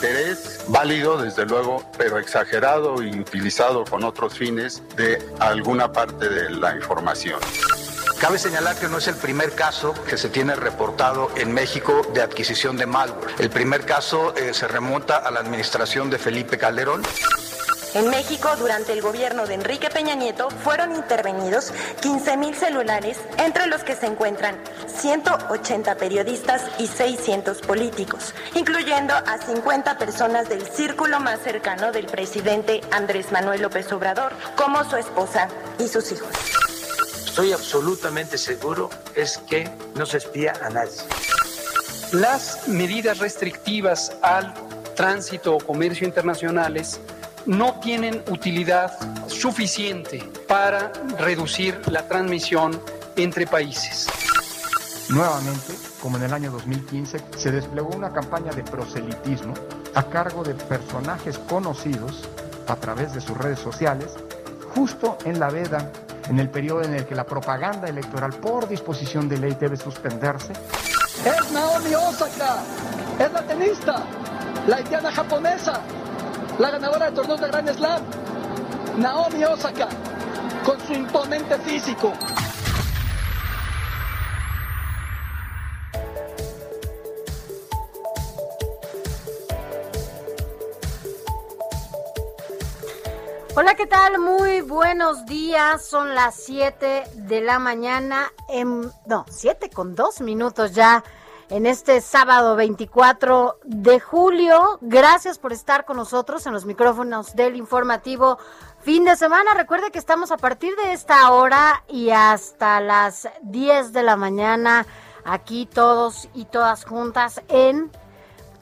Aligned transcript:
Interés 0.00 0.60
válido, 0.68 1.18
desde 1.18 1.44
luego, 1.44 1.84
pero 1.98 2.18
exagerado 2.18 3.02
y 3.02 3.20
utilizado 3.20 3.84
con 3.84 4.02
otros 4.02 4.32
fines 4.32 4.82
de 4.96 5.22
alguna 5.40 5.92
parte 5.92 6.30
de 6.30 6.48
la 6.48 6.74
información. 6.74 7.38
Cabe 8.18 8.38
señalar 8.38 8.76
que 8.76 8.88
no 8.88 8.96
es 8.96 9.08
el 9.08 9.16
primer 9.16 9.52
caso 9.52 9.92
que 10.08 10.16
se 10.16 10.30
tiene 10.30 10.56
reportado 10.56 11.30
en 11.36 11.52
México 11.52 12.00
de 12.14 12.22
adquisición 12.22 12.78
de 12.78 12.86
malware. 12.86 13.34
El 13.38 13.50
primer 13.50 13.84
caso 13.84 14.34
eh, 14.36 14.54
se 14.54 14.66
remonta 14.68 15.18
a 15.18 15.30
la 15.30 15.40
administración 15.40 16.08
de 16.08 16.18
Felipe 16.18 16.56
Calderón. 16.56 17.02
En 17.92 18.08
México, 18.08 18.48
durante 18.56 18.92
el 18.92 19.02
gobierno 19.02 19.46
de 19.46 19.54
Enrique 19.54 19.90
Peña 19.90 20.14
Nieto, 20.14 20.48
fueron 20.48 20.94
intervenidos 20.94 21.72
15.000 22.02 22.54
celulares, 22.54 23.18
entre 23.36 23.66
los 23.66 23.82
que 23.82 23.96
se 23.96 24.06
encuentran 24.06 24.56
180 24.86 25.96
periodistas 25.96 26.62
y 26.78 26.86
600 26.86 27.60
políticos, 27.62 28.32
incluyendo 28.54 29.12
a 29.14 29.38
50 29.38 29.98
personas 29.98 30.48
del 30.48 30.62
círculo 30.68 31.18
más 31.18 31.40
cercano 31.40 31.90
del 31.90 32.06
presidente 32.06 32.80
Andrés 32.92 33.32
Manuel 33.32 33.62
López 33.62 33.90
Obrador, 33.90 34.34
como 34.56 34.84
su 34.88 34.96
esposa 34.96 35.48
y 35.80 35.88
sus 35.88 36.12
hijos. 36.12 36.30
Estoy 37.26 37.52
absolutamente 37.52 38.38
seguro 38.38 38.88
es 39.16 39.38
que 39.38 39.68
no 39.96 40.06
se 40.06 40.18
espía 40.18 40.52
a 40.62 40.70
nadie. 40.70 40.96
Las 42.12 42.68
medidas 42.68 43.18
restrictivas 43.18 44.12
al 44.22 44.54
tránsito 44.94 45.56
o 45.56 45.58
comercio 45.58 46.06
internacionales 46.06 47.00
no 47.46 47.80
tienen 47.80 48.22
utilidad 48.30 48.92
suficiente 49.28 50.22
para 50.46 50.92
reducir 51.18 51.80
la 51.90 52.06
transmisión 52.06 52.80
entre 53.16 53.46
países. 53.46 54.06
Nuevamente, 55.08 55.74
como 56.00 56.16
en 56.18 56.24
el 56.24 56.32
año 56.32 56.52
2015, 56.52 57.20
se 57.36 57.50
desplegó 57.50 57.90
una 57.90 58.12
campaña 58.12 58.52
de 58.52 58.62
proselitismo 58.62 59.54
a 59.94 60.04
cargo 60.04 60.44
de 60.44 60.54
personajes 60.54 61.38
conocidos 61.38 62.28
a 62.68 62.76
través 62.76 63.12
de 63.12 63.20
sus 63.20 63.36
redes 63.36 63.58
sociales, 63.58 64.14
justo 64.74 65.18
en 65.24 65.40
la 65.40 65.50
veda, 65.50 65.90
en 66.28 66.38
el 66.38 66.48
periodo 66.48 66.82
en 66.82 66.94
el 66.94 67.06
que 67.06 67.16
la 67.16 67.24
propaganda 67.24 67.88
electoral 67.88 68.32
por 68.34 68.68
disposición 68.68 69.28
de 69.28 69.38
ley 69.38 69.56
debe 69.58 69.76
suspenderse. 69.76 70.52
Es 71.24 71.50
Naomi 71.50 71.94
Osaka, 71.94 72.62
es 73.18 73.32
la 73.32 73.42
tenista, 73.42 74.04
la 74.68 74.76
haitiana 74.76 75.10
japonesa, 75.10 75.80
la 76.60 76.70
ganadora 76.70 77.06
de 77.06 77.16
torneos 77.16 77.40
de 77.40 77.48
Grand 77.48 77.70
Slam, 77.70 78.02
Naomi 78.98 79.44
Osaka, 79.44 79.88
con 80.62 80.78
su 80.80 80.92
imponente 80.92 81.58
físico. 81.60 82.12
Hola, 93.56 93.74
¿qué 93.74 93.86
tal? 93.86 94.18
Muy 94.18 94.60
buenos 94.60 95.24
días. 95.24 95.82
Son 95.82 96.14
las 96.14 96.34
7 96.34 97.04
de 97.14 97.40
la 97.40 97.58
mañana. 97.58 98.30
No, 99.06 99.24
7 99.30 99.70
con 99.70 99.94
2 99.94 100.20
minutos 100.20 100.74
ya 100.74 101.02
en 101.50 101.66
este 101.66 102.00
sábado 102.00 102.54
24 102.54 103.58
de 103.64 103.98
julio. 104.00 104.78
Gracias 104.80 105.38
por 105.38 105.52
estar 105.52 105.84
con 105.84 105.96
nosotros 105.96 106.46
en 106.46 106.52
los 106.52 106.64
micrófonos 106.64 107.34
del 107.34 107.56
informativo 107.56 108.38
fin 108.82 109.04
de 109.04 109.16
semana. 109.16 109.52
Recuerde 109.54 109.90
que 109.90 109.98
estamos 109.98 110.30
a 110.30 110.36
partir 110.36 110.74
de 110.76 110.92
esta 110.92 111.30
hora 111.32 111.82
y 111.88 112.10
hasta 112.10 112.80
las 112.80 113.28
10 113.42 113.92
de 113.92 114.02
la 114.04 114.16
mañana 114.16 114.86
aquí 115.24 115.66
todos 115.66 116.28
y 116.34 116.44
todas 116.44 116.84
juntas 116.84 117.42
en 117.48 117.90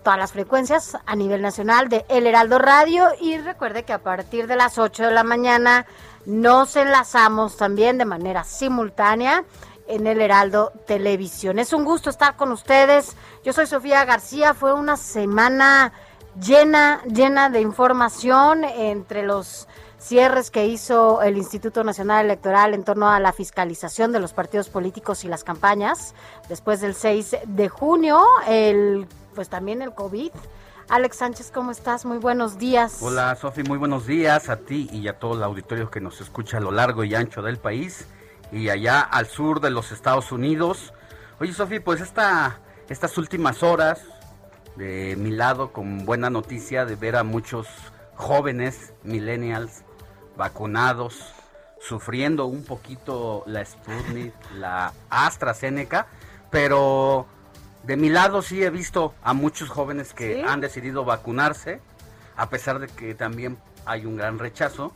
todas 0.02 0.18
las 0.18 0.32
frecuencias 0.32 0.96
a 1.04 1.14
nivel 1.14 1.42
nacional 1.42 1.90
de 1.90 2.06
El 2.08 2.26
Heraldo 2.26 2.58
Radio 2.58 3.08
y 3.20 3.36
recuerde 3.36 3.82
que 3.82 3.92
a 3.92 3.98
partir 3.98 4.46
de 4.46 4.56
las 4.56 4.78
8 4.78 5.04
de 5.04 5.10
la 5.10 5.24
mañana 5.24 5.84
nos 6.24 6.74
enlazamos 6.76 7.58
también 7.58 7.98
de 7.98 8.06
manera 8.06 8.44
simultánea 8.44 9.44
en 9.88 10.06
El 10.06 10.20
Heraldo 10.20 10.72
Televisión. 10.86 11.58
Es 11.58 11.72
un 11.72 11.84
gusto 11.84 12.10
estar 12.10 12.36
con 12.36 12.52
ustedes. 12.52 13.16
Yo 13.44 13.52
soy 13.52 13.66
Sofía 13.66 14.04
García. 14.04 14.54
Fue 14.54 14.72
una 14.72 14.96
semana 14.96 15.92
llena, 16.40 17.02
llena 17.04 17.50
de 17.50 17.60
información 17.60 18.64
entre 18.64 19.22
los 19.22 19.66
cierres 19.98 20.50
que 20.50 20.66
hizo 20.66 21.22
el 21.22 21.36
Instituto 21.36 21.82
Nacional 21.82 22.24
Electoral 22.24 22.74
en 22.74 22.84
torno 22.84 23.10
a 23.10 23.18
la 23.18 23.32
fiscalización 23.32 24.12
de 24.12 24.20
los 24.20 24.32
partidos 24.32 24.68
políticos 24.68 25.24
y 25.24 25.28
las 25.28 25.42
campañas. 25.42 26.14
Después 26.48 26.80
del 26.80 26.94
6 26.94 27.36
de 27.46 27.68
junio, 27.68 28.22
el 28.46 29.06
pues 29.34 29.48
también 29.48 29.82
el 29.82 29.94
COVID. 29.94 30.30
Alex 30.88 31.16
Sánchez, 31.16 31.50
¿cómo 31.52 31.70
estás? 31.70 32.06
Muy 32.06 32.18
buenos 32.18 32.58
días. 32.58 32.98
Hola, 33.02 33.36
Sofi, 33.36 33.62
muy 33.62 33.76
buenos 33.76 34.06
días 34.06 34.48
a 34.48 34.56
ti 34.56 34.88
y 34.90 35.06
a 35.08 35.18
todo 35.18 35.34
el 35.34 35.42
auditorio 35.42 35.90
que 35.90 36.00
nos 36.00 36.20
escucha 36.20 36.56
a 36.56 36.60
lo 36.60 36.70
largo 36.70 37.04
y 37.04 37.14
ancho 37.14 37.42
del 37.42 37.58
país 37.58 38.06
y 38.52 38.68
allá 38.68 39.00
al 39.00 39.26
sur 39.26 39.60
de 39.60 39.70
los 39.70 39.92
Estados 39.92 40.32
Unidos. 40.32 40.92
Oye, 41.40 41.52
Sofi, 41.52 41.80
pues 41.80 42.00
esta, 42.00 42.60
estas 42.88 43.16
últimas 43.18 43.62
horas 43.62 44.02
de 44.76 45.16
mi 45.16 45.30
lado 45.30 45.72
con 45.72 46.04
buena 46.04 46.30
noticia 46.30 46.84
de 46.84 46.94
ver 46.94 47.16
a 47.16 47.24
muchos 47.24 47.66
jóvenes 48.14 48.92
millennials 49.02 49.82
vacunados, 50.36 51.32
sufriendo 51.80 52.46
un 52.46 52.64
poquito 52.64 53.42
la 53.46 53.64
Sputnik, 53.64 54.34
la 54.54 54.92
AstraZeneca, 55.10 56.06
pero 56.50 57.26
de 57.82 57.96
mi 57.96 58.08
lado 58.08 58.42
sí 58.42 58.62
he 58.62 58.70
visto 58.70 59.14
a 59.22 59.32
muchos 59.32 59.68
jóvenes 59.68 60.14
que 60.14 60.36
¿Sí? 60.36 60.42
han 60.46 60.60
decidido 60.60 61.04
vacunarse, 61.04 61.80
a 62.36 62.48
pesar 62.48 62.78
de 62.78 62.88
que 62.88 63.14
también 63.14 63.58
hay 63.84 64.06
un 64.06 64.16
gran 64.16 64.38
rechazo 64.38 64.92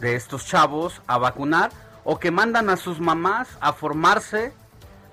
de 0.00 0.14
estos 0.14 0.46
chavos 0.46 1.00
a 1.06 1.18
vacunar 1.18 1.70
o 2.08 2.18
que 2.18 2.30
mandan 2.30 2.70
a 2.70 2.76
sus 2.76 3.00
mamás 3.00 3.48
a 3.60 3.72
formarse 3.72 4.52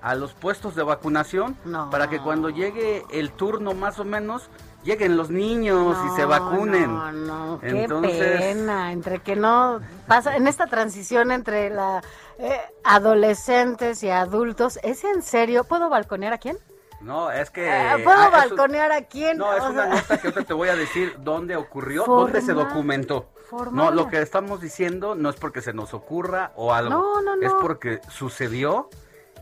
a 0.00 0.14
los 0.14 0.32
puestos 0.32 0.74
de 0.76 0.82
vacunación 0.84 1.56
No. 1.64 1.90
para 1.90 2.08
que 2.08 2.20
cuando 2.20 2.48
llegue 2.50 3.04
el 3.10 3.32
turno 3.32 3.74
más 3.74 3.98
o 3.98 4.04
menos 4.04 4.48
lleguen 4.84 5.16
los 5.16 5.30
niños 5.30 5.96
y 6.06 6.14
se 6.16 6.24
vacunen. 6.26 6.94
No, 6.94 7.10
no, 7.12 7.58
qué 7.60 7.68
Entonces, 7.84 8.40
pena. 8.40 8.92
Entre 8.92 9.18
que 9.20 9.34
no 9.34 9.80
pasa 10.06 10.36
en 10.36 10.46
esta 10.46 10.66
transición 10.66 11.32
entre 11.32 11.70
la 11.70 12.02
eh, 12.38 12.60
adolescentes 12.84 14.02
y 14.02 14.10
adultos. 14.10 14.78
¿Es 14.82 15.04
en 15.04 15.22
serio? 15.22 15.64
¿Puedo 15.64 15.88
balconear 15.88 16.32
a 16.32 16.38
quién? 16.38 16.58
no, 17.00 17.30
es 17.30 17.50
que 17.50 17.66
Eh, 17.68 17.98
¿Puedo 18.04 18.18
ah, 18.18 18.26
un- 18.26 18.32
balconear 18.32 18.90
a 18.92 19.02
quién? 19.02 19.36
No, 19.38 19.52
es 19.54 19.62
O 19.62 19.70
una 19.70 19.84
sea, 19.84 19.94
nota 19.94 20.18
que 20.20 20.28
ahorita 20.28 20.44
te 20.44 20.54
voy 20.54 20.68
a 20.68 20.76
decir 20.76 21.16
dónde 21.18 21.54
ocurrió, 21.56 22.04
dónde 22.06 22.40
se 22.40 22.52
documentó. 22.54 23.28
Formal. 23.44 23.74
No, 23.86 23.90
lo 23.90 24.08
que 24.08 24.20
estamos 24.20 24.60
diciendo 24.60 25.14
no 25.14 25.30
es 25.30 25.36
porque 25.36 25.60
se 25.60 25.72
nos 25.72 25.94
ocurra 25.94 26.52
o 26.56 26.72
algo. 26.72 26.90
No, 26.90 27.22
no, 27.22 27.34
Es 27.42 27.52
no. 27.52 27.60
porque 27.60 28.00
sucedió 28.08 28.88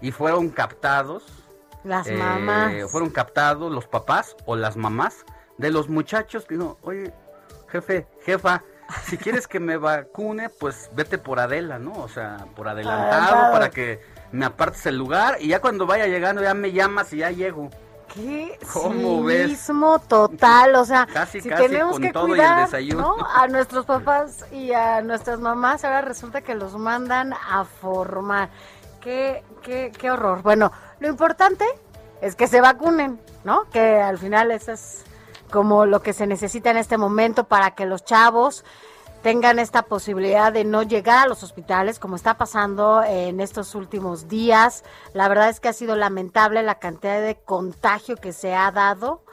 y 0.01 0.13
fueron 0.13 0.51
captados. 0.51 1.25
Las 1.85 2.07
eh, 2.07 2.13
mamás. 2.17 2.73
Fueron 2.91 3.11
captados 3.11 3.73
los 3.73 3.87
papás 3.87 4.37
o 4.47 4.57
las 4.57 4.77
mamás 4.77 5.25
de 5.59 5.71
los 5.71 5.89
muchachos 5.89 6.45
que 6.45 6.55
dijo, 6.57 6.79
oye, 6.83 7.13
jefe, 7.69 8.07
jefa, 8.25 8.63
si 9.07 9.17
quieres 9.17 9.49
que 9.49 9.59
me 9.61 9.77
vacune, 9.77 10.49
pues 10.49 10.91
vete 10.95 11.19
por 11.19 11.41
Adela, 11.41 11.79
¿no? 11.79 11.93
O 11.95 12.09
sea, 12.09 12.47
por 12.55 12.69
adelantado 12.69 13.13
Adelantado. 13.13 13.53
para 13.53 13.71
que 13.71 14.01
me 14.33 14.45
apartes 14.47 14.87
el 14.87 14.97
lugar 14.97 15.37
y 15.41 15.49
ya 15.49 15.61
cuando 15.61 15.87
vaya 15.87 16.07
llegando 16.07 16.43
ya 16.43 16.55
me 16.55 16.73
llamas 16.73 17.13
y 17.13 17.19
ya 17.19 17.31
llego. 17.31 17.71
Qué 18.14 18.59
¿Cómo 18.73 19.23
ves? 19.23 19.67
total, 20.09 20.75
o 20.75 20.85
sea, 20.85 21.06
Casi, 21.06 21.41
si 21.41 21.49
casi 21.49 21.62
tenemos 21.62 21.93
con 21.94 22.03
que 22.03 22.12
todo 22.12 22.29
y 22.29 22.32
el 22.32 22.37
cuidar 22.37 22.64
desayuno. 22.67 23.17
¿no? 23.19 23.26
a 23.26 23.49
nuestros 23.49 23.87
papás 23.87 24.44
y 24.53 24.73
a 24.73 25.00
nuestras 25.03 25.41
mamás, 25.41 25.85
ahora 25.85 26.03
resulta 26.03 26.43
que 26.43 26.55
los 26.55 26.76
mandan 26.76 27.32
a 27.32 27.64
formar. 27.64 28.50
Qué, 29.00 29.43
qué, 29.62 29.93
qué 29.99 30.11
horror. 30.11 30.43
Bueno, 30.43 30.73
lo 31.00 31.09
importante 31.09 31.64
es 32.20 32.37
que 32.37 32.47
se 32.47 32.61
vacunen, 32.61 33.20
¿no? 33.44 33.64
Que 33.70 34.00
al 34.00 34.19
final 34.19 34.50
eso 34.53 34.73
es 34.73 35.05
como 35.50 35.87
lo 35.87 36.03
que 36.03 36.12
se 36.12 36.26
necesita 36.26 36.70
en 36.70 36.76
este 36.76 36.97
momento 36.99 37.44
para 37.44 37.73
que 37.73 37.85
los 37.87 38.05
chavos 38.05 38.65
tengan 39.23 39.59
esta 39.59 39.83
posibilidad 39.83 40.53
de 40.53 40.65
no 40.65 40.83
llegar 40.83 41.25
a 41.25 41.29
los 41.29 41.43
hospitales 41.43 41.99
como 41.99 42.17
está 42.17 42.37
pasando 42.37 43.03
en 43.05 43.41
estos 43.41 43.75
últimos 43.75 44.29
días. 44.29 44.85
La 45.15 45.29
verdad 45.29 45.49
es 45.49 45.61
que 45.61 45.69
ha 45.69 45.73
sido 45.73 45.97
lamentable 45.97 46.63
la 46.63 46.81
cantidad 46.81 47.21
de 47.21 47.37
contagio 47.37 48.17
que 48.17 48.33
se 48.33 48.55
ha 48.55 48.71
dado 48.73 49.25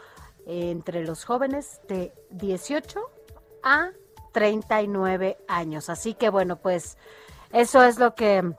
entre 0.46 1.04
los 1.04 1.26
jóvenes 1.26 1.82
de 1.88 2.14
18 2.30 3.00
a 3.64 3.90
39 4.32 5.38
años. 5.48 5.90
Así 5.90 6.14
que 6.14 6.30
bueno, 6.30 6.58
pues 6.58 6.98
eso 7.52 7.84
es 7.84 7.98
lo 7.98 8.14
que 8.14 8.56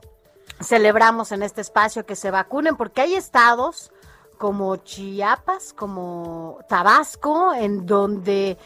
celebramos 0.61 1.33
en 1.33 1.43
este 1.43 1.61
espacio, 1.61 2.05
que 2.05 2.17
se 2.17 2.31
vacunen, 2.31 2.77
porque 2.77 3.03
hay 3.03 3.15
estados 3.15 3.93
como 4.37 4.77
Chiapas, 4.77 5.73
como 5.75 6.59
Tabasco, 6.69 7.53
en 7.55 7.87
donde 7.87 8.57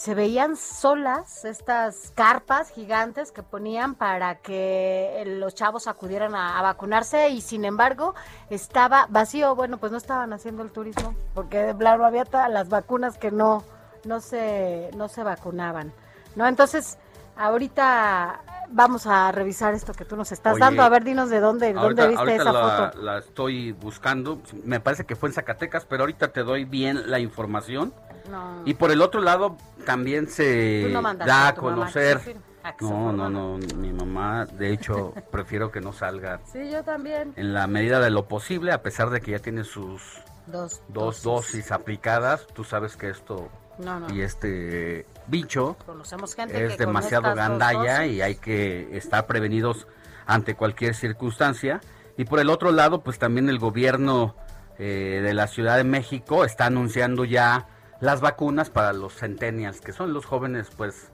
se 0.00 0.14
veían 0.14 0.56
solas 0.56 1.44
estas 1.44 2.10
carpas 2.14 2.70
gigantes 2.70 3.32
que 3.32 3.42
ponían 3.42 3.94
para 3.94 4.36
que 4.36 5.24
los 5.26 5.54
chavos 5.54 5.88
acudieran 5.88 6.34
a, 6.34 6.58
a, 6.58 6.62
vacunarse 6.62 7.28
y 7.28 7.42
sin 7.42 7.66
embargo 7.66 8.14
estaba 8.48 9.06
vacío. 9.10 9.54
Bueno, 9.54 9.76
pues 9.76 9.92
no 9.92 9.98
estaban 9.98 10.32
haciendo 10.32 10.62
el 10.62 10.70
turismo 10.70 11.14
porque 11.34 11.74
claro 11.78 12.06
había 12.06 12.24
las 12.48 12.70
vacunas 12.70 13.18
que 13.18 13.30
no 13.30 13.62
no 14.06 14.20
se 14.20 14.90
no 14.96 15.08
se 15.08 15.22
vacunaban, 15.22 15.92
¿no? 16.34 16.46
Entonces 16.46 16.96
ahorita 17.36 18.40
vamos 18.70 19.06
a 19.06 19.30
revisar 19.32 19.74
esto 19.74 19.92
que 19.92 20.06
tú 20.06 20.16
nos 20.16 20.32
estás 20.32 20.54
Oye, 20.54 20.60
dando. 20.60 20.82
A 20.82 20.88
ver, 20.88 21.04
dinos 21.04 21.28
de 21.28 21.40
dónde, 21.40 21.74
ahorita, 21.76 22.06
dónde 22.06 22.08
viste 22.08 22.36
esa 22.36 22.52
la, 22.52 22.90
foto. 22.92 23.02
la 23.02 23.18
estoy 23.18 23.72
buscando. 23.72 24.40
Me 24.64 24.80
parece 24.80 25.04
que 25.04 25.14
fue 25.14 25.28
en 25.28 25.34
Zacatecas, 25.34 25.84
pero 25.84 26.04
ahorita 26.04 26.32
te 26.32 26.42
doy 26.42 26.64
bien 26.64 27.10
la 27.10 27.18
información. 27.18 27.92
No. 28.30 28.62
Y 28.64 28.74
por 28.74 28.90
el 28.90 29.02
otro 29.02 29.20
lado, 29.20 29.56
también 29.84 30.28
se 30.28 30.88
no 30.92 31.02
da 31.14 31.48
a 31.48 31.54
conocer. 31.54 32.18
se 32.18 32.24
firme, 32.24 32.42
a 32.62 32.76
que 32.76 32.84
se 32.84 32.90
No, 32.90 33.12
no, 33.12 33.28
no, 33.28 33.58
mi 33.76 33.92
mamá, 33.92 34.46
de 34.46 34.72
hecho, 34.72 35.12
prefiero 35.32 35.70
que 35.70 35.80
no 35.80 35.92
salga 35.92 36.40
Sí, 36.52 36.70
yo 36.70 36.82
también. 36.84 37.32
en 37.36 37.52
la 37.54 37.66
medida 37.66 38.00
de 38.00 38.10
lo 38.10 38.26
posible, 38.28 38.72
a 38.72 38.82
pesar 38.82 39.10
de 39.10 39.20
que 39.20 39.32
ya 39.32 39.38
tiene 39.38 39.64
sus 39.64 40.02
Dos, 40.46 40.82
dos 40.88 41.22
dosis 41.22 41.70
aplicadas. 41.70 42.46
Tú 42.54 42.64
sabes 42.64 42.96
que 42.96 43.08
esto 43.10 43.48
No, 43.78 44.00
no. 44.00 44.12
y 44.12 44.20
este 44.22 45.06
bicho 45.28 45.76
Conocemos 45.86 46.34
gente 46.34 46.64
es 46.64 46.76
demasiado 46.76 47.34
gandalla 47.36 48.04
y 48.06 48.20
hay 48.20 48.34
que 48.34 48.96
estar 48.96 49.26
prevenidos 49.26 49.86
ante 50.26 50.54
cualquier 50.56 50.94
circunstancia. 50.94 51.80
Y 52.16 52.24
por 52.24 52.40
el 52.40 52.50
otro 52.50 52.72
lado, 52.72 53.02
pues 53.02 53.18
también 53.18 53.48
el 53.48 53.58
gobierno 53.60 54.34
eh, 54.78 55.20
de 55.22 55.34
la 55.34 55.46
Ciudad 55.46 55.76
de 55.76 55.84
México 55.84 56.44
está 56.44 56.66
anunciando 56.66 57.24
ya 57.24 57.66
las 58.00 58.20
vacunas 58.20 58.70
para 58.70 58.92
los 58.92 59.14
centennials, 59.14 59.80
que 59.80 59.92
son 59.92 60.12
los 60.12 60.24
jóvenes 60.26 60.68
pues 60.76 61.10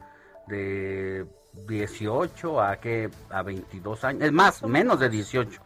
de 0.46 1.26
18 1.66 2.60
a 2.60 2.76
que 2.76 3.10
a 3.30 3.42
22 3.42 4.04
años, 4.04 4.22
es 4.22 4.32
más, 4.32 4.62
menos 4.62 5.00
de 5.00 5.08
18. 5.08 5.60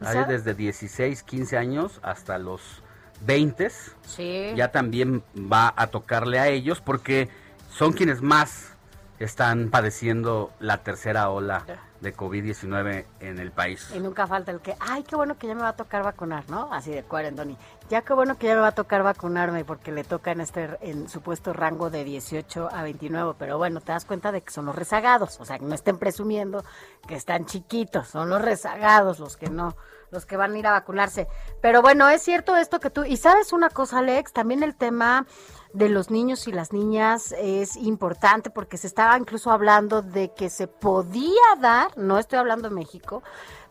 Hay 0.00 0.24
desde 0.26 0.54
16, 0.54 1.22
15 1.22 1.56
años 1.56 2.00
hasta 2.02 2.38
los 2.38 2.82
20 3.22 3.70
Sí. 4.02 4.52
ya 4.54 4.70
también 4.70 5.22
va 5.36 5.72
a 5.74 5.86
tocarle 5.86 6.38
a 6.38 6.48
ellos 6.48 6.80
porque 6.80 7.28
son 7.70 7.92
quienes 7.92 8.20
más 8.20 8.74
están 9.18 9.70
padeciendo 9.70 10.52
la 10.60 10.82
tercera 10.82 11.30
ola 11.30 11.64
de 12.06 12.14
COVID-19 12.14 13.04
en 13.18 13.38
el 13.40 13.50
país. 13.50 13.90
Y 13.92 13.98
nunca 13.98 14.28
falta 14.28 14.52
el 14.52 14.60
que, 14.60 14.76
ay, 14.78 15.02
qué 15.02 15.16
bueno 15.16 15.36
que 15.36 15.48
ya 15.48 15.56
me 15.56 15.62
va 15.62 15.70
a 15.70 15.76
tocar 15.76 16.04
vacunar, 16.04 16.48
¿no? 16.48 16.72
Así 16.72 16.92
de 16.92 17.02
cuarentoni. 17.02 17.58
Ya 17.90 18.02
qué 18.02 18.14
bueno 18.14 18.38
que 18.38 18.46
ya 18.46 18.54
me 18.54 18.60
va 18.60 18.68
a 18.68 18.74
tocar 18.74 19.02
vacunarme 19.02 19.64
porque 19.64 19.90
le 19.90 20.04
toca 20.04 20.30
en 20.30 20.40
este 20.40 20.70
en 20.82 21.08
supuesto 21.08 21.52
rango 21.52 21.90
de 21.90 22.04
18 22.04 22.68
a 22.72 22.82
29, 22.84 23.34
pero 23.36 23.58
bueno, 23.58 23.80
te 23.80 23.90
das 23.90 24.04
cuenta 24.04 24.30
de 24.30 24.42
que 24.42 24.52
son 24.52 24.66
los 24.66 24.76
rezagados, 24.76 25.40
o 25.40 25.44
sea, 25.44 25.58
que 25.58 25.64
no 25.64 25.74
estén 25.74 25.98
presumiendo 25.98 26.64
que 27.08 27.16
están 27.16 27.44
chiquitos, 27.46 28.06
son 28.06 28.30
los 28.30 28.40
rezagados 28.40 29.18
los 29.18 29.36
que 29.36 29.50
no 29.50 29.74
los 30.12 30.24
que 30.24 30.36
van 30.36 30.54
a 30.54 30.58
ir 30.58 30.66
a 30.68 30.70
vacunarse. 30.70 31.26
Pero 31.60 31.82
bueno, 31.82 32.08
es 32.08 32.22
cierto 32.22 32.56
esto 32.56 32.78
que 32.78 32.90
tú 32.90 33.02
y 33.02 33.16
sabes 33.16 33.52
una 33.52 33.70
cosa, 33.70 33.98
Alex, 33.98 34.32
también 34.32 34.62
el 34.62 34.76
tema 34.76 35.26
de 35.76 35.88
los 35.90 36.10
niños 36.10 36.48
y 36.48 36.52
las 36.52 36.72
niñas 36.72 37.34
es 37.38 37.76
importante 37.76 38.50
porque 38.50 38.78
se 38.78 38.86
estaba 38.86 39.18
incluso 39.18 39.50
hablando 39.50 40.00
de 40.00 40.32
que 40.32 40.48
se 40.48 40.68
podía 40.68 41.32
dar, 41.60 41.96
no 41.96 42.18
estoy 42.18 42.38
hablando 42.38 42.68
de 42.68 42.74
México, 42.74 43.22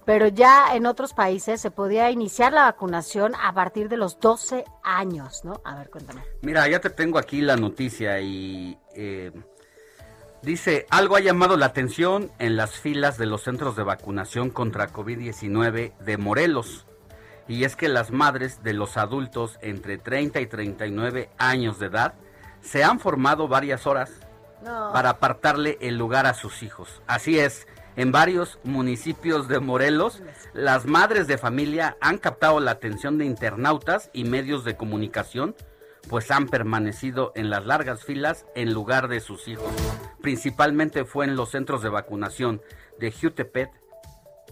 pero 0.06 0.28
ya 0.28 0.76
en 0.76 0.86
otros 0.86 1.14
países 1.14 1.60
se 1.60 1.72
podía 1.72 2.12
iniciar 2.12 2.54
la 2.54 2.64
vacunación 2.66 3.34
a 3.42 3.52
partir 3.54 3.90
de 3.90 3.98
los 3.98 4.20
12 4.20 4.64
años, 4.84 5.44
¿no? 5.44 5.62
A 5.64 5.76
ver, 5.76 5.90
cuéntame. 5.90 6.22
Mira, 6.42 6.68
ya 6.68 6.80
te 6.80 6.92
tengo 6.92 7.18
aquí 7.18 7.42
la 7.42 7.56
noticia 7.56 8.22
y 8.22 8.78
eh, 8.94 9.32
dice, 10.44 10.86
algo 10.92 11.16
ha 11.16 11.22
llamado 11.22 11.58
la 11.58 11.66
atención 11.66 12.32
en 12.38 12.56
las 12.56 12.80
filas 12.80 13.18
de 13.18 13.26
los 13.26 13.42
centros 13.42 13.76
de 13.76 13.82
vacunación 13.82 14.52
contra 14.52 14.94
COVID-19 14.94 15.98
de 15.98 16.18
Morelos. 16.18 16.86
Y 17.48 17.64
es 17.64 17.76
que 17.76 17.90
las 17.90 18.12
madres 18.12 18.64
de 18.64 18.74
los 18.74 18.98
adultos 18.98 19.58
entre 19.62 19.98
30 19.98 20.42
y 20.42 20.48
39 20.48 21.30
años 21.38 21.80
de 21.80 21.88
edad 21.88 22.14
se 22.62 22.84
han 22.84 23.00
formado 23.00 23.48
varias 23.48 23.86
horas 23.86 24.12
No. 24.64 24.92
para 24.94 25.12
apartarle 25.12 25.78
el 25.82 25.98
lugar 25.98 26.26
a 26.26 26.34
sus 26.34 26.64
hijos. 26.64 27.02
Así 27.06 27.38
es, 27.38 27.68
en 27.96 28.12
varios 28.12 28.58
municipios 28.64 29.48
de 29.48 29.60
Morelos, 29.60 30.24
las 30.54 30.86
madres 30.86 31.28
de 31.28 31.38
familia 31.38 31.98
han 32.02 32.18
captado 32.18 32.60
la 32.60 32.72
atención 32.72 33.18
de 33.20 33.26
internautas 33.26 34.10
y 34.12 34.24
medios 34.24 34.64
de 34.66 34.76
comunicación, 34.76 35.56
pues 36.10 36.30
han 36.32 36.48
permanecido 36.48 37.32
en 37.36 37.50
las 37.50 37.66
largas 37.66 38.04
filas 38.04 38.46
en 38.56 38.74
lugar 38.74 39.08
de 39.08 39.20
sus 39.20 39.48
hijos. 39.48 39.72
Principalmente 40.22 41.06
fue 41.06 41.26
en 41.26 41.36
los 41.36 41.52
centros 41.52 41.84
de 41.84 41.90
vacunación 41.90 42.62
de 43.00 43.12
Jutepet, 43.12 43.70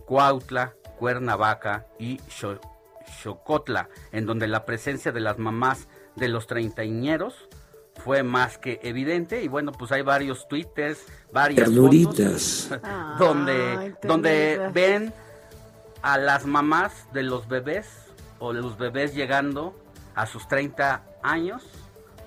Cuautla, 0.06 0.74
Cuernavaca 1.00 1.86
y 2.00 2.20
Xocotla, 3.22 3.90
en 4.12 4.26
donde 4.26 4.48
la 4.48 4.66
presencia 4.66 5.12
de 5.12 5.20
las 5.20 5.38
mamás 5.40 5.88
de 6.16 6.30
los 6.30 6.48
treintañeros 6.48 7.50
fue 8.04 8.24
más 8.24 8.58
que 8.58 8.80
evidente 8.82 9.44
y 9.44 9.48
bueno 9.48 9.72
pues 9.72 9.92
hay 9.92 10.02
varios 10.02 10.48
twitters 10.48 11.06
varias 11.32 11.70
fotos 11.70 12.70
Ay, 12.84 13.16
donde 13.20 13.96
donde 14.02 14.72
ven 14.74 15.14
a 16.02 16.18
las 16.18 16.48
mamás 16.48 17.08
de 17.14 17.22
los 17.22 17.48
bebés 17.48 17.88
o 18.40 18.52
de 18.52 18.62
los 18.62 18.80
bebés 18.80 19.14
llegando 19.14 19.76
a 20.16 20.26
sus 20.26 20.48
30 20.48 21.04
años 21.22 21.64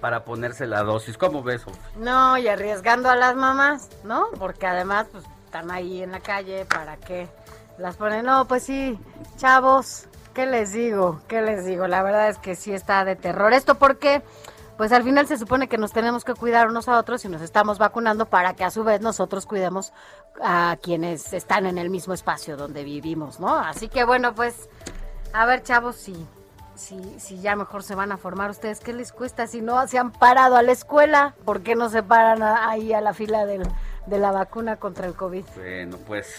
para 0.00 0.24
ponerse 0.24 0.66
la 0.66 0.82
dosis 0.82 1.18
¿cómo 1.18 1.42
ves? 1.42 1.62
No, 1.96 2.38
y 2.38 2.48
arriesgando 2.48 3.08
a 3.08 3.16
las 3.16 3.34
mamás, 3.34 3.88
¿no? 4.04 4.28
Porque 4.38 4.66
además, 4.66 5.06
pues, 5.10 5.24
están 5.44 5.70
ahí 5.70 6.02
en 6.02 6.12
la 6.12 6.20
calle, 6.20 6.64
¿para 6.66 6.96
qué 6.96 7.28
las 7.78 7.96
ponen? 7.96 8.24
No, 8.24 8.46
pues 8.46 8.64
sí, 8.64 8.98
chavos, 9.36 10.06
¿qué 10.36 10.44
les 10.46 10.72
digo? 10.72 11.18
¿Qué 11.28 11.40
les 11.40 11.64
digo? 11.64 11.86
La 11.88 12.02
verdad 12.02 12.28
es 12.28 12.36
que 12.36 12.54
sí 12.56 12.70
está 12.72 13.06
de 13.06 13.16
terror 13.16 13.54
esto 13.54 13.76
porque, 13.76 14.22
pues 14.76 14.92
al 14.92 15.02
final 15.02 15.26
se 15.26 15.38
supone 15.38 15.66
que 15.66 15.78
nos 15.78 15.92
tenemos 15.92 16.24
que 16.24 16.34
cuidar 16.34 16.68
unos 16.68 16.88
a 16.88 16.98
otros 16.98 17.24
y 17.24 17.28
nos 17.30 17.40
estamos 17.40 17.78
vacunando 17.78 18.26
para 18.26 18.52
que 18.52 18.62
a 18.62 18.70
su 18.70 18.84
vez 18.84 19.00
nosotros 19.00 19.46
cuidemos 19.46 19.94
a 20.42 20.76
quienes 20.82 21.32
están 21.32 21.64
en 21.64 21.78
el 21.78 21.88
mismo 21.88 22.12
espacio 22.12 22.58
donde 22.58 22.84
vivimos, 22.84 23.40
¿no? 23.40 23.56
Así 23.56 23.88
que 23.88 24.04
bueno, 24.04 24.34
pues, 24.34 24.68
a 25.32 25.46
ver, 25.46 25.62
chavos, 25.62 25.96
sí. 25.96 26.26
Si, 26.74 27.18
si 27.18 27.40
ya 27.40 27.56
mejor 27.56 27.82
se 27.82 27.94
van 27.94 28.12
a 28.12 28.18
formar 28.18 28.50
ustedes, 28.50 28.80
¿qué 28.80 28.92
les 28.92 29.10
cuesta? 29.10 29.46
Si 29.46 29.62
no 29.62 29.88
se 29.88 29.96
han 29.98 30.12
parado 30.12 30.56
a 30.56 30.62
la 30.62 30.72
escuela, 30.72 31.34
¿por 31.46 31.62
qué 31.62 31.74
no 31.74 31.88
se 31.88 32.02
paran 32.02 32.42
ahí 32.42 32.92
a 32.92 33.00
la 33.00 33.14
fila 33.14 33.46
del- 33.46 33.66
de 34.06 34.18
la 34.18 34.32
vacuna 34.32 34.76
contra 34.76 35.06
el 35.06 35.14
COVID? 35.14 35.44
bueno 35.56 35.96
pues 36.06 36.34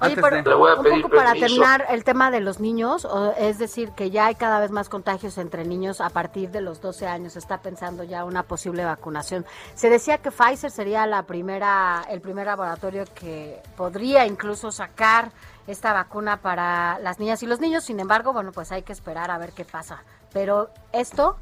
Oye, 0.00 0.16
pero 0.16 0.30
de- 0.42 0.54
un 0.94 1.02
poco 1.02 1.14
para 1.14 1.32
terminar 1.34 1.86
el 1.88 2.02
tema 2.02 2.32
de 2.32 2.40
los 2.40 2.58
niños, 2.58 3.04
o- 3.04 3.32
es 3.38 3.58
decir, 3.58 3.92
que 3.92 4.10
ya 4.10 4.26
hay 4.26 4.34
cada 4.34 4.58
vez 4.58 4.72
más 4.72 4.88
contagios 4.88 5.38
entre 5.38 5.64
niños 5.64 6.00
a 6.00 6.10
partir 6.10 6.50
de 6.50 6.60
los 6.60 6.80
12 6.80 7.06
años. 7.06 7.34
Se 7.34 7.38
está 7.38 7.58
pensando 7.58 8.02
ya 8.02 8.24
una 8.24 8.42
posible 8.42 8.84
vacunación. 8.84 9.46
Se 9.76 9.90
decía 9.90 10.18
que 10.18 10.32
Pfizer 10.32 10.72
sería 10.72 11.06
la 11.06 11.22
primera, 11.22 12.02
el 12.10 12.20
primer 12.20 12.46
laboratorio 12.46 13.04
que 13.14 13.62
podría 13.76 14.26
incluso 14.26 14.72
sacar 14.72 15.30
esta 15.68 15.92
vacuna 15.92 16.38
para 16.38 16.98
las 16.98 17.20
niñas 17.20 17.40
y 17.44 17.46
los 17.46 17.60
niños. 17.60 17.84
Sin 17.84 18.00
embargo, 18.00 18.32
bueno, 18.32 18.50
pues 18.50 18.72
hay 18.72 18.82
que 18.82 18.92
esperar 18.92 19.30
a 19.30 19.38
ver 19.38 19.52
qué 19.52 19.64
pasa. 19.64 20.02
Pero 20.32 20.70
esto 20.92 21.36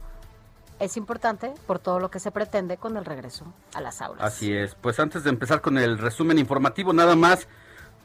es 0.80 0.96
importante 0.96 1.52
por 1.66 1.78
todo 1.78 2.00
lo 2.00 2.10
que 2.10 2.18
se 2.18 2.32
pretende 2.32 2.78
con 2.78 2.96
el 2.96 3.04
regreso 3.04 3.44
a 3.74 3.80
las 3.80 4.00
aulas. 4.00 4.24
Así 4.24 4.52
es. 4.52 4.74
Pues 4.74 4.98
antes 4.98 5.22
de 5.22 5.30
empezar 5.30 5.60
con 5.60 5.78
el 5.78 5.98
resumen 5.98 6.38
informativo, 6.38 6.92
nada 6.92 7.14
más 7.14 7.46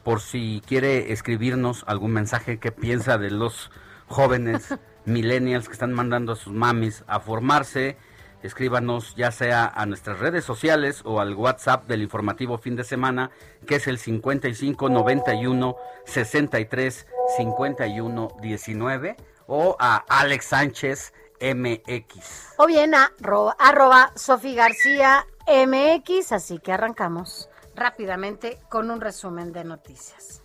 por 0.04 0.20
si 0.20 0.62
quiere 0.66 1.12
escribirnos 1.12 1.82
algún 1.88 2.12
mensaje 2.12 2.58
que 2.58 2.70
piensa 2.70 3.18
de 3.18 3.30
los 3.30 3.70
jóvenes 4.06 4.74
millennials 5.04 5.66
que 5.66 5.72
están 5.72 5.92
mandando 5.92 6.32
a 6.32 6.36
sus 6.36 6.52
mamis 6.52 7.02
a 7.08 7.18
formarse. 7.18 7.96
Escríbanos 8.42 9.16
ya 9.16 9.32
sea 9.32 9.66
a 9.66 9.86
nuestras 9.86 10.20
redes 10.20 10.44
sociales 10.44 11.00
o 11.04 11.20
al 11.20 11.34
WhatsApp 11.34 11.86
del 11.88 12.02
informativo 12.02 12.58
fin 12.58 12.76
de 12.76 12.84
semana, 12.84 13.30
que 13.66 13.76
es 13.76 13.88
el 13.88 13.98
55 13.98 14.88
91 14.90 15.76
63 16.04 17.06
51 17.36 18.28
19 18.42 19.16
o 19.48 19.76
a 19.80 20.04
Alex 20.08 20.44
Sánchez 20.44 21.12
MX. 21.40 22.54
O 22.58 22.66
bien 22.66 22.94
a 22.94 23.10
arroba 23.58 24.12
Sofi 24.14 24.54
García 24.54 25.26
MX, 25.46 26.32
así 26.32 26.58
que 26.58 26.72
arrancamos 26.72 27.48
rápidamente 27.74 28.60
con 28.68 28.90
un 28.90 29.00
resumen 29.00 29.52
de 29.52 29.64
noticias. 29.64 30.42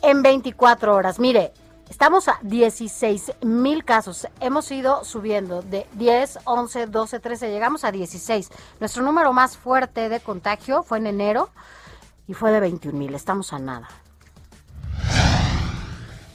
en 0.00 0.22
24 0.22 0.94
horas. 0.94 1.18
Mire, 1.18 1.52
estamos 1.92 2.26
a 2.26 2.38
16 2.40 3.32
mil 3.42 3.84
casos. 3.84 4.26
Hemos 4.40 4.70
ido 4.70 5.04
subiendo 5.04 5.60
de 5.60 5.86
10, 5.92 6.38
11, 6.44 6.86
12, 6.86 7.20
13, 7.20 7.50
llegamos 7.50 7.84
a 7.84 7.92
16. 7.92 8.48
Nuestro 8.80 9.02
número 9.02 9.34
más 9.34 9.58
fuerte 9.58 10.08
de 10.08 10.18
contagio 10.20 10.82
fue 10.84 10.96
en 10.96 11.06
enero 11.06 11.50
y 12.26 12.32
fue 12.32 12.50
de 12.50 12.60
21 12.60 12.98
mil. 12.98 13.14
Estamos 13.14 13.52
a 13.52 13.58
nada. 13.58 13.88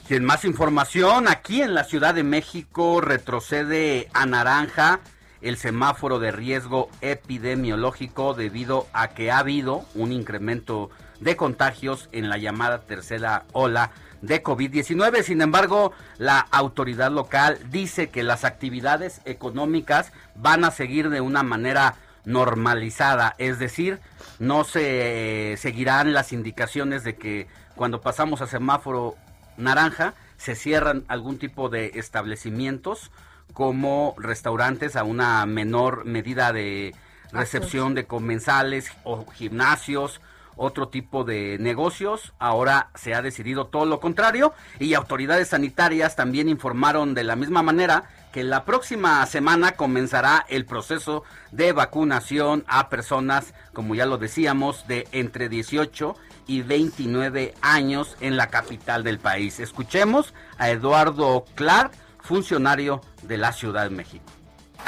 Sin 0.06 0.24
más 0.24 0.44
información, 0.44 1.26
aquí 1.26 1.60
en 1.60 1.74
la 1.74 1.82
Ciudad 1.82 2.14
de 2.14 2.22
México 2.22 3.00
retrocede 3.00 4.08
a 4.14 4.26
naranja 4.26 5.00
el 5.40 5.56
semáforo 5.56 6.20
de 6.20 6.30
riesgo 6.30 6.88
epidemiológico 7.00 8.34
debido 8.34 8.86
a 8.92 9.08
que 9.08 9.32
ha 9.32 9.38
habido 9.38 9.84
un 9.96 10.12
incremento 10.12 10.90
de 11.18 11.36
contagios 11.36 12.08
en 12.12 12.28
la 12.28 12.38
llamada 12.38 12.82
tercera 12.82 13.44
ola 13.52 13.90
de 14.22 14.42
COVID-19. 14.42 15.22
Sin 15.22 15.40
embargo, 15.40 15.92
la 16.18 16.40
autoridad 16.40 17.10
local 17.10 17.58
dice 17.70 18.10
que 18.10 18.22
las 18.22 18.44
actividades 18.44 19.20
económicas 19.24 20.12
van 20.34 20.64
a 20.64 20.70
seguir 20.70 21.10
de 21.10 21.20
una 21.20 21.42
manera 21.42 21.96
normalizada, 22.24 23.34
es 23.38 23.58
decir, 23.58 24.00
no 24.38 24.64
se 24.64 25.56
seguirán 25.58 26.12
las 26.12 26.32
indicaciones 26.32 27.02
de 27.02 27.16
que 27.16 27.46
cuando 27.74 28.00
pasamos 28.00 28.42
a 28.42 28.46
semáforo 28.46 29.16
naranja 29.56 30.14
se 30.36 30.54
cierran 30.54 31.04
algún 31.08 31.38
tipo 31.38 31.68
de 31.68 31.92
establecimientos 31.94 33.10
como 33.52 34.14
restaurantes 34.18 34.94
a 34.94 35.04
una 35.04 35.46
menor 35.46 36.04
medida 36.04 36.52
de 36.52 36.94
recepción 37.32 37.94
de 37.94 38.06
comensales 38.06 38.92
o 39.04 39.26
gimnasios, 39.30 40.20
otro 40.58 40.88
tipo 40.88 41.24
de 41.24 41.56
negocios. 41.58 42.34
Ahora 42.38 42.90
se 42.94 43.14
ha 43.14 43.22
decidido 43.22 43.66
todo 43.66 43.86
lo 43.86 44.00
contrario 44.00 44.52
y 44.78 44.94
autoridades 44.94 45.48
sanitarias 45.48 46.16
también 46.16 46.48
informaron 46.48 47.14
de 47.14 47.24
la 47.24 47.36
misma 47.36 47.62
manera 47.62 48.04
que 48.32 48.44
la 48.44 48.64
próxima 48.64 49.24
semana 49.24 49.72
comenzará 49.72 50.44
el 50.48 50.66
proceso 50.66 51.24
de 51.50 51.72
vacunación 51.72 52.64
a 52.68 52.90
personas, 52.90 53.54
como 53.72 53.94
ya 53.94 54.04
lo 54.04 54.18
decíamos, 54.18 54.86
de 54.86 55.08
entre 55.12 55.48
18 55.48 56.14
y 56.46 56.62
29 56.62 57.54
años 57.62 58.16
en 58.20 58.36
la 58.36 58.48
capital 58.48 59.02
del 59.04 59.18
país. 59.18 59.60
Escuchemos 59.60 60.34
a 60.58 60.70
Eduardo 60.70 61.44
Clark 61.54 61.92
funcionario 62.20 63.00
de 63.22 63.38
la 63.38 63.52
Ciudad 63.52 63.84
de 63.84 63.90
México. 63.90 64.37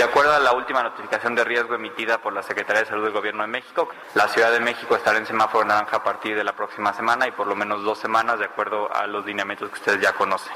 De 0.01 0.05
acuerdo 0.05 0.33
a 0.33 0.39
la 0.39 0.55
última 0.55 0.83
notificación 0.83 1.35
de 1.35 1.45
riesgo 1.45 1.75
emitida 1.75 2.23
por 2.23 2.33
la 2.33 2.43
Secretaría 2.43 2.81
de 2.81 2.89
Salud 2.89 3.05
del 3.05 3.13
Gobierno 3.13 3.43
de 3.43 3.49
México, 3.49 3.87
la 4.15 4.29
Ciudad 4.29 4.51
de 4.51 4.59
México 4.59 4.97
estará 4.97 5.19
en 5.19 5.27
semáforo 5.27 5.63
naranja 5.67 5.99
a 5.99 6.03
partir 6.03 6.35
de 6.35 6.43
la 6.43 6.57
próxima 6.57 6.95
semana 6.95 7.29
y 7.29 7.33
por 7.33 7.47
lo 7.47 7.55
menos 7.55 7.85
dos 7.85 7.99
semanas, 7.99 8.39
de 8.39 8.47
acuerdo 8.47 8.91
a 8.91 9.07
los 9.07 9.27
lineamientos 9.27 9.69
que 9.69 9.75
ustedes 9.75 10.01
ya 10.01 10.15
conocen. 10.15 10.55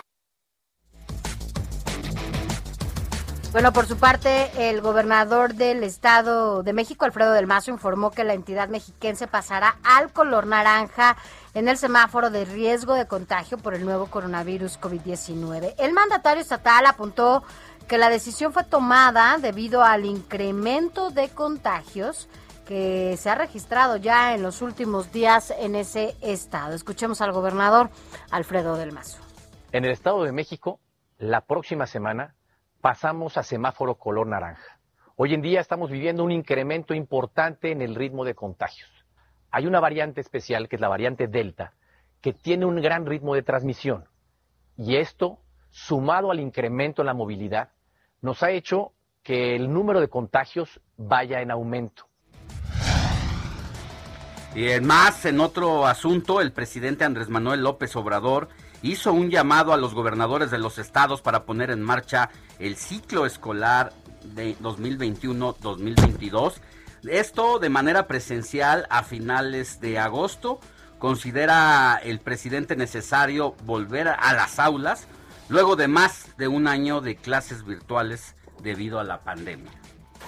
Bueno, 3.54 3.72
por 3.72 3.86
su 3.86 3.98
parte, 3.98 4.50
el 4.70 4.80
gobernador 4.80 5.54
del 5.54 5.84
Estado 5.84 6.64
de 6.64 6.72
México, 6.72 7.04
Alfredo 7.04 7.32
del 7.32 7.46
Mazo, 7.46 7.70
informó 7.70 8.10
que 8.10 8.24
la 8.24 8.34
entidad 8.34 8.68
mexiquense 8.68 9.28
pasará 9.28 9.76
al 9.84 10.10
color 10.10 10.46
naranja 10.46 11.16
en 11.54 11.68
el 11.68 11.78
semáforo 11.78 12.30
de 12.30 12.46
riesgo 12.46 12.94
de 12.94 13.06
contagio 13.06 13.58
por 13.58 13.74
el 13.74 13.84
nuevo 13.84 14.06
coronavirus 14.06 14.80
COVID-19. 14.80 15.74
El 15.78 15.92
mandatario 15.92 16.42
estatal 16.42 16.84
apuntó 16.86 17.44
que 17.88 17.98
la 17.98 18.08
decisión 18.10 18.52
fue 18.52 18.64
tomada 18.64 19.36
debido 19.38 19.82
al 19.82 20.04
incremento 20.04 21.10
de 21.10 21.28
contagios 21.28 22.28
que 22.66 23.16
se 23.18 23.28
ha 23.28 23.34
registrado 23.34 23.96
ya 23.96 24.34
en 24.34 24.42
los 24.42 24.62
últimos 24.62 25.12
días 25.12 25.52
en 25.58 25.74
ese 25.74 26.16
estado. 26.22 26.74
Escuchemos 26.74 27.20
al 27.20 27.32
gobernador 27.32 27.90
Alfredo 28.30 28.76
del 28.76 28.92
Mazo. 28.92 29.20
En 29.72 29.84
el 29.84 29.90
Estado 29.90 30.24
de 30.24 30.32
México, 30.32 30.80
la 31.18 31.42
próxima 31.42 31.86
semana 31.86 32.34
pasamos 32.80 33.36
a 33.36 33.42
semáforo 33.42 33.96
color 33.96 34.26
naranja. 34.26 34.78
Hoy 35.16 35.34
en 35.34 35.42
día 35.42 35.60
estamos 35.60 35.90
viviendo 35.90 36.24
un 36.24 36.32
incremento 36.32 36.94
importante 36.94 37.70
en 37.70 37.82
el 37.82 37.94
ritmo 37.94 38.24
de 38.24 38.34
contagios. 38.34 38.90
Hay 39.50 39.66
una 39.66 39.78
variante 39.78 40.20
especial, 40.20 40.68
que 40.68 40.76
es 40.76 40.80
la 40.80 40.88
variante 40.88 41.28
Delta, 41.28 41.74
que 42.20 42.32
tiene 42.32 42.64
un 42.64 42.80
gran 42.80 43.06
ritmo 43.06 43.34
de 43.34 43.42
transmisión. 43.42 44.08
Y 44.76 44.96
esto, 44.96 45.38
sumado 45.70 46.30
al 46.30 46.40
incremento 46.40 47.02
en 47.02 47.06
la 47.06 47.14
movilidad, 47.14 47.68
nos 48.24 48.42
ha 48.42 48.50
hecho 48.50 48.92
que 49.22 49.54
el 49.54 49.70
número 49.70 50.00
de 50.00 50.08
contagios 50.08 50.80
vaya 50.96 51.42
en 51.42 51.50
aumento. 51.50 52.08
Y 54.54 54.70
en 54.70 54.86
más, 54.86 55.26
en 55.26 55.40
otro 55.40 55.86
asunto, 55.86 56.40
el 56.40 56.50
presidente 56.50 57.04
Andrés 57.04 57.28
Manuel 57.28 57.62
López 57.62 57.94
Obrador 57.96 58.48
hizo 58.82 59.12
un 59.12 59.30
llamado 59.30 59.74
a 59.74 59.76
los 59.76 59.92
gobernadores 59.92 60.50
de 60.50 60.58
los 60.58 60.78
estados 60.78 61.20
para 61.20 61.44
poner 61.44 61.70
en 61.70 61.82
marcha 61.82 62.30
el 62.58 62.76
ciclo 62.76 63.26
escolar 63.26 63.92
de 64.22 64.56
2021-2022. 64.56 66.54
Esto 67.06 67.58
de 67.58 67.68
manera 67.68 68.06
presencial 68.06 68.86
a 68.88 69.02
finales 69.02 69.80
de 69.80 69.98
agosto. 69.98 70.60
Considera 70.98 72.00
el 72.02 72.20
presidente 72.20 72.74
necesario 72.74 73.54
volver 73.66 74.08
a 74.08 74.32
las 74.32 74.58
aulas 74.58 75.08
luego 75.48 75.76
de 75.76 75.88
más 75.88 76.36
de 76.36 76.48
un 76.48 76.66
año 76.68 77.00
de 77.00 77.16
clases 77.16 77.64
virtuales 77.64 78.34
debido 78.62 78.98
a 79.00 79.04
la 79.04 79.20
pandemia. 79.20 79.70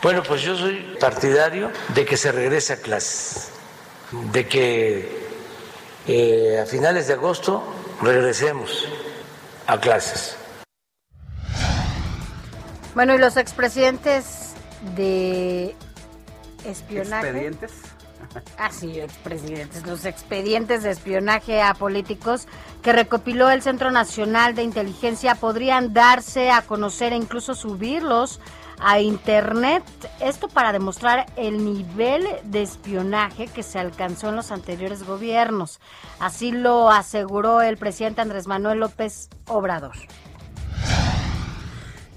Bueno, 0.02 0.23
pues 0.23 0.42
yo 0.42 0.56
soy 0.56 0.96
partidario 1.00 1.70
de 1.94 2.04
que 2.04 2.16
se 2.16 2.30
regrese 2.32 2.75
a 2.75 2.76
clases, 2.76 3.50
de 4.32 4.46
que 4.46 5.26
eh, 6.06 6.61
a 6.62 6.66
finales 6.66 7.08
de 7.08 7.14
agosto 7.14 7.64
regresemos 8.02 8.87
a 9.66 9.80
clases. 9.80 10.37
Bueno, 12.94 13.14
y 13.14 13.18
los 13.18 13.37
expresidentes 13.37 14.54
de 14.94 15.75
espionaje. 16.64 17.28
¿Expedientes? 17.28 17.73
Ah, 18.59 18.71
sí, 18.71 18.99
expresidentes. 19.00 19.87
Los 19.87 20.05
expedientes 20.05 20.83
de 20.83 20.90
espionaje 20.90 21.62
a 21.62 21.75
políticos 21.75 22.47
que 22.83 22.93
recopiló 22.93 23.50
el 23.50 23.62
Centro 23.62 23.90
Nacional 23.90 24.55
de 24.55 24.62
Inteligencia 24.62 25.35
podrían 25.35 25.93
darse 25.93 26.50
a 26.50 26.62
conocer 26.62 27.12
e 27.12 27.16
incluso 27.16 27.55
subirlos 27.55 28.40
a 28.78 29.00
Internet. 29.00 29.83
Esto 30.21 30.49
para 30.49 30.73
demostrar 30.73 31.26
el 31.37 31.64
nivel 31.64 32.26
de 32.45 32.62
espionaje 32.62 33.47
que 33.47 33.62
se 33.62 33.78
alcanzó 33.78 34.28
en 34.28 34.37
los 34.37 34.50
anteriores 34.50 35.02
gobiernos. 35.02 35.81
Así 36.19 36.52
lo 36.52 36.90
aseguró 36.90 37.62
el 37.62 37.76
presidente 37.76 38.21
Andrés 38.21 38.47
Manuel 38.47 38.81
López 38.81 39.28
Obrador. 39.47 39.97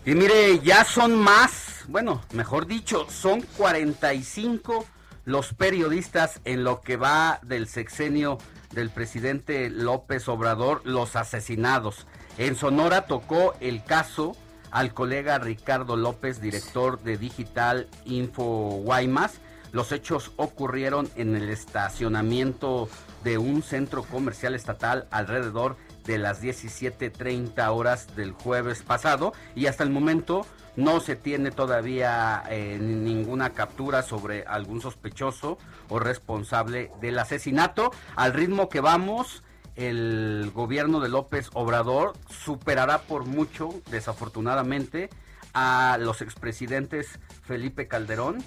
Y 0.06 0.16
mire, 0.16 0.60
ya 0.60 0.86
son 0.86 1.16
más, 1.16 1.84
bueno, 1.88 2.22
mejor 2.34 2.66
dicho, 2.66 3.06
son 3.10 3.42
45 3.58 4.86
los 5.30 5.54
periodistas 5.54 6.42
en 6.44 6.64
lo 6.64 6.82
que 6.82 6.98
va 6.98 7.40
del 7.44 7.68
sexenio 7.68 8.40
del 8.74 8.90
presidente 8.90 9.70
López 9.70 10.28
Obrador, 10.28 10.82
los 10.86 11.16
asesinados. 11.16 12.08
En 12.40 12.56
Sonora 12.56 13.06
tocó 13.06 13.54
el 13.60 13.84
caso 13.84 14.36
al 14.72 14.92
colega 14.96 15.38
Ricardo 15.38 15.98
López, 15.98 16.42
director 16.42 17.00
de 17.04 17.18
Digital 17.18 17.88
Info 18.06 18.82
Guaymas. 18.84 19.40
Los 19.72 19.92
hechos 19.92 20.32
ocurrieron 20.36 21.08
en 21.16 21.36
el 21.36 21.50
estacionamiento 21.50 22.90
de 23.24 23.38
un 23.38 23.62
centro 23.62 24.02
comercial 24.02 24.56
estatal 24.56 25.08
alrededor 25.12 25.78
de 26.06 26.18
las 26.18 26.42
17.30 26.42 27.68
horas 27.68 28.16
del 28.16 28.32
jueves 28.32 28.82
pasado 28.82 29.34
y 29.56 29.68
hasta 29.68 29.84
el 29.84 29.92
momento 29.92 30.48
no 30.80 31.02
se 31.02 31.16
tiene 31.16 31.52
todavía 31.52 32.44
eh, 32.50 32.78
ninguna 32.80 33.52
captura 33.52 34.02
sobre 34.02 34.46
algún 34.46 34.82
sospechoso 34.82 35.58
o 35.90 36.00
responsable 36.00 36.92
del 37.02 37.20
asesinato. 37.20 37.92
Al 38.16 38.34
ritmo 38.34 38.70
que 38.70 38.80
vamos, 38.80 39.44
el 39.76 40.52
gobierno 40.54 41.02
de 41.02 41.10
López 41.10 41.50
Obrador 41.54 42.14
superará 42.30 43.00
por 43.02 43.26
mucho, 43.26 43.70
desafortunadamente, 43.92 45.10
a 45.54 45.98
los 46.00 46.22
expresidentes 46.22 47.20
Felipe 47.44 47.88
Calderón 47.88 48.38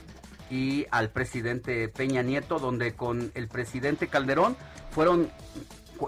y 0.51 0.87
al 0.91 1.11
presidente 1.11 1.89
Peña 1.89 2.23
Nieto, 2.23 2.59
donde 2.59 2.95
con 2.95 3.31
el 3.35 3.49
presidente 3.49 4.09
Calderón 4.09 4.57
fueron 4.91 5.31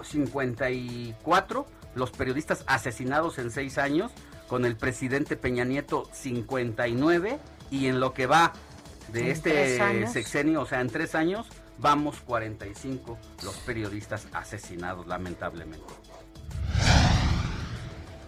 54 0.03 1.67
los 1.95 2.11
periodistas 2.11 2.63
asesinados 2.67 3.37
en 3.37 3.51
seis 3.51 3.77
años, 3.77 4.11
con 4.47 4.65
el 4.65 4.75
presidente 4.75 5.35
Peña 5.35 5.65
Nieto 5.65 6.09
59 6.11 7.39
y 7.71 7.87
en 7.87 7.99
lo 7.99 8.13
que 8.13 8.27
va 8.27 8.53
de 9.11 9.31
este 9.31 10.07
sexenio, 10.07 10.61
o 10.61 10.65
sea, 10.65 10.81
en 10.81 10.89
tres 10.89 11.15
años, 11.15 11.47
vamos 11.77 12.21
45 12.25 13.17
los 13.43 13.55
periodistas 13.57 14.27
asesinados, 14.33 15.07
lamentablemente. 15.07 15.93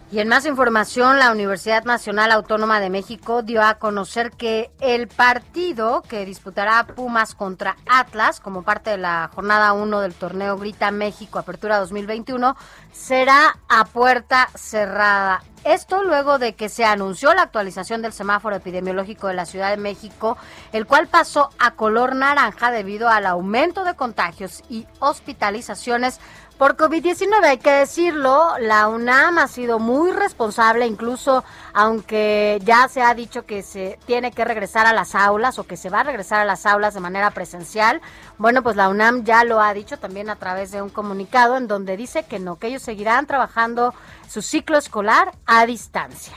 Y 0.09 0.19
en 0.19 0.29
más 0.29 0.45
información, 0.45 1.19
la 1.19 1.33
Universidad 1.33 1.83
Nacional 1.83 2.31
Autónoma 2.31 2.79
de 2.79 2.89
México 2.89 3.41
dio 3.41 3.61
a 3.61 3.73
conocer 3.73 4.31
que 4.31 4.71
el 4.79 5.09
partido 5.09 6.01
que 6.01 6.25
disputará 6.25 6.87
Pumas 6.87 7.35
contra 7.35 7.75
Atlas 7.85 8.39
como 8.39 8.63
parte 8.63 8.91
de 8.91 8.97
la 8.97 9.29
jornada 9.35 9.73
1 9.73 9.99
del 9.99 10.13
torneo 10.13 10.57
Grita 10.57 10.91
México 10.91 11.39
Apertura 11.39 11.77
2021 11.79 12.55
será 12.93 13.59
a 13.67 13.83
puerta 13.83 14.47
cerrada. 14.55 15.43
Esto 15.67 16.01
luego 16.01 16.39
de 16.39 16.55
que 16.55 16.69
se 16.69 16.85
anunció 16.85 17.33
la 17.33 17.41
actualización 17.41 18.01
del 18.01 18.13
semáforo 18.13 18.55
epidemiológico 18.55 19.27
de 19.27 19.33
la 19.33 19.45
Ciudad 19.45 19.69
de 19.69 19.75
México, 19.75 20.37
el 20.71 20.85
cual 20.85 21.07
pasó 21.07 21.49
a 21.59 21.71
color 21.71 22.15
naranja 22.15 22.71
debido 22.71 23.09
al 23.09 23.25
aumento 23.25 23.83
de 23.83 23.93
contagios 23.93 24.63
y 24.69 24.87
hospitalizaciones 24.99 26.21
por 26.57 26.75
COVID-19, 26.75 27.43
hay 27.43 27.57
que 27.59 27.71
decirlo, 27.71 28.57
la 28.59 28.87
UNAM 28.87 29.37
ha 29.37 29.47
sido 29.47 29.77
muy 29.77 30.11
responsable, 30.11 30.87
incluso 30.87 31.43
aunque 31.73 32.59
ya 32.63 32.87
se 32.87 33.01
ha 33.01 33.13
dicho 33.13 33.45
que 33.45 33.61
se 33.61 33.99
tiene 34.07 34.31
que 34.31 34.43
regresar 34.43 34.87
a 34.87 34.93
las 34.93 35.13
aulas 35.13 35.59
o 35.59 35.65
que 35.65 35.77
se 35.77 35.91
va 35.91 35.99
a 35.99 36.03
regresar 36.03 36.39
a 36.39 36.45
las 36.45 36.65
aulas 36.65 36.95
de 36.95 36.99
manera 36.99 37.29
presencial. 37.29 38.01
Bueno, 38.39 38.63
pues 38.63 38.75
la 38.75 38.89
UNAM 38.89 39.23
ya 39.23 39.43
lo 39.43 39.61
ha 39.61 39.73
dicho 39.73 39.97
también 39.99 40.29
a 40.29 40.35
través 40.35 40.71
de 40.71 40.81
un 40.81 40.89
comunicado 40.89 41.57
en 41.57 41.67
donde 41.67 41.95
dice 41.95 42.25
que 42.25 42.39
no, 42.39 42.57
que 42.57 42.67
ellos 42.67 42.81
seguirán 42.81 43.27
trabajando 43.27 43.93
su 44.27 44.41
ciclo 44.41 44.79
escolar 44.79 45.33
a 45.45 45.65
distancia. 45.67 46.33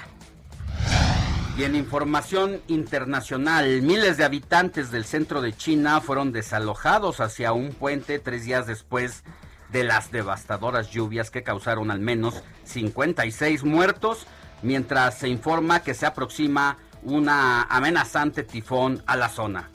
Y 1.56 1.64
en 1.64 1.76
información 1.76 2.60
internacional, 2.68 3.82
miles 3.82 4.16
de 4.18 4.24
habitantes 4.24 4.90
del 4.90 5.04
centro 5.04 5.40
de 5.40 5.54
China 5.54 6.00
fueron 6.00 6.32
desalojados 6.32 7.20
hacia 7.20 7.52
un 7.52 7.72
puente 7.72 8.18
tres 8.18 8.44
días 8.44 8.66
después 8.66 9.24
de 9.24 9.49
las 9.72 10.10
devastadoras 10.10 10.90
lluvias 10.90 11.30
que 11.30 11.42
causaron 11.42 11.90
al 11.90 12.00
menos 12.00 12.42
56 12.64 13.64
muertos, 13.64 14.26
mientras 14.62 15.18
se 15.18 15.28
informa 15.28 15.82
que 15.82 15.94
se 15.94 16.06
aproxima 16.06 16.78
una 17.02 17.62
amenazante 17.62 18.42
tifón 18.42 19.02
a 19.06 19.16
la 19.16 19.28
zona. 19.28 19.70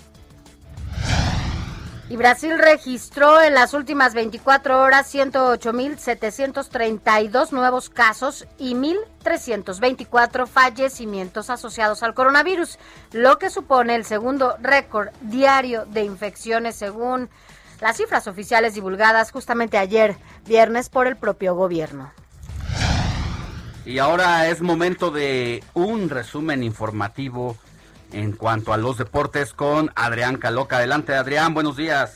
Y 2.07 2.17
Brasil 2.17 2.59
registró 2.59 3.41
en 3.41 3.55
las 3.55 3.73
últimas 3.73 4.13
24 4.13 4.79
horas 4.79 5.11
108.732 5.11 7.51
nuevos 7.51 7.89
casos 7.89 8.45
y 8.59 8.75
1.324 8.75 10.45
fallecimientos 10.45 11.49
asociados 11.49 12.03
al 12.03 12.13
coronavirus, 12.13 12.77
lo 13.11 13.39
que 13.39 13.49
supone 13.49 13.95
el 13.95 14.05
segundo 14.05 14.55
récord 14.61 15.09
diario 15.21 15.87
de 15.87 16.03
infecciones 16.03 16.75
según 16.75 17.27
las 17.81 17.97
cifras 17.97 18.27
oficiales 18.27 18.73
divulgadas 18.73 19.31
justamente 19.31 19.77
ayer, 19.77 20.17
viernes, 20.45 20.89
por 20.89 21.07
el 21.07 21.15
propio 21.15 21.55
gobierno. 21.55 22.11
Y 23.85 23.99
ahora 23.99 24.47
es 24.49 24.61
momento 24.61 25.11
de 25.11 25.63
un 25.73 26.09
resumen 26.09 26.63
informativo 26.63 27.55
en 28.11 28.31
cuanto 28.31 28.73
a 28.73 28.77
los 28.77 28.97
deportes 28.97 29.53
con 29.53 29.91
Adrián 29.95 30.37
Caloca. 30.37 30.77
Adelante, 30.77 31.13
Adrián, 31.13 31.53
buenos 31.53 31.77
días. 31.77 32.15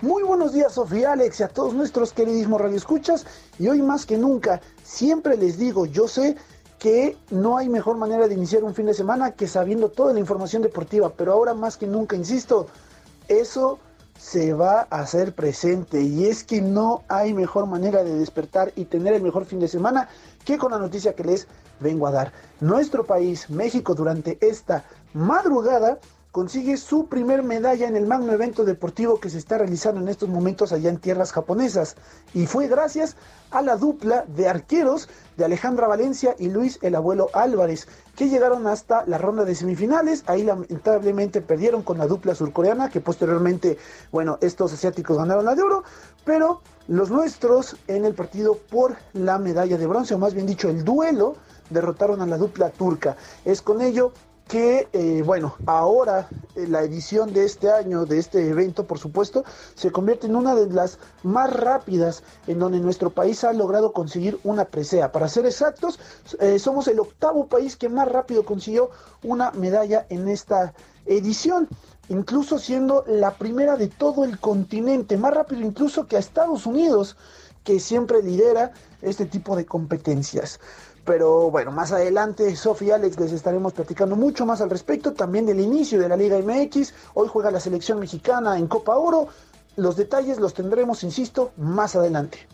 Muy 0.00 0.22
buenos 0.22 0.52
días, 0.52 0.74
Sofía, 0.74 1.12
Alex 1.12 1.40
y 1.40 1.42
a 1.44 1.48
todos 1.48 1.72
nuestros 1.72 2.12
queridísimos 2.12 2.60
radioescuchas. 2.60 3.26
Y 3.58 3.68
hoy 3.68 3.80
más 3.80 4.06
que 4.06 4.18
nunca, 4.18 4.60
siempre 4.82 5.36
les 5.36 5.56
digo, 5.56 5.86
yo 5.86 6.08
sé 6.08 6.36
que 6.78 7.16
no 7.30 7.56
hay 7.56 7.68
mejor 7.68 7.96
manera 7.96 8.26
de 8.26 8.34
iniciar 8.34 8.64
un 8.64 8.74
fin 8.74 8.86
de 8.86 8.94
semana 8.94 9.30
que 9.30 9.46
sabiendo 9.46 9.90
toda 9.90 10.12
la 10.12 10.20
información 10.20 10.62
deportiva, 10.62 11.12
pero 11.16 11.32
ahora 11.32 11.54
más 11.54 11.76
que 11.76 11.86
nunca, 11.86 12.16
insisto, 12.16 12.66
eso 13.28 13.78
se 14.24 14.54
va 14.54 14.86
a 14.88 15.00
hacer 15.00 15.34
presente 15.34 16.00
y 16.00 16.24
es 16.24 16.44
que 16.44 16.62
no 16.62 17.02
hay 17.08 17.34
mejor 17.34 17.66
manera 17.66 18.02
de 18.02 18.14
despertar 18.14 18.72
y 18.74 18.86
tener 18.86 19.12
el 19.12 19.22
mejor 19.22 19.44
fin 19.44 19.60
de 19.60 19.68
semana 19.68 20.08
que 20.46 20.56
con 20.56 20.72
la 20.72 20.78
noticia 20.78 21.14
que 21.14 21.24
les 21.24 21.46
vengo 21.78 22.06
a 22.06 22.10
dar. 22.10 22.32
Nuestro 22.58 23.04
país, 23.04 23.50
México, 23.50 23.94
durante 23.94 24.38
esta 24.40 24.82
madrugada 25.12 25.98
consigue 26.34 26.76
su 26.78 27.06
primer 27.06 27.44
medalla 27.44 27.86
en 27.86 27.94
el 27.94 28.08
magno 28.08 28.32
evento 28.32 28.64
deportivo 28.64 29.20
que 29.20 29.30
se 29.30 29.38
está 29.38 29.56
realizando 29.56 30.00
en 30.00 30.08
estos 30.08 30.28
momentos 30.28 30.72
allá 30.72 30.90
en 30.90 30.98
tierras 30.98 31.30
japonesas. 31.30 31.94
Y 32.32 32.46
fue 32.46 32.66
gracias 32.66 33.14
a 33.52 33.62
la 33.62 33.76
dupla 33.76 34.24
de 34.26 34.48
arqueros 34.48 35.08
de 35.36 35.44
Alejandra 35.44 35.86
Valencia 35.86 36.34
y 36.36 36.48
Luis 36.48 36.80
el 36.82 36.96
Abuelo 36.96 37.28
Álvarez, 37.34 37.86
que 38.16 38.28
llegaron 38.28 38.66
hasta 38.66 39.06
la 39.06 39.16
ronda 39.16 39.44
de 39.44 39.54
semifinales. 39.54 40.24
Ahí 40.26 40.42
lamentablemente 40.42 41.40
perdieron 41.40 41.82
con 41.84 41.98
la 41.98 42.08
dupla 42.08 42.34
surcoreana, 42.34 42.90
que 42.90 43.00
posteriormente, 43.00 43.78
bueno, 44.10 44.36
estos 44.40 44.72
asiáticos 44.72 45.16
ganaron 45.16 45.44
la 45.44 45.54
de 45.54 45.62
oro, 45.62 45.84
pero 46.24 46.62
los 46.88 47.12
nuestros 47.12 47.76
en 47.86 48.04
el 48.04 48.14
partido 48.14 48.58
por 48.72 48.96
la 49.12 49.38
medalla 49.38 49.78
de 49.78 49.86
bronce, 49.86 50.14
o 50.14 50.18
más 50.18 50.34
bien 50.34 50.48
dicho, 50.48 50.68
el 50.68 50.82
duelo, 50.82 51.36
derrotaron 51.70 52.20
a 52.22 52.26
la 52.26 52.38
dupla 52.38 52.70
turca. 52.70 53.16
Es 53.44 53.62
con 53.62 53.80
ello 53.80 54.12
que, 54.48 54.88
eh, 54.92 55.22
bueno, 55.24 55.56
ahora 55.66 56.28
eh, 56.54 56.66
la 56.68 56.82
edición 56.82 57.32
de 57.32 57.44
este 57.44 57.70
año, 57.70 58.04
de 58.04 58.18
este 58.18 58.48
evento, 58.48 58.86
por 58.86 58.98
supuesto, 58.98 59.44
se 59.74 59.90
convierte 59.90 60.26
en 60.26 60.36
una 60.36 60.54
de 60.54 60.68
las 60.68 60.98
más 61.22 61.52
rápidas 61.52 62.22
en 62.46 62.58
donde 62.58 62.78
nuestro 62.78 63.10
país 63.10 63.42
ha 63.44 63.52
logrado 63.52 63.92
conseguir 63.92 64.38
una 64.44 64.66
presea. 64.66 65.12
Para 65.12 65.28
ser 65.28 65.46
exactos, 65.46 65.98
eh, 66.40 66.58
somos 66.58 66.88
el 66.88 67.00
octavo 67.00 67.46
país 67.46 67.76
que 67.76 67.88
más 67.88 68.08
rápido 68.08 68.44
consiguió 68.44 68.90
una 69.22 69.50
medalla 69.52 70.06
en 70.10 70.28
esta 70.28 70.74
edición 71.06 71.68
incluso 72.08 72.58
siendo 72.58 73.04
la 73.06 73.34
primera 73.34 73.76
de 73.76 73.88
todo 73.88 74.24
el 74.24 74.38
continente, 74.38 75.16
más 75.16 75.32
rápido 75.32 75.62
incluso 75.62 76.06
que 76.06 76.16
a 76.16 76.18
Estados 76.18 76.66
Unidos, 76.66 77.16
que 77.64 77.80
siempre 77.80 78.22
lidera 78.22 78.72
este 79.00 79.24
tipo 79.24 79.56
de 79.56 79.64
competencias. 79.64 80.60
Pero 81.04 81.50
bueno, 81.50 81.70
más 81.70 81.92
adelante 81.92 82.56
Sofía 82.56 82.88
y 82.88 82.90
Alex 82.92 83.20
les 83.20 83.32
estaremos 83.32 83.72
platicando 83.72 84.16
mucho 84.16 84.46
más 84.46 84.60
al 84.60 84.70
respecto, 84.70 85.12
también 85.12 85.44
del 85.44 85.60
inicio 85.60 86.00
de 86.00 86.08
la 86.08 86.16
Liga 86.16 86.38
MX. 86.38 86.94
Hoy 87.14 87.28
juega 87.28 87.50
la 87.50 87.60
selección 87.60 88.00
mexicana 88.00 88.58
en 88.58 88.66
Copa 88.66 88.96
Oro. 88.96 89.28
Los 89.76 89.96
detalles 89.96 90.38
los 90.38 90.54
tendremos, 90.54 91.04
insisto, 91.04 91.52
más 91.56 91.94
adelante. 91.96 92.46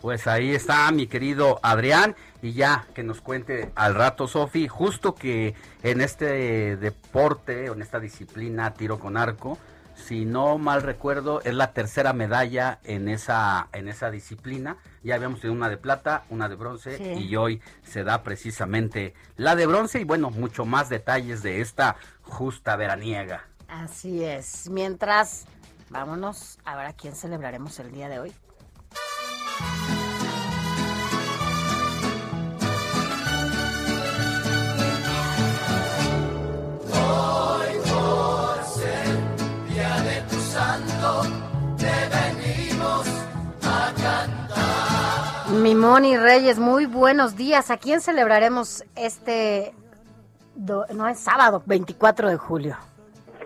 Pues 0.00 0.26
ahí 0.26 0.52
está 0.52 0.90
mi 0.90 1.06
querido 1.06 1.60
Adrián 1.62 2.16
y 2.40 2.54
ya 2.54 2.86
que 2.94 3.04
nos 3.04 3.20
cuente 3.20 3.70
al 3.76 3.94
rato 3.94 4.26
Sofi, 4.26 4.66
justo 4.66 5.14
que 5.14 5.54
en 5.82 6.00
este 6.00 6.76
deporte 6.76 7.66
en 7.66 7.82
esta 7.82 8.00
disciplina 8.00 8.74
tiro 8.74 8.98
con 8.98 9.16
arco, 9.16 9.58
si 9.94 10.24
no 10.24 10.58
mal 10.58 10.82
recuerdo, 10.82 11.40
es 11.42 11.54
la 11.54 11.72
tercera 11.72 12.12
medalla 12.12 12.80
en 12.84 13.08
esa, 13.08 13.68
en 13.72 13.88
esa 13.88 14.10
disciplina. 14.10 14.76
Ya 15.02 15.14
habíamos 15.14 15.40
tenido 15.40 15.56
una 15.56 15.68
de 15.68 15.76
plata, 15.76 16.24
una 16.30 16.48
de 16.48 16.56
bronce 16.56 17.16
y 17.18 17.36
hoy 17.36 17.60
se 17.82 18.04
da 18.04 18.22
precisamente 18.22 19.14
la 19.36 19.56
de 19.56 19.66
bronce 19.66 20.00
y 20.00 20.04
bueno, 20.04 20.30
mucho 20.30 20.64
más 20.64 20.88
detalles 20.88 21.42
de 21.42 21.60
esta 21.60 21.96
justa 22.22 22.76
veraniega. 22.76 23.44
Así 23.68 24.22
es. 24.22 24.68
Mientras, 24.70 25.46
vámonos 25.90 26.58
a 26.64 26.76
ver 26.76 26.86
a 26.86 26.92
quién 26.92 27.14
celebraremos 27.14 27.78
el 27.80 27.90
día 27.92 28.08
de 28.08 28.18
hoy. 28.18 28.32
Mi 45.72 45.78
Moni 45.78 46.18
Reyes, 46.18 46.58
muy 46.58 46.84
buenos 46.84 47.34
días. 47.34 47.70
¿A 47.70 47.78
quién 47.78 48.02
celebraremos 48.02 48.84
este, 48.94 49.72
no 50.54 51.08
es 51.08 51.18
sábado, 51.18 51.62
24 51.64 52.28
de 52.28 52.36
julio? 52.36 52.76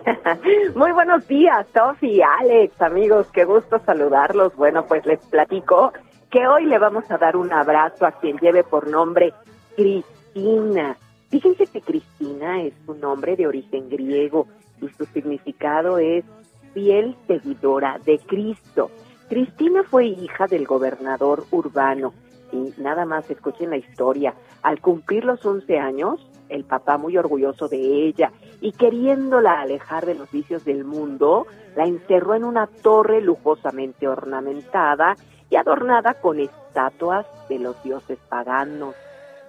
Muy 0.75 0.91
buenos 0.91 1.25
días, 1.25 1.65
Sofi, 1.73 2.21
Alex, 2.21 2.81
amigos, 2.81 3.27
qué 3.31 3.45
gusto 3.45 3.79
saludarlos. 3.85 4.53
Bueno, 4.57 4.85
pues 4.87 5.05
les 5.05 5.21
platico 5.27 5.93
que 6.29 6.45
hoy 6.45 6.65
le 6.65 6.77
vamos 6.79 7.09
a 7.09 7.17
dar 7.17 7.37
un 7.37 7.53
abrazo 7.53 8.05
a 8.05 8.11
quien 8.11 8.35
lleve 8.39 8.65
por 8.65 8.89
nombre 8.89 9.33
Cristina. 9.77 10.97
Fíjense 11.29 11.65
que 11.67 11.79
Cristina 11.79 12.61
es 12.61 12.73
un 12.87 12.99
nombre 12.99 13.37
de 13.37 13.47
origen 13.47 13.87
griego 13.87 14.47
y 14.81 14.89
su 14.89 15.05
significado 15.05 15.97
es 15.97 16.25
fiel 16.73 17.15
seguidora 17.25 17.99
de 18.03 18.19
Cristo. 18.19 18.91
Cristina 19.29 19.83
fue 19.83 20.05
hija 20.05 20.47
del 20.47 20.65
gobernador 20.65 21.43
urbano 21.51 22.13
y 22.53 22.73
nada 22.77 23.05
más 23.05 23.29
escuchen 23.29 23.69
la 23.69 23.77
historia. 23.77 24.33
Al 24.63 24.79
cumplir 24.79 25.25
los 25.25 25.45
11 25.45 25.79
años, 25.79 26.25
el 26.47 26.63
papá 26.63 26.97
muy 26.97 27.17
orgulloso 27.17 27.67
de 27.67 28.07
ella 28.07 28.31
y 28.61 28.71
queriéndola 28.71 29.59
alejar 29.59 30.05
de 30.05 30.15
los 30.15 30.31
vicios 30.31 30.63
del 30.63 30.85
mundo, 30.85 31.45
la 31.75 31.85
encerró 31.85 32.35
en 32.35 32.45
una 32.45 32.67
torre 32.67 33.19
lujosamente 33.19 34.07
ornamentada 34.07 35.17
y 35.49 35.57
adornada 35.57 36.15
con 36.21 36.39
estatuas 36.39 37.25
de 37.49 37.59
los 37.59 37.81
dioses 37.83 38.19
paganos, 38.29 38.95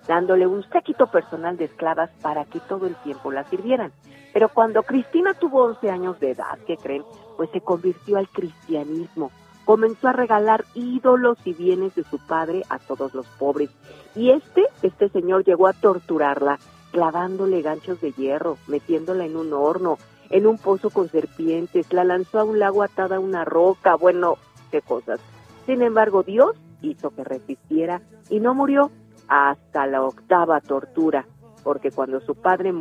dándole 0.08 0.48
un 0.48 0.68
séquito 0.70 1.06
personal 1.06 1.56
de 1.56 1.66
esclavas 1.66 2.10
para 2.20 2.44
que 2.46 2.58
todo 2.58 2.88
el 2.88 2.96
tiempo 2.96 3.30
la 3.30 3.44
sirvieran. 3.44 3.92
Pero 4.32 4.48
cuando 4.48 4.82
Cristina 4.82 5.34
tuvo 5.34 5.62
11 5.66 5.88
años 5.88 6.18
de 6.18 6.32
edad, 6.32 6.58
¿qué 6.66 6.76
creen? 6.76 7.04
Pues 7.36 7.48
se 7.50 7.60
convirtió 7.60 8.18
al 8.18 8.28
cristianismo 8.28 9.30
comenzó 9.68 10.08
a 10.08 10.14
regalar 10.14 10.64
ídolos 10.72 11.36
y 11.44 11.52
bienes 11.52 11.94
de 11.94 12.02
su 12.02 12.16
padre 12.16 12.62
a 12.70 12.78
todos 12.78 13.12
los 13.12 13.26
pobres. 13.26 13.68
Y 14.16 14.30
este, 14.30 14.64
este 14.82 15.10
señor 15.10 15.44
llegó 15.44 15.66
a 15.66 15.74
torturarla, 15.74 16.58
clavándole 16.90 17.60
ganchos 17.60 18.00
de 18.00 18.12
hierro, 18.12 18.56
metiéndola 18.66 19.26
en 19.26 19.36
un 19.36 19.52
horno, 19.52 19.98
en 20.30 20.46
un 20.46 20.56
pozo 20.56 20.88
con 20.88 21.10
serpientes, 21.10 21.92
la 21.92 22.04
lanzó 22.04 22.40
a 22.40 22.44
un 22.44 22.58
lago 22.58 22.82
atada 22.82 23.16
a 23.16 23.20
una 23.20 23.44
roca, 23.44 23.94
bueno, 23.94 24.38
qué 24.70 24.80
cosas. 24.80 25.20
Sin 25.66 25.82
embargo, 25.82 26.22
Dios 26.22 26.56
hizo 26.80 27.10
que 27.10 27.24
resistiera 27.24 28.00
y 28.30 28.40
no 28.40 28.54
murió 28.54 28.90
hasta 29.28 29.86
la 29.86 30.00
octava 30.02 30.62
tortura, 30.62 31.26
porque 31.62 31.90
cuando 31.90 32.22
su 32.22 32.36
padre 32.36 32.72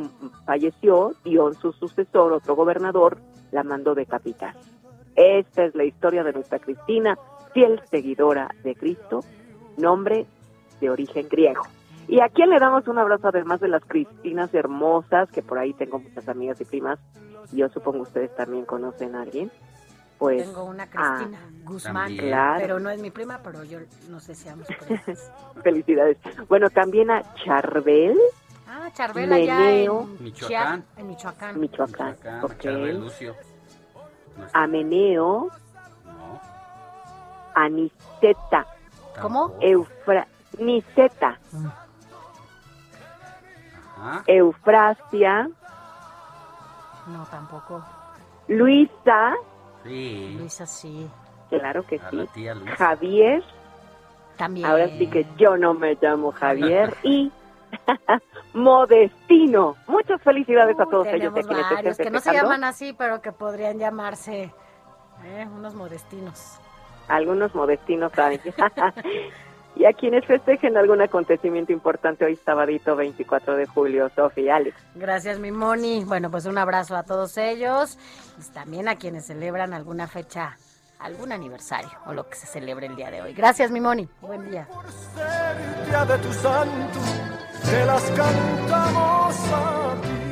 falleció, 0.45 1.15
Dios, 1.26 1.58
su 1.58 1.73
sucesor, 1.73 2.32
otro 2.32 2.56
gobernador, 2.56 3.17
la 3.52 3.63
mandó 3.63 3.93
decapitar. 3.93 4.56
Esta 5.17 5.65
es 5.65 5.73
la 5.73 5.84
historia 5.84 6.23
de 6.23 6.32
nuestra 6.32 6.60
Cristina, 6.60 7.17
fiel 7.51 7.82
seguidora 7.89 8.53
de 8.63 8.75
Cristo, 8.75 9.21
nombre 9.75 10.27
de 10.80 10.89
origen 10.91 11.27
griego. 11.27 11.63
Y 12.08 12.21
a 12.21 12.30
quién 12.30 12.51
le 12.51 12.60
damos 12.60 12.88
un 12.88 12.99
abrazo 12.99 13.30
además 13.30 13.60
de 13.60 13.67
las 13.67 13.84
Cristinas 13.84 14.53
hermosas, 14.53 15.30
que 15.32 15.41
por 15.41 15.58
ahí 15.58 15.73
tengo 15.73 15.97
muchas 15.97 16.30
amigas 16.30 16.62
y 16.62 16.65
primas, 16.65 16.99
y 17.51 17.58
yo 17.58 17.69
supongo 17.69 18.03
ustedes 18.03 18.34
también 18.36 18.65
conocen 18.65 19.15
a 19.15 19.23
alguien. 19.23 19.51
Pues, 20.19 20.45
tengo 20.45 20.65
una 20.65 20.88
Cristina 20.88 21.39
Guzmán, 21.63 22.15
pero 22.60 22.80
no 22.80 22.91
es 22.91 23.01
mi 23.01 23.10
prima, 23.10 23.39
pero 23.43 23.63
yo 23.63 23.80
no 24.10 24.19
sé 24.19 24.36
si 24.36 24.49
Felicidades. 25.63 26.17
Bueno, 26.47 26.69
también 26.69 27.10
a 27.10 27.23
Charbel. 27.43 28.17
Ah, 28.67 28.89
Charbel 28.93 29.34
allá 29.34 29.71
en 29.71 30.23
Michoacán. 30.23 30.86
En 30.95 31.08
Michoacán. 31.08 31.60
Michoacán, 31.60 32.15
Michoacán 32.19 32.58
Charbel 32.60 32.99
Lucio. 32.99 33.36
Ameneo, 34.54 35.50
Aniceta. 37.56 38.65
¿Cómo? 39.21 39.56
Eufra 39.62 40.28
Niceta. 40.60 41.39
Eufrasia. 44.28 45.50
No, 47.08 47.26
tampoco. 47.32 47.84
Luisa. 48.47 49.34
Sí. 49.84 50.36
Luisa, 50.38 50.65
sí. 50.65 51.10
Claro 51.50 51.86
que 51.86 52.00
sí. 52.12 52.47
Javier. 52.78 53.43
También. 54.36 54.67
Ahora 54.67 54.88
sí 54.89 55.08
que 55.08 55.26
yo 55.38 55.58
no 55.58 55.73
me 55.73 55.97
llamo 56.00 56.32
Javier. 56.32 56.95
y 57.04 57.32
Modestino. 58.53 59.75
Muchas 59.88 60.21
felicidades 60.21 60.80
a 60.80 60.86
todos 60.86 61.08
ellos. 61.08 61.34
Varios, 61.34 61.97
que 61.97 62.10
no 62.10 62.19
se 62.19 62.34
llaman 62.34 62.63
así, 62.63 62.93
pero 62.93 63.21
que 63.21 63.32
podrían 63.32 63.77
llamarse 63.77 64.53
eh, 65.25 65.47
unos 65.53 65.75
modestinos. 65.75 66.60
Algunos 67.08 67.56
modestinos 67.56 68.12
y 69.75 69.86
a 69.86 69.93
quienes 69.93 70.25
festejen 70.25 70.75
algún 70.75 71.01
acontecimiento 71.01 71.71
importante 71.71 72.25
hoy 72.25 72.36
sabadito 72.36 72.95
24 72.95 73.56
de 73.56 73.65
julio, 73.65 74.10
Sofía 74.15 74.58
Alex. 74.58 74.75
Gracias, 74.95 75.39
mi 75.39 75.51
Moni. 75.51 76.03
Bueno, 76.03 76.30
pues 76.32 76.45
un 76.45 76.58
abrazo 76.58 76.95
a 76.95 77.03
todos 77.03 77.38
ellos 77.38 77.97
y 78.38 78.53
también 78.53 78.88
a 78.88 78.95
quienes 78.95 79.27
celebran 79.27 79.73
alguna 79.73 80.08
fecha 80.08 80.58
algún 80.99 81.31
aniversario 81.31 81.91
o 82.05 82.13
lo 82.13 82.29
que 82.29 82.36
se 82.36 82.47
celebre 82.47 82.88
el 82.88 82.95
día 82.95 83.12
de 83.12 83.21
hoy. 83.21 83.33
Gracias, 83.33 83.71
mi 83.71 83.79
Moni. 83.79 84.07
Buen 84.21 84.49
día. 84.49 84.67
de 86.07 86.17
tu 86.19 86.33
santo, 86.33 86.99
te 87.63 87.86
las 87.86 88.03
cantamos 88.12 89.36
a 89.53 89.95
ti. 90.01 90.26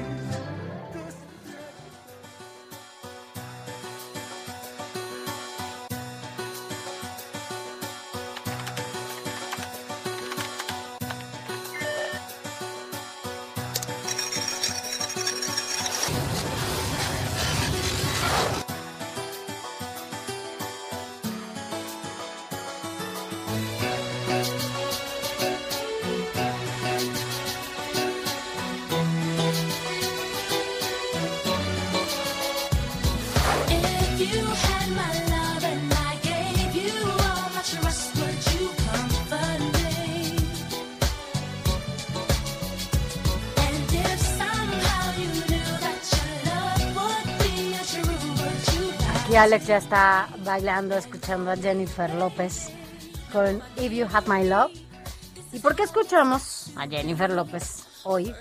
Alex 49.37 49.67
ya 49.67 49.77
está 49.77 50.27
bailando, 50.45 50.95
escuchando 50.95 51.51
a 51.51 51.57
Jennifer 51.57 52.09
López 52.13 52.69
con 53.33 53.61
If 53.75 53.91
You 53.91 54.07
Had 54.11 54.27
My 54.27 54.47
Love. 54.47 54.71
¿Y 55.51 55.59
por 55.59 55.75
qué 55.75 55.83
escuchamos 55.83 56.71
a 56.77 56.87
Jennifer 56.87 57.29
López 57.29 57.83
hoy? 58.05 58.33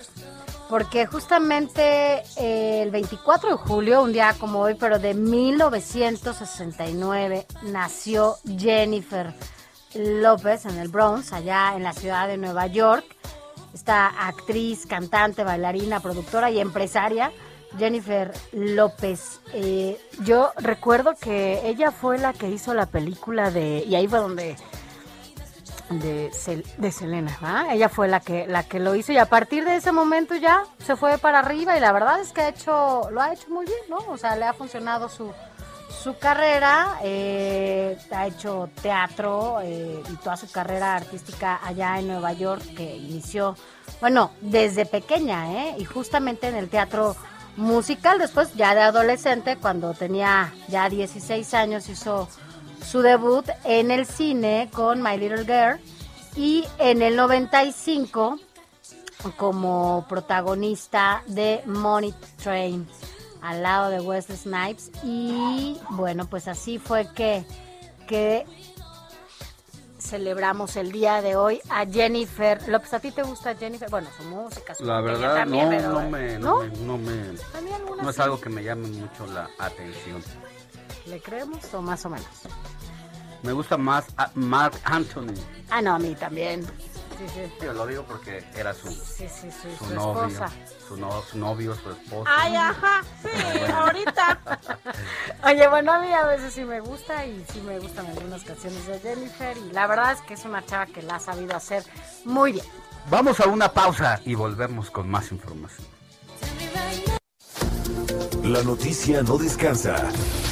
Porque 0.69 1.07
justamente 1.07 2.23
eh, 2.37 2.83
el 2.83 2.93
24 2.93 3.51
de 3.51 3.57
julio, 3.57 4.03
un 4.03 4.13
día 4.13 4.37
como 4.39 4.61
hoy, 4.61 4.75
pero 4.75 5.01
de 5.01 5.15
1969, 5.15 7.45
nació 7.65 8.37
Jennifer 8.57 9.35
López 9.95 10.65
en 10.67 10.79
el 10.79 10.87
Bronx, 10.89 11.33
allá 11.33 11.75
en 11.75 11.83
la 11.83 11.93
ciudad 11.93 12.29
de 12.29 12.37
Nueva 12.37 12.69
York. 12.69 13.05
Esta 13.75 14.29
actriz, 14.29 14.87
cantante, 14.87 15.43
bailarina, 15.43 15.99
productora 15.99 16.53
y 16.53 16.61
empresaria 16.61 17.33
Jennifer 17.79 18.33
López. 18.53 19.41
Eh, 19.53 19.99
yo 20.23 20.53
recuerdo 20.57 21.15
que 21.21 21.67
ella 21.69 21.91
fue 21.91 22.19
la 22.19 22.33
que 22.33 22.49
hizo 22.49 22.75
la 22.75 22.87
película 22.87 23.51
de. 23.51 23.85
Y 23.87 23.95
ahí 23.95 24.09
fue 24.09 24.19
donde. 24.19 24.57
De, 25.91 26.31
Selena, 26.91 27.39
¿ah? 27.43 27.67
Ella 27.71 27.91
fue 27.91 28.09
la 28.09 28.19
que, 28.19 28.47
la 28.47 28.63
que 28.63 28.81
lo 28.81 28.95
hizo 28.95 29.13
y 29.13 29.19
a 29.19 29.27
partir 29.27 29.67
de 29.67 29.77
ese 29.77 29.93
momento 29.93 30.35
ya 30.35 30.65
se 30.79 30.97
fue 30.97 31.19
para 31.19 31.41
arriba 31.41 31.77
y 31.77 31.81
la 31.81 31.93
verdad 31.93 32.21
es 32.21 32.33
que 32.33 32.41
ha 32.41 32.49
hecho, 32.49 33.11
lo 33.11 33.21
ha 33.21 33.35
hecho 33.35 33.51
muy 33.51 33.67
bien, 33.67 33.79
¿no? 33.91 33.99
O 34.09 34.17
sea, 34.17 34.35
le 34.35 34.47
ha 34.47 34.55
funcionado 34.55 35.11
su, 35.11 35.31
su 36.03 36.17
carrera, 36.19 36.99
eh, 37.03 37.97
ha 38.11 38.27
hecho 38.27 38.71
teatro 38.83 39.61
eh, 39.63 40.03
y 40.11 40.17
toda 40.17 40.37
su 40.37 40.51
carrera 40.51 40.97
artística 40.97 41.61
allá 41.63 41.99
en 41.99 42.09
Nueva 42.09 42.33
York 42.33 42.63
que 42.77 42.97
inició, 42.97 43.57
bueno, 44.01 44.31
desde 44.41 44.87
pequeña, 44.87 45.53
¿eh? 45.53 45.77
Y 45.79 45.85
justamente 45.85 46.49
en 46.49 46.57
el 46.57 46.69
teatro 46.69 47.15
musical. 47.57 48.19
Después, 48.19 48.55
ya 48.55 48.75
de 48.75 48.83
adolescente, 48.83 49.57
cuando 49.57 49.95
tenía 49.95 50.53
ya 50.69 50.89
16 50.89 51.55
años, 51.55 51.89
hizo 51.89 52.29
su 52.85 53.03
debut 53.03 53.49
en 53.65 53.91
el 53.91 54.07
cine 54.07 54.69
con 54.73 55.03
My 55.03 55.17
Little 55.17 55.45
Girl 55.45 55.81
y 56.37 56.65
en 56.79 57.03
el 57.03 57.17
95 57.17 58.39
como 59.37 60.05
protagonista 60.09 61.23
de 61.27 61.63
Money 61.65 62.15
Train 62.43 62.87
al 63.41 63.63
lado 63.63 63.91
de 63.91 64.01
Wesley 64.01 64.37
Snipes 64.37 64.91
y 65.03 65.79
bueno 65.91 66.27
pues 66.27 66.47
así 66.47 66.79
fue 66.79 67.09
que 67.15 67.45
que 68.07 68.47
celebramos 70.05 70.77
el 70.77 70.93
día 70.93 71.23
de 71.23 71.35
hoy 71.37 71.61
a 71.71 71.87
Jennifer 71.87 72.69
López. 72.69 72.93
¿A 72.95 73.01
ti 73.01 73.11
te 73.11 73.23
gusta 73.23 73.55
Jennifer? 73.57 73.89
Bueno, 73.91 74.09
su 74.17 74.25
música, 74.25 74.75
su 74.75 74.85
La 74.85 75.01
verdad, 75.01 75.35
también, 75.37 75.65
no, 75.65 75.71
pero, 75.77 75.89
no, 75.93 76.11
me, 76.11 76.39
¿no? 76.39 76.65
no, 76.65 76.65
me, 76.65 76.69
no 76.79 76.99
me- 76.99 77.39
A 77.57 77.61
mí 77.61 77.73
algunas 77.73 78.05
no 78.05 78.11
es 78.11 78.17
sí. 78.17 78.23
algo 78.23 78.41
que 78.41 78.49
me 78.51 78.63
llame 78.63 78.89
mucho 78.89 79.27
la 79.27 79.49
atención. 79.59 80.23
¿Le 81.07 81.21
creemos 81.21 81.73
o 81.75 81.83
más 81.83 82.05
o 82.07 82.11
menos? 82.11 82.27
Me 83.43 83.53
gusta 83.53 83.77
más 83.77 84.07
a 84.17 84.31
Mark 84.35 84.79
Anthony. 84.85 85.35
Ah, 85.71 85.83
no, 85.83 85.95
a 85.95 85.99
mí 85.99 86.15
también. 86.15 86.65
Sí, 87.19 87.25
sí. 87.33 87.53
Yo 87.65 87.73
lo 87.73 87.87
digo 87.87 88.03
porque 88.05 88.45
era 88.57 88.75
su, 88.75 88.89
Sí, 88.91 89.29
sí, 89.29 89.49
sí, 89.51 89.69
su, 89.79 89.85
su 89.87 89.95
novio, 89.95 90.27
esposa. 90.27 90.53
su, 90.89 90.97
no- 90.97 91.23
su 91.23 91.39
novio, 91.39 91.75
su 91.77 91.91
esposo. 91.91 92.25
Ay, 92.27 92.57
ajá, 92.57 93.03
sí, 93.23 93.29
ahorita. 93.73 94.39
Oye, 95.45 95.69
bueno, 95.69 95.93
a 95.93 95.99
mí 96.01 96.13
a 96.13 96.27
veces 96.27 96.53
sí 96.55 96.65
me 96.65 96.81
gusta 96.81 97.25
y 97.25 97.45
sí 97.53 97.61
me 97.61 97.79
gustan 97.79 98.07
algunas 98.07 98.43
canciones 98.43 98.87
de 98.87 98.99
Jennifer 98.99 99.57
y 99.57 99.71
la 99.73 99.87
verdad 99.87 100.13
es 100.13 100.21
que 100.23 100.35
es 100.35 100.45
una 100.45 100.65
chava 100.67 100.87
que 100.87 101.03
la 101.03 101.17
ha 101.17 101.21
sabido 101.21 101.55
hacer 101.57 101.85
muy 102.25 102.53
bien. 102.53 102.67
Vamos 103.11 103.39
a 103.41 103.47
una 103.49 103.71
pausa 103.73 104.21
y 104.25 104.35
volvemos 104.35 104.91
con 104.91 105.09
más 105.09 105.31
información. 105.31 105.87
La 108.43 108.63
noticia 108.63 109.23
no 109.23 109.39
descansa. 109.39 109.97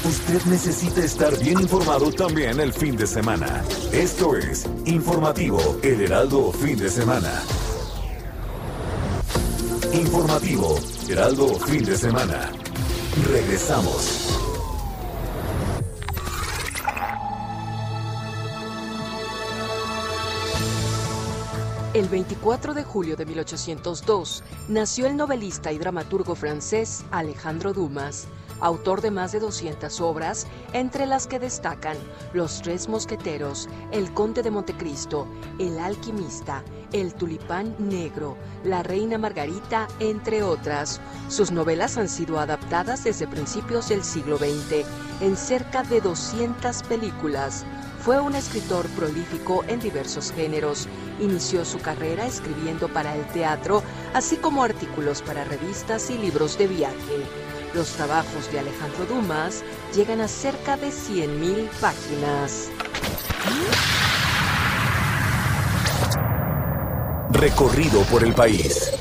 Usted 0.05 0.43
necesita 0.47 1.01
estar 1.05 1.39
bien 1.39 1.61
informado 1.61 2.11
también 2.11 2.59
el 2.59 2.73
fin 2.73 2.97
de 2.97 3.07
semana. 3.07 3.63
Esto 3.93 4.37
es 4.37 4.67
Informativo 4.85 5.61
El 5.81 6.01
Heraldo 6.01 6.51
Fin 6.51 6.77
de 6.77 6.91
Semana. 6.91 7.41
Informativo 9.93 10.77
Heraldo 11.09 11.55
Fin 11.61 11.85
de 11.85 11.97
Semana. 11.97 12.51
Regresamos. 13.31 14.41
El 21.95 22.09
24 22.09 22.75
de 22.75 22.85
julio 22.85 23.17
de 23.17 23.27
1802 23.27 24.43
nació 24.69 25.07
el 25.07 25.17
novelista 25.17 25.71
y 25.73 25.79
dramaturgo 25.79 26.35
francés 26.35 27.05
Alejandro 27.11 27.75
Dumas, 27.75 28.27
autor 28.63 29.03
de 29.03 29.11
más 29.11 29.33
de 29.33 29.41
200 29.41 30.01
obras, 30.01 30.47
entre 30.73 31.07
las 31.07 31.27
que 31.27 31.39
destacan 31.39 31.97
Los 32.33 32.63
Tres 32.63 32.89
Mosqueteros, 32.89 33.69
El 33.91 34.15
Conde 34.15 34.43
de 34.43 34.51
Montecristo, 34.51 35.27
El 35.59 35.79
Alquimista, 35.79 36.63
El 36.93 37.13
Tulipán 37.13 37.75
Negro, 37.79 38.37
La 38.65 38.83
Reina 38.83 39.19
Margarita, 39.19 39.89
entre 39.99 40.43
otras. 40.43 41.01
Sus 41.29 41.51
novelas 41.51 41.99
han 41.99 42.09
sido 42.09 42.39
adaptadas 42.39 43.05
desde 43.05 43.27
principios 43.27 43.89
del 43.89 44.05
siglo 44.05 44.39
XX 44.39 44.87
en 45.21 45.37
cerca 45.37 45.83
de 45.83 46.01
200 46.01 46.83
películas. 46.85 47.65
Fue 48.01 48.21
un 48.21 48.35
escritor 48.35 48.87
prolífico 48.97 49.65
en 49.69 49.79
diversos 49.79 50.33
géneros. 50.33 50.89
Inició 51.21 51.65
su 51.65 51.79
carrera 51.79 52.27
escribiendo 52.27 52.89
para 52.89 53.15
el 53.15 53.25
teatro, 53.29 53.83
así 54.13 54.37
como 54.37 54.65
artículos 54.65 55.23
para 55.23 55.45
revistas 55.45 56.11
y 56.11 56.19
libros 56.19 56.59
de 56.59 56.67
viaje. 56.67 57.42
Los 57.75 57.93
trabajos 57.93 58.53
de 58.53 58.59
Alejandro 58.59 59.07
Dumas 59.07 59.65
llegan 59.95 60.21
a 60.21 60.29
cerca 60.29 60.77
de 60.77 60.89
100.000 60.89 61.71
páginas. 61.81 62.71
Recorrido 67.31 68.03
por 68.11 68.25
el 68.25 68.35
país. 68.35 68.93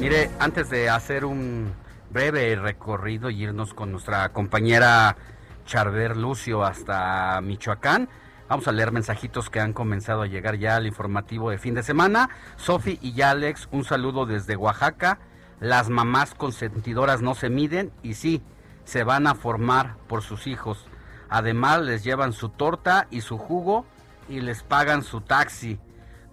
Mire, 0.00 0.32
antes 0.40 0.68
de 0.68 0.90
hacer 0.90 1.24
un 1.24 1.74
breve 2.10 2.56
recorrido 2.56 3.30
y 3.30 3.44
irnos 3.44 3.72
con 3.72 3.92
nuestra 3.92 4.32
compañera 4.32 5.16
Charver 5.64 6.16
Lucio 6.16 6.64
hasta 6.64 7.40
Michoacán, 7.40 8.08
vamos 8.48 8.66
a 8.66 8.72
leer 8.72 8.90
mensajitos 8.90 9.48
que 9.48 9.60
han 9.60 9.72
comenzado 9.72 10.22
a 10.22 10.26
llegar 10.26 10.58
ya 10.58 10.74
al 10.74 10.88
informativo 10.88 11.50
de 11.50 11.58
fin 11.58 11.74
de 11.74 11.84
semana. 11.84 12.30
Sofi 12.56 12.98
y 13.00 13.22
Alex, 13.22 13.68
un 13.70 13.84
saludo 13.84 14.26
desde 14.26 14.56
Oaxaca. 14.56 15.20
Las 15.60 15.90
mamás 15.90 16.34
consentidoras 16.34 17.22
no 17.22 17.34
se 17.34 17.50
miden 17.50 17.92
y 18.02 18.14
sí, 18.14 18.42
se 18.84 19.04
van 19.04 19.26
a 19.26 19.34
formar 19.34 19.96
por 20.08 20.22
sus 20.22 20.46
hijos. 20.46 20.86
Además 21.28 21.82
les 21.82 22.02
llevan 22.02 22.32
su 22.32 22.48
torta 22.48 23.06
y 23.10 23.20
su 23.20 23.38
jugo 23.38 23.84
y 24.28 24.40
les 24.40 24.62
pagan 24.62 25.02
su 25.02 25.20
taxi 25.20 25.78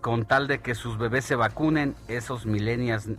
con 0.02 0.26
tal 0.26 0.48
de 0.48 0.60
que 0.60 0.76
sus 0.76 0.98
bebés 0.98 1.26
se 1.26 1.36
vacunen, 1.36 1.96
esos 2.08 2.46
milenias 2.46 3.10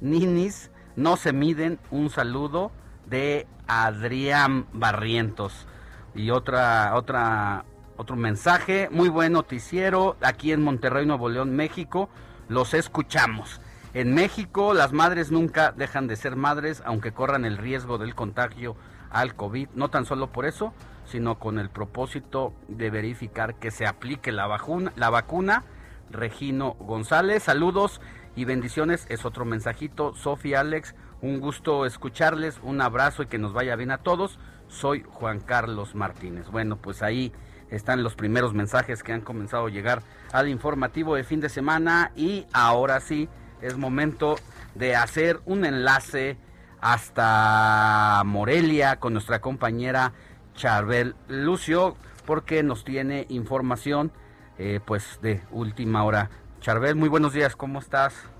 ninis 0.00 0.70
no 0.96 1.16
se 1.16 1.32
miden. 1.32 1.78
Un 1.90 2.10
saludo 2.10 2.72
de 3.06 3.46
Adrián 3.66 4.66
Barrientos. 4.72 5.66
Y 6.14 6.30
otra, 6.30 6.94
otra, 6.94 7.64
otro 7.96 8.16
mensaje, 8.16 8.88
muy 8.90 9.08
buen 9.08 9.32
noticiero, 9.32 10.16
aquí 10.20 10.52
en 10.52 10.62
Monterrey, 10.62 11.06
Nuevo 11.06 11.28
León, 11.28 11.54
México, 11.54 12.08
los 12.48 12.74
escuchamos. 12.74 13.60
En 13.94 14.12
México 14.12 14.74
las 14.74 14.92
madres 14.92 15.30
nunca 15.30 15.70
dejan 15.70 16.08
de 16.08 16.16
ser 16.16 16.34
madres, 16.34 16.82
aunque 16.84 17.12
corran 17.12 17.44
el 17.44 17.56
riesgo 17.56 17.96
del 17.96 18.16
contagio 18.16 18.74
al 19.10 19.36
COVID, 19.36 19.68
no 19.76 19.88
tan 19.88 20.04
solo 20.04 20.32
por 20.32 20.46
eso, 20.46 20.74
sino 21.04 21.38
con 21.38 21.60
el 21.60 21.70
propósito 21.70 22.52
de 22.66 22.90
verificar 22.90 23.54
que 23.54 23.70
se 23.70 23.86
aplique 23.86 24.32
la 24.32 24.48
vacuna, 24.48 25.64
Regino 26.10 26.72
González. 26.74 27.44
Saludos 27.44 28.00
y 28.34 28.44
bendiciones. 28.44 29.06
Es 29.08 29.24
otro 29.24 29.44
mensajito. 29.44 30.14
Sofía 30.14 30.60
Alex, 30.60 30.94
un 31.22 31.40
gusto 31.40 31.86
escucharles. 31.86 32.58
Un 32.62 32.80
abrazo 32.80 33.22
y 33.22 33.26
que 33.26 33.38
nos 33.38 33.52
vaya 33.52 33.76
bien 33.76 33.90
a 33.90 33.98
todos. 33.98 34.38
Soy 34.68 35.04
Juan 35.08 35.40
Carlos 35.40 35.94
Martínez. 35.94 36.48
Bueno, 36.50 36.76
pues 36.76 37.02
ahí 37.02 37.32
están 37.70 38.02
los 38.02 38.14
primeros 38.14 38.54
mensajes 38.54 39.02
que 39.02 39.12
han 39.12 39.20
comenzado 39.20 39.66
a 39.66 39.70
llegar 39.70 40.02
al 40.32 40.48
informativo 40.48 41.14
de 41.14 41.24
fin 41.24 41.40
de 41.40 41.48
semana. 41.48 42.12
Y 42.16 42.46
ahora 42.52 43.00
sí, 43.00 43.28
es 43.60 43.76
momento 43.76 44.36
de 44.74 44.96
hacer 44.96 45.40
un 45.46 45.64
enlace 45.64 46.36
hasta 46.80 48.22
Morelia 48.24 48.96
con 48.96 49.12
nuestra 49.12 49.40
compañera 49.40 50.12
Charbel 50.54 51.14
Lucio, 51.28 51.96
porque 52.26 52.62
nos 52.62 52.84
tiene 52.84 53.26
información 53.28 54.12
eh, 54.58 54.80
pues 54.84 55.20
de 55.22 55.40
última 55.50 56.04
hora. 56.04 56.30
Charbel, 56.60 56.94
muy 56.94 57.08
buenos 57.08 57.32
días, 57.32 57.56
¿cómo 57.56 57.78
estás? 57.78 58.30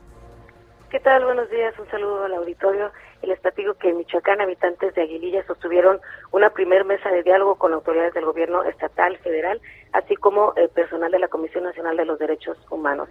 ¿Qué 0.90 1.00
tal? 1.00 1.24
Buenos 1.24 1.50
días, 1.50 1.74
un 1.78 1.90
saludo 1.90 2.24
al 2.24 2.34
auditorio. 2.34 2.92
Y 3.20 3.26
les 3.26 3.40
platico 3.40 3.74
que 3.74 3.88
en 3.88 3.96
Michoacán 3.96 4.40
habitantes 4.40 4.94
de 4.94 5.02
Aguililla 5.02 5.44
sostuvieron 5.46 6.00
una 6.30 6.50
primer 6.50 6.84
mesa 6.84 7.08
de 7.10 7.22
diálogo 7.22 7.56
con 7.56 7.72
autoridades 7.72 8.14
del 8.14 8.26
gobierno 8.26 8.62
estatal, 8.62 9.16
federal, 9.18 9.60
así 9.92 10.14
como 10.14 10.52
eh, 10.56 10.68
personal 10.68 11.10
de 11.10 11.18
la 11.18 11.28
Comisión 11.28 11.64
Nacional 11.64 11.96
de 11.96 12.04
los 12.04 12.18
Derechos 12.18 12.58
Humanos. 12.70 13.08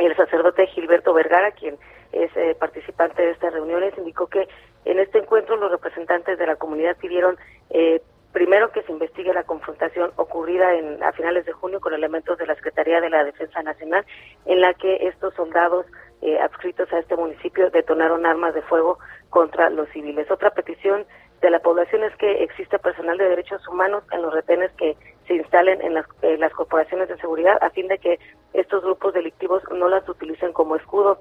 El 0.00 0.16
sacerdote 0.16 0.66
Gilberto 0.68 1.12
Vergara, 1.12 1.52
quien 1.52 1.76
es 2.12 2.34
eh, 2.34 2.56
participante 2.58 3.22
de 3.22 3.32
estas 3.32 3.52
reuniones, 3.52 3.92
indicó 3.98 4.28
que 4.28 4.48
en 4.86 4.98
este 4.98 5.18
encuentro 5.18 5.56
los 5.56 5.70
representantes 5.70 6.38
de 6.38 6.46
la 6.46 6.56
comunidad 6.56 6.96
pidieron 6.96 7.36
eh, 7.68 8.00
primero 8.32 8.72
que 8.72 8.82
se 8.82 8.92
investigue 8.92 9.34
la 9.34 9.44
confrontación 9.44 10.10
ocurrida 10.16 10.74
en, 10.74 11.02
a 11.02 11.12
finales 11.12 11.44
de 11.44 11.52
junio 11.52 11.80
con 11.80 11.92
elementos 11.92 12.38
de 12.38 12.46
la 12.46 12.54
Secretaría 12.54 13.00
de 13.02 13.10
la 13.10 13.24
Defensa 13.24 13.62
Nacional, 13.62 14.06
en 14.46 14.62
la 14.62 14.72
que 14.72 15.06
estos 15.08 15.34
soldados 15.34 15.84
eh, 16.22 16.38
adscritos 16.38 16.90
a 16.94 16.98
este 16.98 17.16
municipio 17.16 17.70
detonaron 17.70 18.24
armas 18.24 18.54
de 18.54 18.62
fuego 18.62 18.98
contra 19.28 19.68
los 19.68 19.88
civiles. 19.90 20.30
Otra 20.30 20.50
petición 20.50 21.04
de 21.42 21.50
la 21.50 21.60
población 21.60 22.04
es 22.04 22.16
que 22.16 22.42
exista 22.42 22.78
personal 22.78 23.18
de 23.18 23.28
derechos 23.28 23.66
humanos 23.68 24.02
en 24.12 24.22
los 24.22 24.32
retenes 24.32 24.70
que 24.72 24.96
se 25.30 25.36
instalen 25.36 25.80
en 25.80 25.94
las, 25.94 26.06
eh, 26.22 26.36
las 26.38 26.52
corporaciones 26.52 27.08
de 27.08 27.16
seguridad 27.18 27.56
a 27.62 27.70
fin 27.70 27.86
de 27.86 27.98
que 27.98 28.18
estos 28.52 28.82
grupos 28.82 29.14
delictivos 29.14 29.62
no 29.70 29.88
las 29.88 30.08
utilicen 30.08 30.52
como 30.52 30.74
escudo 30.74 31.20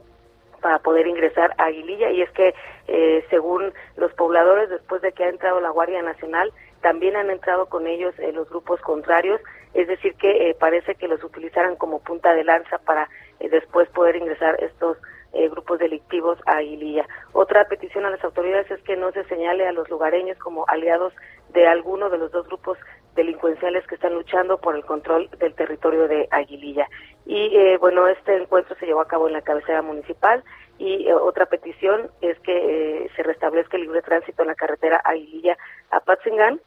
para 0.62 0.80
poder 0.80 1.06
ingresar 1.06 1.54
a 1.60 1.66
Aguililla. 1.66 2.10
Y 2.10 2.24
es 2.24 2.32
que 2.32 2.56
eh, 2.88 3.24
según 3.30 3.72
los 3.98 4.12
pobladores 4.14 4.68
después 4.72 5.04
de 5.04 5.12
que 5.12 5.26
ha 5.26 5.30
entrado 5.30 5.62
la 5.62 5.70
Guardia 5.70 6.02
Nacional 6.02 6.52
también 6.82 7.16
han 7.18 7.30
entrado 7.30 7.68
con 7.68 7.86
ellos 7.86 8.18
eh, 8.18 8.32
los 8.32 8.50
grupos 8.50 8.82
contrarios. 8.82 9.40
Es 9.76 9.88
decir 9.88 10.16
que 10.16 10.50
eh, 10.50 10.56
parece 10.60 10.96
que 10.96 11.08
los 11.08 11.24
utilizaran 11.24 11.76
como 11.76 12.00
punta 12.00 12.34
de 12.34 12.44
lanza 12.44 12.80
para 12.80 13.10
eh, 13.40 13.48
después 13.50 13.88
poder 13.90 14.16
ingresar 14.16 14.58
estos 14.64 14.98
eh, 15.34 15.50
grupos 15.50 15.80
delictivos 15.80 16.40
a 16.46 16.58
Aguililla. 16.58 17.06
Otra 17.34 17.66
petición 17.66 18.06
a 18.06 18.10
las 18.10 18.24
autoridades 18.24 18.70
es 18.72 18.82
que 18.84 18.98
no 18.98 19.12
se 19.12 19.24
señale 19.26 19.68
a 19.68 19.72
los 19.72 19.90
lugareños 19.90 20.38
como 20.38 20.66
aliados 20.68 21.14
de 21.54 21.68
alguno 21.68 22.10
de 22.10 22.18
los 22.18 22.32
dos 22.32 22.48
grupos 22.48 22.78
delincuenciales 23.16 23.86
que 23.88 23.96
están 23.96 24.14
luchando 24.14 24.58
por 24.60 24.76
el 24.76 24.86
control 24.86 25.30
del 25.40 25.54
territorio 25.54 26.08
de 26.08 26.28
Aguililla. 26.32 26.88
Y 27.26 27.56
eh, 27.56 27.78
bueno, 27.78 28.08
este 28.08 28.38
encuentro 28.38 28.76
se 28.78 28.86
llevó 28.86 29.02
a 29.02 29.08
cabo 29.08 29.28
en 29.28 29.34
la 29.34 29.42
cabecera 29.42 29.82
municipal 29.82 30.44
y 30.80 31.08
eh, 31.08 31.14
otra 31.14 31.46
petición 31.46 32.10
es 32.22 32.40
que 32.40 33.04
eh, 33.04 33.10
se 33.16 33.24
restablezca 33.24 33.76
el 33.76 33.84
libre 33.84 34.02
tránsito 34.02 34.42
en 34.42 34.48
la 34.48 34.56
carretera 34.56 35.02
Aguililla 35.04 35.58
a 35.92 36.00
Patzingán. 36.00 36.62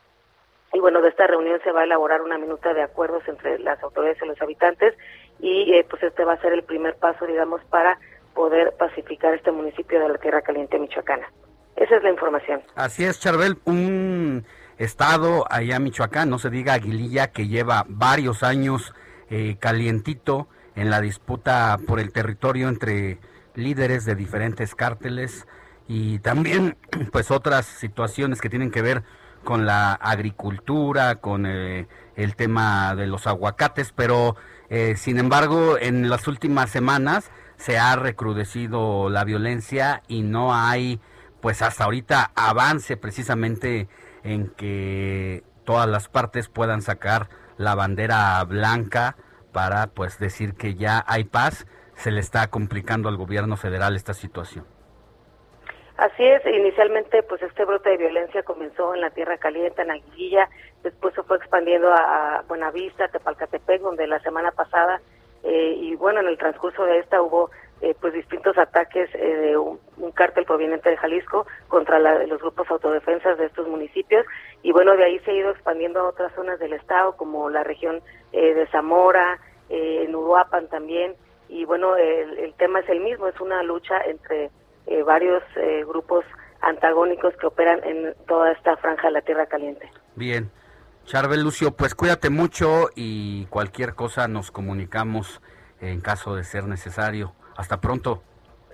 Y 0.75 0.81
bueno, 0.81 1.03
de 1.03 1.09
esta 1.09 1.27
reunión 1.27 1.61
se 1.64 1.72
va 1.72 1.81
a 1.81 1.85
elaborar 1.85 2.22
una 2.22 2.38
minuta 2.38 2.72
de 2.75 2.83
acuerdos 2.83 3.27
entre 3.27 3.59
las 3.59 3.83
autoridades 3.83 4.22
y 4.22 4.27
los 4.27 4.40
habitantes 4.40 4.94
y 5.40 5.75
eh, 5.75 5.87
pues 5.88 6.03
este 6.03 6.25
va 6.25 6.35
a 6.35 6.40
ser 6.40 6.53
el 6.53 6.62
primer 6.62 6.96
paso, 6.96 7.27
digamos, 7.27 7.62
para 7.64 7.98
poder 8.35 8.75
pacificar 8.79 9.35
este 9.35 9.53
municipio 9.53 10.01
de 10.01 10.09
la 10.09 10.18
Tierra 10.18 10.42
Caliente 10.42 10.79
Michoacana. 10.79 11.27
Esa 11.77 11.97
es 11.97 12.03
la 12.03 12.11
información. 12.11 12.62
Así 12.75 13.05
es, 13.05 13.21
Charbel, 13.21 13.59
un 13.64 14.45
estado, 14.79 15.47
allá 15.51 15.79
Michoacán, 15.79 16.29
no 16.31 16.38
se 16.38 16.51
diga 16.51 16.75
Aguililla, 16.75 17.29
que 17.29 17.49
lleva 17.49 17.85
varios 17.88 18.42
años 18.42 18.95
eh, 19.31 19.57
calientito 19.59 20.49
en 20.75 20.90
la 20.90 21.01
disputa 21.01 21.79
por 21.87 22.01
el 22.01 22.12
territorio 22.12 22.68
entre 22.68 23.18
líderes 23.55 24.05
de 24.05 24.14
diferentes 24.14 24.75
cárteles 24.75 25.47
y 25.88 26.18
también 26.21 26.77
pues 27.12 27.31
otras 27.31 27.66
situaciones 27.66 28.40
que 28.40 28.49
tienen 28.49 28.71
que 28.71 28.83
ver 28.83 29.03
con 29.45 29.66
la 29.66 29.95
agricultura, 29.95 31.16
con 31.16 31.47
eh, 31.47 31.88
el 32.16 32.37
tema 32.37 32.95
de 32.95 33.07
los 33.07 33.27
aguacates, 33.27 33.92
pero 33.92 34.37
eh, 34.71 34.95
sin 34.97 35.18
embargo 35.18 35.77
en 35.79 36.09
las 36.09 36.29
últimas 36.29 36.71
semanas 36.71 37.31
se 37.62 37.79
ha 37.79 37.94
recrudecido 37.94 39.09
la 39.09 39.22
violencia 39.22 40.03
y 40.09 40.22
no 40.22 40.53
hay 40.53 41.01
pues 41.40 41.62
hasta 41.62 41.85
ahorita 41.85 42.33
avance 42.35 42.96
precisamente 42.96 43.87
en 44.25 44.48
que 44.48 45.44
todas 45.64 45.88
las 45.88 46.09
partes 46.09 46.48
puedan 46.48 46.83
sacar 46.83 47.29
la 47.59 47.77
bandera 47.77 48.42
blanca 48.42 49.14
para 49.53 49.87
pues 49.87 50.18
decir 50.18 50.55
que 50.55 50.75
ya 50.75 51.05
hay 51.07 51.22
paz, 51.22 51.68
se 51.94 52.11
le 52.11 52.18
está 52.18 52.48
complicando 52.48 53.09
al 53.09 53.16
gobierno 53.16 53.57
federal 53.57 53.94
esta 53.94 54.14
situación. 54.14 54.66
Así 55.98 56.25
es, 56.25 56.44
inicialmente 56.44 57.22
pues 57.22 57.42
este 57.42 57.64
brote 57.64 57.90
de 57.90 57.96
violencia 57.96 58.42
comenzó 58.42 58.92
en 58.92 59.03
la 59.03 59.11
Tierra 59.11 59.38
Caliente, 59.38 59.83
en 59.83 59.92
Aguililla, 59.92 60.48
después 60.83 61.14
se 61.14 61.22
fue 61.22 61.37
expandiendo 61.37 61.92
a 61.92 62.42
Buenavista, 62.48 63.07
Tepalcatepec, 63.07 63.83
donde 63.83 64.09
la 64.09 64.18
semana 64.18 64.51
pasada, 64.51 65.01
eh, 65.45 65.75
y 65.77 65.95
bueno, 65.97 66.21
en 66.21 66.29
el 66.29 66.39
transcurso 66.39 66.85
de 66.85 66.99
esta 66.99 67.21
hubo 67.21 67.51
eh, 67.83 67.97
pues 68.01 68.15
distintos 68.15 68.57
ataques 68.59 69.11
eh, 69.13 69.19
de 69.19 69.57
un, 69.57 69.81
cártel 70.15 70.45
proveniente 70.45 70.89
de 70.89 70.97
Jalisco 70.97 71.49
contra 71.67 71.99
los 71.99 72.41
grupos 72.41 72.71
autodefensas 72.71 73.37
de 73.39 73.47
estos 73.47 73.67
municipios 73.67 74.25
y 74.63 74.71
bueno 74.71 74.97
de 74.97 75.03
ahí 75.03 75.19
se 75.21 75.33
ha 75.33 75.35
ido 75.35 75.51
expandiendo 75.51 75.99
a 75.99 76.09
otras 76.09 76.33
zonas 76.37 76.61
del 76.61 76.75
estado 76.75 77.17
como 77.17 77.51
la 77.51 77.65
región 77.65 78.01
eh, 78.33 78.55
de 78.55 78.69
Zamora, 78.69 79.41
en 79.69 80.15
Uruapan 80.15 80.69
también 80.69 81.17
y 81.49 81.65
bueno 81.65 81.97
el, 81.97 82.55
tema 82.55 82.81
es 82.81 82.89
el 82.89 83.01
mismo 83.01 83.27
es 83.27 83.41
una 83.41 83.65
lucha 83.65 84.01
entre 84.03 84.51
varios 85.05 85.43
grupos 85.87 86.25
antagónicos 86.61 87.35
que 87.37 87.47
operan 87.47 87.83
en 87.83 88.15
toda 88.29 88.53
esta 88.53 88.77
franja 88.77 89.09
de 89.09 89.15
la 89.15 89.23
Tierra 89.23 89.47
Caliente. 89.47 89.91
Bien. 90.15 90.51
Charbel 91.05 91.43
Lucio, 91.43 91.73
pues 91.73 91.95
cuídate 91.95 92.31
mucho 92.31 92.88
y 92.95 93.47
cualquier 93.47 93.95
cosa 93.95 94.29
nos 94.29 94.51
comunicamos 94.51 95.41
en 95.81 96.01
caso 96.01 96.37
de 96.37 96.45
ser 96.45 96.67
necesario. 96.67 97.35
Hasta 97.57 97.81
pronto. 97.81 98.23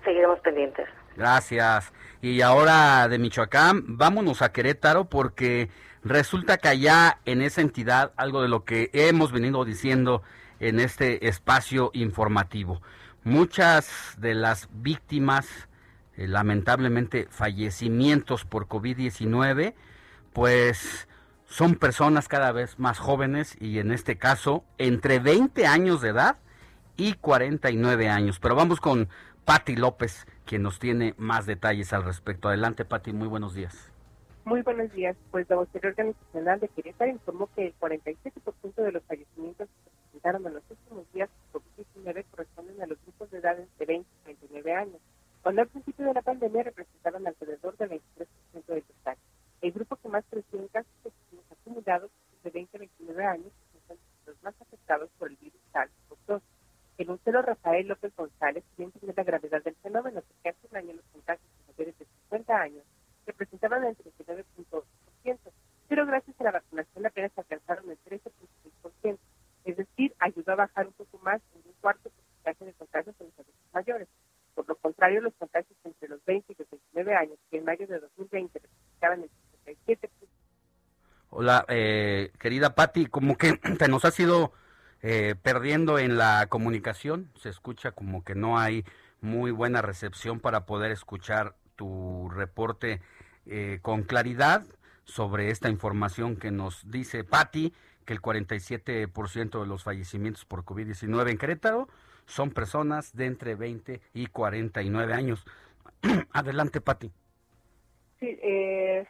Seguiremos 0.05 0.39
pendientes. 0.41 0.87
Gracias. 1.17 1.93
Y 2.23 2.43
ahora 2.43 3.09
de 3.09 3.19
Michoacán, 3.19 3.97
vámonos 3.97 4.43
a 4.43 4.53
Querétaro 4.53 5.07
porque 5.07 5.69
resulta 6.05 6.59
que 6.59 6.69
allá 6.69 7.19
en 7.25 7.43
esa 7.43 7.61
entidad, 7.61 8.13
algo 8.17 8.43
de 8.43 8.49
lo 8.49 8.65
que 8.65 8.91
hemos 8.93 9.33
venido 9.33 9.65
diciendo 9.65 10.23
en 10.61 10.81
este 10.81 11.27
espacio 11.29 11.91
informativo, 11.93 12.83
muchas 13.25 14.15
de 14.19 14.35
las 14.35 14.69
víctimas, 14.73 15.69
eh, 16.17 16.29
lamentablemente 16.29 17.27
fallecimientos 17.31 18.45
por 18.45 18.69
COVID-19, 18.69 19.75
pues 20.33 21.09
son 21.49 21.77
personas 21.77 22.29
cada 22.29 22.53
vez 22.53 22.79
más 22.79 22.99
jóvenes 22.99 23.57
y 23.59 23.79
en 23.79 23.91
este 23.91 24.19
caso 24.19 24.65
entre 24.77 25.19
20 25.19 25.67
años 25.67 26.03
de 26.03 26.11
edad 26.11 26.37
y 26.97 27.15
49 27.15 28.09
años. 28.09 28.39
Pero 28.39 28.55
vamos 28.55 28.81
con 28.81 29.09
Patti 29.47 29.75
López, 29.75 30.27
quien 30.45 30.63
nos 30.63 30.79
tiene 30.79 31.15
más 31.17 31.47
detalles 31.47 31.95
al 31.95 32.05
respecto. 32.05 32.49
Adelante, 32.49 32.85
Patti, 32.85 33.15
muy 33.15 33.29
buenos 33.29 33.55
días. 33.55 33.91
Muy 34.45 34.61
buenos 34.61 34.93
días. 34.93 35.17
Pues 35.31 35.49
la 35.49 35.57
Vocería 35.57 35.89
Organizacional 35.91 36.61
de 36.61 36.69
Querétaro 36.69 37.11
informó 37.11 37.49
que 37.57 37.67
el 37.67 37.75
47% 37.79 38.75
de 38.77 38.93
los 38.93 39.03
fallecimientos 39.05 39.69
que 39.69 39.91
se 39.91 39.97
presentaron 40.03 40.47
en 40.47 40.55
los 40.55 40.63
últimos 40.71 41.13
días 41.13 41.31
por 41.51 41.63
COVID-19 41.63 42.25
corresponden 42.31 42.83
a 42.83 42.87
los 42.87 42.99
grupos 43.03 43.31
de 43.31 43.39
edad 43.39 43.59
entre 43.59 43.87
20 43.87 44.07
y 44.07 44.25
39 44.25 44.75
años, 44.75 45.01
cuando 45.43 45.63
al 45.63 45.69
principio 45.69 46.05
de 46.07 46.15
la 46.15 46.23
pandemia 46.23 46.63
representaban 46.63 47.27
alrededor 47.27 47.77
del 47.79 47.91
23% 47.91 48.67
del 48.67 48.83
total. 48.83 49.17
El 49.61 49.73
grupo 49.73 49.97
que 49.97 50.09
más 50.09 50.25
creció 50.31 50.59
en 50.59 50.69
casos 50.69 50.93
positivos 51.03 51.45
acumulados 51.51 52.11
de 52.43 52.51
20 52.51 52.77
a 52.77 52.81
29 52.81 53.25
años 53.25 53.53
son 53.87 53.99
los 54.27 54.43
más 54.43 54.55
afectados 54.61 55.11
por 55.19 55.31
el 55.31 55.37
virus 55.37 55.61
SARS-CoV-2 55.73 56.41
el 56.99 57.07
vocero 57.07 57.43
Rafael 57.43 57.87
López 57.87 58.13
González 58.17 58.65
tiene 58.75 58.93
la 59.15 59.23
gravedad 59.23 59.63
del 59.63 59.77
fenómeno, 59.77 60.21
porque 60.21 60.49
hace 60.49 60.67
un 60.69 60.77
año 60.79 60.95
los 60.95 61.05
contagios 61.13 61.49
de 61.49 61.73
mayores 61.73 61.97
de 61.97 62.07
50 62.07 62.61
años 62.61 62.85
representaban 63.25 63.85
el 63.85 63.97
39.8%, 63.97 65.39
pero 65.87 66.07
gracias 66.07 66.41
a 66.41 66.45
la 66.45 66.51
vacunación 66.51 67.07
apenas 67.07 67.39
alcanzaron 67.39 67.89
el 67.89 67.99
13.6%, 68.05 69.19
es 69.65 69.77
decir, 69.77 70.13
ayudó 70.19 70.53
a 70.53 70.57
bajar 70.57 70.89
un 70.89 70.93
poco 70.95 71.19
más 71.19 71.41
en 71.55 71.63
un 71.67 71.75
cuarto 71.81 72.11
porcentaje 72.11 72.65
de 72.65 72.73
contagios 72.73 73.15
en 73.21 73.27
los 73.27 73.39
adultos 73.39 73.73
mayores. 73.73 74.09
Por 74.57 74.69
lo 74.69 74.75
contrario, 74.75 75.21
los 75.21 75.35
contagios 75.35 75.79
entre 75.85 76.09
los 76.09 76.25
20 76.25 76.53
y 76.53 76.57
los 76.59 76.69
29 76.69 77.15
años, 77.15 77.39
que 77.49 77.59
en 77.59 77.65
mayo 77.65 77.87
de 77.87 78.01
2020 78.01 78.59
representaban 78.59 79.23
el 79.23 79.31
57%. 79.69 80.11
Hola, 81.31 81.67
eh, 81.69 82.33
querida 82.39 82.75
Patti, 82.75 83.07
como 83.07 83.37
que 83.37 83.53
te 83.79 83.89
nos 83.89 84.05
ha 84.05 84.11
sido 84.11 84.53
eh, 85.03 85.35
perdiendo 85.43 85.99
en 85.99 86.17
la 86.17 86.47
comunicación. 86.49 87.31
Se 87.37 87.49
escucha 87.49 87.93
como 87.93 88.25
que 88.25 88.35
no 88.35 88.59
hay 88.59 88.85
muy 89.21 89.51
buena 89.51 89.83
recepción 89.83 90.41
para 90.41 90.65
poder 90.65 90.91
escuchar 90.91 91.55
tu 91.77 92.29
reporte 92.31 93.01
eh, 93.47 93.79
con 93.83 94.03
claridad 94.03 94.65
sobre 95.05 95.51
esta 95.51 95.69
información 95.69 96.37
que 96.37 96.51
nos 96.51 96.91
dice 96.91 97.25
Patti, 97.25 97.73
que 98.05 98.13
el 98.13 98.23
47% 98.23 99.61
de 99.61 99.67
los 99.67 99.85
fallecimientos 99.85 100.45
por 100.45 100.65
COVID-19 100.65 101.31
en 101.31 101.39
Querétaro 101.39 101.89
son 102.27 102.51
personas 102.51 103.15
de 103.15 103.27
entre 103.27 103.55
20 103.55 104.01
y 104.15 104.27
49 104.27 105.15
años. 105.15 105.45
Adelante, 106.33 106.81
Patti. 106.81 107.13
Sí, 108.21 108.37
eh, 108.43 109.07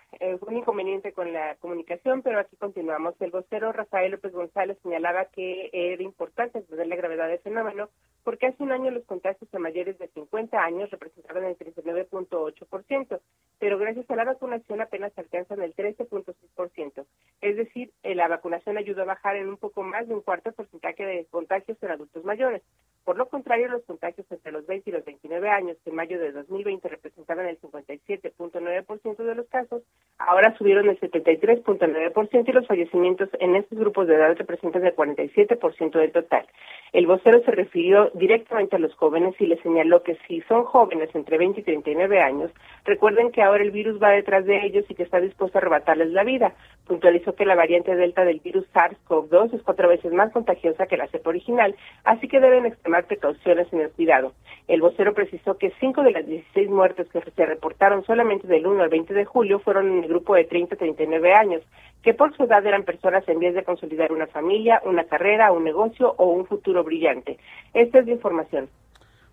un 0.46 0.56
inconveniente 0.56 1.14
con 1.14 1.32
la 1.32 1.56
comunicación, 1.56 2.20
pero 2.20 2.40
aquí 2.40 2.56
continuamos. 2.56 3.14
El 3.20 3.30
vocero 3.30 3.72
Rafael 3.72 4.12
López 4.12 4.32
González 4.32 4.76
señalaba 4.82 5.24
que 5.26 5.70
era 5.72 6.02
importante 6.02 6.58
entender 6.58 6.86
la 6.86 6.96
gravedad 6.96 7.28
del 7.28 7.38
fenómeno 7.38 7.88
porque 8.22 8.48
hace 8.48 8.62
un 8.62 8.72
año 8.72 8.90
los 8.90 9.04
contagios 9.04 9.48
a 9.54 9.58
mayores 9.58 9.98
de 9.98 10.08
50 10.08 10.62
años 10.62 10.90
representaban 10.90 11.44
el 11.44 11.56
39.8%, 11.56 13.20
pero 13.58 13.78
gracias 13.78 14.10
a 14.10 14.16
la 14.16 14.24
vacunación 14.24 14.82
apenas 14.82 15.16
alcanzan 15.16 15.62
el 15.62 15.74
13.6%. 15.74 17.06
Es 17.40 17.56
decir, 17.56 17.90
eh, 18.02 18.14
la 18.14 18.28
vacunación 18.28 18.76
ayudó 18.76 19.02
a 19.02 19.06
bajar 19.06 19.36
en 19.36 19.48
un 19.48 19.56
poco 19.56 19.82
más 19.82 20.06
de 20.06 20.12
un 20.12 20.20
cuarto 20.20 20.52
porcentaje 20.52 21.06
de 21.06 21.24
contagios 21.30 21.82
en 21.82 21.90
adultos 21.90 22.22
mayores. 22.24 22.62
Por 23.08 23.16
lo 23.16 23.26
contrario, 23.26 23.68
los 23.68 23.82
contagios 23.84 24.26
entre 24.30 24.52
los 24.52 24.66
20 24.66 24.90
y 24.90 24.92
los 24.92 25.02
29 25.02 25.48
años, 25.48 25.78
que 25.82 25.88
en 25.88 25.96
mayo 25.96 26.20
de 26.20 26.30
2020 26.30 26.86
representaban 26.88 27.46
el 27.46 27.58
57.9% 27.58 29.16
de 29.16 29.34
los 29.34 29.48
casos, 29.48 29.82
ahora 30.18 30.54
subieron 30.58 30.90
el 30.90 31.00
73.9% 31.00 32.44
y 32.46 32.52
los 32.52 32.66
fallecimientos 32.66 33.30
en 33.40 33.56
estos 33.56 33.78
grupos 33.78 34.08
de 34.08 34.14
edad 34.14 34.36
representan 34.36 34.84
el 34.84 34.94
47% 34.94 35.98
del 35.98 36.12
total. 36.12 36.46
El 36.92 37.06
vocero 37.06 37.42
se 37.46 37.50
refirió 37.50 38.10
directamente 38.12 38.76
a 38.76 38.78
los 38.78 38.94
jóvenes 38.94 39.34
y 39.38 39.46
le 39.46 39.56
señaló 39.62 40.02
que 40.02 40.18
si 40.26 40.42
son 40.42 40.64
jóvenes 40.64 41.08
entre 41.14 41.38
20 41.38 41.60
y 41.60 41.64
39 41.64 42.20
años, 42.20 42.50
recuerden 42.84 43.32
que 43.32 43.40
ahora 43.40 43.62
el 43.62 43.70
virus 43.70 44.02
va 44.02 44.10
detrás 44.10 44.44
de 44.44 44.66
ellos 44.66 44.84
y 44.86 44.94
que 44.94 45.04
está 45.04 45.18
dispuesto 45.18 45.56
a 45.56 45.60
arrebatarles 45.62 46.10
la 46.10 46.24
vida. 46.24 46.52
Puntualizó 46.86 47.34
que 47.34 47.46
la 47.46 47.54
variante 47.54 47.96
delta 47.96 48.26
del 48.26 48.40
virus 48.40 48.66
SARS-CoV-2 48.74 49.54
es 49.54 49.62
cuatro 49.62 49.88
veces 49.88 50.12
más 50.12 50.30
contagiosa 50.30 50.86
que 50.86 50.98
la 50.98 51.08
cepa 51.08 51.30
original, 51.30 51.74
así 52.04 52.28
que 52.28 52.40
deben 52.40 52.66
extremar 52.66 52.97
precauciones 53.06 53.72
en 53.72 53.80
el 53.80 53.90
cuidado. 53.90 54.32
El 54.66 54.80
vocero 54.80 55.14
precisó 55.14 55.56
que 55.56 55.72
cinco 55.80 56.02
de 56.02 56.12
las 56.12 56.26
16 56.26 56.68
muertes 56.68 57.08
que 57.08 57.20
se 57.20 57.46
reportaron 57.46 58.04
solamente 58.04 58.46
del 58.46 58.66
1 58.66 58.82
al 58.82 58.88
20 58.88 59.14
de 59.14 59.24
julio 59.24 59.60
fueron 59.60 59.88
en 59.88 60.04
el 60.04 60.08
grupo 60.08 60.34
de 60.34 60.44
30 60.44 60.74
a 60.74 60.78
39 60.78 61.34
años, 61.34 61.62
que 62.02 62.14
por 62.14 62.36
su 62.36 62.44
edad 62.44 62.64
eran 62.66 62.84
personas 62.84 63.26
en 63.28 63.38
vez 63.38 63.54
de 63.54 63.64
consolidar 63.64 64.12
una 64.12 64.26
familia, 64.26 64.82
una 64.84 65.04
carrera, 65.04 65.52
un 65.52 65.64
negocio 65.64 66.14
o 66.18 66.26
un 66.26 66.46
futuro 66.46 66.84
brillante. 66.84 67.38
Esta 67.74 68.00
es 68.00 68.06
la 68.06 68.12
información. 68.12 68.68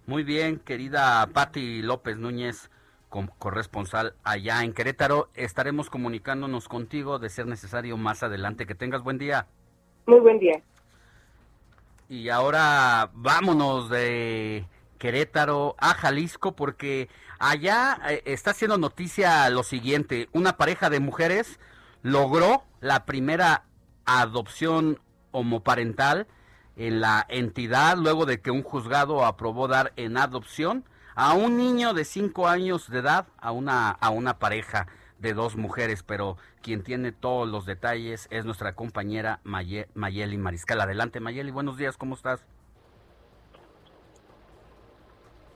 Muy 0.07 0.23
bien, 0.23 0.59
querida 0.59 1.27
Patti 1.33 1.81
López 1.81 2.17
Núñez, 2.17 2.69
corresponsal 3.39 4.13
allá 4.23 4.63
en 4.63 4.73
Querétaro. 4.73 5.29
Estaremos 5.35 5.89
comunicándonos 5.89 6.67
contigo 6.67 7.19
de 7.19 7.29
ser 7.29 7.47
necesario 7.47 7.97
más 7.97 8.23
adelante. 8.23 8.65
Que 8.65 8.75
tengas 8.75 9.03
buen 9.03 9.17
día. 9.17 9.47
Muy 10.05 10.19
buen 10.19 10.39
día. 10.39 10.61
Y 12.07 12.29
ahora 12.29 13.09
vámonos 13.13 13.89
de 13.89 14.67
Querétaro 14.99 15.75
a 15.79 15.95
Jalisco 15.95 16.55
porque 16.55 17.09
allá 17.39 17.99
eh, 18.07 18.21
está 18.25 18.51
haciendo 18.51 18.77
noticia 18.77 19.49
lo 19.49 19.63
siguiente. 19.63 20.29
Una 20.31 20.55
pareja 20.55 20.91
de 20.91 20.99
mujeres 20.99 21.59
logró 22.03 22.63
la 22.79 23.05
primera 23.05 23.63
adopción 24.05 24.99
homoparental 25.31 26.27
en 26.75 27.01
la 27.01 27.25
entidad 27.27 27.97
luego 27.97 28.27
de 28.27 28.39
que 28.39 28.51
un 28.51 28.61
juzgado 28.61 29.25
aprobó 29.25 29.67
dar 29.67 29.91
en 29.95 30.17
adopción 30.17 30.85
a 31.15 31.33
un 31.33 31.57
niño 31.57 31.93
de 31.93 32.05
cinco 32.05 32.47
años 32.47 32.89
de 32.89 32.99
edad 32.99 33.27
a 33.37 33.51
una, 33.51 33.89
a 33.89 34.09
una 34.11 34.37
pareja 34.37 34.85
de 35.17 35.33
dos 35.33 35.55
mujeres, 35.55 36.03
pero 36.03 36.37
quien 36.65 36.81
tiene 36.83 37.11
todos 37.11 37.47
los 37.47 37.67
detalles 37.67 38.27
es 38.31 38.43
nuestra 38.43 38.73
compañera 38.73 39.39
Mayeli 39.43 40.37
Mariscal. 40.37 40.81
Adelante 40.81 41.19
Mayeli, 41.19 41.51
buenos 41.51 41.77
días, 41.77 41.95
¿cómo 41.95 42.15
estás? 42.15 42.43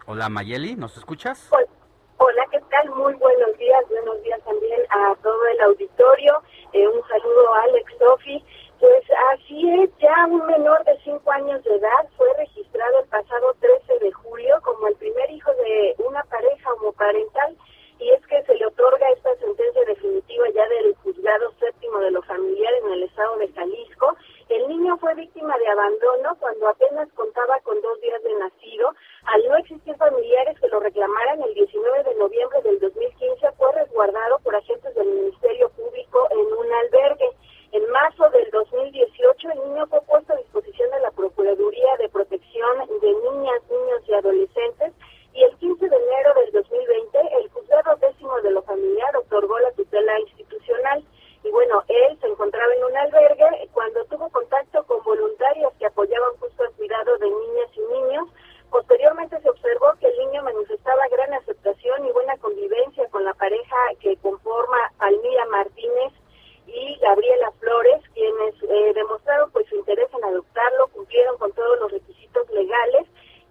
Hola 0.06 0.30
Mayeli, 0.30 0.76
¿nos 0.76 0.96
escuchas? 0.98 1.50
Hola, 2.18 2.44
¿qué 2.52 2.60
tal? 2.70 2.92
Muy 2.92 3.16
buenos 3.16 3.58
días, 3.58 3.82
buenos 3.90 4.22
días 4.22 4.40
también 4.46 4.82
a 4.92 5.16
todo 5.24 5.48
el 5.48 5.62
auditorio. 5.62 6.44
Eh, 6.74 6.88
un 6.88 7.02
saludo 7.08 7.56
a 7.56 7.62
Alex 7.64 7.92
Sofi. 7.98 8.46
Pues 8.80 9.04
así 9.34 9.68
es, 9.82 9.90
ya 9.98 10.28
un 10.28 10.46
menor 10.46 10.86
de 10.86 10.96
5 11.04 11.32
años 11.32 11.64
de 11.64 11.76
edad 11.76 12.08
fue 12.18 12.28
registrado 12.38 13.00
el 13.00 13.10
pasado 13.10 13.56
13 13.60 14.06
de 14.06 14.12
julio 14.12 14.62
como 14.62 14.88
el 14.88 14.96
primer 14.98 15.32
hijo 15.32 15.50
de 15.54 15.96
una 16.06 16.24
pareja 16.26 16.72
homoparental 16.74 17.58
y 18.00 18.10
es 18.12 18.26
que 18.28 18.42
se 18.44 18.56
le 18.56 18.66
otorga 18.66 19.10
esta 19.10 19.36
sentencia 19.36 19.84
definitiva 19.86 20.50
ya 20.56 20.68
del 20.70 20.96
juzgado 21.04 21.52
séptimo 21.60 22.00
de 22.00 22.12
lo 22.12 22.22
familiar 22.24 22.74
en 22.76 22.92
el 22.94 23.04
estado 23.04 23.38
de 23.38 23.50
Jalisco. 23.50 24.16
El 24.48 24.68
niño 24.70 24.98
fue 24.98 25.14
víctima 25.16 25.58
de 25.58 25.68
abandono 25.68 26.36
cuando 26.40 26.70
apenas 26.70 27.12
contaba 27.14 27.60
con 27.62 27.80
dos 27.82 28.00
días 28.02 28.24
de 28.24 28.34
nacido. 28.36 28.94
Al 29.26 29.48
no 29.50 29.58
existir 29.58 29.96
familiares 29.98 30.58
que 30.60 30.70
lo 30.70 30.80
reclamaran, 30.80 31.42
el 31.44 31.54
19 31.54 32.04
de 32.04 32.16
noviembre 32.16 32.62
del 32.62 32.80
2015 32.80 33.52
fue 33.58 33.72
resguardado 33.74 34.40
por 34.40 34.56
agentes 34.56 34.96
del 34.96 35.08
Ministerio 35.08 35.70
Público 35.70 36.28
en 36.32 36.54
un 36.58 36.72
albergue. 36.72 37.30
En 37.74 37.88
marzo 37.92 38.30
del 38.30 38.50
2018, 38.50 39.50
el 39.52 39.60
niño 39.70 39.86
fue 39.88 40.02
puesto 40.02 40.34
a 40.34 40.38
disposición 40.38 40.90
de 40.90 41.02
la 41.02 41.12
Procuraduría 41.12 41.98
de 41.98 42.10
Protección 42.10 42.78
de 43.02 43.14
Niñas, 43.14 43.62
Niños 43.70 44.02
y 44.08 44.14
Adolescentes 44.14 44.94
y 45.40 45.44
el 45.44 45.56
15 45.56 45.88
de 45.88 45.96
enero 45.96 46.34
del 46.34 46.52
2020, 46.52 47.18
el 47.40 47.50
juzgado 47.52 47.96
décimo 47.96 48.42
de 48.42 48.52
lo 48.52 48.62
familiar 48.64 49.16
otorgó 49.16 49.58
la 49.60 49.72
tutela 49.72 50.20
institucional. 50.20 51.02
Y 51.46 51.50
bueno, 51.50 51.82
él 51.88 52.18
se 52.20 52.28
encontraba 52.28 52.74
en 52.74 52.84
un 52.84 52.98
albergue 52.98 53.70
cuando 53.72 54.04
tuvo 54.06 54.28
contacto 54.32 54.84
con 54.84 55.02
voluntarios 55.02 55.72
que 55.80 55.86
apoyaban 55.86 56.36
justo 56.42 56.66
el 56.66 56.72
cuidado 56.74 57.18
de 57.20 57.28
niñas 57.28 57.70
y 57.74 57.80
niños. 57.80 58.28
Posteriormente 58.70 59.40
se 59.40 59.50
observó 59.50 59.94
que 60.02 60.08
el 60.08 60.18
niño 60.18 60.44
manifestaba 60.44 61.08
gran 61.10 61.34
aceptación 61.36 62.06
y 62.06 62.12
buena 62.12 62.36
convivencia 62.40 63.08
con 63.10 63.24
la 63.24 63.34
pareja 63.34 63.78
que 64.02 64.18
conforma 64.18 64.92
Palmira 64.98 65.46
Martínez 65.46 66.12
y 66.68 66.98
Gabriela 67.00 67.54
Flores, 67.62 68.02
quienes 68.14 68.56
eh, 68.64 68.92
demostraron 68.94 69.50
pues 69.52 69.66
su 69.70 69.78
interés 69.78 70.10
en 70.14 70.24
adoptarlo, 70.26 70.90
cumplieron 70.90 71.38
con 71.38 71.54
todos 71.54 71.80
los 71.80 71.94
requisitos 71.94 72.50
legales 72.50 73.08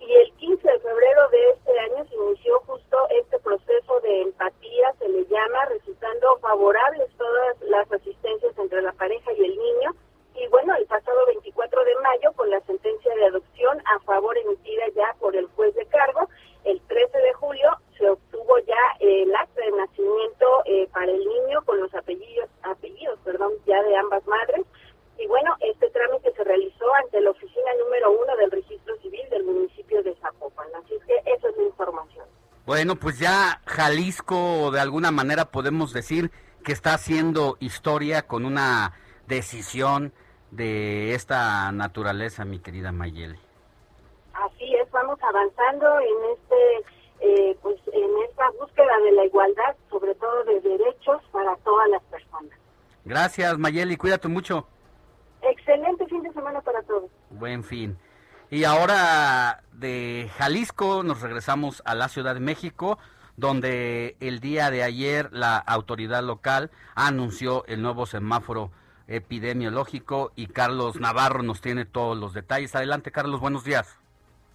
y 0.08 0.14
el 0.14 0.32
15 0.36 0.66
de 0.66 0.78
febrero 0.80 1.28
de 1.28 1.50
este 1.50 1.78
año 1.80 2.06
se 2.08 2.14
inició 2.14 2.58
justo 2.60 2.96
este 3.10 3.38
proceso 3.40 4.00
de 4.00 4.22
empatía, 4.22 4.94
se 4.98 5.06
le 5.06 5.26
llama, 5.26 5.66
resultando 5.66 6.38
favorables 6.38 7.10
todas 7.18 7.60
las 7.68 7.92
asistencias 7.92 8.56
entre 8.56 8.80
la 8.80 8.92
pareja 8.92 9.30
y 9.34 9.44
el 9.44 9.54
niño. 9.58 9.94
Y 10.34 10.48
bueno, 10.48 10.74
el 10.76 10.86
pasado 10.86 11.26
24 11.26 11.84
de 11.84 11.94
mayo, 11.96 12.32
con 12.36 12.48
la 12.48 12.60
sentencia 12.60 13.14
de 13.16 13.26
adopción 13.26 13.82
a 13.84 13.98
favor 14.00 14.38
emitida 14.38 14.84
ya 14.96 15.14
por 15.20 15.36
el 15.36 15.46
juez 15.48 15.74
de 15.74 15.84
cargo, 15.86 16.26
el 16.64 16.80
13 16.80 17.18
de 17.18 17.32
julio 17.34 17.70
se 17.98 18.08
obtuvo 18.08 18.58
ya 18.60 18.96
el 19.00 19.34
acta 19.36 19.60
de 19.60 19.72
nacimiento 19.72 20.46
eh, 20.64 20.88
para 20.90 21.12
el 21.12 21.18
niño 21.18 21.60
con 21.66 21.80
los 21.80 21.94
apellidos, 21.94 22.48
apellidos 22.62 23.18
perdón, 23.24 23.52
ya 23.66 23.82
de 23.82 23.94
ambas 23.96 24.26
madres. 24.26 24.64
Y 25.18 25.26
bueno, 25.26 25.56
este 25.60 25.90
trámite 25.90 26.32
se 26.32 26.44
realizó 26.44 26.84
ante 27.02 27.20
la 27.20 27.30
oficina 27.30 27.70
número 27.84 28.12
uno 28.12 28.36
del 28.36 28.50
registro 28.50 28.96
civil 28.98 29.22
del 29.30 29.44
municipio 29.44 30.02
de 30.02 30.14
Zapopan. 30.16 30.68
Así 30.76 30.94
es 30.94 31.04
que 31.04 31.16
esa 31.30 31.48
es 31.48 31.56
la 31.56 31.62
información. 31.64 32.24
Bueno, 32.64 32.96
pues 32.96 33.18
ya 33.18 33.60
Jalisco, 33.66 34.70
de 34.70 34.80
alguna 34.80 35.10
manera 35.10 35.46
podemos 35.46 35.92
decir 35.92 36.30
que 36.62 36.72
está 36.72 36.94
haciendo 36.94 37.56
historia 37.60 38.26
con 38.26 38.44
una 38.44 38.94
decisión 39.26 40.12
de 40.50 41.14
esta 41.14 41.72
naturaleza, 41.72 42.44
mi 42.44 42.60
querida 42.60 42.92
Mayeli. 42.92 43.38
Así 44.34 44.74
es, 44.76 44.90
vamos 44.90 45.18
avanzando 45.22 45.86
en 46.00 46.32
este 46.32 46.98
eh, 47.20 47.56
pues 47.62 47.76
en 47.92 48.10
esta 48.28 48.48
búsqueda 48.50 48.98
de 49.04 49.12
la 49.12 49.24
igualdad, 49.24 49.74
sobre 49.90 50.14
todo 50.14 50.44
de 50.44 50.60
derechos 50.60 51.20
para 51.32 51.56
todas 51.56 51.88
las 51.88 52.02
personas. 52.04 52.56
Gracias, 53.04 53.58
Mayeli, 53.58 53.96
cuídate 53.96 54.28
mucho. 54.28 54.66
Excelente 55.68 56.06
fin 56.06 56.22
de 56.22 56.32
semana 56.32 56.62
para 56.62 56.80
todos. 56.82 57.10
Buen 57.28 57.62
fin. 57.62 57.98
Y 58.48 58.64
ahora 58.64 59.60
de 59.72 60.30
Jalisco 60.38 61.02
nos 61.02 61.20
regresamos 61.20 61.82
a 61.84 61.94
la 61.94 62.08
Ciudad 62.08 62.32
de 62.32 62.40
México, 62.40 62.98
donde 63.36 64.16
el 64.20 64.40
día 64.40 64.70
de 64.70 64.82
ayer 64.82 65.28
la 65.30 65.58
autoridad 65.58 66.22
local 66.22 66.70
anunció 66.94 67.66
el 67.66 67.82
nuevo 67.82 68.06
semáforo 68.06 68.70
epidemiológico 69.08 70.32
y 70.36 70.46
Carlos 70.46 70.98
Navarro 70.98 71.42
nos 71.42 71.60
tiene 71.60 71.84
todos 71.84 72.16
los 72.16 72.32
detalles. 72.32 72.74
Adelante, 72.74 73.10
Carlos, 73.10 73.38
buenos 73.38 73.62
días. 73.62 74.00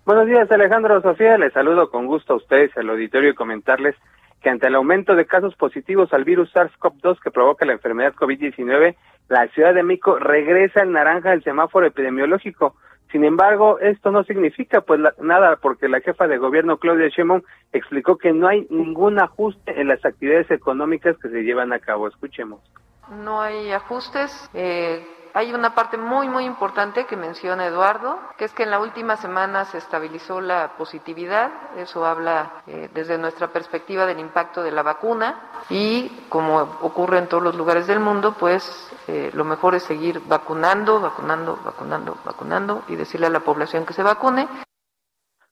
Buenos 0.05 0.25
días, 0.25 0.51
Alejandro 0.51 0.99
Sofía. 1.03 1.37
Les 1.37 1.53
saludo 1.53 1.91
con 1.91 2.07
gusto 2.07 2.33
a 2.33 2.37
ustedes, 2.37 2.75
al 2.75 2.89
auditorio, 2.89 3.29
y 3.29 3.35
comentarles 3.35 3.95
que 4.41 4.49
ante 4.49 4.67
el 4.67 4.75
aumento 4.75 5.15
de 5.15 5.27
casos 5.27 5.55
positivos 5.55 6.11
al 6.11 6.23
virus 6.23 6.51
SARS-CoV-2 6.53 7.19
que 7.23 7.29
provoca 7.29 7.65
la 7.65 7.73
enfermedad 7.73 8.13
COVID-19, 8.15 8.95
la 9.33 9.47
Ciudad 9.47 9.73
de 9.73 9.81
México 9.81 10.19
regresa 10.19 10.81
al 10.81 10.91
naranja 10.91 11.31
del 11.31 11.43
semáforo 11.43 11.87
epidemiológico. 11.87 12.75
Sin 13.11 13.23
embargo, 13.25 13.79
esto 13.79 14.11
no 14.11 14.23
significa 14.23 14.81
pues 14.81 14.99
nada 15.19 15.55
porque 15.55 15.89
la 15.89 16.01
jefa 16.01 16.27
de 16.27 16.37
gobierno 16.37 16.77
Claudia 16.77 17.09
Sheinbaum 17.09 17.41
explicó 17.71 18.17
que 18.17 18.31
no 18.31 18.47
hay 18.47 18.67
ningún 18.69 19.19
ajuste 19.19 19.79
en 19.79 19.87
las 19.87 20.05
actividades 20.05 20.51
económicas 20.51 21.17
que 21.17 21.29
se 21.29 21.41
llevan 21.41 21.73
a 21.73 21.79
cabo. 21.79 22.07
Escuchemos. 22.07 22.61
No 23.09 23.41
hay 23.41 23.71
ajustes. 23.71 24.49
Eh, 24.53 25.03
hay 25.33 25.51
una 25.51 25.73
parte 25.73 25.97
muy, 25.97 26.29
muy 26.29 26.45
importante 26.45 27.05
que 27.05 27.15
menciona 27.15 27.65
Eduardo, 27.65 28.19
que 28.37 28.45
es 28.45 28.53
que 28.53 28.63
en 28.63 28.71
la 28.71 28.79
última 28.79 29.15
semana 29.15 29.65
se 29.65 29.79
estabilizó 29.79 30.39
la 30.41 30.73
positividad. 30.77 31.51
Eso 31.75 32.05
habla 32.05 32.61
eh, 32.67 32.89
desde 32.93 33.17
nuestra 33.17 33.47
perspectiva 33.47 34.05
del 34.05 34.19
impacto 34.19 34.61
de 34.61 34.71
la 34.71 34.83
vacuna 34.83 35.35
y 35.69 36.09
como 36.29 36.59
ocurre 36.81 37.17
en 37.17 37.27
todos 37.27 37.41
los 37.41 37.55
lugares 37.55 37.87
del 37.87 37.99
mundo, 37.99 38.35
pues 38.39 38.63
eh, 39.07 39.31
lo 39.33 39.43
mejor 39.43 39.73
es 39.73 39.83
seguir 39.83 40.21
vacunando, 40.27 41.01
vacunando, 41.01 41.57
vacunando, 41.65 42.15
vacunando 42.23 42.83
y 42.87 42.95
decirle 42.95 43.25
a 43.25 43.31
la 43.31 43.39
población 43.39 43.87
que 43.87 43.93
se 43.93 44.03
vacune. 44.03 44.47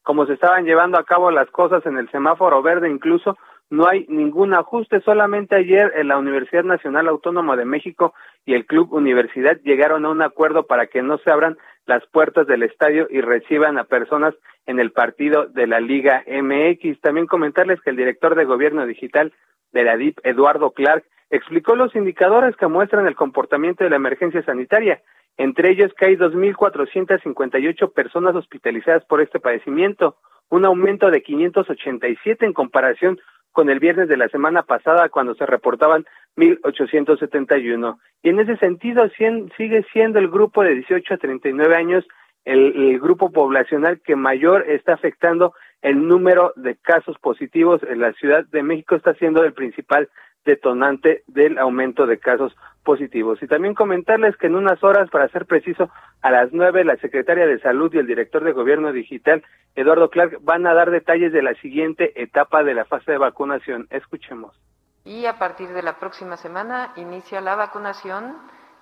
Como 0.03 0.27
se 0.27 0.33
estaban 0.33 0.63
llevando 0.63 0.99
a 0.99 1.03
cabo 1.03 1.31
las 1.31 1.49
cosas 1.49 1.83
en 1.87 1.97
el 1.97 2.09
semáforo 2.11 2.61
verde, 2.61 2.89
incluso 2.89 3.35
no 3.71 3.87
hay 3.87 4.05
ningún 4.09 4.53
ajuste. 4.53 4.99
Solamente 5.01 5.55
ayer 5.55 5.93
en 5.95 6.09
la 6.09 6.17
Universidad 6.17 6.65
Nacional 6.65 7.07
Autónoma 7.07 7.55
de 7.55 7.65
México 7.65 8.13
y 8.45 8.53
el 8.53 8.65
Club 8.65 8.93
Universidad 8.93 9.59
llegaron 9.63 10.05
a 10.05 10.09
un 10.09 10.21
acuerdo 10.21 10.67
para 10.67 10.87
que 10.87 11.01
no 11.01 11.17
se 11.19 11.31
abran 11.31 11.57
las 11.85 12.05
puertas 12.07 12.45
del 12.47 12.63
estadio 12.63 13.07
y 13.09 13.21
reciban 13.21 13.77
a 13.77 13.85
personas 13.85 14.35
en 14.65 14.79
el 14.79 14.91
partido 14.91 15.47
de 15.47 15.67
la 15.67 15.79
Liga 15.79 16.23
MX. 16.27 16.99
También 16.99 17.27
comentarles 17.27 17.79
que 17.81 17.91
el 17.91 17.95
director 17.95 18.35
de 18.35 18.43
Gobierno 18.43 18.85
Digital 18.85 19.33
de 19.71 19.83
la 19.83 19.95
DIP, 19.95 20.19
Eduardo 20.23 20.71
Clark, 20.71 21.05
explicó 21.29 21.75
los 21.75 21.95
indicadores 21.95 22.57
que 22.57 22.67
muestran 22.67 23.07
el 23.07 23.15
comportamiento 23.15 23.85
de 23.85 23.89
la 23.89 23.95
emergencia 23.95 24.43
sanitaria, 24.43 25.01
entre 25.37 25.71
ellos 25.71 25.93
que 25.97 26.07
hay 26.07 26.17
2.458 26.17 27.93
personas 27.93 28.35
hospitalizadas 28.35 29.05
por 29.05 29.21
este 29.21 29.39
padecimiento, 29.39 30.17
un 30.49 30.65
aumento 30.65 31.09
de 31.09 31.23
587 31.23 32.45
en 32.45 32.51
comparación 32.51 33.17
con 33.51 33.69
el 33.69 33.79
viernes 33.79 34.07
de 34.07 34.17
la 34.17 34.29
semana 34.29 34.63
pasada 34.63 35.09
cuando 35.09 35.35
se 35.35 35.45
reportaban 35.45 36.05
1.871. 36.37 37.97
Y 38.23 38.29
en 38.29 38.39
ese 38.39 38.57
sentido 38.57 39.09
sigue 39.57 39.85
siendo 39.91 40.19
el 40.19 40.29
grupo 40.29 40.63
de 40.63 40.75
18 40.75 41.13
a 41.13 41.17
39 41.17 41.75
años 41.75 42.05
el, 42.45 42.75
el, 42.75 42.99
grupo 42.99 43.31
poblacional 43.31 44.01
que 44.01 44.15
mayor 44.15 44.67
está 44.67 44.93
afectando 44.93 45.53
el 45.81 46.07
número 46.07 46.53
de 46.55 46.75
casos 46.75 47.17
positivos 47.19 47.81
en 47.83 47.99
la 47.99 48.13
Ciudad 48.13 48.45
de 48.45 48.63
México 48.63 48.95
está 48.95 49.13
siendo 49.15 49.43
el 49.43 49.53
principal 49.53 50.09
detonante 50.45 51.23
del 51.27 51.57
aumento 51.57 52.05
de 52.05 52.19
casos 52.19 52.55
positivos. 52.83 53.41
Y 53.41 53.47
también 53.47 53.75
comentarles 53.75 54.35
que 54.37 54.47
en 54.47 54.55
unas 54.55 54.83
horas, 54.83 55.09
para 55.09 55.29
ser 55.29 55.45
preciso, 55.45 55.89
a 56.21 56.31
las 56.31 56.51
nueve, 56.51 56.83
la 56.83 56.97
secretaria 56.97 57.45
de 57.45 57.59
Salud 57.59 57.93
y 57.93 57.97
el 57.97 58.07
director 58.07 58.43
de 58.43 58.51
Gobierno 58.51 58.91
Digital, 58.91 59.43
Eduardo 59.75 60.09
Clark, 60.09 60.39
van 60.41 60.65
a 60.65 60.73
dar 60.73 60.91
detalles 60.91 61.31
de 61.31 61.41
la 61.41 61.53
siguiente 61.55 62.21
etapa 62.21 62.63
de 62.63 62.73
la 62.73 62.85
fase 62.85 63.11
de 63.11 63.17
vacunación. 63.17 63.87
Escuchemos. 63.89 64.55
Y 65.03 65.25
a 65.25 65.39
partir 65.39 65.69
de 65.69 65.81
la 65.81 65.99
próxima 65.99 66.37
semana 66.37 66.93
inicia 66.95 67.41
la 67.41 67.55
vacunación 67.55 68.35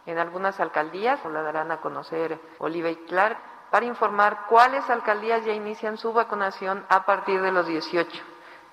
en 0.05 0.17
algunas 0.17 0.59
alcaldías, 0.59 1.23
la 1.25 1.41
darán 1.41 1.71
a 1.71 1.77
conocer 1.77 2.37
Oliva 2.57 2.89
y 2.89 2.95
Clark, 2.95 3.37
para 3.71 3.85
informar 3.85 4.45
cuáles 4.49 4.89
alcaldías 4.89 5.45
ya 5.45 5.53
inician 5.53 5.97
su 5.97 6.11
vacunación 6.11 6.83
a 6.89 7.05
partir 7.05 7.39
de 7.41 7.51
los 7.51 7.67
18, 7.67 8.09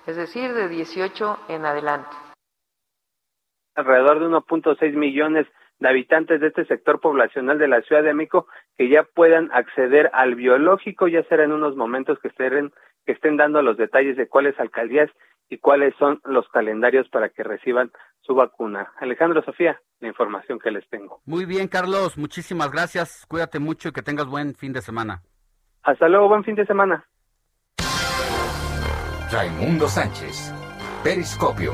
es 0.07 0.15
decir, 0.15 0.53
de 0.53 0.67
18 0.67 1.37
en 1.49 1.65
adelante 1.65 2.26
alrededor 3.77 4.19
de 4.19 4.25
1.6 4.25 4.93
millones 4.93 5.47
de 5.79 5.87
habitantes 5.87 6.41
de 6.41 6.47
este 6.47 6.65
sector 6.65 6.99
poblacional 6.99 7.59
de 7.59 7.67
la 7.67 7.81
Ciudad 7.81 8.03
de 8.03 8.13
México 8.13 8.47
que 8.77 8.89
ya 8.89 9.03
puedan 9.03 9.51
acceder 9.53 10.09
al 10.13 10.35
biológico, 10.35 11.07
ya 11.07 11.23
será 11.23 11.43
en 11.43 11.51
unos 11.51 11.75
momentos 11.75 12.17
que 12.19 12.29
estén, 12.29 12.73
que 13.05 13.11
estén 13.11 13.37
dando 13.37 13.61
los 13.61 13.77
detalles 13.77 14.17
de 14.17 14.27
cuáles 14.27 14.59
alcaldías 14.59 15.09
y 15.49 15.59
cuáles 15.59 15.95
son 15.97 16.19
los 16.25 16.47
calendarios 16.49 17.07
para 17.09 17.29
que 17.29 17.43
reciban 17.43 17.91
su 18.21 18.33
vacuna. 18.33 18.91
Alejandro 18.99 19.41
Sofía, 19.43 19.79
la 19.99 20.07
información 20.07 20.59
que 20.59 20.71
les 20.71 20.87
tengo. 20.89 21.21
Muy 21.25 21.45
bien, 21.45 21.67
Carlos, 21.67 22.17
muchísimas 22.17 22.71
gracias. 22.71 23.25
Cuídate 23.29 23.59
mucho 23.59 23.89
y 23.89 23.91
que 23.91 24.01
tengas 24.01 24.27
buen 24.27 24.55
fin 24.55 24.73
de 24.73 24.81
semana. 24.81 25.21
Hasta 25.83 26.09
luego, 26.09 26.27
buen 26.27 26.43
fin 26.43 26.55
de 26.55 26.65
semana. 26.65 27.05
Raimundo 29.31 29.87
Sánchez, 29.87 30.53
Periscopio. 31.03 31.73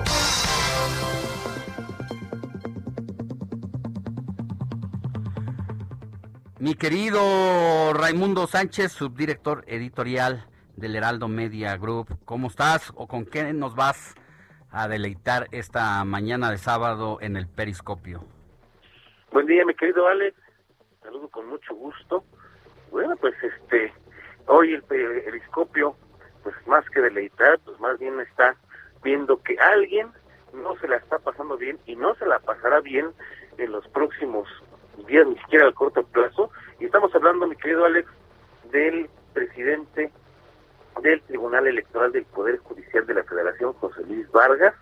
Mi 6.64 6.76
querido 6.76 7.92
Raimundo 7.94 8.48
Sánchez, 8.48 8.94
subdirector 8.94 9.66
editorial 9.68 10.48
del 10.78 10.96
Heraldo 10.96 11.28
Media 11.28 11.76
Group, 11.76 12.18
¿cómo 12.24 12.48
estás 12.48 12.94
o 12.96 13.06
con 13.06 13.26
qué 13.26 13.52
nos 13.52 13.76
vas 13.76 14.16
a 14.72 14.88
deleitar 14.88 15.48
esta 15.52 16.02
mañana 16.06 16.52
de 16.52 16.58
sábado 16.58 17.18
en 17.20 17.36
el 17.36 17.50
Periscopio? 17.50 18.24
Buen 19.34 19.46
día, 19.46 19.66
mi 19.66 19.76
querido 19.76 20.08
Alex. 20.08 20.38
Saludo 21.02 21.28
con 21.28 21.50
mucho 21.50 21.76
gusto. 21.76 22.24
Bueno, 22.92 23.18
pues 23.18 23.34
este, 23.44 23.92
hoy 24.48 24.74
el 24.74 24.84
Periscopio, 24.84 25.98
pues 26.44 26.56
más 26.66 26.90
que 26.92 27.02
deleitar, 27.02 27.60
pues 27.66 27.78
más 27.82 28.00
bien 28.00 28.18
está 28.22 28.56
viendo 29.04 29.44
que 29.44 29.60
alguien 29.60 30.08
no 30.54 30.78
se 30.78 30.88
la 30.88 30.96
está 30.96 31.20
pasando 31.20 31.58
bien 31.58 31.78
y 31.86 31.98
no 31.98 32.16
se 32.16 32.26
la 32.26 32.40
pasará 32.40 32.80
bien 32.80 33.08
en 33.58 33.70
los 33.70 33.86
próximos 33.90 34.48
días, 35.08 35.28
ni 35.28 35.38
siquiera 35.40 35.66
al 35.66 35.74
corto 35.74 36.04
plazo. 36.04 36.52
Y 36.80 36.86
estamos 36.86 37.14
hablando, 37.16 37.48
mi 37.48 37.56
querido 37.56 37.86
Alex, 37.86 38.10
del 38.72 39.10
presidente 39.34 40.12
del 41.02 41.22
Tribunal 41.24 41.68
Electoral 41.68 42.12
del 42.12 42.26
Poder 42.26 42.60
Judicial 42.60 43.06
de 43.06 43.16
la 43.16 43.24
Federación, 43.24 43.74
José 43.74 44.04
Luis 44.08 44.30
Vargas, 44.32 44.74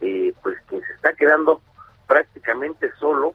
eh, 0.00 0.32
pues 0.42 0.56
que 0.68 0.80
se 0.80 0.92
está 0.94 1.12
quedando 1.14 1.60
prácticamente 2.06 2.90
solo 2.98 3.34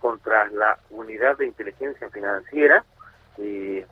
contra 0.00 0.48
la 0.48 0.78
unidad 0.90 1.38
de 1.38 1.46
inteligencia 1.46 2.08
financiera, 2.10 2.84
eh, 3.38 3.86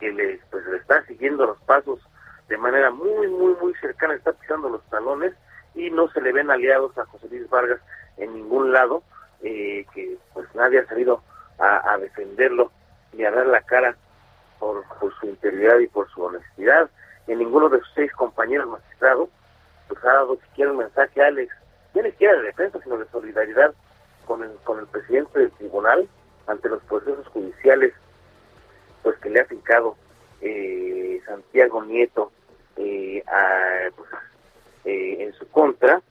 que 0.00 0.12
le, 0.12 0.40
pues, 0.50 0.66
le 0.66 0.76
está 0.76 1.04
siguiendo 1.06 1.46
los 1.46 1.58
pasos 1.62 2.00
de 2.48 2.58
manera 2.58 2.90
muy, 2.90 3.28
muy, 3.28 3.54
muy 3.54 3.74
cercana, 3.80 4.14
está 4.14 4.32
pisando 4.32 4.68
los 4.68 4.84
talones 4.90 5.34
y 5.74 5.90
no 5.90 6.08
se 6.08 6.20
le 6.20 6.32
ven 6.32 6.50
aliados 6.50 6.96
a 6.98 7.06
José 7.06 7.28
Luis 7.30 7.48
Vargas 7.48 7.80
en 8.16 8.34
ningún 8.34 8.72
lado, 8.72 9.02
eh, 9.42 9.86
que 9.94 10.16
pues 10.32 10.46
nadie 10.54 10.80
ha 10.80 10.86
salido 10.86 11.22
a, 11.58 11.96
defenderlo 11.98 12.72
ni 13.12 13.24
a 13.24 13.30
dar 13.30 13.46
la 13.46 13.62
cara 13.62 13.96
por, 14.58 14.84
su 15.20 15.26
integridad 15.26 15.78
y 15.78 15.86
por 15.86 16.10
su 16.10 16.22
honestidad. 16.22 16.90
En 17.26 17.38
ninguno 17.38 17.68
de 17.68 17.78
sus 17.80 17.92
seis 17.94 18.12
compañeros 18.12 18.68
magistrados 18.68 19.28
pues 19.88 20.02
ha 20.04 20.12
dado 20.12 20.36
siquiera 20.36 20.70
un 20.70 20.78
mensaje 20.78 21.22
a 21.22 21.26
Alex, 21.26 21.54
ni 21.94 22.02
siquiera 22.02 22.36
de 22.36 22.42
defensa, 22.42 22.80
sino 22.82 22.98
de 22.98 23.06
solidaridad 23.06 23.74
con 24.26 24.42
el, 24.42 24.50
con 24.64 24.78
el 24.78 24.86
presidente 24.86 25.38
del 25.38 25.50
tribunal 25.52 26.08
ante 26.46 26.68
los 26.68 26.82
procesos 26.84 27.26
judiciales 27.28 27.92
pues 29.02 29.16
que 29.18 29.30
le 29.30 29.40
ha 29.40 29.42
aplicado 29.42 29.96
eh, 30.40 31.20
Santiago 31.26 31.84
Nieto 31.84 32.32
eh, 32.76 33.22
pues, 33.96 34.08
eh, 34.84 35.16
en 35.20 35.32
su 35.34 35.48
contra 35.48 36.02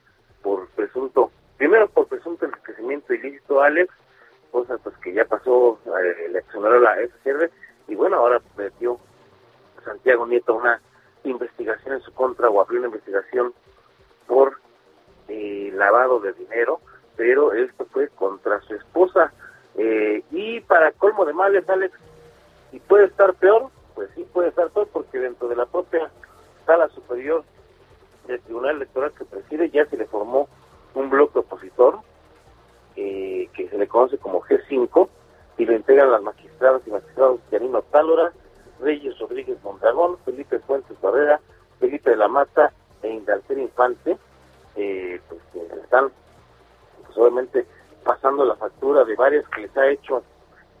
por 0.42 0.68
presunto, 0.70 1.30
primero 1.56 1.88
por 1.88 2.06
presunto 2.08 2.44
enriquecimiento 2.44 3.14
ilícito 3.14 3.62
Alex, 3.62 3.92
cosa 4.50 4.78
pues 4.78 4.96
que 4.98 5.12
ya 5.12 5.24
pasó, 5.24 5.78
eh, 5.86 6.28
le 6.30 6.38
accionaron 6.38 6.82
la 6.82 6.96
FCR 7.00 7.50
y 7.88 7.94
bueno, 7.94 8.16
ahora 8.16 8.40
metió 8.56 8.98
Santiago 9.84 10.26
Nieto 10.26 10.54
una 10.54 10.80
investigación 11.24 11.94
en 11.94 12.00
su 12.02 12.12
contra 12.12 12.48
o 12.48 12.60
abrió 12.60 12.78
una 12.78 12.88
investigación 12.88 13.52
por 14.26 14.58
eh, 15.28 15.70
lavado 15.74 16.20
de 16.20 16.32
dinero, 16.32 16.80
pero 17.16 17.52
esto 17.52 17.86
fue 17.86 18.08
contra 18.08 18.60
su 18.62 18.74
esposa. 18.74 19.32
Eh, 19.76 20.22
y 20.30 20.60
para 20.60 20.92
colmo 20.92 21.24
de 21.24 21.32
males, 21.32 21.68
Alex, 21.68 21.94
y 22.72 22.78
puede 22.80 23.06
estar 23.06 23.34
peor, 23.34 23.70
pues 23.94 24.10
sí 24.14 24.26
puede 24.32 24.48
estar 24.48 24.70
peor, 24.70 24.88
porque 24.92 25.18
dentro 25.18 25.48
de 25.48 25.56
la 25.56 25.66
propia 25.66 26.10
sala 26.66 26.88
superior 26.88 27.44
del 28.26 28.40
Tribunal 28.40 28.76
Electoral 28.76 29.12
que 29.12 29.24
preside 29.24 29.70
ya 29.70 29.84
se 29.86 29.96
le 29.96 30.06
formó 30.06 30.48
un 30.94 31.10
bloque 31.10 31.40
opositor, 31.40 31.98
eh, 32.96 33.48
que 33.54 33.68
se 33.68 33.78
le 33.78 33.88
conoce 33.88 34.18
como 34.18 34.42
G5, 34.42 35.08
y 35.58 35.66
lo 35.66 35.72
integran 35.74 36.10
las 36.10 36.22
magistradas 36.22 36.82
y 36.86 36.90
magistrados 36.90 37.40
Yanino 37.50 37.82
Tálora, 37.82 38.32
Reyes 38.80 39.18
Rodríguez 39.18 39.56
Mondragón, 39.62 40.18
Felipe 40.24 40.58
Fuentes 40.60 41.00
Barrera, 41.00 41.40
Felipe 41.78 42.10
de 42.10 42.16
la 42.16 42.28
Mata 42.28 42.72
e 43.02 43.10
Indalcer 43.10 43.58
Infante, 43.58 44.18
eh, 44.76 45.20
pues 45.28 45.40
que 45.52 45.60
están 45.80 46.10
pues, 47.04 47.16
obviamente 47.18 47.66
pasando 48.02 48.44
la 48.44 48.56
factura 48.56 49.04
de 49.04 49.14
varias 49.14 49.48
que 49.50 49.62
les 49.62 49.76
ha 49.76 49.88
hecho 49.88 50.22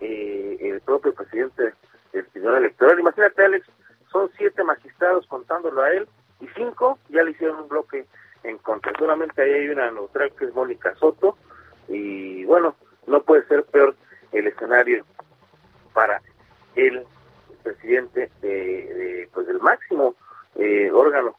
eh, 0.00 0.56
el 0.60 0.80
propio 0.80 1.14
presidente 1.14 1.74
del 2.12 2.26
Tribunal 2.28 2.58
Electoral. 2.58 2.98
Imagínate, 2.98 3.44
Alex, 3.44 3.66
son 4.10 4.30
siete 4.36 4.62
magistrados 4.64 5.26
contándolo 5.26 5.82
a 5.82 5.90
él 5.92 6.08
y 6.40 6.46
cinco 6.56 6.98
ya 7.08 7.22
le 7.22 7.30
hicieron 7.30 7.58
un 7.60 7.68
bloque 7.68 8.06
en 8.44 8.58
contra. 8.58 8.92
Solamente 8.98 9.42
ahí 9.42 9.52
hay 9.52 9.68
una 9.68 9.90
neutral 9.90 10.32
que 10.38 10.44
es 10.44 10.54
Mónica 10.54 10.94
Soto 10.96 11.36
y 11.88 12.44
bueno, 12.44 12.76
no 13.06 13.22
puede 13.22 13.46
ser 13.46 13.64
peor 13.64 13.94
el 14.32 14.46
escenario 14.46 15.04
para 15.92 16.20
el 16.76 17.04
presidente 17.62 18.30
de, 18.42 19.28
pues 19.32 19.46
del 19.46 19.60
máximo 19.60 20.14
eh, 20.56 20.90
órgano 20.92 21.34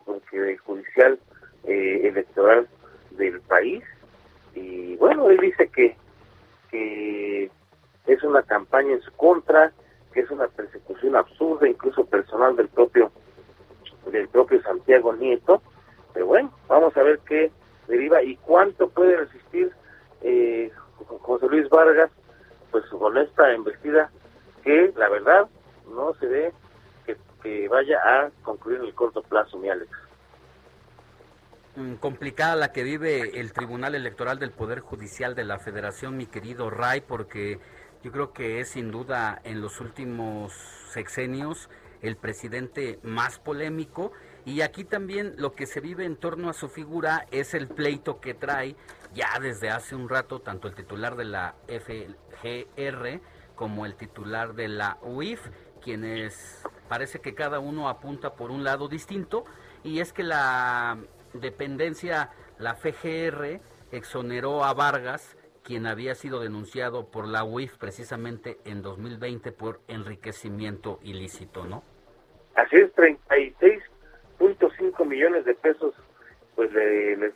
judicial 0.66 1.20
eh, 1.64 2.02
electoral 2.04 2.68
del 3.12 3.40
país 3.42 3.84
y 4.54 4.96
bueno 4.98 5.30
él 5.30 5.38
dice 5.38 5.68
que 5.68 5.96
que 6.72 7.50
es 8.08 8.24
una 8.24 8.44
campaña 8.44 8.94
en 8.94 9.02
su 9.02 9.12
contra 9.14 9.72
que 10.14 10.22
es 10.22 10.32
una 10.32 10.48
persecución 10.48 11.16
absurda 11.16 11.68
incluso 11.68 12.06
personal 12.06 12.56
del 12.56 12.68
propio 12.68 13.12
del 14.12 14.28
propio 14.28 14.62
Santiago 14.64 15.14
Nieto 15.14 15.62
pero 16.16 16.26
bueno 16.26 16.52
vamos 16.68 16.96
a 16.98 17.04
ver 17.04 17.20
qué 17.28 17.52
deriva 17.88 18.24
y 18.24 18.38
cuánto 18.38 18.90
puede 18.90 19.18
resistir 19.18 19.72
eh, 20.22 20.72
José 21.22 21.48
Luis 21.48 21.70
Vargas 21.70 22.10
pues 22.72 22.86
con 22.86 23.18
esta 23.18 23.54
embestida 23.54 24.10
que 24.64 24.92
la 24.96 25.10
verdad 25.10 25.48
no 25.94 26.16
se 26.16 26.26
ve 26.26 26.54
que, 27.44 27.68
vaya 27.68 28.00
a 28.04 28.32
concluir 28.42 28.80
en 28.80 28.88
el 28.88 28.96
corto 28.96 29.22
plazo, 29.22 29.60
mi 29.60 29.70
Alex. 29.70 29.92
Mm, 31.76 31.94
complicada 31.98 32.56
la 32.56 32.72
que 32.72 32.82
vive 32.82 33.40
el 33.40 33.54
Tribunal 33.54 33.94
Electoral 33.94 34.40
del 34.40 34.50
Poder 34.50 34.80
Judicial 34.80 35.36
de 35.36 35.44
la 35.44 35.60
Federación, 35.60 36.18
mi 36.18 36.26
querido 36.26 36.72
Ray, 36.72 37.02
porque 37.02 37.60
yo 38.04 38.12
creo 38.12 38.34
que 38.34 38.62
es 38.62 38.70
sin 38.70 38.90
duda 38.90 39.40
en 39.44 39.62
los 39.62 39.80
últimos 39.80 40.54
sexenios 40.90 41.70
el 42.02 42.18
presidente 42.18 43.00
más 43.04 43.38
polémico 43.38 44.12
y 44.46 44.62
aquí 44.62 44.84
también 44.84 45.34
lo 45.38 45.54
que 45.54 45.66
se 45.66 45.82
vive 45.82 46.06
en 46.06 46.16
torno 46.16 46.50
a 46.50 46.54
su 46.54 46.70
figura 46.70 47.26
es 47.32 47.56
el 47.56 47.68
pleito 47.68 48.20
que 48.22 48.36
trae 48.36 48.76
ya 49.14 49.40
desde 49.42 49.70
hace 49.70 49.96
un 49.96 50.08
rato 50.08 50.40
tanto 50.40 50.68
el 50.68 50.76
titular 50.76 51.16
de 51.16 51.26
la 51.26 51.56
FGR 51.68 53.22
como 53.56 53.86
el 53.86 53.96
titular 53.96 54.54
de 54.54 54.68
la 54.68 54.98
UIF, 55.02 55.42
quienes 55.82 56.64
parece 56.88 57.22
que 57.22 57.34
cada 57.34 57.60
uno 57.60 57.90
apunta 57.90 58.36
por 58.36 58.52
un 58.52 58.64
lado 58.64 58.88
distinto, 58.88 59.46
y 59.84 60.00
es 60.00 60.14
que 60.14 60.24
la 60.24 60.98
dependencia, 61.34 62.32
la 62.60 62.76
FGR, 62.76 63.62
exoneró 63.92 64.64
a 64.64 64.74
Vargas, 64.74 65.38
quien 65.64 65.88
había 65.88 66.14
sido 66.14 66.40
denunciado 66.42 67.10
por 67.10 67.28
la 67.28 67.44
UIF 67.44 67.78
precisamente 67.78 68.60
en 68.66 68.82
2020 68.82 69.52
por 69.52 69.82
enriquecimiento 69.88 71.00
ilícito, 71.02 71.66
¿no? 71.66 71.84
Así 72.56 72.78
es, 72.78 72.92
36.5 74.40 75.06
millones 75.06 75.46
de 75.46 75.56
pesos, 75.56 75.94
pues 76.56 76.72
le, 76.74 77.18
le, 77.18 77.32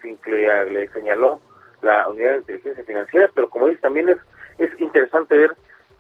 le, 0.70 0.88
señaló 0.90 1.42
la 1.82 2.08
unidad 2.10 2.32
de 2.32 2.38
inteligencia 2.40 2.84
financiera, 2.84 3.30
pero 3.34 3.50
como 3.50 3.68
dice, 3.68 3.82
también 3.82 4.10
es, 4.10 4.18
es 4.58 4.80
interesante 4.80 5.38
ver 5.38 5.56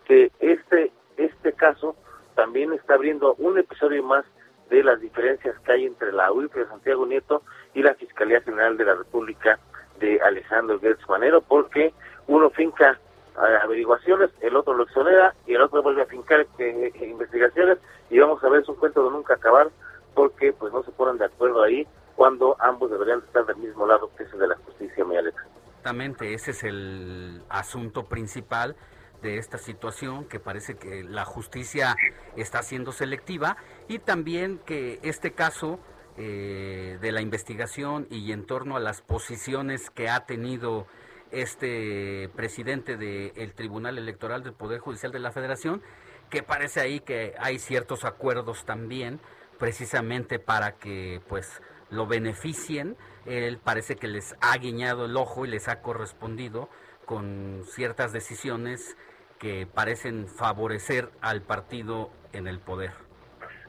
que 0.06 0.32
este, 0.40 0.92
este 1.18 1.54
caso 1.54 1.96
también 2.36 2.74
está 2.74 2.96
abriendo 2.96 3.36
un 3.36 3.58
episodio 3.58 4.04
más 4.04 4.26
de 4.70 4.84
las 4.84 5.00
diferencias 5.02 5.58
que 5.60 5.72
hay 5.72 5.86
entre 5.86 6.12
la 6.12 6.32
UIF 6.32 6.54
de 6.54 6.68
Santiago 6.68 7.06
Nieto 7.06 7.42
y 7.74 7.82
la 7.82 7.96
Fiscalía 7.96 8.42
General 8.42 8.78
de 8.78 8.86
la 8.86 8.96
República 8.96 9.60
de 10.00 10.20
Alejandro 10.22 10.80
Gertz 10.80 11.08
Manero, 11.10 11.42
porque 11.42 11.94
uno 12.28 12.50
finca 12.52 13.00
eh, 13.36 13.58
averiguaciones, 13.64 14.30
el 14.42 14.56
otro 14.56 14.74
lo 14.74 14.84
exonera 14.84 15.34
y 15.48 15.56
el 15.56 15.62
otro 15.62 15.82
vuelve 15.82 16.04
a 16.04 16.06
fincar 16.06 16.46
eh, 16.60 16.92
investigaciones 17.02 17.78
y 18.10 18.20
vamos 18.20 18.44
a 18.44 18.50
ver, 18.50 18.62
es 18.62 18.70
un 18.70 18.76
cuento 18.76 19.04
de 19.04 19.12
nunca 19.12 19.36
acabar 19.36 19.70
porque 20.14 20.54
pues 20.54 20.74
no 20.74 20.84
se 20.84 20.92
ponen 20.92 21.18
de 21.18 21.26
acuerdo 21.26 21.64
ahí 21.64 21.88
cuando 22.16 22.56
ambos 22.60 22.92
deberían 22.92 23.20
estar 23.20 23.46
del 23.46 23.58
mismo 23.58 23.86
lado 23.88 24.12
que 24.18 24.24
es 24.24 24.34
el 24.34 24.40
de 24.40 24.48
la 24.48 24.56
justicia, 24.58 25.06
mi 25.06 25.16
Alex. 25.16 25.38
Exactamente, 25.68 26.34
ese 26.34 26.52
es 26.52 26.64
el 26.64 27.42
asunto 27.50 28.04
principal 28.04 28.76
de 29.22 29.38
esta 29.38 29.58
situación, 29.58 30.26
que 30.26 30.40
parece 30.40 30.76
que 30.76 31.04
la 31.04 31.26
justicia 31.26 31.96
está 32.36 32.64
siendo 32.64 32.92
selectiva 32.92 33.58
y 33.88 34.00
también 34.00 34.60
que 34.66 35.00
este 35.04 35.32
caso 35.32 35.80
eh, 36.18 36.98
de 37.00 37.12
la 37.12 37.22
investigación 37.22 38.08
y 38.10 38.32
en 38.32 38.46
torno 38.46 38.76
a 38.76 38.80
las 38.80 39.02
posiciones 39.02 39.90
que 39.90 40.10
ha 40.10 40.26
tenido 40.26 40.86
este 41.32 42.30
presidente 42.36 42.98
del 42.98 43.54
Tribunal 43.54 43.98
Electoral 43.98 44.44
del 44.44 44.54
Poder 44.54 44.80
Judicial 44.80 45.12
de 45.12 45.20
la 45.20 45.32
Federación, 45.32 45.82
que 46.30 46.44
parece 46.44 46.82
ahí 46.82 47.00
que 47.00 47.36
hay 47.40 47.60
ciertos 47.60 48.04
acuerdos 48.04 48.66
también, 48.66 49.20
precisamente 49.60 50.40
para 50.40 50.80
que 50.80 51.22
pues 51.28 51.62
lo 51.92 52.08
beneficien. 52.08 52.96
Él 53.26 53.60
parece 53.64 53.96
que 53.96 54.08
les 54.08 54.36
ha 54.42 54.58
guiñado 54.58 55.06
el 55.06 55.16
ojo 55.18 55.46
y 55.46 55.50
les 55.50 55.68
ha 55.68 55.82
correspondido 55.82 56.70
con 57.06 57.64
ciertas 57.66 58.14
decisiones 58.14 58.98
que 59.40 59.68
parecen 59.68 60.28
favorecer 60.28 61.10
al 61.22 61.42
partido 61.42 62.12
en 62.34 62.48
el 62.48 62.60
poder. 62.60 62.92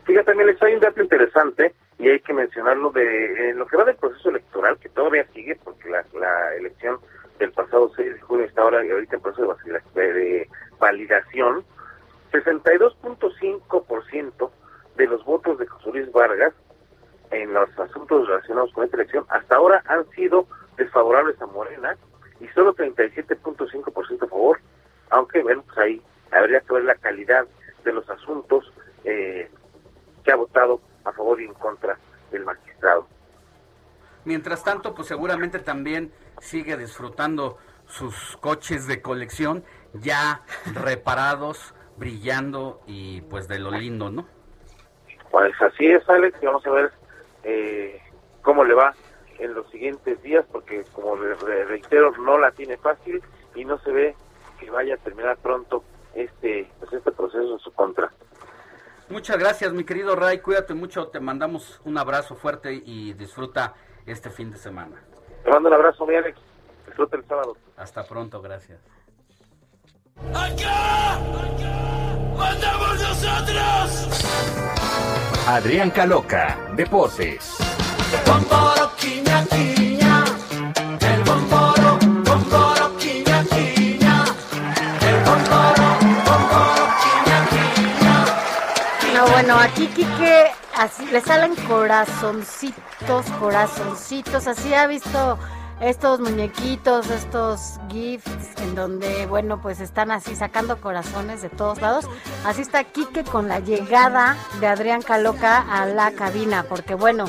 Fíjate, 0.05 0.27
también 0.27 0.57
hay 0.61 0.75
un 0.75 0.81
dato 0.81 1.01
interesante 1.03 1.75
y 1.99 2.09
hay 2.09 2.21
que 2.21 2.33
mencionarlo 2.33 2.91
de 2.91 3.53
lo 3.55 3.67
que 3.67 3.77
va 3.77 3.85
del 3.85 3.97
proceso 3.97 4.31
electoral, 4.31 4.79
que 4.79 4.89
todavía 4.89 5.27
sigue 5.33 5.57
porque 5.63 5.91
la, 5.91 6.03
la 6.19 6.55
elección 6.57 6.99
del 7.39 7.53
pasado 7.53 7.93
6 7.95 8.15
de 8.15 8.21
junio 8.21 8.47
está 8.47 8.63
ahora 8.63 8.81
ahorita 8.81 9.17
en 9.17 9.23
proceso 9.23 9.55
de, 9.95 10.13
de 10.13 10.49
validación, 10.79 11.63
62.5% 12.33 14.51
de 14.97 15.07
los 15.07 15.25
votos 15.25 15.59
de 15.59 15.67
José 15.67 15.91
Luis 15.91 16.13
Vargas 16.13 16.53
en 17.31 17.53
los 17.53 17.69
asuntos 17.79 18.27
relacionados 18.27 18.73
con 18.73 18.85
esta 18.85 18.97
elección 18.97 19.25
hasta 19.29 19.57
ahora 19.57 19.83
han 19.87 20.09
sido 20.11 20.47
desfavorables 20.77 21.41
a 21.41 21.47
Morena 21.47 21.97
y 22.41 22.49
solo 22.49 22.75
37.5% 22.75 24.25
a 24.25 24.29
favor, 24.29 24.61
aunque 25.11 25.43
bueno, 25.43 25.63
pues 25.67 25.79
ahí 25.79 26.03
habría 26.31 26.61
que 26.61 26.75
ver 26.75 26.85
la 26.85 26.95
calidad 26.97 27.47
de 27.85 27.93
los 27.93 28.09
asuntos 28.09 28.73
eh, 29.05 29.51
que 30.25 30.33
ha 30.33 30.37
votado 30.37 30.81
a 31.05 31.13
favor 31.13 31.41
y 31.41 31.45
en 31.45 31.55
contra 31.55 31.99
del 32.31 32.45
magistrado. 32.45 33.07
Mientras 34.25 34.63
tanto, 34.65 34.95
pues 34.95 35.09
seguramente 35.09 35.59
también 35.59 36.13
sigue 36.41 36.77
disfrutando 36.77 37.59
sus 37.87 38.37
coches 38.41 38.87
de 38.87 39.03
colección 39.03 39.65
ya 39.95 40.43
reparados, 40.75 41.75
brillando 41.97 42.81
y 42.87 43.23
pues 43.23 43.49
de 43.49 43.59
lo 43.59 43.71
lindo, 43.71 44.11
¿no? 44.11 44.27
Pues 45.31 45.53
así 45.61 45.87
es, 45.87 46.09
Alex, 46.09 46.39
y 46.43 46.47
vamos 46.47 46.67
a 46.67 46.71
ver 46.71 46.93
eh, 47.45 48.01
cómo 48.43 48.65
le 48.65 48.75
va 48.75 48.95
en 49.39 49.55
los 49.55 49.69
siguientes 49.71 50.21
días, 50.23 50.45
porque 50.51 50.85
como 50.93 51.17
reitero, 51.17 52.13
no 52.19 52.39
la 52.39 52.51
tiene 52.53 52.77
fácil 52.77 53.23
y 53.55 53.65
no 53.65 53.79
se 53.79 53.91
ve 53.91 54.17
que 54.59 54.71
vaya 54.71 54.95
a 54.95 54.99
terminar 54.99 55.39
pronto 55.39 55.83
este, 56.15 56.71
pues 56.79 56.93
este 56.93 57.13
proceso 57.13 57.53
en 57.53 57.59
su 57.59 57.73
contra. 57.73 58.11
Muchas 59.09 59.39
gracias, 59.39 59.73
mi 59.73 59.85
querido 59.85 60.15
Ray. 60.15 60.39
Cuídate 60.39 60.75
mucho. 60.75 61.09
Te 61.09 61.19
mandamos 61.19 61.81
un 61.85 61.99
abrazo 61.99 62.37
fuerte 62.37 62.73
y 62.73 63.13
disfruta 63.15 63.75
este 64.07 64.31
fin 64.31 64.51
de 64.51 64.59
semana. 64.59 65.03
Te 65.43 65.51
mando 65.51 65.69
un 65.69 65.75
abrazo, 65.75 66.07
mi 66.07 66.15
Alex. 66.15 66.39
Disfruta 66.87 67.17
el 67.17 67.25
sábado. 67.25 67.57
Hasta 67.77 68.05
pronto, 68.05 68.41
gracias. 68.41 68.81
¡Acá! 70.35 71.19
¡Mandamos 72.37 73.01
nosotros! 73.01 74.80
Adrián 75.47 75.91
Caloca, 75.91 76.59
Deportes. 76.77 77.57
Bomboro, 78.27 78.93
quiña, 78.97 79.45
quiña. 79.47 80.25
El 81.01 81.23
bomboro, 81.25 81.99
bomboro, 82.25 82.97
quiña, 82.99 83.45
quiña. 83.45 84.25
El 85.01 85.17
bomboro, 85.25 85.87
bomboro, 86.27 86.85
quiña, 87.03 87.39
quiña. 87.51 88.15
No, 89.15 89.29
bueno, 89.33 89.59
aquí 89.59 89.87
Quique 89.89 90.51
así 90.77 91.07
le 91.07 91.21
salen 91.21 91.55
corazoncitos, 91.67 93.27
corazoncitos, 93.39 94.47
así 94.47 94.73
ha 94.75 94.87
visto 94.87 95.39
estos 95.81 96.21
muñequitos, 96.21 97.09
estos 97.11 97.81
gifts 97.91 98.61
en 98.63 98.75
donde, 98.75 99.27
bueno, 99.27 99.61
pues 99.61 99.81
están 99.81 100.11
así 100.11 100.37
sacando 100.37 100.81
corazones 100.81 101.43
de 101.43 101.49
todos 101.49 101.81
lados. 101.81 102.07
Así 102.45 102.63
está 102.63 102.85
Quique 102.85 103.25
con 103.25 103.49
la 103.49 103.61
llegada 103.61 104.37
de 104.61 104.67
Adrián 104.67 105.03
Caloca 105.03 105.59
a 105.71 105.87
la 105.87 106.13
cabina, 106.13 106.65
porque 106.69 106.95
bueno, 106.95 107.25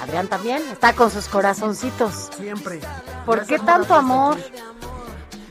Adrián 0.00 0.28
también 0.28 0.62
está 0.70 0.94
con 0.94 1.10
sus 1.10 1.28
corazoncitos. 1.28 2.30
Siempre. 2.36 2.80
¿Por 3.24 3.44
qué 3.46 3.58
tanto 3.58 3.94
amor? 3.94 4.36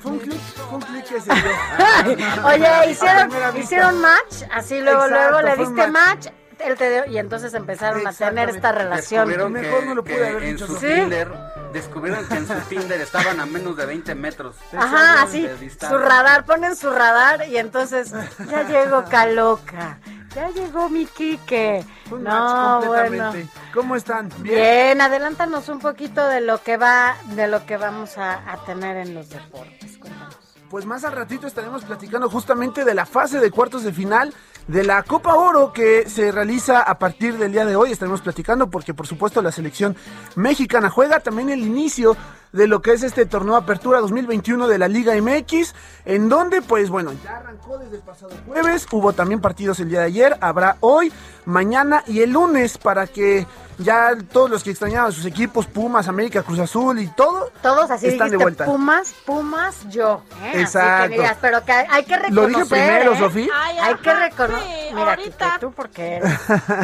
Fue 0.01 0.11
un 0.11 0.19
clic, 0.19 0.39
fue 0.39 0.77
un 0.77 0.81
clic 0.81 1.11
ese 1.11 1.29
yo. 1.35 2.47
Oye, 2.47 2.67
hicieron, 2.91 3.57
hicieron 3.57 4.01
match, 4.01 4.43
así 4.53 4.79
luego, 4.79 5.05
Exacto, 5.05 5.31
luego 5.31 5.41
le 5.41 5.57
diste 5.57 5.87
match. 5.87 6.25
match, 6.25 6.27
él 6.59 6.75
te 6.77 6.89
dio, 6.89 7.05
y 7.11 7.17
entonces 7.17 7.53
empezaron 7.53 8.05
a 8.07 8.13
tener 8.13 8.49
esta 8.49 8.71
relación. 8.71 9.27
Descubrieron 9.27 9.51
Mejor 9.53 9.79
que, 9.81 9.85
no 9.85 9.95
lo 9.95 10.03
pude 10.03 10.15
que 10.15 10.27
haber 10.27 10.43
en 10.43 10.55
dicho, 10.55 10.67
su 10.67 10.75
¿Sí? 10.77 10.87
Tinder, 10.87 11.31
descubrieron 11.73 12.27
que 12.27 12.35
en 12.35 12.47
su 12.47 12.53
Tinder 12.69 13.01
estaban 13.01 13.39
a 13.39 13.45
menos 13.45 13.75
de 13.77 13.85
20 13.85 14.15
metros. 14.15 14.55
Ajá, 14.75 15.23
así, 15.23 15.47
su 15.79 15.97
radar, 15.97 16.45
ponen 16.45 16.75
su 16.75 16.89
radar 16.89 17.47
y 17.49 17.57
entonces 17.57 18.13
ya 18.49 18.63
llegó 18.67 19.03
Caloca, 19.05 19.99
ya 20.33 20.49
llegó 20.49 20.89
mi 20.89 21.05
Quique. 21.05 21.85
Un 22.11 22.23
No, 22.23 22.29
match 22.29 22.85
bueno. 22.87 23.01
completamente. 23.01 23.49
¿Cómo 23.73 23.95
están? 23.95 24.29
Bien, 24.39 25.01
adelántanos 25.01 25.69
un 25.69 25.79
poquito 25.79 26.27
de 26.27 26.41
lo 26.41 26.61
que 26.61 26.77
va, 26.77 27.15
de 27.31 27.47
lo 27.47 27.65
que 27.65 27.77
vamos 27.77 28.17
a, 28.17 28.51
a 28.51 28.63
tener 28.65 28.97
en 28.97 29.13
los 29.13 29.29
deportes. 29.29 29.97
Cuéntanos. 29.97 30.35
Pues 30.69 30.85
más 30.85 31.03
al 31.05 31.13
ratito 31.13 31.45
estaremos 31.47 31.85
platicando 31.85 32.29
justamente 32.29 32.83
de 32.83 32.93
la 32.95 33.05
fase 33.05 33.39
de 33.39 33.51
cuartos 33.51 33.83
de 33.83 33.93
final 33.93 34.33
de 34.67 34.83
la 34.83 35.03
Copa 35.03 35.35
Oro 35.35 35.71
que 35.71 36.09
se 36.09 36.31
realiza 36.31 36.81
a 36.81 36.97
partir 36.97 37.37
del 37.37 37.51
día 37.51 37.65
de 37.65 37.75
hoy. 37.75 37.91
Estaremos 37.91 38.21
platicando 38.21 38.69
porque 38.69 38.93
por 38.93 39.07
supuesto 39.07 39.41
la 39.41 39.51
selección 39.51 39.95
mexicana 40.35 40.89
juega 40.89 41.19
también 41.19 41.49
el 41.49 41.61
inicio 41.61 42.15
de 42.51 42.67
lo 42.67 42.81
que 42.81 42.93
es 42.93 43.03
este 43.03 43.25
torneo 43.25 43.55
Apertura 43.55 43.99
2021 43.99 44.67
de 44.67 44.77
la 44.77 44.87
Liga 44.87 45.13
MX, 45.15 45.73
en 46.05 46.29
donde 46.29 46.61
pues 46.61 46.89
bueno, 46.89 47.11
ya 47.23 47.37
arrancó 47.37 47.77
desde 47.77 47.97
el 47.97 48.01
pasado 48.01 48.31
jueves, 48.47 48.87
hubo 48.91 49.13
también 49.13 49.41
partidos 49.41 49.79
el 49.79 49.89
día 49.89 49.99
de 49.99 50.05
ayer, 50.05 50.37
habrá 50.41 50.77
hoy, 50.79 51.11
mañana 51.45 52.03
y 52.07 52.21
el 52.21 52.31
lunes 52.31 52.77
para 52.77 53.07
que 53.07 53.45
ya 53.77 54.15
todos 54.31 54.49
los 54.49 54.63
que 54.63 54.69
extrañaban 54.69 55.11
sus 55.11 55.25
equipos, 55.25 55.65
Pumas, 55.65 56.07
América, 56.07 56.43
Cruz 56.43 56.59
Azul 56.59 56.99
y 56.99 57.07
todo, 57.07 57.51
Todos 57.61 57.91
así 57.91 58.07
están 58.07 58.29
de 58.29 58.37
vuelta. 58.37 58.65
Pumas, 58.65 59.13
Pumas, 59.25 59.87
yo. 59.89 60.23
¿eh? 60.43 60.49
Así 60.51 60.59
Exacto. 60.61 61.09
que 61.09 61.15
digas, 61.15 61.37
pero 61.41 61.65
que 61.65 61.71
hay, 61.73 61.87
hay 61.89 62.03
que 62.05 62.17
reconocer. 62.17 62.33
Lo 62.33 62.47
dije 62.47 62.65
primero, 62.65 63.13
¿eh? 63.13 63.19
Sofía. 63.19 63.53
Hay 63.81 63.95
que 63.95 64.13
reconocer. 64.13 64.93
Mira, 64.93 65.17
Quique, 65.17 65.45
tú 65.59 65.71
porque 65.73 66.17
eres 66.17 66.39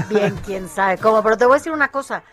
bien, 0.09 0.37
quién 0.45 0.67
sabe 0.67 0.97
cómo. 0.97 1.23
Pero 1.23 1.37
te 1.37 1.45
voy 1.45 1.55
a 1.55 1.57
decir 1.57 1.71
una 1.71 1.87
cosa. 1.87 2.23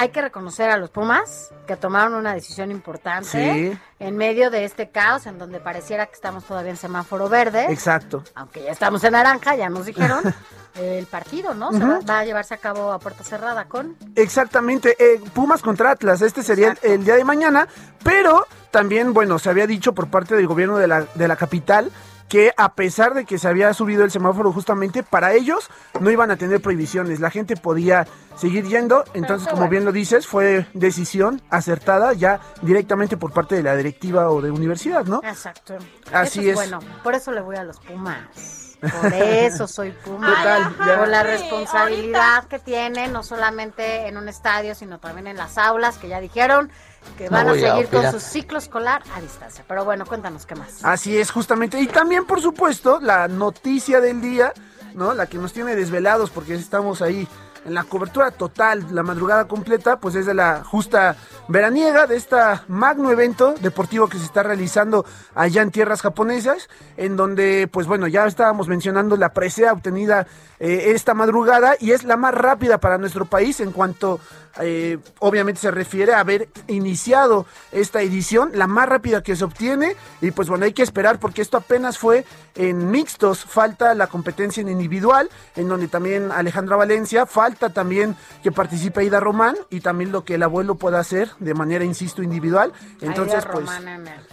Hay 0.00 0.08
que 0.08 0.22
reconocer 0.22 0.70
a 0.70 0.78
los 0.78 0.88
Pumas 0.88 1.50
que 1.66 1.76
tomaron 1.76 2.14
una 2.14 2.32
decisión 2.32 2.70
importante 2.70 3.28
Sí. 3.28 3.78
en 3.98 4.16
medio 4.16 4.50
de 4.50 4.64
este 4.64 4.88
caos 4.88 5.26
en 5.26 5.36
donde 5.38 5.60
pareciera 5.60 6.06
que 6.06 6.14
estamos 6.14 6.44
todavía 6.44 6.70
en 6.70 6.78
semáforo 6.78 7.28
verde. 7.28 7.66
Exacto. 7.68 8.24
Aunque 8.34 8.62
ya 8.62 8.72
estamos 8.72 9.04
en 9.04 9.12
naranja, 9.12 9.56
ya 9.56 9.68
nos 9.68 9.84
dijeron. 9.84 10.20
el 10.76 11.04
partido, 11.06 11.52
¿no? 11.52 11.70
Va 12.08 12.20
a 12.20 12.24
llevarse 12.24 12.54
a 12.54 12.56
cabo 12.56 12.92
a 12.92 12.98
puerta 12.98 13.24
cerrada 13.24 13.66
con. 13.66 13.96
Exactamente, 14.14 14.96
eh, 14.98 15.20
Pumas 15.34 15.60
contra 15.62 15.90
Atlas, 15.90 16.22
este 16.22 16.42
sería 16.44 16.76
el, 16.82 16.92
el 16.92 17.04
día 17.04 17.16
de 17.16 17.24
mañana, 17.24 17.66
pero 18.04 18.46
también, 18.70 19.12
bueno, 19.12 19.38
se 19.40 19.50
había 19.50 19.66
dicho 19.66 19.92
por 19.92 20.08
parte 20.08 20.36
del 20.36 20.46
gobierno 20.46 20.78
de 20.78 20.86
la, 20.86 21.02
de 21.14 21.28
la 21.28 21.36
capital 21.36 21.90
que 22.30 22.54
a 22.56 22.74
pesar 22.74 23.12
de 23.12 23.24
que 23.24 23.38
se 23.38 23.48
había 23.48 23.74
subido 23.74 24.04
el 24.04 24.12
semáforo 24.12 24.52
justamente, 24.52 25.02
para 25.02 25.34
ellos 25.34 25.68
no 26.00 26.12
iban 26.12 26.30
a 26.30 26.36
tener 26.36 26.62
prohibiciones, 26.62 27.18
la 27.18 27.28
gente 27.28 27.56
podía 27.56 28.06
seguir 28.36 28.64
yendo, 28.66 29.04
entonces 29.14 29.48
como 29.48 29.68
bien 29.68 29.84
lo 29.84 29.90
dices, 29.90 30.28
fue 30.28 30.64
decisión 30.72 31.42
acertada 31.50 32.12
ya 32.12 32.40
directamente 32.62 33.16
por 33.16 33.32
parte 33.32 33.56
de 33.56 33.64
la 33.64 33.74
directiva 33.76 34.30
o 34.30 34.40
de 34.40 34.52
universidad, 34.52 35.04
¿no? 35.06 35.20
Exacto. 35.24 35.74
Así 36.12 36.38
Eso 36.38 36.50
es. 36.50 36.54
Bueno, 36.54 36.78
por 37.02 37.16
eso 37.16 37.32
le 37.32 37.40
voy 37.40 37.56
a 37.56 37.64
los 37.64 37.80
Pumas. 37.80 38.76
Por 38.80 39.12
eso 39.12 39.66
soy 39.66 39.90
Puma. 39.90 40.28
Total, 40.36 40.76
ya. 40.86 40.98
Por 40.98 41.08
la 41.08 41.24
responsabilidad 41.24 42.44
que 42.44 42.60
tienen, 42.60 43.12
no 43.12 43.24
solamente 43.24 44.06
en 44.06 44.16
un 44.16 44.28
estadio, 44.28 44.76
sino 44.76 45.00
también 45.00 45.26
en 45.26 45.36
las 45.36 45.58
aulas, 45.58 45.98
que 45.98 46.08
ya 46.08 46.20
dijeron 46.20 46.70
que 47.16 47.24
No 47.24 47.32
van 47.32 47.48
a 47.48 47.50
voy 47.50 47.64
a 47.64 47.72
seguir 47.72 47.88
con 47.88 48.10
su 48.10 48.20
ciclo 48.20 48.58
escolar 48.58 49.02
a 49.14 49.20
distancia. 49.20 49.64
Pero 49.66 49.84
bueno, 49.84 50.06
cuéntanos 50.06 50.46
qué 50.46 50.54
más. 50.54 50.84
Así 50.84 51.16
es, 51.16 51.30
justamente. 51.30 51.80
Y 51.80 51.86
también, 51.86 52.26
por 52.26 52.40
supuesto, 52.40 53.00
la 53.00 53.28
noticia 53.28 54.00
del 54.00 54.20
día, 54.20 54.52
¿no? 54.94 55.14
La 55.14 55.26
que 55.26 55.38
nos 55.38 55.52
tiene 55.52 55.74
desvelados 55.74 56.30
porque 56.30 56.54
estamos 56.54 57.02
ahí 57.02 57.28
en 57.64 57.74
la 57.74 57.84
cobertura 57.84 58.30
total, 58.30 58.86
la 58.90 59.02
madrugada 59.02 59.46
completa, 59.46 60.00
pues 60.00 60.14
es 60.14 60.26
de 60.26 60.34
la 60.34 60.64
justa 60.64 61.16
veraniega 61.48 62.06
de 62.06 62.16
esta 62.16 62.64
magno 62.68 63.10
evento 63.10 63.54
deportivo 63.60 64.08
que 64.08 64.18
se 64.18 64.24
está 64.24 64.42
realizando 64.42 65.04
allá 65.34 65.62
en 65.62 65.70
tierras 65.70 66.00
japonesas, 66.00 66.68
en 66.96 67.16
donde, 67.16 67.68
pues 67.70 67.86
bueno, 67.86 68.06
ya 68.06 68.26
estábamos 68.26 68.68
mencionando 68.68 69.16
la 69.16 69.32
presea 69.32 69.72
obtenida 69.72 70.26
eh, 70.58 70.92
esta 70.94 71.14
madrugada 71.14 71.74
y 71.78 71.92
es 71.92 72.04
la 72.04 72.16
más 72.16 72.34
rápida 72.34 72.78
para 72.78 72.98
nuestro 72.98 73.24
país 73.26 73.60
en 73.60 73.72
cuanto 73.72 74.20
eh, 74.58 74.98
obviamente 75.20 75.60
se 75.60 75.70
refiere 75.70 76.14
a 76.14 76.20
haber 76.20 76.48
iniciado 76.66 77.46
esta 77.72 78.02
edición, 78.02 78.50
la 78.54 78.66
más 78.66 78.88
rápida 78.88 79.22
que 79.22 79.36
se 79.36 79.44
obtiene. 79.44 79.96
Y 80.20 80.30
pues 80.32 80.48
bueno, 80.48 80.64
hay 80.64 80.72
que 80.72 80.82
esperar 80.82 81.18
porque 81.18 81.42
esto 81.42 81.56
apenas 81.56 81.98
fue 81.98 82.24
en 82.56 82.90
mixtos. 82.90 83.44
Falta 83.44 83.94
la 83.94 84.08
competencia 84.08 84.60
en 84.60 84.68
individual, 84.68 85.30
en 85.56 85.68
donde 85.68 85.88
también 85.88 86.32
Alejandra 86.32 86.76
Valencia. 86.76 87.26
Falta 87.26 87.70
también 87.70 88.16
que 88.42 88.50
participe 88.50 89.00
Aida 89.00 89.20
Román 89.20 89.56
y 89.70 89.80
también 89.80 90.12
lo 90.12 90.24
que 90.24 90.34
el 90.34 90.42
abuelo 90.42 90.74
pueda 90.74 90.98
hacer 90.98 91.30
de 91.38 91.54
manera, 91.54 91.84
insisto, 91.84 92.22
individual. 92.22 92.72
Entonces, 93.00 93.44
pues. 93.50 93.68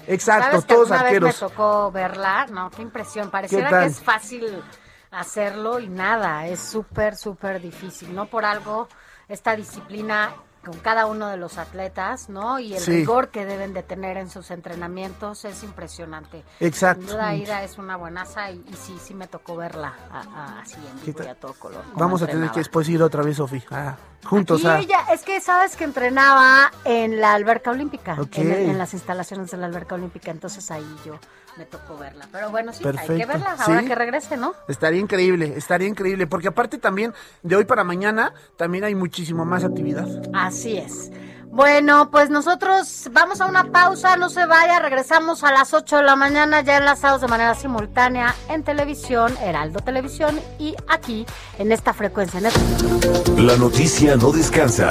Exacto, 0.08 0.46
¿Sabes 0.46 0.66
que 0.66 0.74
todos 0.74 0.90
vez 0.90 1.02
arqueros. 1.02 1.42
me 1.42 1.48
tocó 1.48 1.92
verla, 1.92 2.48
no, 2.48 2.72
qué 2.72 2.82
impresión. 2.82 3.30
Pareciera 3.30 3.82
que 3.82 3.86
es 3.88 4.00
fácil 4.00 4.64
hacerlo 5.12 5.80
y 5.80 5.88
nada, 5.88 6.48
es 6.48 6.60
súper, 6.60 7.16
súper 7.16 7.62
difícil. 7.62 8.14
No 8.14 8.26
por 8.26 8.46
algo 8.46 8.88
esta 9.28 9.56
disciplina 9.56 10.34
con 10.66 10.78
cada 10.80 11.06
uno 11.06 11.28
de 11.28 11.38
los 11.38 11.58
atletas, 11.58 12.28
¿no? 12.28 12.60
Y 12.60 12.74
el 12.74 12.82
Sí. 12.82 12.92
rigor 12.92 13.30
que 13.30 13.46
deben 13.46 13.74
de 13.74 13.84
tener 13.84 14.18
en 14.18 14.30
sus 14.30 14.52
entrenamientos 14.52 15.46
es 15.46 15.64
impresionante. 15.64 16.44
Exacto. 16.60 17.04
Sin 17.04 17.12
duda, 17.12 17.34
Ida 17.36 17.64
es 17.64 17.78
una 17.78 17.96
buenaza 17.96 18.52
y, 18.52 18.66
y 18.68 18.74
sí, 18.74 18.98
sí 19.02 19.14
me 19.14 19.28
tocó 19.28 19.56
verla 19.56 19.94
a- 20.12 20.20
a- 20.58 20.60
así 20.62 20.76
en 20.76 21.00
¿Qué 21.00 21.12
vivo 21.14 21.24
y 21.24 21.28
a 21.28 21.36
todo 21.36 21.54
color. 21.54 21.84
Vamos 21.94 22.22
a 22.22 22.28
tener 22.28 22.52
que 22.52 22.60
después 22.60 22.90
ir 22.90 23.02
otra 23.02 23.24
vez, 23.24 23.38
Sofi. 23.38 23.64
Ah, 23.72 23.96
juntos 24.26 24.62
Y 24.62 24.68
a. 24.68 24.80
ella, 24.80 25.00
es 25.14 25.24
que 25.24 25.40
sabes 25.40 25.78
que 25.78 25.86
entrenaba 25.86 26.70
en 26.84 27.22
la 27.22 27.34
alberca 27.34 27.72
olímpica, 27.72 28.18
Ok. 28.20 28.40
en, 28.40 28.52
en 28.72 28.78
las 28.78 28.94
instalaciones 28.94 29.50
de 29.52 29.58
la 29.58 29.68
alberca 29.68 29.96
olímpica, 29.96 30.32
entonces 30.32 30.70
ahí 30.70 30.86
yo 31.06 31.18
me 31.58 31.66
tocó 31.66 31.98
verla. 31.98 32.28
Pero 32.32 32.50
bueno, 32.52 32.72
sí, 32.74 32.84
hay 32.88 33.18
que 33.18 33.26
verla 33.26 33.56
ahora 33.60 33.82
Sí. 33.82 33.88
que 33.88 33.96
regrese, 33.96 34.38
¿no? 34.38 34.54
Estaría 34.68 35.00
increíble, 35.00 35.54
estaría 35.58 35.88
increíble, 35.88 36.28
porque 36.28 36.48
aparte 36.48 36.78
también 36.78 37.14
de 37.44 37.56
hoy 37.56 37.66
para 37.66 37.84
mañana 37.84 38.34
también 38.58 38.84
hay 38.84 38.96
muchísimo 38.96 39.46
más 39.46 39.64
actividad. 39.64 40.08
Así 40.34 40.78
es. 40.78 41.12
Bueno, 41.52 42.12
pues 42.12 42.30
nosotros 42.30 43.10
vamos 43.12 43.42
a 43.42 43.46
una 43.46 43.72
pausa, 43.72 44.16
no 44.16 44.30
se 44.30 44.46
vaya, 44.46 44.80
regresamos 44.80 45.44
a 45.44 45.52
las 45.52 45.74
8 45.74 45.98
de 45.98 46.04
la 46.04 46.16
mañana 46.16 46.62
ya 46.62 46.78
enlazados 46.78 47.22
de 47.22 47.28
manera 47.28 47.56
simultánea 47.56 48.36
en 48.50 48.64
televisión, 48.64 49.36
Heraldo 49.42 49.80
Televisión 49.80 50.40
y 50.60 50.76
aquí 50.88 51.26
en 51.58 51.72
esta 51.72 51.94
frecuencia. 51.94 52.40
En 52.40 53.48
La 53.48 53.56
noticia 53.58 54.16
no 54.16 54.32
descansa. 54.32 54.90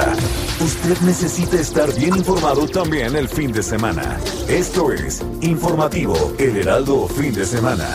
Usted 0.59 0.99
necesita 1.01 1.57
estar 1.57 1.93
bien 1.93 2.17
informado 2.17 2.67
también 2.67 3.15
el 3.15 3.29
fin 3.29 3.51
de 3.51 3.63
semana. 3.63 4.17
Esto 4.47 4.91
es 4.91 5.23
Informativo 5.41 6.33
El 6.37 6.57
Heraldo 6.57 7.07
Fin 7.07 7.33
de 7.33 7.45
Semana. 7.45 7.87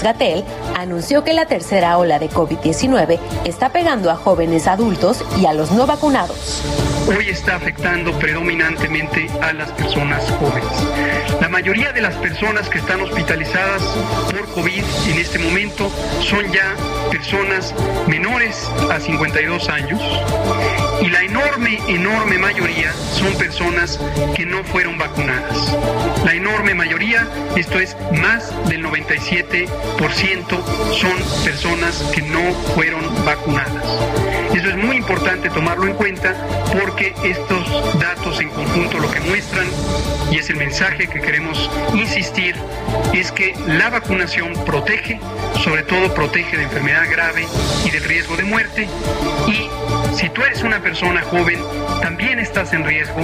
Gatel 0.00 0.44
anunció 0.76 1.24
que 1.24 1.32
la 1.32 1.46
tercera 1.46 1.98
ola 1.98 2.20
de 2.20 2.30
COVID-19 2.30 3.18
está 3.44 3.70
pegando 3.70 4.10
a 4.10 4.16
jóvenes 4.16 4.66
adultos 4.66 5.24
y 5.40 5.46
a 5.46 5.52
los 5.52 5.72
no 5.72 5.86
vacunados. 5.86 6.62
hoy 7.08 7.28
está 7.28 7.56
afectando 7.56 8.12
predominantemente 8.18 9.28
a 9.42 9.52
las 9.52 9.70
personas 9.72 10.30
jóvenes. 10.38 11.40
La 11.40 11.48
mayoría 11.48 11.92
de 11.92 12.00
las 12.00 12.14
personas 12.14 12.68
que 12.68 12.78
están 12.78 13.00
hospitalizadas 13.00 13.82
por 14.30 14.46
COVID 14.54 14.84
en 15.10 15.18
este 15.18 15.38
momento 15.38 15.90
son 16.20 16.50
ya 16.52 16.74
personas 17.10 17.74
menores 18.06 18.70
a 18.90 19.00
52 19.00 19.68
años 19.68 20.00
y 21.02 21.08
la 21.08 21.22
enorme, 21.24 21.78
enorme 21.88 22.38
mayoría 22.38 22.92
son 22.92 23.34
personas 23.34 23.98
que 24.36 24.46
no 24.46 24.62
fueron 24.64 24.96
vacunadas. 24.98 25.76
La 26.24 26.34
enorme 26.34 26.74
mayoría, 26.74 27.26
esto 27.56 27.80
es 27.80 27.96
más 28.12 28.52
del 28.68 28.84
97%, 28.84 29.68
son 30.92 31.44
personas 31.44 32.02
que 32.14 32.22
no 32.22 32.52
fueron 32.74 33.02
vacunadas. 33.24 33.84
Eso 34.54 34.68
es 34.68 34.76
muy 34.76 34.96
importante 34.96 35.48
tomarlo 35.50 35.86
en 35.86 35.94
cuenta 35.94 36.34
porque 36.72 37.14
estos 37.24 37.98
datos 37.98 38.40
en 38.40 38.50
conjunto 38.50 38.98
lo 38.98 39.10
que 39.10 39.20
muestran, 39.20 39.66
y 40.30 40.38
es 40.38 40.50
el 40.50 40.56
mensaje 40.56 41.08
que 41.08 41.20
queremos 41.20 41.70
insistir, 41.94 42.54
es 43.12 43.32
que 43.32 43.54
la 43.66 43.90
vacunación 43.90 44.52
protege, 44.64 45.18
sobre 45.64 45.82
todo 45.82 46.12
protege 46.14 46.56
de 46.56 46.64
enfermedad 46.64 47.10
grave 47.10 47.46
y 47.84 47.90
del 47.90 48.04
riesgo 48.04 48.36
de 48.36 48.44
muerte. 48.44 48.88
Y 49.48 49.68
si 50.16 50.28
tú 50.30 50.42
eres 50.42 50.62
una 50.62 50.80
persona 50.80 51.22
joven, 51.22 51.58
también 52.02 52.38
estás 52.38 52.72
en 52.72 52.84
riesgo 52.84 53.20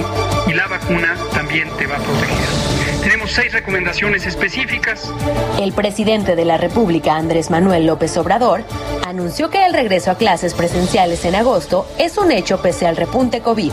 y 0.47 0.53
la 0.53 0.67
vacuna 0.67 1.15
también 1.33 1.69
te 1.77 1.85
va 1.85 1.97
a 1.97 1.99
proteger. 1.99 2.68
Tenemos 3.01 3.31
seis 3.31 3.53
recomendaciones 3.53 4.25
específicas 4.25 5.13
El 5.59 5.71
presidente 5.71 6.35
de 6.35 6.43
la 6.43 6.57
República, 6.57 7.15
Andrés 7.15 7.49
Manuel 7.49 7.85
López 7.85 8.17
Obrador, 8.17 8.63
anunció 9.07 9.49
que 9.49 9.65
el 9.65 9.73
regreso 9.73 10.11
a 10.11 10.15
clases 10.15 10.53
presenciales 10.53 11.23
en 11.23 11.35
agosto 11.35 11.87
es 11.97 12.17
un 12.17 12.31
hecho 12.31 12.61
pese 12.61 12.87
al 12.87 12.97
repunte 12.97 13.39
COVID. 13.39 13.71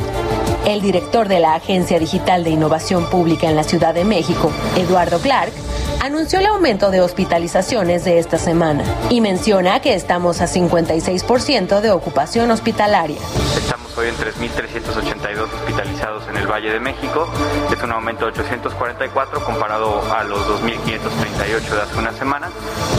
El 0.67 0.81
director 0.81 1.29
de 1.29 1.41
la 1.41 1.55
Agencia 1.55 1.99
Digital 1.99 2.45
de 2.45 2.51
Innovación 2.51 3.11
Pública 3.11 3.49
en 3.49 3.57
la 3.57 3.65
Ciudad 3.65 3.95
de 3.95 4.05
México, 4.05 4.53
Eduardo 4.77 5.19
Clark, 5.19 5.53
anunció 6.01 6.39
el 6.39 6.47
aumento 6.47 6.91
de 6.91 7.01
hospitalizaciones 7.01 8.05
de 8.05 8.19
esta 8.19 8.39
semana 8.39 8.85
y 9.11 9.21
menciona 9.21 9.81
que 9.81 9.95
estamos 9.95 10.41
a 10.41 10.47
56% 10.47 11.81
de 11.81 11.91
ocupación 11.91 12.51
hospitalaria. 12.53 13.19
Estamos 13.57 13.86
hoy 13.97 14.09
en 14.09 14.17
3.382 14.17 15.43
hospitalizados 15.43 16.29
en 16.29 16.37
el 16.37 16.47
Valle 16.47 16.71
de 16.71 16.81
México. 16.81 17.29
Es 17.73 17.83
un 17.83 17.93
aumento 17.93 18.27
de 18.27 18.33
844 18.33 19.45
comparado 19.45 20.03
a 20.13 20.25
los 20.25 20.41
2.538 20.41 21.71
de 21.71 21.83
hace 21.83 21.99
una 21.99 22.13
semana. 22.13 22.51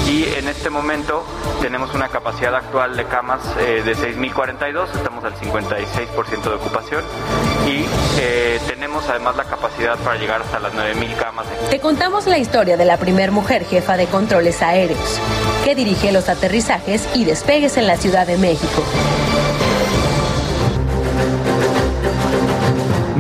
Y 0.07 0.23
en 0.23 0.47
este 0.47 0.69
momento 0.69 1.23
tenemos 1.61 1.93
una 1.93 2.09
capacidad 2.09 2.55
actual 2.55 2.95
de 2.97 3.05
camas 3.05 3.41
eh, 3.59 3.83
de 3.83 3.95
6.042. 3.95 4.95
Estamos 4.95 5.23
al 5.23 5.35
56% 5.35 6.41
de 6.43 6.55
ocupación. 6.55 7.03
Y 7.67 7.85
eh, 8.19 8.59
tenemos 8.67 9.07
además 9.09 9.35
la 9.35 9.43
capacidad 9.43 9.97
para 9.97 10.17
llegar 10.17 10.41
hasta 10.41 10.59
las 10.59 10.73
9.000 10.73 11.15
camas. 11.17 11.45
Te 11.69 11.79
contamos 11.79 12.25
la 12.25 12.37
historia 12.37 12.77
de 12.77 12.85
la 12.85 12.97
primer 12.97 13.31
mujer 13.31 13.65
jefa 13.65 13.97
de 13.97 14.07
controles 14.07 14.61
aéreos, 14.61 15.19
que 15.63 15.75
dirige 15.75 16.11
los 16.11 16.29
aterrizajes 16.29 17.07
y 17.13 17.25
despegues 17.25 17.77
en 17.77 17.87
la 17.87 17.97
Ciudad 17.97 18.25
de 18.25 18.37
México. 18.37 18.83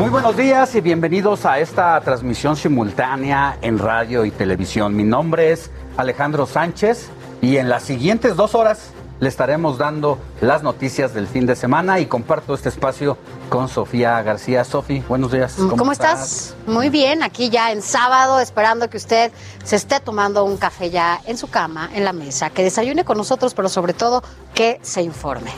Muy 0.07 0.21
buenos 0.21 0.37
días 0.37 0.73
y 0.73 0.79
bienvenidos 0.79 1.45
a 1.45 1.59
esta 1.59 1.99
transmisión 1.99 2.55
simultánea 2.55 3.57
en 3.61 3.77
radio 3.77 4.23
y 4.23 4.31
televisión. 4.31 4.95
Mi 4.95 5.03
nombre 5.03 5.51
es 5.51 5.69
Alejandro 5.97 6.45
Sánchez 6.45 7.09
y 7.41 7.57
en 7.57 7.67
las 7.67 7.83
siguientes 7.83 8.37
dos 8.37 8.55
horas 8.55 8.91
le 9.19 9.27
estaremos 9.27 9.77
dando 9.77 10.17
las 10.39 10.63
noticias 10.63 11.13
del 11.13 11.27
fin 11.27 11.45
de 11.45 11.57
semana 11.57 11.99
y 11.99 12.05
comparto 12.05 12.53
este 12.53 12.69
espacio 12.69 13.17
con 13.49 13.67
Sofía 13.67 14.21
García. 14.21 14.63
Sofi, 14.63 15.03
buenos 15.09 15.33
días. 15.33 15.57
¿Cómo, 15.77 15.91
estás? 15.91 16.55
Muy 16.67 16.87
bien, 16.87 17.21
aquí 17.21 17.49
ya 17.49 17.73
en 17.73 17.81
sábado, 17.81 18.39
esperando 18.39 18.89
que 18.89 18.95
usted 18.95 19.33
se 19.65 19.75
esté 19.75 19.99
tomando 19.99 20.45
un 20.45 20.55
café 20.55 20.89
ya 20.89 21.19
en 21.25 21.37
su 21.37 21.49
cama, 21.49 21.89
en 21.93 22.05
la 22.05 22.13
mesa, 22.13 22.49
que 22.49 22.63
desayune 22.63 23.03
con 23.03 23.17
nosotros, 23.17 23.53
pero 23.53 23.67
sobre 23.67 23.91
todo 23.91 24.23
que 24.53 24.79
se 24.83 25.01
informe. 25.01 25.51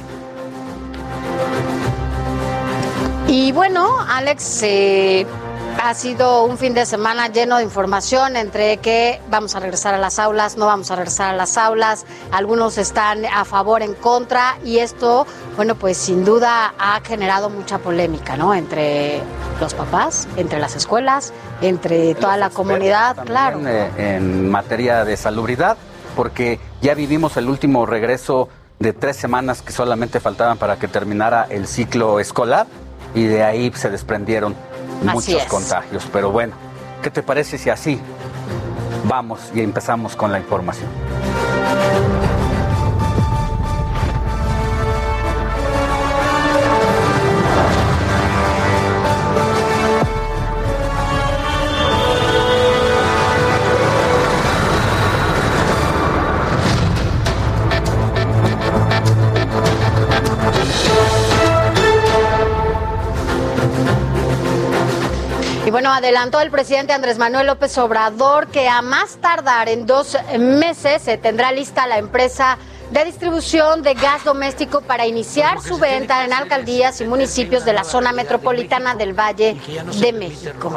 Y 3.32 3.52
bueno, 3.52 4.00
Alex, 4.08 4.64
eh, 4.64 5.28
ha 5.84 5.94
sido 5.94 6.46
un 6.46 6.58
fin 6.58 6.74
de 6.74 6.88
semana 6.88 7.28
lleno 7.28 7.58
de 7.58 7.64
información 7.64 8.36
entre 8.36 8.78
que 8.78 9.22
vamos 9.30 9.54
a 9.54 9.60
regresar 9.60 9.94
a 9.94 10.00
las 10.00 10.18
aulas, 10.18 10.58
no 10.58 10.66
vamos 10.66 10.90
a 10.90 10.96
regresar 10.96 11.36
a 11.36 11.38
las 11.38 11.56
aulas, 11.56 12.08
algunos 12.32 12.80
están 12.80 13.26
a 13.26 13.46
favor, 13.46 13.84
en 13.84 13.94
contra, 13.94 14.58
y 14.66 14.80
esto, 14.80 15.28
bueno, 15.56 15.76
pues 15.76 15.98
sin 15.98 16.26
duda 16.26 16.74
ha 16.80 17.02
generado 17.02 17.52
mucha 17.52 17.78
polémica, 17.78 18.36
¿no? 18.36 18.56
Entre 18.56 19.22
los 19.62 19.76
papás, 19.76 20.28
entre 20.36 20.58
las 20.58 20.76
escuelas, 20.76 21.32
entre 21.62 22.16
toda 22.16 22.36
la 22.36 22.50
comunidad, 22.50 23.16
claro. 23.26 23.60
eh, 23.64 23.92
en 23.96 24.50
materia 24.50 25.06
de 25.06 25.16
salubridad, 25.16 25.78
porque 26.16 26.60
ya 26.82 26.96
vivimos 26.96 27.38
el 27.38 27.48
último 27.48 27.86
regreso 27.86 28.50
de 28.80 28.92
tres 28.92 29.18
semanas 29.18 29.62
que 29.62 29.72
solamente 29.72 30.20
faltaban 30.20 30.58
para 30.58 30.80
que 30.80 30.88
terminara 30.88 31.46
el 31.48 31.68
ciclo 31.68 32.20
escolar 32.20 32.66
y 33.14 33.26
de 33.26 33.44
ahí 33.44 33.72
se 33.76 33.90
desprendieron 33.90 34.56
muchos 35.04 35.44
contagios. 35.46 36.08
Pero 36.12 36.32
bueno, 36.32 36.54
¿qué 37.02 37.10
te 37.10 37.24
parece 37.24 37.58
si 37.58 37.70
así 37.70 38.00
vamos 39.06 39.40
y 39.54 39.62
empezamos 39.62 40.16
con 40.16 40.32
la 40.32 40.40
información? 40.40 40.90
Bueno, 65.90 66.06
adelantó 66.06 66.40
el 66.42 66.52
presidente 66.52 66.94
Andrés 66.94 67.18
Manuel 67.18 67.48
López 67.48 67.76
Obrador 67.80 68.48
que 68.48 68.70
a 68.70 68.84
más 68.84 69.18
tardar 69.18 69.70
en 69.70 69.88
dos 69.88 70.16
meses 70.38 71.02
se 71.02 71.18
tendrá 71.18 71.52
lista 71.52 71.88
la 71.88 71.98
empresa 71.98 72.60
de 72.92 73.06
distribución 73.06 73.82
de 73.82 73.96
gas 73.96 74.24
doméstico 74.24 74.82
para 74.82 75.08
iniciar 75.08 75.62
su 75.62 75.80
venta 75.80 76.26
en 76.26 76.34
alcaldías 76.34 77.02
y 77.02 77.06
municipios 77.06 77.66
de 77.66 77.74
la 77.74 77.84
zona 77.84 78.12
metropolitana 78.12 78.94
del 78.94 79.14
Valle 79.20 79.58
de 80.00 80.14
México. 80.14 80.72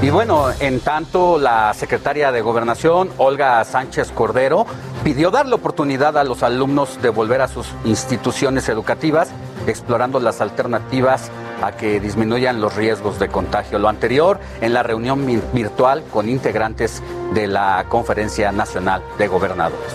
Y 0.00 0.10
bueno, 0.10 0.46
en 0.60 0.78
tanto, 0.78 1.38
la 1.38 1.74
secretaria 1.74 2.30
de 2.30 2.40
Gobernación, 2.40 3.10
Olga 3.18 3.64
Sánchez 3.64 4.12
Cordero, 4.12 4.64
pidió 5.02 5.30
dar 5.32 5.46
la 5.46 5.56
oportunidad 5.56 6.16
a 6.16 6.22
los 6.24 6.44
alumnos 6.44 7.02
de 7.02 7.08
volver 7.08 7.40
a 7.40 7.48
sus 7.48 7.66
instituciones 7.84 8.68
educativas, 8.68 9.30
explorando 9.66 10.20
las 10.20 10.40
alternativas 10.40 11.30
a 11.62 11.72
que 11.72 11.98
disminuyan 11.98 12.60
los 12.60 12.76
riesgos 12.76 13.18
de 13.18 13.28
contagio. 13.28 13.80
Lo 13.80 13.88
anterior 13.88 14.38
en 14.60 14.72
la 14.72 14.84
reunión 14.84 15.26
vi- 15.26 15.42
virtual 15.52 16.04
con 16.12 16.28
integrantes 16.28 17.02
de 17.34 17.48
la 17.48 17.84
Conferencia 17.88 18.52
Nacional 18.52 19.02
de 19.18 19.26
Gobernadores. 19.26 19.92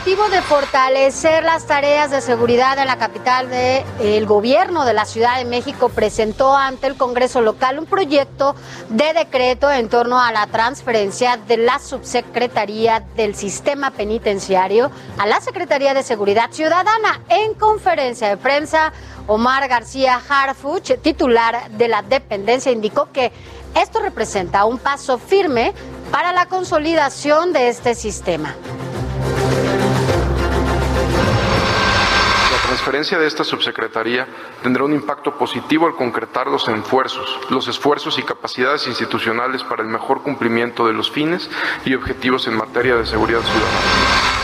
Objetivo 0.00 0.30
de 0.30 0.40
fortalecer 0.40 1.44
las 1.44 1.66
tareas 1.66 2.10
de 2.10 2.22
seguridad 2.22 2.78
en 2.78 2.86
la 2.86 2.96
capital 2.96 3.50
de 3.50 3.84
el 4.00 4.24
gobierno 4.24 4.86
de 4.86 4.94
la 4.94 5.04
Ciudad 5.04 5.36
de 5.36 5.44
México 5.44 5.90
presentó 5.90 6.56
ante 6.56 6.86
el 6.86 6.96
Congreso 6.96 7.42
local 7.42 7.78
un 7.78 7.84
proyecto 7.84 8.54
de 8.88 9.12
decreto 9.12 9.70
en 9.70 9.90
torno 9.90 10.18
a 10.18 10.32
la 10.32 10.46
transferencia 10.46 11.36
de 11.36 11.58
la 11.58 11.78
subsecretaría 11.78 13.00
del 13.14 13.34
sistema 13.34 13.90
penitenciario 13.90 14.90
a 15.18 15.26
la 15.26 15.38
Secretaría 15.42 15.92
de 15.92 16.02
Seguridad 16.02 16.50
Ciudadana. 16.50 17.20
En 17.28 17.52
conferencia 17.52 18.30
de 18.30 18.38
prensa, 18.38 18.94
Omar 19.26 19.68
García 19.68 20.18
Harfuch, 20.26 20.98
titular 21.02 21.70
de 21.72 21.88
la 21.88 22.00
dependencia, 22.00 22.72
indicó 22.72 23.12
que 23.12 23.32
esto 23.74 24.00
representa 24.00 24.64
un 24.64 24.78
paso 24.78 25.18
firme 25.18 25.74
para 26.10 26.32
la 26.32 26.46
consolidación 26.46 27.52
de 27.52 27.68
este 27.68 27.94
sistema. 27.94 28.56
Transferencia 32.70 33.18
de 33.18 33.26
esta 33.26 33.42
subsecretaría 33.42 34.28
tendrá 34.62 34.84
un 34.84 34.92
impacto 34.92 35.36
positivo 35.36 35.88
al 35.88 35.96
concretar 35.96 36.46
los 36.46 36.68
esfuerzos, 36.68 37.40
los 37.50 37.66
esfuerzos 37.66 38.16
y 38.20 38.22
capacidades 38.22 38.86
institucionales 38.86 39.64
para 39.64 39.82
el 39.82 39.88
mejor 39.88 40.22
cumplimiento 40.22 40.86
de 40.86 40.92
los 40.92 41.10
fines 41.10 41.50
y 41.84 41.94
objetivos 41.94 42.46
en 42.46 42.56
materia 42.56 42.94
de 42.94 43.06
seguridad 43.06 43.40
ciudadana. 43.40 44.40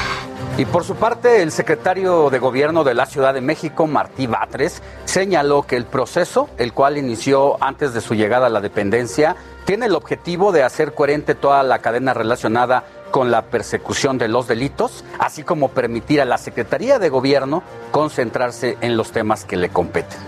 Y 0.59 0.65
por 0.65 0.83
su 0.83 0.97
parte, 0.97 1.43
el 1.43 1.53
secretario 1.53 2.29
de 2.29 2.41
Gobierno 2.41 2.83
de 2.83 2.95
la 2.95 3.07
Ciudad 3.07 3.33
de 3.33 3.43
México, 3.43 3.87
Martí 3.87 4.27
Batres, 4.27 4.83
señaló 5.05 5.63
que 5.63 5.77
el 5.77 5.85
proceso, 5.85 6.49
el 6.59 6.73
cual 6.73 6.99
inició 6.99 7.63
antes 7.63 7.95
de 7.95 8.01
su 8.01 8.15
llegada 8.15 8.47
a 8.47 8.51
la 8.51 8.61
dependencia, 8.61 9.37
tiene 9.67 9.87
el 9.87 9.95
objetivo 9.95 10.51
de 10.51 10.65
hacer 10.65 10.95
coherente 10.95 11.37
toda 11.37 11.63
la 11.63 11.79
cadena 11.79 12.13
relacionada 12.13 12.85
con 13.11 13.31
la 13.31 13.43
persecución 13.43 14.19
de 14.19 14.29
los 14.29 14.47
delitos, 14.47 15.05
así 15.19 15.43
como 15.43 15.71
permitir 15.71 16.21
a 16.21 16.25
la 16.25 16.39
Secretaría 16.39 16.99
de 16.99 17.09
Gobierno 17.09 17.63
concentrarse 17.91 18.77
en 18.81 18.97
los 18.97 19.13
temas 19.13 19.45
que 19.45 19.57
le 19.57 19.71
competen. 19.71 20.19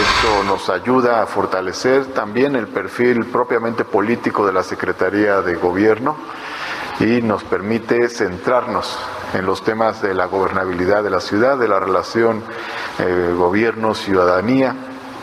Esto 0.00 0.44
nos 0.44 0.68
ayuda 0.68 1.22
a 1.22 1.26
fortalecer 1.26 2.06
también 2.06 2.56
el 2.56 2.68
perfil 2.68 3.26
propiamente 3.26 3.84
político 3.84 4.46
de 4.46 4.52
la 4.52 4.62
Secretaría 4.62 5.42
de 5.42 5.54
Gobierno 5.54 6.16
y 7.00 7.22
nos 7.22 7.42
permite 7.44 8.08
centrarnos 8.08 8.98
en 9.32 9.46
los 9.46 9.64
temas 9.64 10.02
de 10.02 10.14
la 10.14 10.26
gobernabilidad 10.26 11.02
de 11.02 11.10
la 11.10 11.20
ciudad, 11.20 11.56
de 11.56 11.68
la 11.68 11.80
relación 11.80 12.42
eh, 12.98 13.34
gobierno-ciudadanía, 13.36 14.74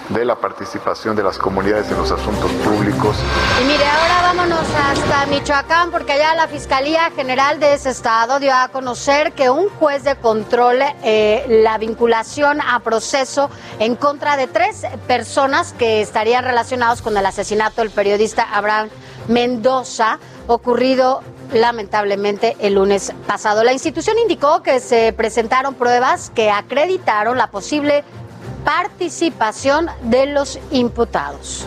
de 0.09 0.25
la 0.25 0.35
participación 0.35 1.15
de 1.15 1.23
las 1.23 1.37
comunidades 1.37 1.89
en 1.91 1.97
los 1.97 2.11
asuntos 2.11 2.51
públicos. 2.63 3.17
Y 3.61 3.65
mire, 3.65 3.85
ahora 3.85 4.21
vámonos 4.21 4.65
hasta 4.69 5.25
Michoacán 5.25 5.91
porque 5.91 6.13
allá 6.13 6.35
la 6.35 6.47
Fiscalía 6.47 7.11
General 7.15 7.59
de 7.59 7.73
ese 7.73 7.89
estado 7.89 8.39
dio 8.39 8.53
a 8.53 8.69
conocer 8.69 9.33
que 9.33 9.49
un 9.49 9.69
juez 9.69 10.03
de 10.03 10.15
control 10.15 10.79
eh, 11.03 11.45
la 11.49 11.77
vinculación 11.77 12.59
a 12.61 12.79
proceso 12.79 13.49
en 13.79 13.95
contra 13.95 14.37
de 14.37 14.47
tres 14.47 14.83
personas 15.07 15.73
que 15.73 16.01
estarían 16.01 16.43
relacionados 16.43 17.01
con 17.01 17.17
el 17.17 17.25
asesinato 17.25 17.81
del 17.81 17.91
periodista 17.91 18.43
Abraham 18.43 18.89
Mendoza 19.27 20.19
ocurrido 20.47 21.21
lamentablemente 21.53 22.55
el 22.59 22.75
lunes 22.75 23.13
pasado. 23.25 23.63
La 23.63 23.73
institución 23.73 24.17
indicó 24.19 24.63
que 24.63 24.79
se 24.79 25.13
presentaron 25.13 25.75
pruebas 25.75 26.31
que 26.33 26.49
acreditaron 26.49 27.37
la 27.37 27.47
posible 27.51 28.03
participación 28.67 29.87
de 30.03 30.25
los 30.25 30.59
imputados. 30.71 31.65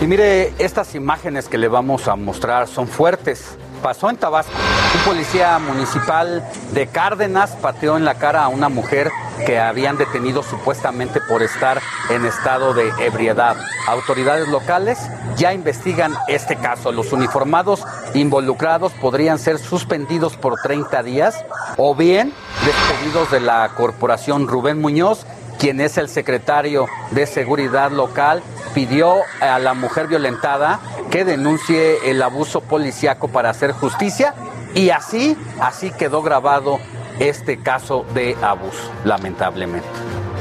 Y 0.00 0.06
mire, 0.08 0.52
estas 0.58 0.96
imágenes 0.96 1.48
que 1.48 1.56
le 1.56 1.68
vamos 1.68 2.08
a 2.08 2.16
mostrar 2.16 2.66
son 2.66 2.88
fuertes. 2.88 3.56
Pasó 3.82 4.10
en 4.10 4.16
Tabasco. 4.16 4.52
Un 4.94 5.00
policía 5.02 5.58
municipal 5.58 6.46
de 6.72 6.86
Cárdenas 6.88 7.50
pateó 7.62 7.96
en 7.96 8.04
la 8.04 8.14
cara 8.14 8.44
a 8.44 8.48
una 8.48 8.68
mujer 8.68 9.10
que 9.46 9.58
habían 9.58 9.96
detenido 9.96 10.42
supuestamente 10.42 11.20
por 11.20 11.42
estar 11.42 11.80
en 12.10 12.24
estado 12.24 12.74
de 12.74 12.90
ebriedad. 12.98 13.56
Autoridades 13.86 14.48
locales 14.48 14.98
ya 15.36 15.52
investigan 15.52 16.14
este 16.26 16.56
caso. 16.56 16.92
Los 16.92 17.12
uniformados 17.12 17.84
involucrados 18.14 18.92
podrían 18.94 19.38
ser 19.38 19.58
suspendidos 19.58 20.36
por 20.36 20.60
30 20.60 21.02
días 21.02 21.44
o 21.76 21.94
bien 21.94 22.32
despedidos 22.64 23.30
de 23.30 23.40
la 23.40 23.68
corporación 23.76 24.48
Rubén 24.48 24.80
Muñoz, 24.80 25.24
quien 25.58 25.80
es 25.80 25.98
el 25.98 26.08
secretario 26.08 26.86
de 27.12 27.26
Seguridad 27.26 27.90
Local, 27.90 28.42
pidió 28.74 29.16
a 29.40 29.58
la 29.58 29.74
mujer 29.74 30.06
violentada 30.08 30.80
que 31.10 31.24
denuncie 31.24 32.10
el 32.10 32.22
abuso 32.22 32.60
policiaco 32.60 33.28
para 33.28 33.50
hacer 33.50 33.72
justicia 33.72 34.34
y 34.74 34.90
así, 34.90 35.36
así 35.60 35.90
quedó 35.90 36.22
grabado 36.22 36.78
este 37.18 37.58
caso 37.60 38.04
de 38.14 38.36
abuso, 38.42 38.90
lamentablemente. 39.04 39.88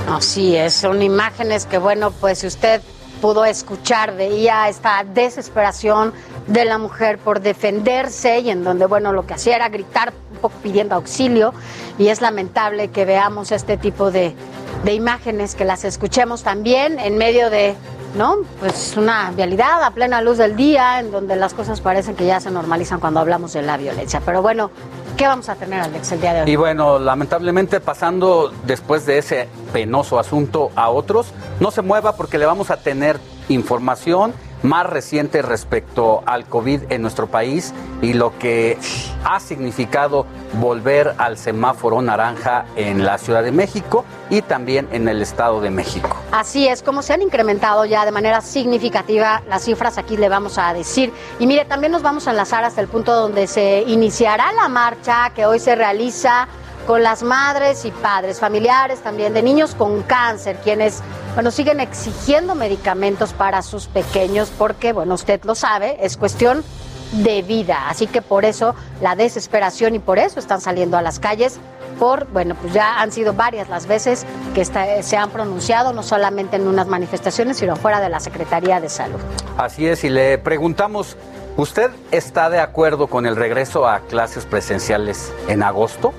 Así 0.10 0.56
es, 0.56 0.74
son 0.74 1.02
imágenes 1.02 1.66
que, 1.66 1.78
bueno, 1.78 2.12
pues 2.12 2.44
usted 2.44 2.82
pudo 3.22 3.46
escuchar, 3.46 4.16
veía 4.16 4.70
esta 4.70 5.04
desesperación 5.04 6.14
de 6.46 6.66
la 6.66 6.78
mujer 6.78 7.18
por 7.18 7.42
defenderse 7.42 8.40
y 8.40 8.50
en 8.50 8.64
donde, 8.64 8.86
bueno, 8.86 9.12
lo 9.12 9.26
que 9.26 9.34
hacía 9.34 9.56
era 9.56 9.70
gritar 9.70 10.14
un 10.34 10.38
poco 10.38 10.56
pidiendo 10.62 10.96
auxilio 10.96 11.54
y 11.98 12.10
es 12.10 12.22
lamentable 12.22 12.90
que 12.90 13.06
veamos 13.06 13.52
este 13.52 13.76
tipo 13.76 14.12
de, 14.12 14.36
de 14.84 14.94
imágenes, 14.94 15.56
que 15.56 15.66
las 15.66 15.84
escuchemos 15.84 16.44
también 16.44 17.00
en 17.00 17.18
medio 17.18 17.50
de, 17.50 17.76
¿no? 18.18 18.38
Pues 18.60 18.96
una 18.98 19.32
vialidad 19.32 19.84
a 19.84 19.92
plena 19.92 20.22
luz 20.22 20.38
del 20.38 20.56
día 20.56 21.00
en 21.00 21.12
donde 21.12 21.36
las 21.36 21.54
cosas 21.54 21.82
parecen 21.82 22.16
que 22.16 22.26
ya 22.26 22.40
se 22.40 22.52
normalizan 22.52 23.00
cuando 23.00 23.20
hablamos 23.20 23.54
de 23.54 23.62
la 23.62 23.78
violencia. 23.78 24.22
Pero 24.26 24.42
bueno, 24.42 24.72
¿qué 25.16 25.28
vamos 25.28 25.48
a 25.50 25.56
tener, 25.56 25.82
Alex, 25.82 26.12
el 26.12 26.22
día 26.22 26.34
de 26.34 26.42
hoy? 26.42 26.52
Y 26.52 26.56
bueno, 26.56 27.00
lamentablemente 27.00 27.80
pasando 27.80 28.52
después 28.66 29.06
de 29.06 29.20
ese 29.20 29.48
penoso 29.72 30.20
asunto 30.20 30.72
a 30.76 30.90
otros, 30.90 31.28
no 31.60 31.72
se 31.72 31.82
mueva 31.82 32.16
porque 32.16 32.38
le 32.38 32.46
vamos 32.46 32.72
a 32.72 32.78
tener 32.78 33.20
información 33.50 34.34
más 34.64 34.86
reciente 34.86 35.42
respecto 35.42 36.24
al 36.26 36.46
COVID 36.46 36.84
en 36.90 37.02
nuestro 37.02 37.28
país 37.28 37.74
y 38.02 38.14
lo 38.14 38.38
que 38.38 38.78
ha 39.24 39.40
significado 39.40 40.26
volver 40.54 41.14
al 41.18 41.38
semáforo 41.38 42.02
naranja 42.02 42.66
en 42.76 43.06
la 43.06 43.18
Ciudad 43.18 43.44
de 43.44 43.52
México 43.52 44.06
y 44.30 44.42
también 44.42 44.88
en 44.92 45.08
el 45.08 45.22
Estado 45.22 45.62
de 45.62 45.70
México. 45.70 46.16
Así 46.32 46.68
es, 46.68 46.82
como 46.84 47.02
se 47.02 47.14
han 47.14 47.22
incrementado 47.22 47.86
ya 47.86 48.06
de 48.06 48.12
manera 48.12 48.42
significativa 48.42 49.42
las 49.48 49.64
cifras, 49.64 49.98
aquí 49.98 50.18
le 50.18 50.30
vamos 50.30 50.58
a 50.58 50.74
decir. 50.74 51.14
Y 51.40 51.48
mire, 51.48 51.66
también 51.66 51.92
nos 51.92 52.02
vamos 52.02 52.28
a 52.28 52.32
enlazar 52.32 52.64
hasta 52.64 52.82
el 52.82 52.88
punto 52.88 53.14
donde 53.14 53.48
se 53.48 53.84
iniciará 53.88 54.52
la 54.54 54.70
marcha 54.70 55.32
que 55.36 55.46
hoy 55.46 55.60
se 55.60 55.76
realiza 55.76 56.48
con 56.88 57.04
las 57.04 57.22
madres 57.22 57.84
y 57.84 57.92
padres, 57.92 58.40
familiares 58.40 59.02
también 59.02 59.34
de 59.34 59.44
niños 59.44 59.76
con 59.76 60.02
cáncer, 60.04 60.58
quienes, 60.64 61.04
bueno, 61.34 61.52
siguen 61.52 61.82
exigiendo 61.82 62.56
medicamentos 62.56 63.34
para 63.34 63.62
sus 63.62 63.88
pequeños 63.88 64.50
porque, 64.58 64.94
bueno, 64.94 65.16
usted 65.16 65.44
lo 65.44 65.54
sabe, 65.54 65.98
es 66.00 66.16
cuestión 66.16 66.64
de 67.12 67.42
vida. 67.42 67.90
Así 67.90 68.08
que 68.08 68.22
por 68.22 68.46
eso 68.46 68.74
la 69.02 69.18
desesperación 69.18 69.96
y 69.96 70.00
por 70.00 70.18
eso 70.18 70.40
están 70.40 70.62
saliendo 70.62 70.98
a 70.98 71.02
las 71.02 71.20
calles. 71.20 71.60
Por, 72.00 72.28
bueno, 72.28 72.56
pues 72.62 72.74
ya 72.74 73.02
han 73.02 73.12
sido 73.12 73.34
varias 73.34 73.70
las 73.70 73.88
veces 73.88 74.26
que 74.54 74.64
se 74.64 75.18
han 75.18 75.30
pronunciado, 75.32 75.94
no 75.94 76.04
solamente 76.04 76.56
en 76.56 76.68
unas 76.68 76.88
manifestaciones, 76.88 77.58
sino 77.58 77.76
fuera 77.76 78.00
de 78.00 78.08
la 78.08 78.20
Secretaría 78.20 78.80
de 78.80 78.88
Salud. 78.88 79.20
Así 79.58 79.88
es, 79.88 80.04
y 80.04 80.10
le 80.10 80.38
preguntamos, 80.38 81.18
¿usted 81.58 81.90
está 82.12 82.52
de 82.52 82.60
acuerdo 82.60 83.08
con 83.08 83.26
el 83.26 83.36
regreso 83.36 83.88
a 83.88 84.02
clases 84.02 84.46
presenciales 84.46 85.34
en 85.48 85.64
agosto? 85.64 86.14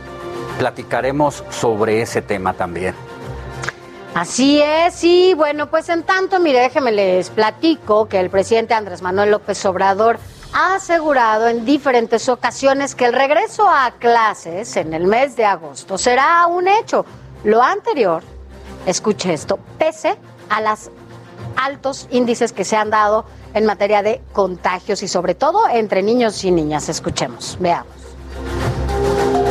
Platicaremos 0.58 1.44
sobre 1.50 2.02
ese 2.02 2.20
tema 2.20 2.52
también. 2.52 2.94
Así 4.14 4.60
es, 4.60 5.04
y 5.04 5.34
bueno, 5.34 5.70
pues 5.70 5.88
en 5.88 6.02
tanto, 6.02 6.40
mire, 6.40 6.60
déjeme 6.60 6.90
les 6.90 7.30
platico 7.30 8.08
que 8.08 8.18
el 8.18 8.30
presidente 8.30 8.74
Andrés 8.74 9.00
Manuel 9.00 9.30
López 9.30 9.64
Obrador 9.64 10.18
ha 10.52 10.74
asegurado 10.74 11.46
en 11.46 11.64
diferentes 11.64 12.28
ocasiones 12.28 12.94
que 12.94 13.04
el 13.04 13.12
regreso 13.12 13.68
a 13.68 13.92
clases 13.98 14.76
en 14.76 14.94
el 14.94 15.06
mes 15.06 15.36
de 15.36 15.44
agosto 15.44 15.98
será 15.98 16.46
un 16.46 16.66
hecho. 16.66 17.04
Lo 17.44 17.62
anterior, 17.62 18.22
escuche 18.86 19.32
esto, 19.32 19.58
pese 19.78 20.16
a 20.48 20.60
los 20.62 20.90
altos 21.56 22.08
índices 22.10 22.52
que 22.52 22.64
se 22.64 22.76
han 22.76 22.90
dado 22.90 23.24
en 23.54 23.66
materia 23.66 24.02
de 24.02 24.20
contagios 24.32 25.02
y 25.02 25.08
sobre 25.08 25.34
todo 25.34 25.68
entre 25.68 26.02
niños 26.02 26.42
y 26.44 26.50
niñas. 26.50 26.88
Escuchemos, 26.88 27.56
veamos. 27.60 28.07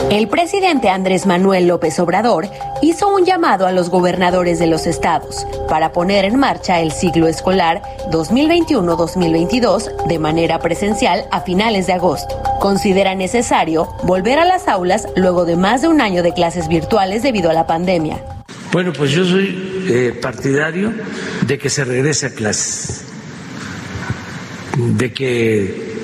El 0.10 0.30
presidente 0.30 0.88
Andrés 0.88 1.26
Manuel 1.26 1.68
López 1.68 2.00
Obrador 2.00 2.48
hizo 2.82 3.14
un 3.14 3.26
llamado 3.26 3.68
a 3.68 3.74
los 3.74 3.90
gobernadores 3.90 4.58
de 4.58 4.66
los 4.66 4.88
estados 4.88 5.46
para 5.68 5.92
poner 5.92 6.24
en 6.24 6.38
marcha 6.38 6.80
el 6.80 6.94
ciclo 6.94 7.28
escolar 7.28 7.82
2021-2022 8.10 10.08
de 10.08 10.18
manera 10.18 10.60
presencial 10.60 11.26
a 11.30 11.42
finales 11.42 11.88
de 11.88 11.94
agosto. 11.94 12.42
Considera 12.62 13.16
necesario 13.16 13.90
volver 14.04 14.40
a 14.40 14.46
las 14.46 14.70
aulas 14.70 15.10
luego 15.18 15.44
de 15.44 15.58
más 15.58 15.82
de 15.82 15.90
un 15.90 16.00
año 16.00 16.24
de 16.24 16.34
clases 16.34 16.70
virtuales 16.70 17.22
debido 17.22 17.50
a 17.50 17.54
la 17.54 17.68
pandemia. 17.68 18.24
Bueno, 18.72 18.94
pues 18.94 19.12
yo 19.12 19.26
soy 19.26 19.84
eh, 19.90 20.18
partidario 20.22 20.94
de 21.46 21.58
que 21.58 21.70
se 21.70 21.84
regrese 21.84 22.28
a 22.28 22.30
clases, 22.30 23.04
de 24.78 25.12
que 25.12 25.98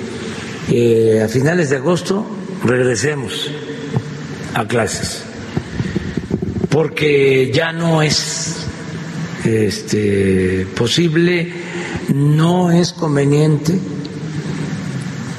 eh, 0.68 1.22
a 1.24 1.28
finales 1.28 1.70
de 1.70 1.76
agosto 1.76 2.26
regresemos 2.64 3.50
a 4.54 4.66
clases, 4.66 5.22
porque 6.70 7.50
ya 7.52 7.72
no 7.72 8.02
es 8.02 8.64
este, 9.44 10.66
posible, 10.76 11.52
no 12.14 12.70
es 12.70 12.92
conveniente 12.92 13.78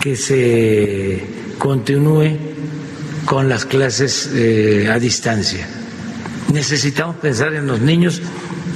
que 0.02 0.16
se 0.16 1.24
continúe 1.58 2.38
con 3.26 3.50
las 3.50 3.66
clases 3.66 4.30
eh, 4.34 4.90
a 4.92 5.00
distancia. 5.00 5.68
Necesitamos 6.54 7.16
pensar 7.18 7.54
en 7.56 7.66
los 7.66 7.82
niños, 7.82 8.22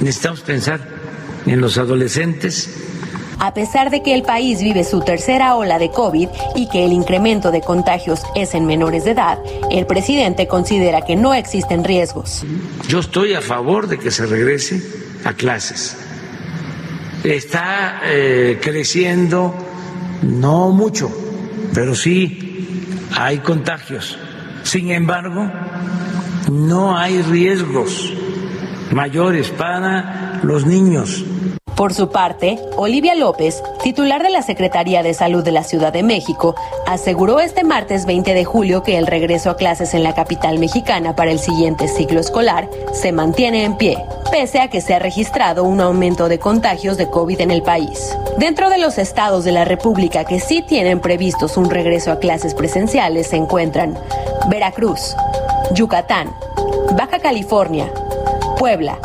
necesitamos 0.00 0.40
pensar 0.40 0.86
en 1.46 1.60
los 1.60 1.78
adolescentes, 1.78 2.70
A 3.40 3.54
pesar 3.54 3.90
de 3.90 4.02
que 4.02 4.14
el 4.14 4.22
país 4.22 4.62
vive 4.62 4.84
su 4.84 5.00
tercera 5.00 5.54
ola 5.56 5.78
de 5.78 5.90
COVID 5.90 6.28
y 6.56 6.68
que 6.68 6.84
el 6.84 6.92
incremento 6.92 7.50
de 7.50 7.62
contagios 7.62 8.22
es 8.36 8.54
en 8.54 8.66
menores 8.66 9.04
de 9.04 9.12
edad, 9.12 9.38
el 9.70 9.86
presidente 9.86 10.46
considera 10.46 11.00
que 11.00 11.16
no 11.16 11.32
existen 11.32 11.82
riesgos. 11.82 12.44
Yo 12.86 12.98
estoy 12.98 13.32
a 13.32 13.40
favor 13.40 13.88
de 13.88 13.98
que 13.98 14.10
se 14.10 14.26
regrese 14.26 14.82
a 15.24 15.32
clases. 15.32 15.96
Está 17.24 18.02
eh, 18.04 18.58
creciendo, 18.60 19.54
no 20.20 20.70
mucho, 20.70 21.10
pero 21.72 21.94
sí 21.94 22.98
hay 23.16 23.38
contagios. 23.38 24.18
Sin 24.64 24.90
embargo, 24.90 25.50
no 26.52 26.96
hay 26.96 27.22
riesgos 27.22 28.12
mayores 28.92 29.48
para 29.48 30.40
los 30.42 30.66
niños. 30.66 31.24
Por 31.80 31.94
su 31.94 32.10
parte, 32.10 32.58
Olivia 32.76 33.14
López, 33.14 33.62
titular 33.82 34.22
de 34.22 34.28
la 34.28 34.42
Secretaría 34.42 35.02
de 35.02 35.14
Salud 35.14 35.42
de 35.42 35.50
la 35.50 35.64
Ciudad 35.64 35.94
de 35.94 36.02
México, 36.02 36.54
aseguró 36.86 37.40
este 37.40 37.64
martes 37.64 38.04
20 38.04 38.34
de 38.34 38.44
julio 38.44 38.82
que 38.82 38.98
el 38.98 39.06
regreso 39.06 39.48
a 39.48 39.56
clases 39.56 39.94
en 39.94 40.02
la 40.02 40.14
capital 40.14 40.58
mexicana 40.58 41.16
para 41.16 41.30
el 41.30 41.38
siguiente 41.38 41.88
ciclo 41.88 42.20
escolar 42.20 42.68
se 42.92 43.12
mantiene 43.12 43.64
en 43.64 43.78
pie, 43.78 43.96
pese 44.30 44.60
a 44.60 44.68
que 44.68 44.82
se 44.82 44.92
ha 44.92 44.98
registrado 44.98 45.64
un 45.64 45.80
aumento 45.80 46.28
de 46.28 46.38
contagios 46.38 46.98
de 46.98 47.08
COVID 47.08 47.40
en 47.40 47.50
el 47.50 47.62
país. 47.62 48.14
Dentro 48.36 48.68
de 48.68 48.76
los 48.76 48.98
estados 48.98 49.44
de 49.44 49.52
la 49.52 49.64
República 49.64 50.26
que 50.26 50.38
sí 50.38 50.60
tienen 50.60 51.00
previstos 51.00 51.56
un 51.56 51.70
regreso 51.70 52.12
a 52.12 52.18
clases 52.18 52.52
presenciales 52.52 53.28
se 53.28 53.36
encuentran 53.36 53.96
Veracruz, 54.50 55.16
Yucatán, 55.72 56.30
Baja 56.94 57.20
California, 57.20 57.90
Puebla, 58.58 58.98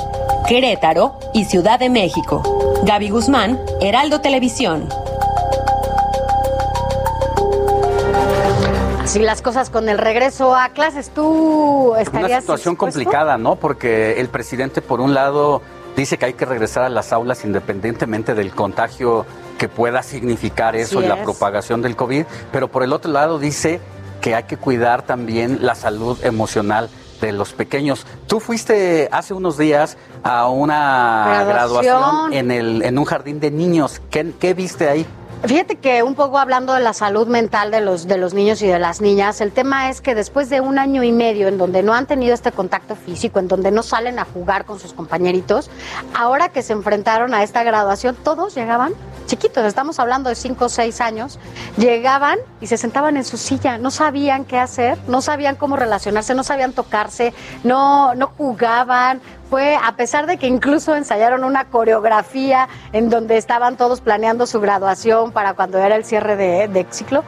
Querétaro 0.47 1.17
y 1.33 1.45
Ciudad 1.45 1.79
de 1.79 1.89
México. 1.89 2.43
Gaby 2.83 3.09
Guzmán, 3.09 3.59
Heraldo 3.81 4.21
Televisión. 4.21 4.87
Así 9.01 9.19
las 9.19 9.41
cosas 9.41 9.69
con 9.69 9.89
el 9.89 9.97
regreso 9.97 10.55
a 10.55 10.69
clases, 10.69 11.09
tú 11.09 11.91
Una 11.91 12.01
estarías 12.01 12.41
situación 12.41 12.73
dispuesto? 12.73 12.99
complicada, 12.99 13.37
¿no? 13.37 13.55
Porque 13.55 14.19
el 14.19 14.29
presidente, 14.29 14.81
por 14.81 14.99
un 15.01 15.13
lado, 15.13 15.61
dice 15.95 16.17
que 16.17 16.25
hay 16.25 16.33
que 16.33 16.45
regresar 16.45 16.83
a 16.83 16.89
las 16.89 17.11
aulas 17.13 17.43
independientemente 17.45 18.35
del 18.35 18.51
contagio 18.53 19.25
que 19.57 19.67
pueda 19.69 20.03
significar 20.03 20.75
eso 20.75 20.99
Así 20.99 21.05
y 21.05 21.09
la 21.09 21.15
es. 21.15 21.23
propagación 21.23 21.81
del 21.81 21.95
COVID, 21.95 22.25
pero 22.51 22.67
por 22.67 22.83
el 22.83 22.93
otro 22.93 23.11
lado 23.11 23.39
dice 23.39 23.79
que 24.21 24.35
hay 24.35 24.43
que 24.43 24.57
cuidar 24.57 25.03
también 25.03 25.59
la 25.61 25.75
salud 25.75 26.17
emocional 26.23 26.89
de 27.25 27.31
los 27.31 27.53
pequeños. 27.53 28.05
Tú 28.27 28.39
fuiste 28.39 29.09
hace 29.11 29.33
unos 29.33 29.57
días 29.57 29.97
a 30.23 30.47
una 30.49 31.43
Graduación. 31.47 31.93
graduación, 32.01 32.33
en, 32.33 32.51
el, 32.51 32.81
en 32.83 32.97
un 32.97 33.05
jardín 33.05 33.39
de 33.39 33.51
niños. 33.51 34.01
¿Qué, 34.09 34.31
qué 34.39 34.53
viste 34.53 34.87
ahí? 34.87 35.05
Fíjate 35.43 35.75
que 35.75 36.01
un 36.01 36.15
poco 36.15 36.39
hablando 36.39 36.73
de 36.73 36.79
la 36.79 36.93
salud 36.93 37.27
mental 37.27 37.69
de 37.69 37.79
los, 37.79 38.07
de 38.07 38.17
los 38.17 38.33
niños 38.33 38.61
y 38.63 38.67
de 38.67 38.79
las 38.79 38.99
niñas, 38.99 39.41
el 39.41 39.51
tema 39.51 39.89
es 39.89 40.01
que 40.01 40.15
después 40.15 40.49
de 40.49 40.59
un 40.59 40.79
año 40.79 41.03
y 41.03 41.11
medio 41.11 41.47
en 41.47 41.59
donde 41.59 41.83
no 41.83 41.93
han 41.93 42.07
tenido 42.07 42.33
este 42.33 42.51
contacto 42.51 42.95
físico, 42.95 43.37
en 43.37 43.47
donde 43.47 43.69
no 43.69 43.83
salen 43.83 44.17
a 44.17 44.25
jugar 44.25 44.65
con 44.65 44.79
sus 44.79 44.93
compañeritos, 44.93 45.69
ahora 46.15 46.49
que 46.49 46.63
se 46.63 46.73
enfrentaron 46.73 47.35
a 47.35 47.43
esta 47.43 47.63
graduación, 47.63 48.15
todos 48.15 48.55
llegaban 48.55 48.93
chiquitos, 49.27 49.65
estamos 49.65 49.99
hablando 49.99 50.29
de 50.29 50.35
cinco 50.35 50.65
o 50.65 50.69
seis 50.69 51.01
años, 51.01 51.39
llegaban 51.77 52.39
y 52.61 52.67
se 52.67 52.77
sentaban 52.77 53.17
en 53.17 53.25
su 53.25 53.37
silla, 53.37 53.77
no 53.77 53.91
sabían 53.91 54.45
qué 54.45 54.57
hacer, 54.57 54.97
no 55.07 55.21
sabían 55.21 55.55
cómo 55.55 55.75
relacionarse, 55.75 56.33
no 56.35 56.43
sabían 56.43 56.73
tocarse, 56.73 57.33
no, 57.63 58.15
no 58.15 58.27
jugaban. 58.27 59.21
Fue 59.49 59.77
a 59.81 59.95
pesar 59.95 60.25
de 60.25 60.37
que 60.37 60.47
incluso 60.47 60.95
ensayaron 60.95 61.43
una 61.43 61.65
coreografía 61.65 62.67
en 62.93 63.09
donde 63.09 63.37
estaban 63.37 63.77
todos 63.77 64.01
planeando 64.01 64.47
su 64.47 64.59
graduación 64.59 65.31
para 65.31 65.53
cuando 65.53 65.77
era 65.77 65.95
el 65.95 66.03
cierre 66.03 66.35
de, 66.35 66.67
de 66.67 66.85
ciclo, 66.89 67.23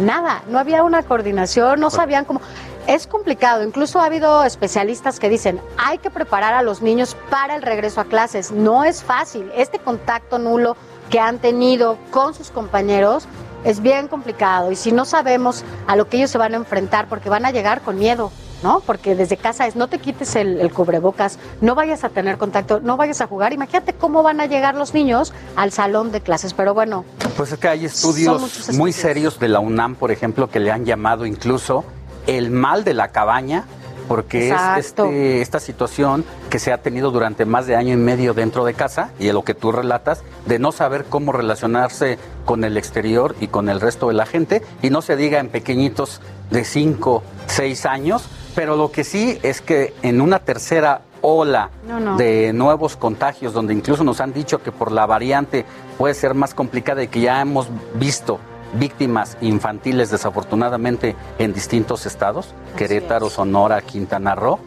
nada, 0.00 0.42
no 0.48 0.58
había 0.58 0.82
una 0.82 1.02
coordinación, 1.02 1.80
no 1.80 1.90
sabían 1.90 2.24
cómo. 2.24 2.40
Es 2.86 3.06
complicado, 3.06 3.62
incluso 3.62 3.98
ha 3.98 4.04
habido 4.04 4.44
especialistas 4.44 5.18
que 5.18 5.30
dicen, 5.30 5.58
hay 5.78 5.96
que 5.96 6.10
preparar 6.10 6.52
a 6.52 6.62
los 6.62 6.82
niños 6.82 7.16
para 7.30 7.56
el 7.56 7.62
regreso 7.62 8.02
a 8.02 8.04
clases, 8.04 8.52
no 8.52 8.84
es 8.84 9.02
fácil, 9.02 9.50
este 9.56 9.78
contacto 9.78 10.38
nulo 10.38 10.76
que 11.08 11.18
han 11.18 11.38
tenido 11.38 11.96
con 12.10 12.34
sus 12.34 12.50
compañeros 12.50 13.26
es 13.64 13.80
bien 13.80 14.08
complicado 14.08 14.70
y 14.70 14.76
si 14.76 14.92
no 14.92 15.06
sabemos 15.06 15.64
a 15.86 15.96
lo 15.96 16.08
que 16.08 16.18
ellos 16.18 16.30
se 16.30 16.36
van 16.36 16.52
a 16.52 16.56
enfrentar, 16.56 17.08
porque 17.08 17.30
van 17.30 17.46
a 17.46 17.50
llegar 17.50 17.80
con 17.80 17.98
miedo, 17.98 18.30
¿no? 18.62 18.80
Porque 18.80 19.14
desde 19.14 19.36
casa 19.36 19.66
es 19.66 19.76
no 19.76 19.88
te 19.88 19.98
quites 19.98 20.36
el, 20.36 20.60
el 20.60 20.72
cubrebocas, 20.72 21.38
no 21.60 21.74
vayas 21.74 22.04
a 22.04 22.08
tener 22.08 22.38
contacto, 22.38 22.80
no 22.80 22.96
vayas 22.96 23.20
a 23.20 23.26
jugar. 23.26 23.52
Imagínate 23.52 23.92
cómo 23.92 24.22
van 24.22 24.40
a 24.40 24.46
llegar 24.46 24.74
los 24.74 24.94
niños 24.94 25.32
al 25.56 25.72
salón 25.72 26.12
de 26.12 26.20
clases, 26.20 26.54
pero 26.54 26.74
bueno, 26.74 27.04
Pues 27.36 27.52
es 27.52 27.58
que 27.58 27.68
hay 27.68 27.84
estudios 27.84 28.70
muy 28.72 28.92
serios 28.92 29.38
de 29.38 29.48
la 29.48 29.60
UNAM, 29.60 29.96
por 29.96 30.10
ejemplo, 30.10 30.48
que 30.48 30.60
le 30.60 30.70
han 30.70 30.84
llamado 30.84 31.26
incluso 31.26 31.84
el 32.26 32.50
mal 32.50 32.84
de 32.84 32.94
la 32.94 33.08
cabaña, 33.08 33.64
porque 34.08 34.48
Exacto. 34.48 35.06
es 35.06 35.12
este, 35.12 35.40
esta 35.42 35.60
situación 35.60 36.24
que 36.50 36.58
se 36.58 36.72
ha 36.72 36.78
tenido 36.78 37.10
durante 37.10 37.46
más 37.46 37.66
de 37.66 37.74
año 37.76 37.94
y 37.94 37.96
medio 37.96 38.34
dentro 38.34 38.64
de 38.64 38.74
casa, 38.74 39.10
y 39.18 39.26
de 39.26 39.32
lo 39.32 39.44
que 39.44 39.54
tú 39.54 39.72
relatas, 39.72 40.22
de 40.46 40.58
no 40.58 40.72
saber 40.72 41.06
cómo 41.06 41.32
relacionarse 41.32 42.18
con 42.44 42.64
el 42.64 42.76
exterior 42.76 43.34
y 43.40 43.48
con 43.48 43.68
el 43.68 43.80
resto 43.80 44.08
de 44.08 44.14
la 44.14 44.26
gente, 44.26 44.62
y 44.82 44.90
no 44.90 45.00
se 45.02 45.16
diga 45.16 45.38
en 45.38 45.48
pequeñitos 45.48 46.20
de 46.50 46.64
5, 46.64 47.22
6 47.46 47.86
años, 47.86 48.28
pero 48.54 48.76
lo 48.76 48.90
que 48.92 49.04
sí 49.04 49.38
es 49.42 49.60
que 49.60 49.94
en 50.02 50.20
una 50.20 50.38
tercera 50.38 51.02
ola 51.20 51.70
No, 51.88 51.98
no. 52.00 52.16
de 52.16 52.52
nuevos 52.52 52.96
contagios, 52.96 53.52
donde 53.52 53.72
incluso 53.74 54.04
nos 54.04 54.20
han 54.20 54.32
dicho 54.32 54.62
que 54.62 54.72
por 54.72 54.92
la 54.92 55.06
variante 55.06 55.64
puede 55.98 56.14
ser 56.14 56.34
más 56.34 56.54
complicada 56.54 57.02
y 57.02 57.08
que 57.08 57.20
ya 57.20 57.40
hemos 57.40 57.68
visto 57.94 58.38
víctimas 58.74 59.36
infantiles 59.40 60.10
desafortunadamente 60.10 61.14
en 61.38 61.52
distintos 61.52 62.06
estados, 62.06 62.48
Querétaro, 62.76 63.30
Sonora, 63.30 63.80
Quintana 63.82 64.34
Roo, 64.34 64.58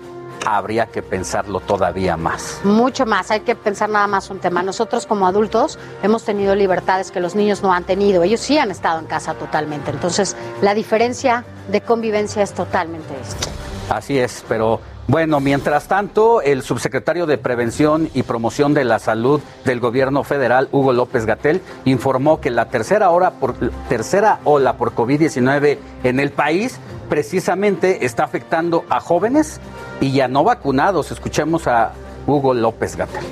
habría 0.46 0.86
que 0.86 1.02
pensarlo 1.02 1.60
todavía 1.60 2.16
más. 2.16 2.62
mucho 2.64 3.06
más. 3.06 3.32
Hay 3.32 3.42
que 3.42 3.54
pensar 3.56 3.90
nada 3.90 4.08
más 4.08 4.30
un 4.30 4.40
tema. 4.40 4.64
Nosotros 4.64 5.06
como 5.06 5.28
adultos 5.28 5.78
hemos 6.04 6.24
tenido 6.24 6.56
libertades 6.56 7.12
que 7.12 7.20
los 7.20 7.36
niños 7.36 7.62
no 7.64 7.74
han 7.74 7.84
tenido. 7.84 8.24
Ellos 8.24 8.40
sí 8.40 8.58
han 8.58 8.72
estado 8.72 9.00
en 9.00 9.08
casa 9.08 9.34
totalmente. 9.34 9.92
Entonces, 9.92 10.38
la 10.62 10.74
diferencia 10.74 11.44
de 11.70 11.82
convivencia 11.82 12.44
es 12.44 12.54
totalmente 12.54 13.14
esto. 13.20 13.50
Así 13.90 14.20
es, 14.20 14.44
pero 14.48 14.82
bueno, 15.08 15.40
mientras 15.40 15.88
tanto, 15.88 16.42
el 16.42 16.62
subsecretario 16.62 17.26
de 17.26 17.38
Prevención 17.38 18.10
y 18.14 18.24
Promoción 18.24 18.74
de 18.74 18.84
la 18.84 19.00
Salud 19.00 19.40
del 19.64 19.80
Gobierno 19.80 20.26
Federal, 20.26 20.68
Hugo 20.74 20.92
López 20.92 21.26
Gatel, 21.26 21.62
informó 21.86 22.42
que 22.42 22.50
la 22.50 22.66
tercera, 22.66 23.10
hora 23.12 23.32
por, 23.32 23.56
tercera 23.88 24.40
ola 24.44 24.74
por 24.74 24.94
COVID-19 24.94 25.78
en 26.04 26.20
el 26.20 26.32
país 26.32 26.80
precisamente 27.08 28.06
está 28.06 28.26
afectando 28.26 28.84
a 28.90 29.00
jóvenes 29.00 29.62
y 30.02 30.12
ya 30.12 30.28
no 30.28 30.44
vacunados. 30.44 31.12
Escuchemos 31.12 31.68
a 31.68 31.94
Hugo 32.26 32.54
López 32.54 32.98
Gatel. 32.98 33.24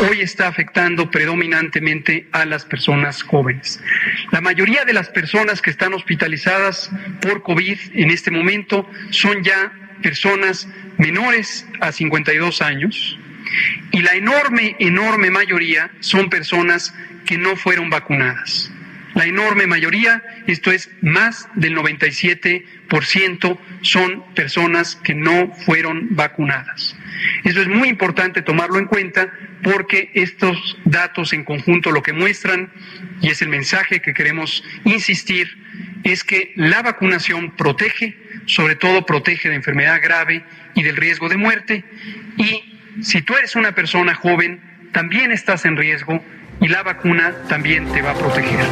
Hoy 0.00 0.20
está 0.20 0.48
afectando 0.48 1.10
predominantemente 1.10 2.26
a 2.32 2.44
las 2.44 2.64
personas 2.64 3.22
jóvenes. 3.22 3.80
La 4.32 4.40
mayoría 4.40 4.84
de 4.84 4.92
las 4.92 5.08
personas 5.08 5.62
que 5.62 5.70
están 5.70 5.94
hospitalizadas 5.94 6.90
por 7.20 7.42
COVID 7.42 7.78
en 7.94 8.10
este 8.10 8.30
momento 8.30 8.88
son 9.10 9.42
ya 9.44 9.72
personas 10.02 10.68
menores 10.98 11.66
a 11.80 11.92
52 11.92 12.62
años 12.62 13.18
y 13.92 14.02
la 14.02 14.14
enorme, 14.14 14.76
enorme 14.78 15.30
mayoría 15.30 15.90
son 16.00 16.28
personas 16.28 16.94
que 17.24 17.38
no 17.38 17.56
fueron 17.56 17.90
vacunadas. 17.90 18.73
La 19.14 19.26
enorme 19.26 19.66
mayoría, 19.66 20.22
esto 20.46 20.72
es 20.72 20.90
más 21.00 21.48
del 21.54 21.76
97%, 21.76 23.58
son 23.82 24.24
personas 24.34 24.96
que 24.96 25.14
no 25.14 25.52
fueron 25.64 26.08
vacunadas. 26.16 26.96
Eso 27.44 27.62
es 27.62 27.68
muy 27.68 27.88
importante 27.88 28.42
tomarlo 28.42 28.78
en 28.78 28.86
cuenta 28.86 29.32
porque 29.62 30.10
estos 30.14 30.76
datos 30.84 31.32
en 31.32 31.44
conjunto 31.44 31.92
lo 31.92 32.02
que 32.02 32.12
muestran, 32.12 32.72
y 33.20 33.28
es 33.28 33.40
el 33.40 33.48
mensaje 33.48 34.00
que 34.00 34.14
queremos 34.14 34.64
insistir, 34.84 35.62
es 36.02 36.24
que 36.24 36.52
la 36.56 36.82
vacunación 36.82 37.54
protege, 37.56 38.16
sobre 38.46 38.74
todo 38.74 39.06
protege 39.06 39.48
de 39.48 39.54
enfermedad 39.54 40.00
grave 40.02 40.44
y 40.74 40.82
del 40.82 40.96
riesgo 40.96 41.28
de 41.28 41.36
muerte, 41.36 41.84
y 42.36 42.80
si 43.00 43.22
tú 43.22 43.36
eres 43.36 43.54
una 43.54 43.72
persona 43.72 44.14
joven, 44.14 44.60
también 44.92 45.32
estás 45.32 45.64
en 45.64 45.76
riesgo 45.76 46.24
y 46.64 46.68
la 46.68 46.82
vacuna 46.82 47.34
también 47.46 47.86
te 47.92 48.00
va 48.00 48.12
a 48.12 48.14
proteger. 48.14 48.64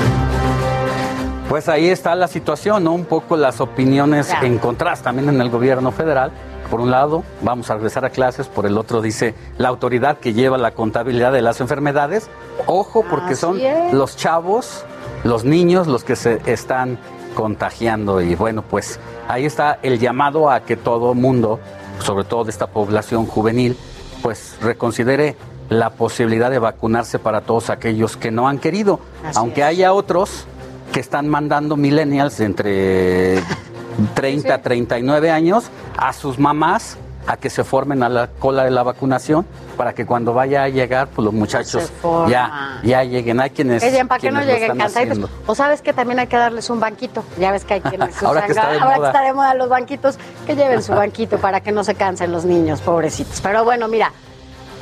Pues 1.49 1.68
ahí 1.68 1.88
está 1.90 2.14
la 2.14 2.26
situación, 2.28 2.84
¿no? 2.84 2.93
Un 2.93 3.05
poco 3.05 3.36
las 3.36 3.61
opiniones 3.61 4.28
Claro. 4.28 4.47
encontradas 4.47 5.03
también 5.03 5.28
en 5.28 5.38
el 5.43 5.51
gobierno 5.51 5.93
federal. 5.93 6.32
Por 6.70 6.80
un 6.80 6.90
lado, 6.90 7.22
vamos 7.43 7.68
a 7.70 7.74
regresar 7.74 8.07
a 8.07 8.11
clases, 8.11 8.49
por 8.49 8.64
el 8.64 8.78
otro 8.78 9.03
dice 9.03 9.34
la 9.59 9.68
autoridad 9.68 10.16
que 10.18 10.32
lleva 10.32 10.57
la 10.57 10.70
contabilidad 10.70 11.30
de 11.32 11.43
las 11.43 11.61
enfermedades. 11.61 12.30
Ojo, 12.64 13.05
porque 13.11 13.32
Así 13.34 13.43
son 13.43 13.61
es. 13.61 13.93
los 13.93 14.16
chavos, 14.16 14.86
los 15.24 15.45
niños 15.45 15.86
los 15.86 16.03
que 16.05 16.16
se 16.16 16.40
están 16.47 16.97
contagiando. 17.34 18.22
Y 18.22 18.34
bueno, 18.34 18.62
pues 18.62 18.99
ahí 19.28 19.45
está 19.45 19.78
el 19.82 19.99
llamado 19.99 20.51
a 20.51 20.61
que 20.61 20.76
todo 20.76 21.12
mundo, 21.12 21.61
sobre 21.99 22.24
todo 22.24 22.45
de 22.45 22.51
esta 22.53 22.68
población 22.68 23.26
juvenil, 23.26 23.76
pues 24.22 24.57
reconsidere 24.62 25.36
la 25.72 25.90
posibilidad 25.90 26.50
de 26.50 26.58
vacunarse 26.58 27.18
para 27.18 27.40
todos 27.40 27.70
aquellos 27.70 28.16
que 28.16 28.30
no 28.30 28.48
han 28.48 28.58
querido, 28.58 29.00
Así 29.24 29.38
aunque 29.38 29.60
es. 29.62 29.66
haya 29.66 29.92
otros 29.92 30.46
que 30.92 31.00
están 31.00 31.28
mandando 31.28 31.76
millennials 31.76 32.40
entre 32.40 33.42
30 34.14 34.54
a 34.54 34.58
39 34.62 35.30
años 35.30 35.64
a 35.96 36.12
sus 36.12 36.38
mamás 36.38 36.98
a 37.26 37.36
que 37.36 37.50
se 37.50 37.62
formen 37.62 38.02
a 38.02 38.08
la 38.08 38.26
cola 38.26 38.64
de 38.64 38.72
la 38.72 38.82
vacunación 38.82 39.46
para 39.76 39.94
que 39.94 40.04
cuando 40.04 40.34
vaya 40.34 40.64
a 40.64 40.68
llegar, 40.68 41.06
pues 41.08 41.24
los 41.24 41.32
muchachos 41.32 41.92
ya, 42.28 42.80
ya 42.82 43.04
lleguen. 43.04 43.40
Hay 43.40 43.50
quienes, 43.50 43.80
lleguen 43.82 44.08
para 44.08 44.20
que 44.20 44.32
no 44.32 44.40
lleguen 44.42 44.80
haciendo. 44.82 45.30
O 45.46 45.54
sabes 45.54 45.82
que 45.82 45.92
también 45.92 46.18
hay 46.18 46.26
que 46.26 46.36
darles 46.36 46.68
un 46.68 46.80
banquito. 46.80 47.24
Ya 47.38 47.52
ves 47.52 47.64
que 47.64 47.74
hay 47.74 47.80
quienes 47.80 48.20
Ahora 48.22 48.44
que 48.44 48.52
está 48.52 48.72
de 48.72 48.78
ahora 48.80 48.94
que 48.94 48.98
moda. 48.98 49.08
está 49.10 49.22
de 49.22 49.32
moda 49.32 49.54
los 49.54 49.68
banquitos, 49.68 50.18
que 50.46 50.56
lleven 50.56 50.82
su 50.82 50.92
banquito 50.96 51.38
para 51.38 51.60
que 51.60 51.70
no 51.70 51.84
se 51.84 51.94
cansen 51.94 52.32
los 52.32 52.44
niños, 52.44 52.80
pobrecitos. 52.80 53.40
Pero 53.40 53.64
bueno, 53.64 53.86
mira, 53.86 54.12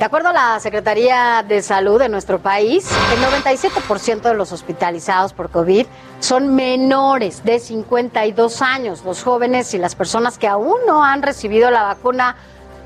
de 0.01 0.05
acuerdo 0.05 0.29
a 0.29 0.33
la 0.33 0.59
Secretaría 0.59 1.45
de 1.47 1.61
Salud 1.61 1.99
de 1.99 2.09
nuestro 2.09 2.39
país, 2.39 2.89
el 3.13 3.21
97% 3.23 4.21
de 4.21 4.33
los 4.33 4.51
hospitalizados 4.51 5.31
por 5.31 5.51
COVID 5.51 5.85
son 6.19 6.55
menores 6.55 7.43
de 7.43 7.59
52 7.59 8.63
años. 8.63 9.03
Los 9.05 9.21
jóvenes 9.21 9.75
y 9.75 9.77
las 9.77 9.93
personas 9.93 10.39
que 10.39 10.47
aún 10.47 10.77
no 10.87 11.03
han 11.03 11.21
recibido 11.21 11.69
la 11.69 11.83
vacuna 11.83 12.35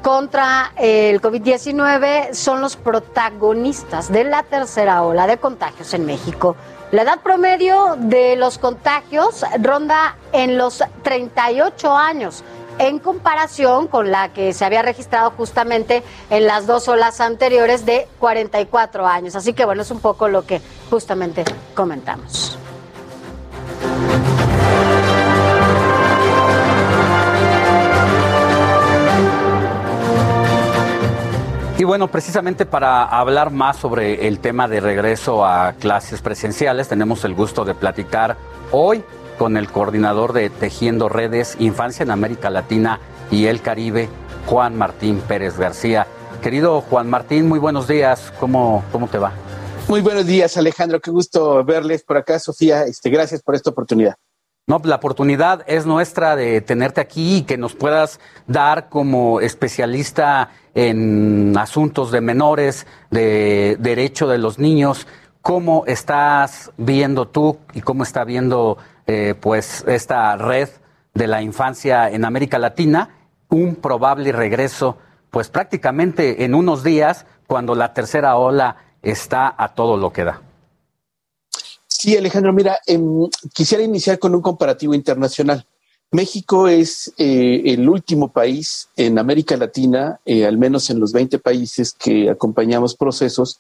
contra 0.02 0.74
el 0.76 1.22
COVID-19 1.22 2.34
son 2.34 2.60
los 2.60 2.76
protagonistas 2.76 4.12
de 4.12 4.26
la 4.26 4.44
tercera 4.44 5.02
ola 5.02 5.26
de 5.26 5.38
contagios 5.38 5.94
en 5.94 6.06
México. 6.06 6.58
La 6.92 7.04
edad 7.04 7.22
promedio 7.22 7.96
de 7.98 8.36
los 8.36 8.58
contagios 8.58 9.46
ronda 9.62 10.18
en 10.34 10.58
los 10.58 10.84
38 11.04 11.96
años, 11.96 12.44
en 12.80 13.00
comparación 13.00 13.88
con 13.88 14.12
la 14.12 14.30
que 14.34 14.54
se 14.54 14.66
había 14.66 14.82
registrado 14.82 15.32
justamente 15.32 16.04
en 16.30 16.46
las 16.46 16.68
dos 16.68 16.88
olas 16.88 17.22
anteriores 17.22 17.86
de 17.86 18.08
44 18.20 19.06
años. 19.08 19.36
Así 19.36 19.54
que 19.54 19.66
bueno, 19.66 19.82
es 19.82 19.92
un 19.92 20.00
poco 20.00 20.28
lo 20.28 20.46
que 20.46 20.62
justamente 20.90 21.44
comentamos. 21.74 22.58
Y 31.78 31.84
bueno, 31.84 32.08
precisamente 32.08 32.66
para 32.66 33.04
hablar 33.04 33.52
más 33.52 33.76
sobre 33.76 34.30
el 34.30 34.40
tema 34.40 34.66
de 34.70 34.80
regreso 34.80 35.46
a 35.46 35.74
clases 35.74 36.22
presenciales, 36.22 36.88
tenemos 36.88 37.26
el 37.26 37.36
gusto 37.36 37.66
de 37.66 37.76
platicar 37.76 38.38
hoy 38.72 39.04
con 39.38 39.58
el 39.58 39.72
coordinador 39.72 40.34
de 40.34 40.50
Tejiendo 40.50 41.10
Redes 41.10 41.56
Infancia 41.60 42.04
en 42.04 42.12
América 42.12 42.50
Latina 42.50 43.00
y 43.32 43.46
el 43.46 43.62
Caribe, 43.62 44.10
Juan 44.46 44.78
Martín 44.78 45.22
Pérez 45.28 45.58
García. 45.58 46.08
Querido 46.42 46.82
Juan 46.82 47.10
Martín, 47.10 47.48
muy 47.48 47.60
buenos 47.60 47.88
días. 47.88 48.32
¿Cómo, 48.40 48.84
cómo 48.92 49.08
te 49.08 49.18
va? 49.18 49.34
Muy 49.88 50.02
buenos 50.02 50.26
días, 50.26 50.58
Alejandro. 50.58 51.00
Qué 51.00 51.12
gusto 51.12 51.64
verles 51.64 52.04
por 52.04 52.18
acá, 52.18 52.40
Sofía. 52.40 52.84
Este, 52.84 53.10
gracias 53.10 53.42
por 53.42 53.56
esta 53.56 53.70
oportunidad. 53.70 54.16
No, 54.68 54.82
la 54.84 54.96
oportunidad 54.96 55.64
es 55.68 55.86
nuestra 55.86 56.36
de 56.36 56.60
tenerte 56.62 57.00
aquí 57.00 57.38
y 57.38 57.42
que 57.44 57.56
nos 57.56 57.76
puedas 57.76 58.20
dar 58.48 58.90
como 58.90 59.40
especialista 59.40 60.50
en 60.74 61.56
asuntos 61.56 62.10
de 62.12 62.22
menores, 62.22 62.88
de 63.12 63.78
derecho 63.80 64.28
de 64.28 64.40
los 64.40 64.58
niños, 64.58 65.06
cómo 65.42 65.84
estás 65.86 66.72
viendo 66.78 67.28
tú 67.28 67.60
y 67.76 67.82
cómo 67.82 68.02
está 68.02 68.24
viendo 68.24 68.80
eh, 69.08 69.36
pues 69.40 69.84
esta 69.88 70.36
red 70.36 70.70
de 71.14 71.28
la 71.28 71.42
infancia 71.42 72.10
en 72.10 72.26
América 72.26 72.60
Latina, 72.60 73.10
un 73.50 73.76
probable 73.76 74.32
regreso 74.32 74.98
pues 75.32 75.50
prácticamente 75.50 76.46
en 76.46 76.56
unos 76.56 76.84
días 76.84 77.26
cuando 77.48 77.76
la 77.76 77.94
tercera 77.94 78.38
ola 78.38 78.78
está 79.02 79.54
a 79.58 79.74
todo 79.74 79.98
lo 79.98 80.12
que 80.14 80.24
da. 80.24 80.42
Sí, 81.88 82.16
Alejandro, 82.16 82.54
mira, 82.54 82.80
em, 82.86 83.28
quisiera 83.54 83.84
iniciar 83.84 84.20
con 84.20 84.34
un 84.34 84.42
comparativo 84.42 84.94
internacional. 84.94 85.66
México 86.12 86.68
es 86.68 87.12
eh, 87.18 87.64
el 87.66 87.90
último 87.90 88.32
país 88.32 88.90
en 88.96 89.20
América 89.20 89.58
Latina, 89.58 90.20
eh, 90.26 90.46
al 90.46 90.58
menos 90.58 90.90
en 90.90 91.00
los 91.00 91.12
20 91.12 91.40
países 91.40 91.94
que 91.94 92.30
acompañamos 92.30 92.96
procesos, 92.96 93.60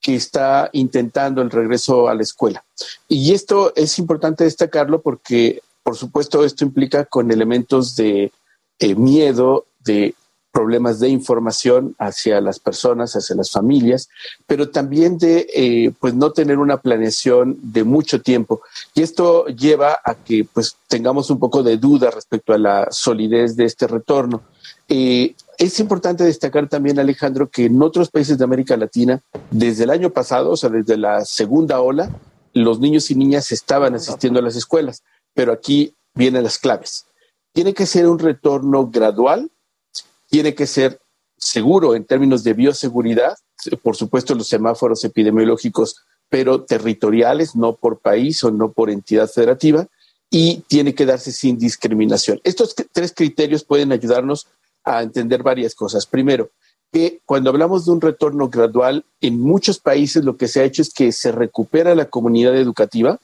que 0.00 0.14
está 0.14 0.70
intentando 0.72 1.42
el 1.42 1.50
regreso 1.50 2.08
a 2.08 2.14
la 2.14 2.22
escuela. 2.22 2.64
Y 3.08 3.32
esto 3.32 3.72
es 3.74 3.98
importante 3.98 4.44
destacarlo 4.44 5.02
porque, 5.02 5.60
por 5.82 5.96
supuesto, 5.96 6.44
esto 6.44 6.64
implica 6.64 7.04
con 7.04 7.30
elementos 7.30 7.96
de 7.96 8.32
eh, 8.78 8.94
miedo, 8.94 9.66
de 9.84 10.14
problemas 10.56 11.00
de 11.00 11.10
información 11.10 11.94
hacia 11.98 12.40
las 12.40 12.58
personas, 12.58 13.14
hacia 13.14 13.36
las 13.36 13.50
familias, 13.50 14.08
pero 14.46 14.70
también 14.70 15.18
de 15.18 15.46
eh, 15.54 15.92
pues 16.00 16.14
no 16.14 16.32
tener 16.32 16.56
una 16.58 16.78
planeación 16.78 17.58
de 17.60 17.84
mucho 17.84 18.22
tiempo. 18.22 18.62
Y 18.94 19.02
esto 19.02 19.44
lleva 19.48 19.98
a 20.02 20.14
que 20.14 20.46
pues 20.50 20.76
tengamos 20.88 21.28
un 21.28 21.38
poco 21.38 21.62
de 21.62 21.76
duda 21.76 22.10
respecto 22.10 22.54
a 22.54 22.58
la 22.58 22.88
solidez 22.90 23.54
de 23.54 23.66
este 23.66 23.86
retorno. 23.86 24.44
Eh, 24.88 25.34
es 25.58 25.80
importante 25.80 26.24
destacar 26.24 26.68
también, 26.68 26.98
Alejandro, 26.98 27.48
que 27.48 27.66
en 27.66 27.80
otros 27.82 28.10
países 28.10 28.38
de 28.38 28.44
América 28.44 28.76
Latina, 28.76 29.22
desde 29.50 29.84
el 29.84 29.90
año 29.90 30.10
pasado, 30.10 30.50
o 30.50 30.56
sea, 30.56 30.70
desde 30.70 30.96
la 30.96 31.24
segunda 31.24 31.80
ola, 31.80 32.10
los 32.52 32.80
niños 32.80 33.10
y 33.10 33.14
niñas 33.14 33.52
estaban 33.52 33.94
asistiendo 33.94 34.40
a 34.40 34.42
las 34.42 34.56
escuelas, 34.56 35.02
pero 35.34 35.52
aquí 35.52 35.94
vienen 36.14 36.44
las 36.44 36.58
claves. 36.58 37.06
Tiene 37.52 37.74
que 37.74 37.86
ser 37.86 38.06
un 38.06 38.18
retorno 38.18 38.88
gradual, 38.88 39.50
tiene 40.28 40.54
que 40.54 40.66
ser 40.66 41.00
seguro 41.36 41.94
en 41.94 42.04
términos 42.04 42.44
de 42.44 42.54
bioseguridad, 42.54 43.36
por 43.82 43.96
supuesto 43.96 44.34
los 44.34 44.48
semáforos 44.48 45.04
epidemiológicos, 45.04 46.02
pero 46.28 46.64
territoriales, 46.64 47.54
no 47.54 47.74
por 47.76 47.98
país 48.00 48.42
o 48.42 48.50
no 48.50 48.72
por 48.72 48.90
entidad 48.90 49.28
federativa, 49.28 49.86
y 50.30 50.64
tiene 50.66 50.94
que 50.94 51.06
darse 51.06 51.30
sin 51.32 51.56
discriminación. 51.56 52.40
Estos 52.42 52.74
tres 52.92 53.12
criterios 53.14 53.64
pueden 53.64 53.92
ayudarnos 53.92 54.48
a 54.86 55.02
entender 55.02 55.42
varias 55.42 55.74
cosas. 55.74 56.06
Primero, 56.06 56.50
que 56.92 57.20
cuando 57.26 57.50
hablamos 57.50 57.84
de 57.84 57.92
un 57.92 58.00
retorno 58.00 58.48
gradual, 58.48 59.04
en 59.20 59.40
muchos 59.40 59.78
países 59.78 60.24
lo 60.24 60.36
que 60.36 60.48
se 60.48 60.60
ha 60.60 60.64
hecho 60.64 60.80
es 60.80 60.94
que 60.94 61.12
se 61.12 61.32
recupera 61.32 61.94
la 61.94 62.06
comunidad 62.06 62.56
educativa, 62.56 63.18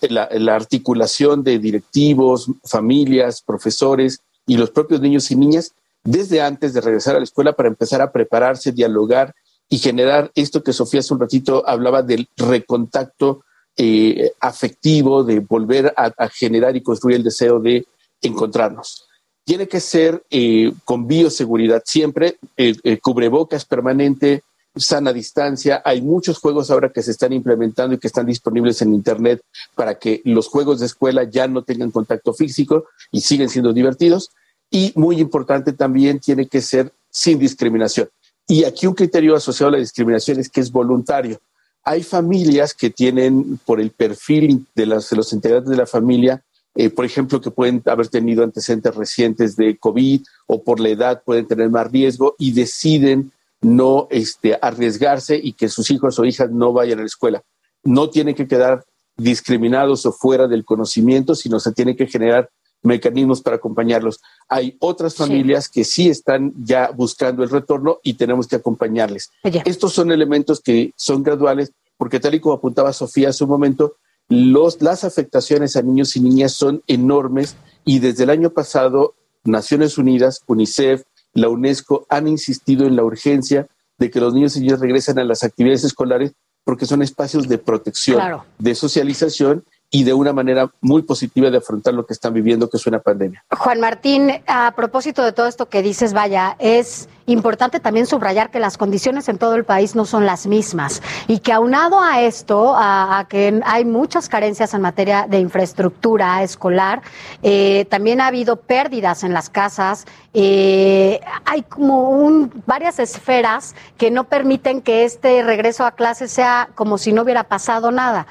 la, 0.00 0.28
la 0.32 0.56
articulación 0.56 1.44
de 1.44 1.58
directivos, 1.58 2.50
familias, 2.64 3.42
profesores 3.42 4.20
y 4.46 4.56
los 4.56 4.70
propios 4.70 5.00
niños 5.00 5.30
y 5.30 5.36
niñas 5.36 5.72
desde 6.02 6.40
antes 6.40 6.72
de 6.72 6.80
regresar 6.80 7.14
a 7.14 7.18
la 7.18 7.24
escuela 7.24 7.52
para 7.52 7.68
empezar 7.68 8.00
a 8.00 8.10
prepararse, 8.10 8.72
dialogar 8.72 9.34
y 9.68 9.78
generar 9.78 10.32
esto 10.34 10.62
que 10.62 10.72
Sofía 10.72 11.00
hace 11.00 11.14
un 11.14 11.20
ratito 11.20 11.68
hablaba 11.68 12.02
del 12.02 12.28
recontacto 12.36 13.44
eh, 13.76 14.32
afectivo, 14.40 15.22
de 15.22 15.40
volver 15.40 15.94
a 15.96 16.28
generar 16.28 16.76
y 16.76 16.82
construir 16.82 17.16
el 17.16 17.22
deseo 17.22 17.60
de 17.60 17.86
encontrarnos. 18.20 19.06
Tiene 19.44 19.68
que 19.68 19.80
ser 19.80 20.22
eh, 20.30 20.72
con 20.84 21.06
bioseguridad 21.06 21.82
siempre, 21.84 22.38
eh, 22.56 22.74
eh, 22.84 22.98
cubrebocas 22.98 23.64
permanente, 23.64 24.42
sana 24.76 25.12
distancia. 25.12 25.82
Hay 25.84 26.00
muchos 26.00 26.38
juegos 26.38 26.70
ahora 26.70 26.90
que 26.90 27.02
se 27.02 27.10
están 27.10 27.32
implementando 27.32 27.94
y 27.94 27.98
que 27.98 28.06
están 28.06 28.26
disponibles 28.26 28.80
en 28.82 28.94
Internet 28.94 29.42
para 29.74 29.98
que 29.98 30.22
los 30.24 30.48
juegos 30.48 30.80
de 30.80 30.86
escuela 30.86 31.24
ya 31.24 31.48
no 31.48 31.62
tengan 31.62 31.90
contacto 31.90 32.32
físico 32.32 32.86
y 33.10 33.20
siguen 33.20 33.48
siendo 33.48 33.72
divertidos. 33.72 34.30
Y 34.70 34.92
muy 34.94 35.20
importante 35.20 35.72
también 35.72 36.20
tiene 36.20 36.46
que 36.46 36.62
ser 36.62 36.92
sin 37.10 37.38
discriminación. 37.38 38.08
Y 38.48 38.64
aquí 38.64 38.86
un 38.86 38.94
criterio 38.94 39.36
asociado 39.36 39.68
a 39.68 39.72
la 39.72 39.78
discriminación 39.78 40.40
es 40.40 40.48
que 40.48 40.60
es 40.60 40.72
voluntario. 40.72 41.40
Hay 41.84 42.02
familias 42.02 42.74
que 42.74 42.90
tienen 42.90 43.58
por 43.66 43.80
el 43.80 43.90
perfil 43.90 44.66
de, 44.74 44.86
las, 44.86 45.10
de 45.10 45.16
los 45.16 45.32
integrantes 45.32 45.70
de 45.70 45.76
la 45.76 45.86
familia 45.86 46.42
eh, 46.74 46.88
por 46.90 47.04
ejemplo, 47.04 47.40
que 47.40 47.50
pueden 47.50 47.82
haber 47.86 48.08
tenido 48.08 48.42
antecedentes 48.42 48.94
recientes 48.94 49.56
de 49.56 49.76
COVID 49.76 50.22
o 50.46 50.62
por 50.62 50.80
la 50.80 50.88
edad 50.88 51.22
pueden 51.24 51.46
tener 51.46 51.68
más 51.68 51.90
riesgo 51.90 52.34
y 52.38 52.52
deciden 52.52 53.32
no 53.60 54.08
este, 54.10 54.58
arriesgarse 54.60 55.38
y 55.42 55.52
que 55.52 55.68
sus 55.68 55.90
hijos 55.90 56.18
o 56.18 56.24
hijas 56.24 56.50
no 56.50 56.72
vayan 56.72 56.98
a 56.98 57.02
la 57.02 57.06
escuela. 57.06 57.42
No 57.84 58.10
tienen 58.10 58.34
que 58.34 58.48
quedar 58.48 58.84
discriminados 59.16 60.06
o 60.06 60.12
fuera 60.12 60.48
del 60.48 60.64
conocimiento, 60.64 61.34
sino 61.34 61.60
se 61.60 61.72
tienen 61.72 61.96
que 61.96 62.06
generar 62.06 62.48
mecanismos 62.82 63.42
para 63.42 63.56
acompañarlos. 63.56 64.20
Hay 64.48 64.76
otras 64.80 65.14
familias 65.14 65.68
que 65.68 65.84
sí 65.84 66.08
están 66.08 66.52
ya 66.64 66.90
buscando 66.90 67.44
el 67.44 67.50
retorno 67.50 67.98
y 68.02 68.14
tenemos 68.14 68.48
que 68.48 68.56
acompañarles. 68.56 69.30
Estos 69.64 69.92
son 69.92 70.10
elementos 70.10 70.60
que 70.60 70.92
son 70.96 71.22
graduales, 71.22 71.72
porque 71.96 72.18
tal 72.18 72.34
y 72.34 72.40
como 72.40 72.56
apuntaba 72.56 72.92
Sofía 72.92 73.28
hace 73.28 73.44
un 73.44 73.50
momento, 73.50 73.96
los, 74.28 74.80
las 74.80 75.04
afectaciones 75.04 75.76
a 75.76 75.82
niños 75.82 76.16
y 76.16 76.20
niñas 76.20 76.52
son 76.52 76.82
enormes 76.86 77.56
y 77.84 77.98
desde 77.98 78.24
el 78.24 78.30
año 78.30 78.50
pasado 78.50 79.14
Naciones 79.44 79.98
Unidas, 79.98 80.42
UNICEF, 80.46 81.02
la 81.34 81.48
UNESCO 81.48 82.06
han 82.08 82.28
insistido 82.28 82.86
en 82.86 82.96
la 82.96 83.04
urgencia 83.04 83.66
de 83.98 84.10
que 84.10 84.20
los 84.20 84.34
niños 84.34 84.56
y 84.56 84.60
niñas 84.60 84.80
regresen 84.80 85.18
a 85.18 85.24
las 85.24 85.42
actividades 85.42 85.84
escolares 85.84 86.32
porque 86.64 86.86
son 86.86 87.02
espacios 87.02 87.48
de 87.48 87.58
protección, 87.58 88.20
de 88.58 88.74
socialización 88.74 89.64
y 89.94 90.04
de 90.04 90.14
una 90.14 90.32
manera 90.32 90.70
muy 90.80 91.02
positiva 91.02 91.50
de 91.50 91.58
afrontar 91.58 91.92
lo 91.92 92.06
que 92.06 92.14
están 92.14 92.32
viviendo, 92.32 92.68
que 92.70 92.78
es 92.78 92.86
una 92.86 92.98
pandemia. 92.98 93.44
Juan 93.50 93.78
Martín, 93.78 94.32
a 94.46 94.72
propósito 94.74 95.22
de 95.22 95.32
todo 95.32 95.46
esto 95.46 95.68
que 95.68 95.82
dices, 95.82 96.14
vaya, 96.14 96.56
es 96.58 97.10
importante 97.26 97.78
también 97.78 98.06
subrayar 98.06 98.50
que 98.50 98.58
las 98.58 98.78
condiciones 98.78 99.28
en 99.28 99.36
todo 99.36 99.54
el 99.54 99.64
país 99.64 99.94
no 99.94 100.06
son 100.06 100.24
las 100.24 100.46
mismas 100.46 101.02
y 101.28 101.38
que 101.38 101.52
aunado 101.52 102.00
a 102.00 102.22
esto, 102.22 102.74
a, 102.74 103.26
que 103.28 103.60
hay 103.64 103.84
muchas 103.84 104.30
carencias 104.30 104.72
en 104.72 104.80
materia 104.80 105.26
de 105.28 105.38
infraestructura 105.38 106.42
escolar, 106.42 107.02
eh, 107.42 107.86
también 107.90 108.22
ha 108.22 108.28
habido 108.28 108.56
pérdidas 108.56 109.24
en 109.24 109.34
las 109.34 109.50
casas, 109.50 110.06
eh, 110.32 111.20
hay 111.44 111.62
como 111.62 112.08
un, 112.10 112.50
varias 112.66 112.98
esferas 112.98 113.74
que 113.98 114.10
no 114.10 114.24
permiten 114.24 114.80
que 114.80 115.04
este 115.04 115.42
regreso 115.42 115.84
a 115.84 115.92
clase 115.92 116.28
sea 116.28 116.70
como 116.74 116.96
si 116.96 117.12
no 117.12 117.22
hubiera 117.22 117.44
pasado 117.44 117.90
nada. 117.90 118.26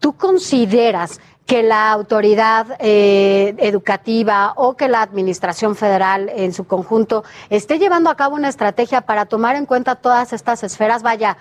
¿Tú 0.00 0.16
consideras 0.16 1.20
que 1.48 1.62
la 1.62 1.90
autoridad 1.92 2.76
eh, 2.78 3.54
educativa 3.56 4.52
o 4.56 4.76
que 4.76 4.86
la 4.86 5.00
administración 5.00 5.76
federal 5.76 6.28
en 6.28 6.52
su 6.52 6.66
conjunto 6.66 7.24
esté 7.48 7.78
llevando 7.78 8.10
a 8.10 8.16
cabo 8.16 8.36
una 8.36 8.50
estrategia 8.50 9.00
para 9.00 9.24
tomar 9.24 9.56
en 9.56 9.64
cuenta 9.64 9.94
todas 9.96 10.34
estas 10.34 10.62
esferas? 10.62 11.02
Vaya, 11.02 11.38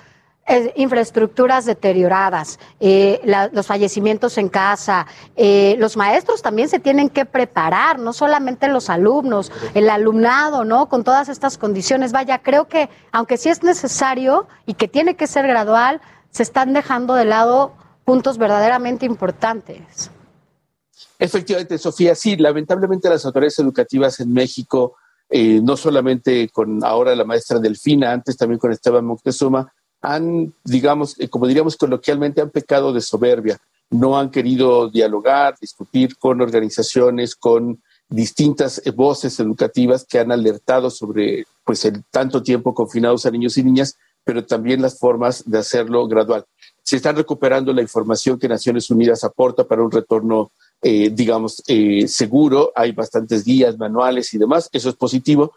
eh, 0.48 0.72
infraestructuras 0.78 1.66
deterioradas, 1.66 2.58
eh, 2.80 3.20
los 3.52 3.68
fallecimientos 3.68 4.38
en 4.38 4.48
casa, 4.48 5.08
los 5.78 5.98
maestros 5.98 6.42
también 6.42 6.70
se 6.70 6.80
tienen 6.80 7.10
que 7.10 7.26
preparar, 7.26 8.00
no 8.00 8.14
solamente 8.14 8.70
los 8.70 8.90
alumnos, 8.90 9.52
el 9.74 9.90
alumnado, 9.90 10.64
¿no? 10.64 10.88
Con 10.88 11.04
todas 11.04 11.28
estas 11.28 11.58
condiciones. 11.58 12.14
Vaya, 12.14 12.40
creo 12.40 12.70
que 12.70 12.90
aunque 13.12 13.36
sí 13.36 13.50
es 13.50 13.62
necesario 13.62 14.48
y 14.66 14.76
que 14.76 14.88
tiene 14.88 15.18
que 15.18 15.28
ser 15.28 15.46
gradual, 15.48 16.00
se 16.32 16.44
están 16.44 16.72
dejando 16.72 17.14
de 17.16 17.26
lado 17.26 17.74
puntos 18.08 18.38
verdaderamente 18.38 19.06
importantes. 19.06 20.10
Efectivamente, 21.20 21.78
Sofía, 21.78 22.16
sí, 22.16 22.38
lamentablemente 22.38 23.10
las 23.10 23.26
autoridades 23.26 23.60
educativas 23.60 24.22
en 24.22 24.32
México, 24.32 24.96
eh, 25.30 25.60
no 25.62 25.76
solamente 25.76 26.48
con 26.48 26.86
ahora 26.86 27.14
la 27.18 27.26
maestra 27.26 27.60
Delfina, 27.60 28.14
antes 28.14 28.38
también 28.38 28.60
con 28.60 28.72
Esteban 28.72 29.04
Moctezuma, 29.04 29.74
han, 30.02 30.54
digamos, 30.64 31.20
eh, 31.20 31.28
como 31.28 31.48
diríamos 31.48 31.76
coloquialmente, 31.76 32.40
han 32.40 32.50
pecado 32.50 32.94
de 32.94 33.02
soberbia. 33.02 33.58
No 33.90 34.18
han 34.18 34.32
querido 34.32 34.90
dialogar, 34.90 35.58
discutir 35.60 36.18
con 36.18 36.40
organizaciones, 36.40 37.36
con 37.36 37.84
distintas 38.08 38.82
eh, 38.86 38.92
voces 38.92 39.38
educativas 39.42 40.06
que 40.06 40.20
han 40.20 40.32
alertado 40.32 40.90
sobre 40.90 41.46
pues 41.66 41.84
el 41.84 42.06
tanto 42.10 42.42
tiempo 42.42 42.74
confinados 42.74 43.26
a 43.26 43.32
niños 43.32 43.58
y 43.58 43.64
niñas, 43.64 43.98
pero 44.24 44.46
también 44.46 44.82
las 44.82 44.98
formas 44.98 45.44
de 45.46 45.58
hacerlo 45.58 46.08
gradual 46.08 46.46
se 46.88 46.96
están 46.96 47.18
recuperando 47.18 47.74
la 47.74 47.82
información 47.82 48.40
que 48.40 48.48
Naciones 48.48 48.90
Unidas 48.90 49.26
aporta 49.26 49.66
para 49.66 49.84
un 49.84 49.92
retorno, 49.92 50.54
eh, 50.82 51.10
digamos, 51.10 51.62
eh, 51.68 52.08
seguro. 52.08 52.72
Hay 52.74 52.94
bastantes 52.94 53.44
guías, 53.44 53.78
manuales 53.78 54.34
y 54.34 54.38
demás. 54.38 54.70
Eso 54.72 54.88
es 54.88 54.96
positivo. 54.96 55.52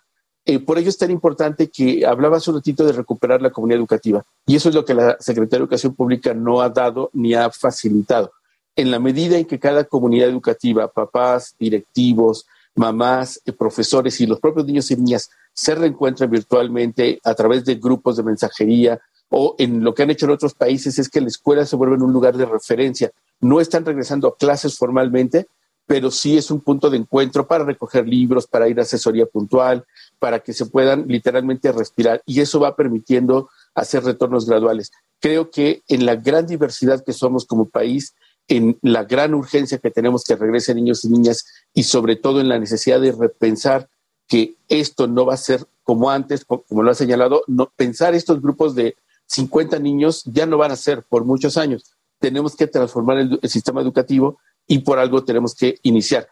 Eh, 0.45 0.59
por 0.59 0.77
ello 0.77 0.89
es 0.89 0.99
tan 0.99 1.13
importante 1.13 1.69
que 1.69 2.05
hablaba 2.05 2.39
hace 2.39 2.51
un 2.51 2.57
ratito 2.57 2.85
de 2.85 2.95
recuperar 2.95 3.41
la 3.41 3.51
comunidad 3.51 3.79
educativa. 3.79 4.25
Y 4.45 4.57
eso 4.57 4.71
es 4.71 4.75
lo 4.75 4.85
que 4.85 4.93
la 4.93 5.19
Secretaría 5.21 5.61
de 5.61 5.65
Educación 5.67 5.95
Pública 5.95 6.35
no 6.35 6.63
ha 6.63 6.69
dado 6.69 7.11
ni 7.13 7.33
ha 7.33 7.49
facilitado. 7.51 8.33
En 8.75 8.91
la 8.91 8.99
medida 8.99 9.39
en 9.39 9.45
que 9.45 9.61
cada 9.61 9.85
comunidad 9.85 10.29
educativa, 10.29 10.89
papás, 10.89 11.55
directivos, 11.61 12.45
mamás, 12.75 13.41
profesores 13.57 14.21
y 14.21 14.27
los 14.27 14.41
propios 14.41 14.67
niños 14.67 14.91
y 14.91 14.97
niñas 14.97 15.31
se 15.53 15.77
reencuentran 15.77 16.29
virtualmente 16.29 17.21
a 17.23 17.35
través 17.35 17.65
de 17.65 17.77
grupos 17.77 18.17
de 18.17 18.25
mensajería, 18.25 19.01
o 19.31 19.55
en 19.59 19.83
lo 19.83 19.95
que 19.95 20.03
han 20.03 20.11
hecho 20.11 20.27
en 20.27 20.33
otros 20.33 20.55
países 20.55 20.99
es 20.99 21.09
que 21.09 21.21
la 21.21 21.29
escuela 21.29 21.65
se 21.65 21.77
vuelve 21.77 21.97
un 21.97 22.13
lugar 22.13 22.37
de 22.37 22.47
referencia. 22.47 23.13
No 23.41 23.61
están 23.61 23.85
regresando 23.85 24.29
a 24.29 24.37
clases 24.37 24.77
formalmente, 24.77 25.47
pero 25.87 26.11
sí 26.11 26.37
es 26.37 26.51
un 26.51 26.61
punto 26.61 26.91
de 26.91 26.99
encuentro 26.99 27.47
para 27.47 27.65
recoger 27.65 28.07
libros, 28.07 28.47
para 28.47 28.69
ir 28.69 28.79
a 28.79 28.83
asesoría 28.83 29.27
puntual, 29.27 29.85
para 30.19 30.41
que 30.41 30.53
se 30.53 30.67
puedan 30.67 31.07
literalmente 31.09 31.73
respirar 31.73 32.23
y 32.27 32.41
eso 32.41 32.61
va 32.61 32.77
permitiendo 32.77 33.49
hacer 33.75 34.05
retornos 34.05 34.47
graduales. 34.47 34.91
Creo 35.21 35.51
que 35.51 35.83
en 35.89 36.07
la 36.07 36.17
gran 36.17 36.47
diversidad 36.47 37.05
que 37.05 37.13
somos 37.13 37.45
como 37.45 37.69
país, 37.69 38.15
en 38.49 38.79
la 38.83 39.05
gran 39.05 39.35
urgencia 39.35 39.79
que 39.79 39.91
tenemos 39.91 40.25
que 40.25 40.37
regresen 40.37 40.77
niños 40.77 41.05
y 41.05 41.09
niñas 41.09 41.45
y 41.73 41.85
sobre 41.85 42.17
todo 42.17 42.41
en 42.41 42.49
la 42.49 42.59
necesidad 42.59 43.01
de 43.01 43.13
repensar 43.13 43.89
que 44.27 44.55
esto 44.69 45.07
no 45.07 45.27
va 45.27 45.35
a 45.35 45.39
ser 45.39 45.67
como 45.83 46.11
antes, 46.11 46.45
como 46.45 46.83
lo 46.83 46.91
ha 46.91 46.95
señalado, 46.95 47.43
no, 47.49 47.73
pensar 47.75 48.15
estos 48.15 48.41
grupos 48.41 48.75
de 48.75 48.97
50 49.31 49.79
niños 49.79 50.25
ya 50.25 50.45
no 50.45 50.59
van 50.59 50.73
a 50.73 50.77
ser 50.77 51.05
por 51.05 51.25
muchos 51.25 51.57
años. 51.57 51.85
Tenemos 52.19 52.57
que 52.57 52.67
transformar 52.67 53.19
el, 53.19 53.41
sistema 53.45 53.81
educativo 53.81 54.39
y 54.67 54.81
por 54.81 54.99
algo 54.99 55.25
tenemos 55.25 55.55
que 55.55 55.79
iniciar. 55.83 56.29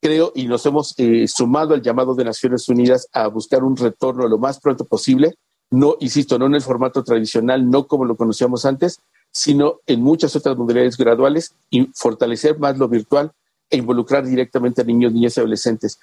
Creo 0.00 0.32
y 0.34 0.46
nos 0.46 0.64
hemos 0.64 0.94
eh, 0.98 1.28
sumado 1.28 1.74
al 1.74 1.82
llamado 1.82 2.14
de 2.14 2.24
Naciones 2.24 2.66
Unidas 2.70 3.06
a 3.12 3.26
buscar 3.26 3.62
un 3.62 3.76
retorno 3.76 4.26
lo 4.26 4.38
más 4.38 4.58
pronto 4.58 4.86
posible. 4.86 5.34
No, 5.70 5.96
insisto, 6.00 6.38
no 6.38 6.46
en 6.46 6.54
el 6.54 6.62
formato 6.62 7.04
tradicional, 7.04 7.68
no 7.68 7.86
como 7.86 8.06
lo 8.06 8.16
conocíamos 8.16 8.64
antes, 8.64 9.00
sino 9.30 9.80
en 9.86 10.00
muchas 10.00 10.34
otras 10.34 10.56
modalidades 10.56 10.96
graduales 10.96 11.54
y 11.68 11.90
fortalecer 11.94 12.58
más 12.58 12.78
lo 12.78 12.88
virtual 12.88 13.32
e 13.68 13.76
involucrar 13.76 14.26
directamente 14.26 14.80
a 14.80 14.84
niños, 14.84 15.12
niñas 15.12 15.36
y 15.36 15.40
adolescentes. 15.40 16.00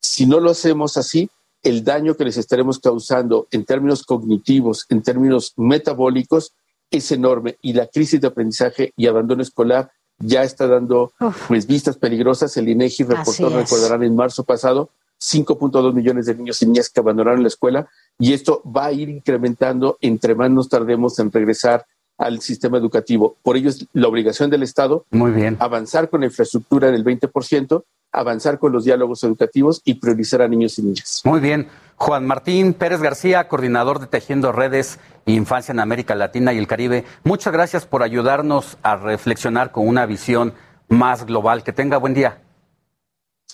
Si 0.00 0.24
no 0.24 0.38
lo 0.38 0.50
hacemos 0.50 0.96
así, 0.96 1.28
el 1.62 1.84
daño 1.84 2.14
que 2.14 2.24
les 2.24 2.36
estaremos 2.36 2.78
causando 2.78 3.46
en 3.50 3.64
términos 3.64 4.04
cognitivos, 4.04 4.86
en 4.88 5.02
términos 5.02 5.54
metabólicos, 5.56 6.54
es 6.90 7.12
enorme 7.12 7.56
y 7.62 7.72
la 7.72 7.86
crisis 7.86 8.20
de 8.20 8.26
aprendizaje 8.26 8.92
y 8.96 9.06
abandono 9.06 9.42
escolar 9.42 9.92
ya 10.18 10.42
está 10.42 10.66
dando 10.66 11.12
pues, 11.48 11.66
vistas 11.66 11.96
peligrosas. 11.96 12.56
El 12.56 12.68
INEGI 12.68 13.04
reportó, 13.04 13.48
recordarán, 13.48 14.02
en 14.02 14.16
marzo 14.16 14.44
pasado, 14.44 14.90
5.2 15.20 15.94
millones 15.94 16.26
de 16.26 16.34
niños 16.34 16.60
y 16.62 16.66
niñas 16.66 16.88
que 16.88 17.00
abandonaron 17.00 17.42
la 17.42 17.48
escuela 17.48 17.88
y 18.18 18.32
esto 18.32 18.62
va 18.64 18.86
a 18.86 18.92
ir 18.92 19.08
incrementando 19.08 19.98
entre 20.00 20.34
más 20.34 20.50
nos 20.50 20.68
tardemos 20.68 21.18
en 21.18 21.30
regresar 21.30 21.86
al 22.16 22.40
sistema 22.40 22.78
educativo. 22.78 23.36
Por 23.42 23.56
ello 23.56 23.70
es 23.70 23.86
la 23.92 24.08
obligación 24.08 24.50
del 24.50 24.62
Estado 24.62 25.06
Muy 25.10 25.30
bien. 25.30 25.56
avanzar 25.58 26.10
con 26.10 26.20
la 26.20 26.26
infraestructura 26.26 26.90
del 26.90 27.04
20%, 27.04 27.82
avanzar 28.12 28.58
con 28.58 28.72
los 28.72 28.84
diálogos 28.84 29.22
educativos 29.24 29.82
y 29.84 29.94
priorizar 29.94 30.42
a 30.42 30.48
niños 30.48 30.78
y 30.78 30.82
niñas. 30.82 31.22
Muy 31.24 31.40
bien. 31.40 31.68
Juan 31.96 32.26
Martín 32.26 32.72
Pérez 32.72 33.02
García, 33.02 33.46
coordinador 33.46 34.00
de 34.00 34.06
Tejiendo 34.06 34.52
Redes 34.52 34.98
Infancia 35.26 35.72
en 35.72 35.80
América 35.80 36.14
Latina 36.14 36.52
y 36.52 36.58
el 36.58 36.66
Caribe, 36.66 37.04
muchas 37.24 37.52
gracias 37.52 37.84
por 37.84 38.02
ayudarnos 38.02 38.78
a 38.82 38.96
reflexionar 38.96 39.70
con 39.70 39.86
una 39.86 40.06
visión 40.06 40.54
más 40.88 41.26
global. 41.26 41.62
Que 41.62 41.72
tenga 41.72 41.98
buen 41.98 42.14
día. 42.14 42.38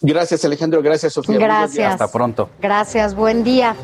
Gracias, 0.02 0.44
Alejandro. 0.44 0.82
Gracias, 0.82 1.12
Sofía. 1.12 1.38
Gracias. 1.38 1.92
Hasta 1.92 2.08
pronto. 2.08 2.50
Gracias, 2.60 3.14
buen 3.14 3.44
día. 3.44 3.74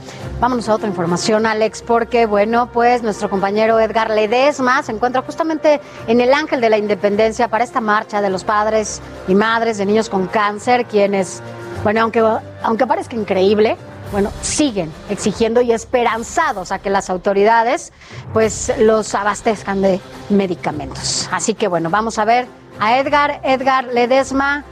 Vámonos 0.40 0.68
a 0.68 0.74
otra 0.74 0.88
información, 0.88 1.46
Alex, 1.46 1.82
porque, 1.82 2.26
bueno, 2.26 2.70
pues 2.72 3.02
nuestro 3.02 3.30
compañero 3.30 3.78
Edgar 3.80 4.10
Ledesma 4.10 4.82
se 4.82 4.92
encuentra 4.92 5.22
justamente 5.22 5.80
en 6.06 6.20
el 6.20 6.32
Ángel 6.34 6.60
de 6.60 6.70
la 6.70 6.78
Independencia 6.78 7.48
para 7.48 7.64
esta 7.64 7.80
marcha 7.80 8.20
de 8.20 8.30
los 8.30 8.44
padres 8.44 9.00
y 9.28 9.34
madres 9.34 9.78
de 9.78 9.86
niños 9.86 10.08
con 10.08 10.26
cáncer, 10.26 10.86
quienes 10.86 11.42
Bueno, 11.82 12.02
aunque, 12.02 12.22
aunque 12.62 12.86
parezca 12.86 13.16
increíble, 13.16 13.76
bueno, 14.12 14.30
siguen 14.42 14.92
exigiendo 15.08 15.62
y 15.62 15.72
esperanzados 15.72 16.70
a 16.70 16.78
que 16.78 16.90
las 16.90 17.08
autoridades 17.08 17.92
pues 18.32 18.72
los 18.78 19.14
abastezcan 19.14 19.80
de 19.80 20.00
medicamentos. 20.28 21.28
Así 21.32 21.54
que 21.54 21.66
bueno, 21.66 21.88
vamos 21.88 22.18
a 22.18 22.24
ver 22.24 22.46
a 22.78 22.98
Edgar, 22.98 23.40
Edgar 23.42 23.84
Ledesma, 23.86 24.64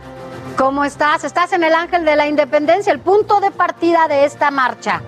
¿cómo 0.57 0.85
estás? 0.85 1.25
Estás 1.25 1.53
en 1.53 1.65
el 1.65 1.75
Ángel 1.75 2.05
de 2.05 2.17
la 2.17 2.27
Independencia, 2.27 2.93
el 2.93 3.01
punto 3.01 3.41
de 3.41 3.51
partida 3.51 4.09
de 4.09 4.25
esta 4.25 4.51
marcha. 4.51 5.03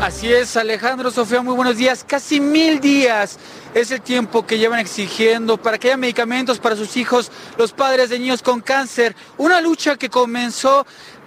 Así 0.00 0.32
es, 0.32 0.56
Alejandro, 0.56 1.10
Sofía, 1.12 1.42
muy 1.42 1.54
buenos 1.54 1.76
días. 1.76 2.04
Casi 2.04 2.40
mil 2.40 2.80
días 2.80 3.38
es 3.72 3.92
el 3.92 4.00
tiempo 4.00 4.44
que 4.44 4.58
llevan 4.58 4.80
exigiendo 4.80 5.58
para 5.58 5.78
que 5.78 5.88
haya 5.88 5.96
medicamentos 5.96 6.58
para 6.58 6.74
sus 6.74 6.96
hijos, 6.96 7.30
los 7.56 7.72
padres 7.72 8.10
de 8.10 8.18
niños 8.18 8.42
con 8.42 8.60
cáncer. 8.60 9.14
Una 9.38 9.60
lucha 9.60 9.96
que 9.96 10.10
comenzó 10.10 10.84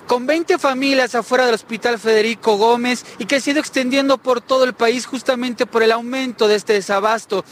con 0.08 0.28
20 0.28 0.60
familias 0.60 1.16
afuera 1.16 1.46
del 1.46 1.56
Hospital 1.56 2.00
Federico 2.00 2.58
Gómez 2.58 3.06
y 3.18 3.26
que 3.26 3.36
ha 3.36 3.42
ido 3.44 3.60
extendiendo 3.60 4.18
por 4.18 4.42
todo 4.42 4.66
el 4.66 4.74
país 4.74 5.06
justamente 5.06 5.66
por 5.66 5.82
el 5.82 5.92
aumento 5.92 6.48
de 6.48 6.56
este 6.56 6.74
desabasto. 6.74 7.44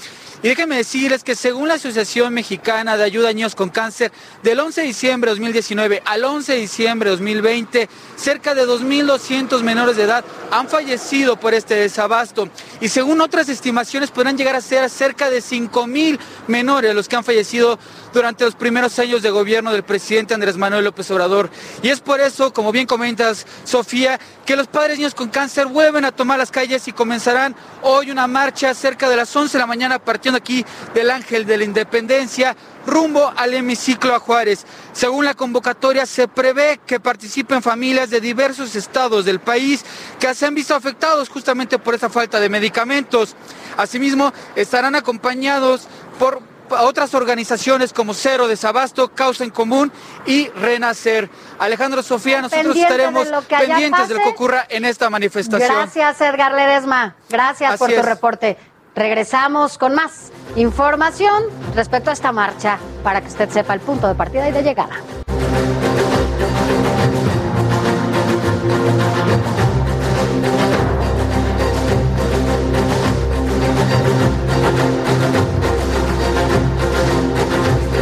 Y 0.43 0.49
déjenme 0.49 0.75
decirles 0.75 1.23
que 1.23 1.35
según 1.35 1.69
la 1.69 1.75
Asociación 1.75 2.33
Mexicana 2.33 2.97
de 2.97 3.05
Ayuda 3.05 3.29
a 3.29 3.33
Niños 3.33 3.55
con 3.55 3.69
Cáncer, 3.69 4.11
del 4.43 4.59
11 4.59 4.81
de 4.81 4.87
diciembre 4.87 5.29
de 5.29 5.35
2019 5.35 6.03
al 6.03 6.25
11 6.25 6.51
de 6.51 6.59
diciembre 6.59 7.09
de 7.09 7.15
2020, 7.15 7.89
cerca 8.17 8.53
de 8.53 8.67
2.200 8.67 9.63
menores 9.63 9.95
de 9.95 10.03
edad 10.03 10.25
han 10.51 10.67
fallecido 10.67 11.39
por 11.39 11.53
este 11.53 11.75
desabasto. 11.75 12.49
Y 12.81 12.89
según 12.89 13.21
otras 13.21 13.47
estimaciones, 13.47 14.11
podrán 14.11 14.37
llegar 14.37 14.57
a 14.57 14.61
ser 14.61 14.89
cerca 14.89 15.29
de 15.29 15.39
5.000 15.39 16.19
menores 16.47 16.93
los 16.93 17.07
que 17.07 17.15
han 17.15 17.23
fallecido 17.23 17.79
durante 18.13 18.43
los 18.43 18.55
primeros 18.55 18.99
años 18.99 19.21
de 19.21 19.29
gobierno 19.29 19.71
del 19.71 19.83
presidente 19.83 20.33
Andrés 20.33 20.57
Manuel 20.57 20.83
López 20.83 21.09
Obrador. 21.11 21.49
Y 21.81 21.87
es 21.87 22.01
por 22.01 22.19
eso, 22.19 22.51
como 22.51 22.73
bien 22.73 22.85
comentas, 22.85 23.47
Sofía, 23.63 24.19
que 24.45 24.57
los 24.57 24.67
padres 24.67 24.91
de 24.91 24.97
niños 24.97 25.15
con 25.15 25.29
cáncer 25.29 25.67
vuelven 25.67 26.03
a 26.03 26.11
tomar 26.11 26.37
las 26.37 26.51
calles 26.51 26.85
y 26.89 26.91
comenzarán 26.91 27.55
hoy 27.81 28.11
una 28.11 28.27
marcha 28.27 28.73
cerca 28.73 29.09
de 29.09 29.15
las 29.15 29.33
11 29.33 29.53
de 29.53 29.59
la 29.59 29.67
mañana 29.67 29.99
partiendo 29.99 30.32
aquí 30.37 30.65
del 30.93 31.11
Ángel 31.11 31.45
de 31.45 31.57
la 31.57 31.63
Independencia 31.63 32.55
rumbo 32.85 33.33
al 33.35 33.53
hemiciclo 33.53 34.13
a 34.13 34.19
Juárez. 34.19 34.65
Según 34.91 35.25
la 35.25 35.33
convocatoria, 35.33 36.05
se 36.05 36.27
prevé 36.27 36.79
que 36.85 36.99
participen 36.99 37.61
familias 37.61 38.09
de 38.09 38.21
diversos 38.21 38.75
estados 38.75 39.25
del 39.25 39.39
país 39.39 39.85
que 40.19 40.33
se 40.35 40.45
han 40.45 40.55
visto 40.55 40.75
afectados 40.75 41.29
justamente 41.29 41.79
por 41.79 41.95
esa 41.95 42.09
falta 42.09 42.39
de 42.39 42.49
medicamentos. 42.49 43.35
Asimismo, 43.77 44.33
estarán 44.55 44.95
acompañados 44.95 45.87
por 46.19 46.41
otras 46.69 47.13
organizaciones 47.13 47.93
como 47.93 48.13
Cero 48.13 48.47
Desabasto, 48.47 49.09
Causa 49.09 49.43
en 49.43 49.49
Común 49.49 49.91
y 50.25 50.47
Renacer. 50.49 51.29
Alejandro 51.59 52.01
Sofía, 52.03 52.41
nosotros 52.41 52.73
Pendiente 52.73 52.93
estaremos 52.93 53.27
pendientes 53.47 54.07
de 54.07 54.15
lo 54.15 54.21
que 54.21 54.29
ocurra 54.29 54.65
en 54.69 54.85
esta 54.85 55.09
manifestación. 55.09 55.75
Gracias, 55.75 56.21
Edgar 56.21 56.53
Ledesma. 56.53 57.15
Gracias 57.29 57.73
Así 57.73 57.79
por 57.79 57.89
tu 57.89 57.99
es. 57.99 58.05
reporte. 58.05 58.57
Regresamos 58.95 59.79
con 59.79 59.95
más 59.95 60.31
información 60.55 61.43
respecto 61.75 62.11
a 62.11 62.13
esta 62.13 62.31
marcha 62.31 62.77
para 63.03 63.21
que 63.21 63.27
usted 63.27 63.49
sepa 63.49 63.73
el 63.73 63.79
punto 63.79 64.07
de 64.07 64.13
partida 64.13 64.47
y 64.47 64.51
de 64.51 64.61
llegada. 64.61 64.97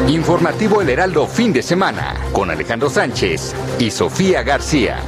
Informativo 0.09 0.81
El 0.81 0.89
Heraldo 0.89 1.25
fin 1.25 1.53
de 1.53 1.63
semana 1.63 2.15
con 2.33 2.51
Alejandro 2.51 2.89
Sánchez 2.89 3.55
y 3.79 3.91
Sofía 3.91 4.43
García. 4.43 4.99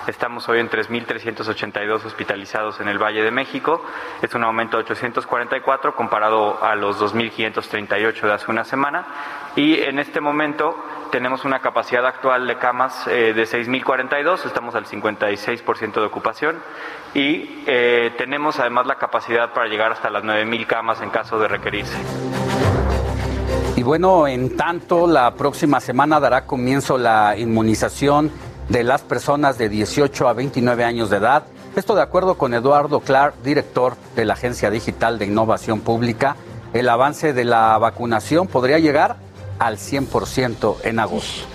Estamos 0.07 0.47
hoy 0.47 0.59
en 0.59 0.69
3.382 0.69 2.05
hospitalizados 2.05 2.79
en 2.79 2.87
el 2.87 2.97
Valle 2.97 3.23
de 3.23 3.29
México. 3.29 3.81
Es 4.21 4.33
un 4.33 4.43
aumento 4.45 4.77
de 4.77 4.83
844 4.83 5.95
comparado 5.97 6.63
a 6.63 6.75
los 6.75 6.97
2.538 7.01 8.21
de 8.21 8.31
hace 8.31 8.49
una 8.49 8.63
semana. 8.63 9.05
Y 9.57 9.81
en 9.81 9.99
este 9.99 10.21
momento 10.21 10.77
tenemos 11.11 11.43
una 11.43 11.59
capacidad 11.59 12.05
actual 12.05 12.47
de 12.47 12.57
camas 12.57 13.05
eh, 13.07 13.33
de 13.33 13.43
6.042, 13.43 14.45
estamos 14.45 14.75
al 14.75 14.85
56% 14.85 15.93
de 15.95 16.05
ocupación. 16.05 16.55
Y 17.13 17.63
eh, 17.67 18.13
tenemos 18.17 18.61
además 18.61 18.87
la 18.87 18.95
capacidad 18.95 19.51
para 19.51 19.67
llegar 19.67 19.91
hasta 19.91 20.09
las 20.09 20.23
9.000 20.23 20.67
camas 20.67 21.01
en 21.01 21.09
caso 21.09 21.37
de 21.37 21.49
requerirse. 21.49 21.97
Y 23.75 23.83
bueno, 23.83 24.25
en 24.25 24.55
tanto, 24.55 25.05
la 25.05 25.35
próxima 25.35 25.81
semana 25.81 26.19
dará 26.19 26.45
comienzo 26.45 26.97
la 26.97 27.35
inmunización 27.37 28.31
de 28.69 28.83
las 28.83 29.01
personas 29.01 29.57
de 29.57 29.69
18 29.69 30.27
a 30.27 30.33
29 30.33 30.83
años 30.83 31.09
de 31.09 31.17
edad. 31.17 31.43
Esto 31.75 31.95
de 31.95 32.01
acuerdo 32.01 32.37
con 32.37 32.53
Eduardo 32.53 32.99
Clark, 32.99 33.35
director 33.43 33.95
de 34.15 34.25
la 34.25 34.33
Agencia 34.33 34.69
Digital 34.69 35.19
de 35.19 35.25
Innovación 35.25 35.81
Pública. 35.81 36.35
El 36.73 36.89
avance 36.89 37.33
de 37.33 37.45
la 37.45 37.77
vacunación 37.77 38.47
podría 38.47 38.79
llegar 38.79 39.17
al 39.59 39.77
100% 39.77 40.77
en 40.83 40.99
agosto. 40.99 41.47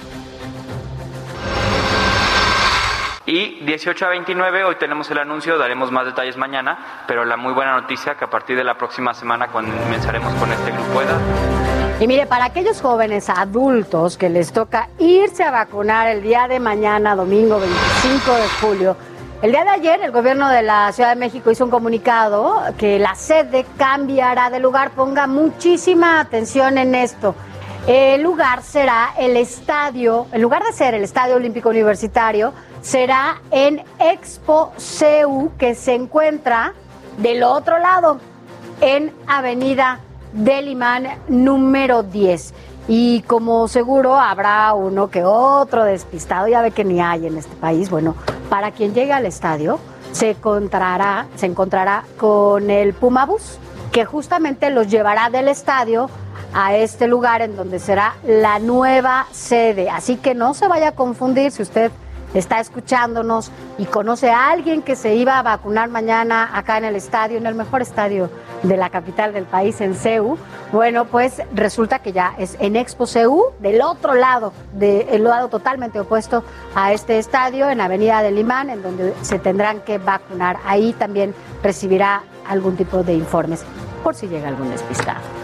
Y 3.24 3.64
18 3.64 4.04
a 4.04 4.08
29, 4.08 4.64
hoy 4.64 4.74
tenemos 4.76 5.10
el 5.10 5.18
anuncio, 5.18 5.56
daremos 5.56 5.92
más 5.92 6.06
detalles 6.06 6.36
mañana, 6.36 7.04
pero 7.06 7.24
la 7.24 7.36
muy 7.36 7.52
buena 7.52 7.80
noticia 7.80 8.16
que 8.16 8.24
a 8.24 8.30
partir 8.30 8.56
de 8.56 8.64
la 8.64 8.76
próxima 8.76 9.14
semana 9.14 9.46
comenzaremos 9.46 10.34
con 10.34 10.50
este 10.50 10.72
grupo 10.72 11.00
de 11.00 11.06
edad. 11.06 11.81
Y 12.02 12.08
mire, 12.08 12.26
para 12.26 12.46
aquellos 12.46 12.80
jóvenes 12.80 13.28
adultos 13.30 14.16
que 14.16 14.28
les 14.28 14.52
toca 14.52 14.88
irse 14.98 15.44
a 15.44 15.52
vacunar 15.52 16.08
el 16.08 16.20
día 16.20 16.48
de 16.48 16.58
mañana, 16.58 17.14
domingo 17.14 17.60
25 17.60 18.32
de 18.32 18.48
julio, 18.60 18.96
el 19.40 19.52
día 19.52 19.62
de 19.62 19.70
ayer 19.70 20.00
el 20.02 20.10
gobierno 20.10 20.48
de 20.48 20.62
la 20.62 20.90
Ciudad 20.90 21.10
de 21.10 21.14
México 21.14 21.52
hizo 21.52 21.64
un 21.64 21.70
comunicado 21.70 22.60
que 22.76 22.98
la 22.98 23.14
sede 23.14 23.64
cambiará 23.78 24.50
de 24.50 24.58
lugar. 24.58 24.90
Ponga 24.90 25.28
muchísima 25.28 26.18
atención 26.18 26.76
en 26.76 26.96
esto. 26.96 27.36
El 27.86 28.20
lugar 28.22 28.64
será 28.64 29.14
el 29.16 29.36
estadio, 29.36 30.26
en 30.32 30.42
lugar 30.42 30.64
de 30.64 30.72
ser 30.72 30.94
el 30.94 31.04
Estadio 31.04 31.36
Olímpico 31.36 31.68
Universitario, 31.68 32.52
será 32.80 33.40
en 33.52 33.80
Expo 34.00 34.72
CEU, 34.76 35.52
que 35.56 35.76
se 35.76 35.94
encuentra 35.94 36.74
del 37.18 37.44
otro 37.44 37.78
lado, 37.78 38.18
en 38.80 39.12
Avenida 39.28 40.00
del 40.32 40.68
Imán 40.68 41.06
número 41.28 42.02
10. 42.02 42.54
Y 42.88 43.22
como 43.22 43.68
seguro 43.68 44.16
habrá 44.16 44.74
uno 44.74 45.08
que 45.08 45.24
otro 45.24 45.84
despistado, 45.84 46.48
ya 46.48 46.62
ve 46.62 46.72
que 46.72 46.84
ni 46.84 47.00
hay 47.00 47.26
en 47.26 47.38
este 47.38 47.54
país. 47.56 47.90
Bueno, 47.90 48.16
para 48.50 48.72
quien 48.72 48.92
llegue 48.92 49.12
al 49.12 49.26
estadio 49.26 49.78
se 50.12 50.30
encontrará, 50.30 51.26
se 51.36 51.46
encontrará 51.46 52.04
con 52.18 52.70
el 52.70 52.92
Pumabus, 52.92 53.58
que 53.92 54.04
justamente 54.04 54.70
los 54.70 54.88
llevará 54.88 55.30
del 55.30 55.48
estadio 55.48 56.10
a 56.54 56.76
este 56.76 57.06
lugar 57.06 57.40
en 57.42 57.56
donde 57.56 57.78
será 57.78 58.14
la 58.26 58.58
nueva 58.58 59.26
sede. 59.32 59.88
Así 59.88 60.16
que 60.16 60.34
no 60.34 60.54
se 60.54 60.68
vaya 60.68 60.88
a 60.88 60.92
confundir 60.92 61.50
si 61.50 61.62
usted 61.62 61.90
está 62.34 62.60
escuchándonos 62.60 63.50
y 63.78 63.86
conoce 63.86 64.30
a 64.30 64.50
alguien 64.50 64.82
que 64.82 64.96
se 64.96 65.14
iba 65.14 65.38
a 65.38 65.42
vacunar 65.42 65.88
mañana 65.88 66.50
acá 66.56 66.78
en 66.78 66.84
el 66.84 66.96
estadio, 66.96 67.38
en 67.38 67.46
el 67.46 67.54
mejor 67.54 67.82
estadio 67.82 68.30
de 68.62 68.76
la 68.76 68.90
capital 68.90 69.32
del 69.32 69.44
país, 69.44 69.80
en 69.80 69.94
CEU, 69.94 70.38
bueno, 70.72 71.04
pues 71.06 71.42
resulta 71.52 71.98
que 71.98 72.12
ya 72.12 72.34
es 72.38 72.56
en 72.60 72.76
Expo 72.76 73.06
CEU, 73.06 73.52
del 73.58 73.82
otro 73.82 74.14
lado, 74.14 74.52
del 74.72 75.24
lado 75.24 75.48
totalmente 75.48 76.00
opuesto 76.00 76.44
a 76.74 76.92
este 76.92 77.18
estadio, 77.18 77.68
en 77.68 77.80
Avenida 77.80 78.22
del 78.22 78.38
Imán, 78.38 78.70
en 78.70 78.82
donde 78.82 79.14
se 79.22 79.38
tendrán 79.38 79.80
que 79.80 79.98
vacunar. 79.98 80.58
Ahí 80.64 80.92
también 80.92 81.34
recibirá 81.62 82.22
algún 82.48 82.76
tipo 82.76 83.02
de 83.02 83.14
informes, 83.14 83.64
por 84.02 84.14
si 84.14 84.28
llega 84.28 84.48
algún 84.48 84.70
despistado. 84.70 85.41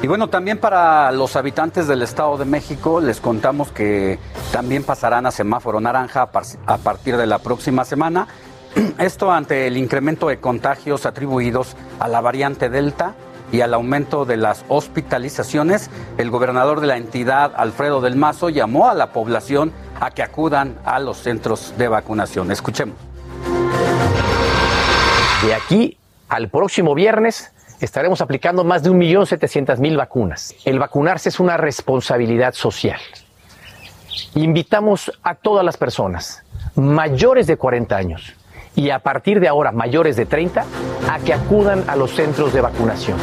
Y 0.00 0.06
bueno, 0.06 0.28
también 0.28 0.58
para 0.58 1.10
los 1.10 1.34
habitantes 1.34 1.88
del 1.88 2.02
Estado 2.02 2.36
de 2.38 2.44
México 2.44 3.00
les 3.00 3.20
contamos 3.20 3.72
que 3.72 4.18
también 4.52 4.84
pasarán 4.84 5.26
a 5.26 5.32
semáforo 5.32 5.80
naranja 5.80 6.22
a 6.22 6.30
par- 6.30 6.44
a 6.66 6.78
partir 6.78 7.16
de 7.16 7.26
la 7.26 7.40
próxima 7.40 7.84
semana. 7.84 8.28
Esto 8.98 9.32
ante 9.32 9.66
el 9.66 9.76
incremento 9.76 10.28
de 10.28 10.38
contagios 10.38 11.04
atribuidos 11.04 11.76
a 11.98 12.06
la 12.06 12.20
variante 12.20 12.68
Delta 12.70 13.14
y 13.50 13.60
al 13.62 13.74
aumento 13.74 14.24
de 14.24 14.36
las 14.36 14.64
hospitalizaciones. 14.68 15.90
El 16.16 16.30
gobernador 16.30 16.80
de 16.80 16.86
la 16.86 16.96
entidad, 16.96 17.52
Alfredo 17.56 18.00
del 18.00 18.14
Mazo, 18.14 18.50
llamó 18.50 18.88
a 18.88 18.94
la 18.94 19.12
población 19.12 19.72
a 20.00 20.12
que 20.12 20.22
acudan 20.22 20.78
a 20.84 21.00
los 21.00 21.18
centros 21.18 21.74
de 21.76 21.88
vacunación. 21.88 22.52
Escuchemos. 22.52 22.94
De 25.44 25.54
aquí 25.54 25.98
al 26.28 26.50
próximo 26.50 26.94
viernes 26.94 27.52
estaremos 27.80 28.20
aplicando 28.20 28.64
más 28.64 28.82
de 28.82 28.90
1.700.000 28.90 29.96
vacunas. 29.96 30.54
El 30.64 30.78
vacunarse 30.78 31.28
es 31.28 31.40
una 31.40 31.56
responsabilidad 31.56 32.54
social. 32.54 33.00
Invitamos 34.34 35.12
a 35.22 35.34
todas 35.34 35.64
las 35.64 35.76
personas 35.76 36.42
mayores 36.74 37.46
de 37.46 37.56
40 37.56 37.96
años 37.96 38.34
y 38.74 38.90
a 38.90 39.00
partir 39.00 39.40
de 39.40 39.48
ahora 39.48 39.72
mayores 39.72 40.16
de 40.16 40.26
30 40.26 40.64
a 41.10 41.18
que 41.18 41.34
acudan 41.34 41.84
a 41.88 41.96
los 41.96 42.12
centros 42.12 42.52
de 42.52 42.60
vacunación. 42.60 43.18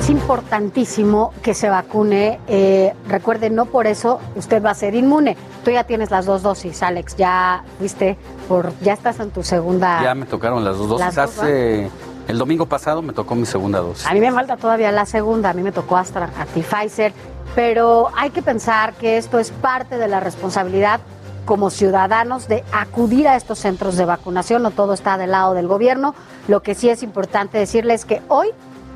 Es 0.00 0.08
importantísimo 0.08 1.32
que 1.42 1.52
se 1.52 1.68
vacune. 1.68 2.40
Eh, 2.48 2.94
recuerden, 3.08 3.54
no 3.54 3.66
por 3.66 3.86
eso 3.86 4.20
usted 4.34 4.64
va 4.64 4.70
a 4.70 4.74
ser 4.74 4.94
inmune. 4.94 5.36
Tú 5.64 5.70
ya 5.70 5.84
tienes 5.84 6.10
las 6.10 6.24
dos 6.24 6.42
dosis, 6.42 6.82
Alex. 6.82 7.16
Ya 7.16 7.64
viste, 7.80 8.16
por, 8.48 8.72
ya 8.80 8.94
estás 8.94 9.20
en 9.20 9.30
tu 9.30 9.42
segunda. 9.42 10.02
Ya 10.02 10.14
me 10.14 10.26
tocaron 10.26 10.64
las 10.64 10.78
dos 10.78 10.88
dosis. 10.88 11.06
Las 11.06 11.14
dos, 11.14 11.38
Hace 11.38 11.90
el 12.28 12.38
domingo 12.38 12.66
pasado 12.66 13.02
me 13.02 13.12
tocó 13.12 13.34
mi 13.34 13.46
segunda 13.46 13.80
dosis. 13.80 14.06
A 14.06 14.14
mí 14.14 14.20
me 14.20 14.32
falta 14.32 14.56
todavía 14.56 14.90
la 14.92 15.06
segunda, 15.06 15.50
a 15.50 15.52
mí 15.52 15.62
me 15.62 15.72
tocó 15.72 15.96
Astra, 15.96 16.30
a 16.38 16.46
Pfizer, 16.46 17.12
pero 17.54 18.10
hay 18.16 18.30
que 18.30 18.42
pensar 18.42 18.94
que 18.94 19.16
esto 19.16 19.38
es 19.38 19.50
parte 19.50 19.98
de 19.98 20.08
la 20.08 20.20
responsabilidad 20.20 21.00
como 21.44 21.70
ciudadanos 21.70 22.48
de 22.48 22.64
acudir 22.72 23.28
a 23.28 23.36
estos 23.36 23.58
centros 23.58 23.96
de 23.96 24.04
vacunación, 24.06 24.62
no 24.62 24.70
todo 24.70 24.94
está 24.94 25.18
del 25.18 25.32
lado 25.32 25.54
del 25.54 25.68
gobierno. 25.68 26.14
Lo 26.48 26.62
que 26.62 26.74
sí 26.74 26.88
es 26.88 27.02
importante 27.02 27.58
decirles 27.58 28.04
que 28.04 28.22
hoy 28.28 28.48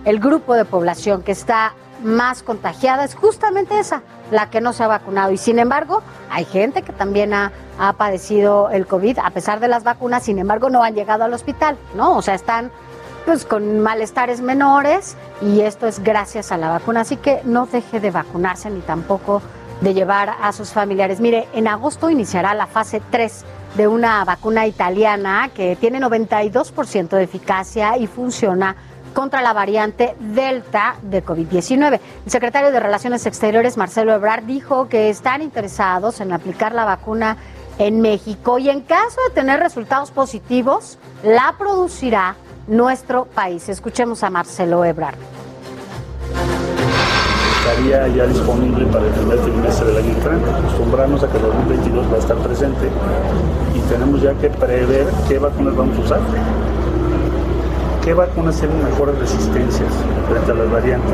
el 0.04 0.18
grupo 0.18 0.54
de 0.54 0.64
población 0.64 1.22
que 1.22 1.32
está 1.32 1.74
más 2.02 2.42
contagiada 2.42 3.04
es 3.04 3.14
justamente 3.14 3.78
esa, 3.78 4.02
la 4.30 4.50
que 4.50 4.60
no 4.60 4.72
se 4.72 4.84
ha 4.84 4.86
vacunado. 4.86 5.32
Y 5.32 5.36
sin 5.36 5.58
embargo, 5.58 6.02
hay 6.30 6.44
gente 6.44 6.82
que 6.82 6.92
también 6.92 7.34
ha, 7.34 7.52
ha 7.78 7.92
padecido 7.94 8.70
el 8.70 8.86
COVID 8.86 9.18
a 9.18 9.30
pesar 9.30 9.60
de 9.60 9.68
las 9.68 9.84
vacunas, 9.84 10.22
sin 10.22 10.38
embargo, 10.38 10.70
no 10.70 10.82
han 10.82 10.94
llegado 10.94 11.24
al 11.24 11.34
hospital, 11.34 11.76
¿no? 11.94 12.16
O 12.16 12.22
sea, 12.22 12.34
están 12.34 12.70
pues 13.28 13.44
con 13.44 13.80
malestares 13.80 14.40
menores 14.40 15.14
y 15.42 15.60
esto 15.60 15.86
es 15.86 16.02
gracias 16.02 16.50
a 16.50 16.56
la 16.56 16.70
vacuna. 16.70 17.02
Así 17.02 17.18
que 17.18 17.42
no 17.44 17.66
deje 17.66 18.00
de 18.00 18.10
vacunarse 18.10 18.70
ni 18.70 18.80
tampoco 18.80 19.42
de 19.82 19.92
llevar 19.92 20.34
a 20.40 20.50
sus 20.54 20.72
familiares. 20.72 21.20
Mire, 21.20 21.46
en 21.52 21.68
agosto 21.68 22.08
iniciará 22.08 22.54
la 22.54 22.66
fase 22.66 23.02
3 23.10 23.44
de 23.76 23.86
una 23.86 24.24
vacuna 24.24 24.66
italiana 24.66 25.50
que 25.54 25.76
tiene 25.76 26.00
92% 26.00 27.08
de 27.10 27.22
eficacia 27.22 27.98
y 27.98 28.06
funciona 28.06 28.76
contra 29.12 29.42
la 29.42 29.52
variante 29.52 30.14
Delta 30.18 30.96
de 31.02 31.22
COVID-19. 31.22 32.00
El 32.24 32.32
secretario 32.32 32.72
de 32.72 32.80
Relaciones 32.80 33.26
Exteriores, 33.26 33.76
Marcelo 33.76 34.14
Ebrard, 34.14 34.44
dijo 34.44 34.88
que 34.88 35.10
están 35.10 35.42
interesados 35.42 36.22
en 36.22 36.32
aplicar 36.32 36.72
la 36.72 36.86
vacuna 36.86 37.36
en 37.78 38.00
México 38.00 38.58
y 38.58 38.70
en 38.70 38.80
caso 38.80 39.20
de 39.28 39.34
tener 39.34 39.60
resultados 39.60 40.12
positivos, 40.12 40.96
la 41.22 41.56
producirá 41.58 42.34
nuestro 42.68 43.24
país. 43.24 43.68
Escuchemos 43.68 44.22
a 44.22 44.30
Marcelo 44.30 44.84
Ebrard. 44.84 45.18
estaría 47.68 48.08
ya 48.08 48.26
disponible 48.26 48.86
para 48.86 49.06
el 49.06 49.12
primer 49.12 49.38
trimestre 49.40 49.86
del 49.88 49.96
año 49.98 50.10
entrante. 50.10 50.50
Acostumbrarnos 50.50 51.22
a 51.22 51.28
que 51.28 51.36
el 51.36 51.42
2022 51.42 52.12
va 52.12 52.16
a 52.16 52.18
estar 52.18 52.36
presente 52.38 52.88
y 53.74 53.80
tenemos 53.90 54.22
ya 54.22 54.32
que 54.34 54.48
prever 54.48 55.06
qué 55.28 55.38
vacunas 55.38 55.76
vamos 55.76 55.98
a 55.98 56.00
usar. 56.00 56.20
¿Qué 58.02 58.14
vacunas 58.14 58.58
tienen 58.58 58.82
mejores 58.84 59.18
resistencias 59.18 59.92
frente 60.28 60.50
a 60.50 60.54
las 60.54 60.70
variantes? 60.70 61.12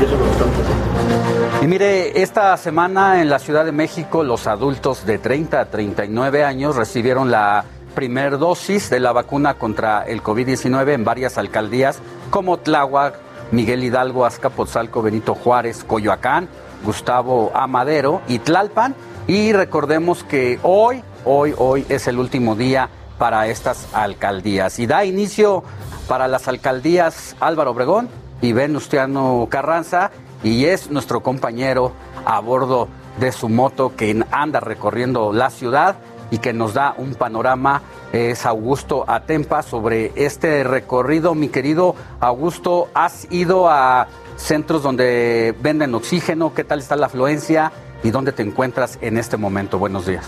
Y 0.00 0.04
eso 0.04 0.14
es 0.14 0.18
lo 0.18 0.24
que 0.24 0.30
estamos 0.30 0.54
haciendo. 0.54 1.64
Y 1.64 1.66
mire, 1.66 2.22
esta 2.22 2.56
semana 2.56 3.20
en 3.20 3.28
la 3.28 3.38
Ciudad 3.38 3.64
de 3.64 3.72
México 3.72 4.24
los 4.24 4.46
adultos 4.46 5.04
de 5.04 5.18
30 5.18 5.60
a 5.60 5.64
39 5.66 6.44
años 6.44 6.76
recibieron 6.76 7.30
la 7.30 7.64
primer 7.92 8.38
dosis 8.38 8.90
de 8.90 9.00
la 9.00 9.12
vacuna 9.12 9.54
contra 9.54 10.02
el 10.02 10.22
COVID-19 10.22 10.92
en 10.92 11.04
varias 11.04 11.38
alcaldías 11.38 12.00
como 12.30 12.58
Tláhuac, 12.58 13.14
Miguel 13.50 13.84
Hidalgo, 13.84 14.24
Azcapotzalco, 14.24 15.02
Benito 15.02 15.34
Juárez, 15.34 15.84
Coyoacán, 15.84 16.48
Gustavo 16.84 17.52
Amadero 17.54 18.22
y 18.28 18.38
Tlalpan. 18.38 18.94
Y 19.26 19.52
recordemos 19.52 20.24
que 20.24 20.58
hoy, 20.62 21.02
hoy, 21.24 21.54
hoy 21.56 21.86
es 21.88 22.08
el 22.08 22.18
último 22.18 22.56
día 22.56 22.88
para 23.18 23.46
estas 23.46 23.86
alcaldías. 23.92 24.78
Y 24.78 24.86
da 24.86 25.04
inicio 25.04 25.62
para 26.08 26.28
las 26.28 26.48
alcaldías 26.48 27.36
Álvaro 27.38 27.70
Obregón 27.70 28.08
y 28.40 28.52
Venustiano 28.52 29.46
Carranza 29.48 30.10
y 30.42 30.64
es 30.64 30.90
nuestro 30.90 31.22
compañero 31.22 31.92
a 32.24 32.40
bordo 32.40 32.88
de 33.20 33.30
su 33.32 33.48
moto 33.48 33.94
que 33.96 34.24
anda 34.30 34.60
recorriendo 34.60 35.32
la 35.32 35.50
ciudad 35.50 35.96
y 36.32 36.38
que 36.38 36.52
nos 36.54 36.74
da 36.74 36.94
un 36.96 37.14
panorama. 37.14 37.82
Es 38.12 38.46
Augusto 38.46 39.04
Atempa 39.06 39.62
sobre 39.62 40.12
este 40.16 40.64
recorrido. 40.64 41.34
Mi 41.34 41.48
querido 41.48 41.94
Augusto, 42.20 42.88
¿has 42.94 43.30
ido 43.30 43.68
a 43.68 44.08
centros 44.36 44.82
donde 44.82 45.54
venden 45.60 45.94
oxígeno? 45.94 46.54
¿Qué 46.54 46.64
tal 46.64 46.80
está 46.80 46.96
la 46.96 47.06
afluencia? 47.06 47.70
¿Y 48.02 48.10
dónde 48.10 48.32
te 48.32 48.42
encuentras 48.42 48.98
en 49.02 49.18
este 49.18 49.36
momento? 49.36 49.78
Buenos 49.78 50.06
días. 50.06 50.26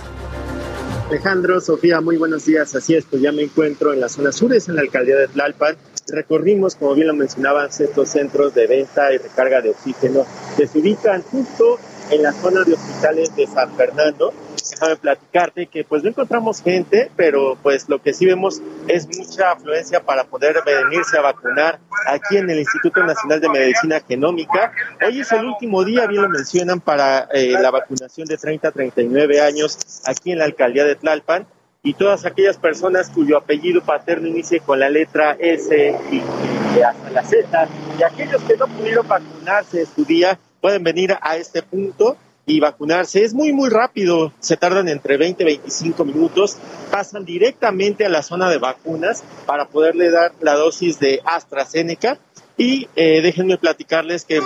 Alejandro, 1.09 1.61
Sofía, 1.61 2.03
muy 2.03 2.19
buenos 2.19 2.45
días. 2.45 2.75
Así 2.75 2.95
es, 2.95 3.07
pues 3.07 3.23
ya 3.23 3.33
me 3.33 3.43
encuentro 3.43 3.95
en 3.95 4.01
la 4.01 4.11
zona 4.11 4.31
sur, 4.31 4.55
es 4.55 4.69
en 4.69 4.77
la 4.77 4.83
alcaldía 4.83 5.17
de 5.17 5.29
Tlalpan. 5.29 5.77
Recorrimos, 6.09 6.75
como 6.75 6.95
bien 6.95 7.09
lo 7.09 7.15
mencionaban, 7.15 7.69
estos 7.69 8.11
centros 8.11 8.55
de 8.55 8.67
venta 8.67 9.11
y 9.11 9.17
recarga 9.17 9.63
de 9.63 9.71
oxígeno 9.71 10.27
que 10.57 10.67
se 10.67 10.79
ubican 10.79 11.23
justo 11.23 11.79
en 12.11 12.23
la 12.23 12.33
zona 12.33 12.63
de 12.65 12.75
hospitales 12.75 13.35
de 13.37 13.47
San 13.47 13.75
Fernando. 13.75 14.35
Déjame 14.75 14.97
platicarte 14.97 15.67
que 15.67 15.85
pues 15.85 16.03
no 16.03 16.09
encontramos 16.09 16.61
gente, 16.61 17.09
pero 17.15 17.57
pues 17.63 17.89
lo 17.89 18.03
que 18.03 18.13
sí 18.13 18.27
vemos 18.27 18.61
es 18.89 19.07
mucha 19.07 19.53
afluencia 19.53 20.03
para 20.03 20.25
poder 20.25 20.57
venirse 20.67 21.17
a 21.17 21.21
vacunar 21.21 21.79
aquí 22.09 22.39
en 22.39 22.51
el 22.51 22.59
Instituto 22.59 23.05
Nacional 23.05 23.41
de 23.41 23.49
Medicina 23.51 24.01
Genómica. 24.01 24.73
Hoy 25.07 25.21
es 25.21 25.31
el 25.31 25.45
último 25.45 25.85
día, 25.85 26.09
bien 26.09 26.23
lo 26.23 26.29
mencionan, 26.29 26.81
para 26.81 27.29
eh, 27.33 27.53
la 27.53 27.71
vacunación 27.71 28.27
de 28.27 28.37
30 28.37 28.67
a 28.67 28.73
39 28.73 29.41
años 29.41 29.79
aquí 30.07 30.33
en 30.33 30.39
la 30.39 30.47
alcaldía 30.47 30.85
de 30.85 30.97
Tlalpan 30.97 31.47
y 31.85 31.95
todas 31.95 32.25
aquellas 32.25 32.57
personas 32.57 33.11
cuyo 33.11 33.39
apellido 33.39 33.81
paterno 33.81 34.27
inicie 34.27 34.59
con 34.59 34.81
la 34.81 34.89
letra 34.89 35.37
S 35.39 35.97
y, 36.11 36.17
y 36.17 36.83
hasta 36.83 37.11
la 37.11 37.23
Z, 37.23 37.69
y 37.97 38.03
aquellos 38.03 38.43
que 38.43 38.57
no 38.57 38.67
pudieron 38.67 39.07
vacunarse 39.07 39.83
en 39.83 39.87
su 39.87 40.05
día, 40.05 40.37
pueden 40.61 40.83
venir 40.83 41.17
a 41.21 41.37
este 41.37 41.63
punto 41.63 42.17
y 42.47 42.61
vacunarse. 42.61 43.25
Es 43.25 43.35
muy, 43.35 43.53
muy 43.53 43.71
rápido, 43.71 44.33
se 44.41 44.57
tardan 44.57 44.89
entre 44.89 45.17
20 45.17 45.43
y 45.43 45.47
25 45.47 46.05
minutos, 46.05 46.57
pasan 46.91 47.25
directamente 47.25 48.05
a 48.05 48.09
la 48.09 48.23
zona 48.23 48.51
de 48.51 48.59
vacunas 48.59 49.25
para 49.47 49.69
poderle 49.69 50.11
dar 50.11 50.33
la 50.41 50.55
dosis 50.55 50.99
de 50.99 51.21
AstraZeneca 51.25 52.19
y 52.57 52.89
eh, 52.97 53.21
déjenme 53.23 53.57
platicarles 53.59 54.25
que 54.25 54.41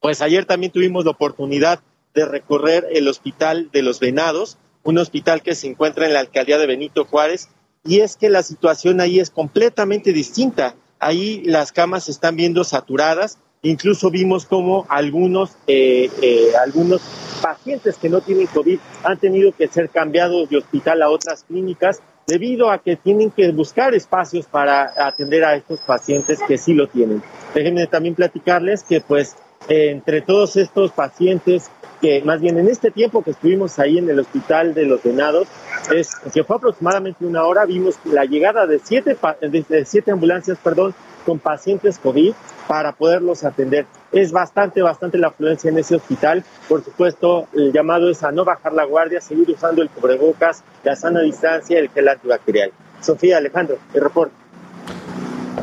pues 0.00 0.22
ayer 0.22 0.44
también 0.44 0.72
tuvimos 0.72 1.04
la 1.04 1.10
oportunidad 1.10 1.80
de 2.14 2.24
recorrer 2.24 2.86
el 2.92 3.08
hospital 3.08 3.70
de 3.72 3.82
los 3.82 4.00
Venados, 4.00 4.58
un 4.82 4.98
hospital 4.98 5.42
que 5.42 5.54
se 5.54 5.66
encuentra 5.66 6.06
en 6.06 6.14
la 6.14 6.20
alcaldía 6.20 6.58
de 6.58 6.66
Benito 6.66 7.04
Juárez, 7.04 7.48
y 7.84 8.00
es 8.00 8.16
que 8.16 8.28
la 8.28 8.42
situación 8.42 9.00
ahí 9.00 9.20
es 9.20 9.30
completamente 9.30 10.12
distinta. 10.12 10.74
Ahí 10.98 11.42
las 11.44 11.72
camas 11.72 12.04
se 12.04 12.10
están 12.10 12.36
viendo 12.36 12.64
saturadas, 12.64 13.38
incluso 13.62 14.10
vimos 14.10 14.46
como 14.46 14.86
algunos, 14.88 15.56
eh, 15.66 16.10
eh, 16.22 16.52
algunos 16.62 17.00
pacientes 17.42 17.96
que 17.96 18.08
no 18.08 18.20
tienen 18.20 18.46
COVID 18.46 18.78
han 19.04 19.18
tenido 19.18 19.52
que 19.52 19.68
ser 19.68 19.90
cambiados 19.90 20.48
de 20.48 20.58
hospital 20.58 21.02
a 21.02 21.10
otras 21.10 21.44
clínicas 21.44 22.00
debido 22.26 22.70
a 22.70 22.78
que 22.78 22.96
tienen 22.96 23.30
que 23.30 23.50
buscar 23.52 23.94
espacios 23.94 24.46
para 24.46 24.92
atender 24.96 25.44
a 25.44 25.56
estos 25.56 25.80
pacientes 25.80 26.40
que 26.46 26.58
sí 26.58 26.74
lo 26.74 26.88
tienen. 26.88 27.22
Déjenme 27.54 27.86
también 27.86 28.14
platicarles 28.14 28.82
que 28.82 29.00
pues 29.00 29.36
entre 29.68 30.20
todos 30.20 30.56
estos 30.56 30.92
pacientes 30.92 31.70
que 32.00 32.22
más 32.22 32.40
bien 32.40 32.58
en 32.58 32.68
este 32.68 32.90
tiempo 32.90 33.22
que 33.22 33.32
estuvimos 33.32 33.78
ahí 33.78 33.98
en 33.98 34.08
el 34.08 34.20
hospital 34.20 34.74
de 34.74 34.84
los 34.84 35.02
venados, 35.02 35.48
es 35.92 36.14
que 36.32 36.44
fue 36.44 36.56
aproximadamente 36.56 37.24
una 37.24 37.44
hora, 37.44 37.64
vimos 37.64 37.98
la 38.04 38.24
llegada 38.24 38.66
de 38.66 38.78
siete, 38.78 39.16
de 39.40 39.84
siete 39.84 40.12
ambulancias, 40.12 40.58
perdón, 40.62 40.94
con 41.28 41.38
pacientes 41.38 41.98
COVID 41.98 42.32
para 42.66 42.92
poderlos 42.92 43.44
atender. 43.44 43.84
Es 44.12 44.32
bastante, 44.32 44.80
bastante 44.80 45.18
la 45.18 45.28
afluencia 45.28 45.70
en 45.70 45.76
ese 45.76 45.96
hospital. 45.96 46.42
Por 46.70 46.82
supuesto, 46.82 47.46
el 47.52 47.70
llamado 47.70 48.08
es 48.08 48.22
a 48.22 48.32
no 48.32 48.46
bajar 48.46 48.72
la 48.72 48.84
guardia, 48.84 49.20
seguir 49.20 49.50
usando 49.50 49.82
el 49.82 49.90
cubrebocas, 49.90 50.64
la 50.84 50.96
sana 50.96 51.20
distancia, 51.20 51.78
el 51.78 51.90
gel 51.90 52.08
antibacterial. 52.08 52.72
Sofía, 53.02 53.36
Alejandro, 53.36 53.76
el 53.92 54.00
reporte. 54.00 54.32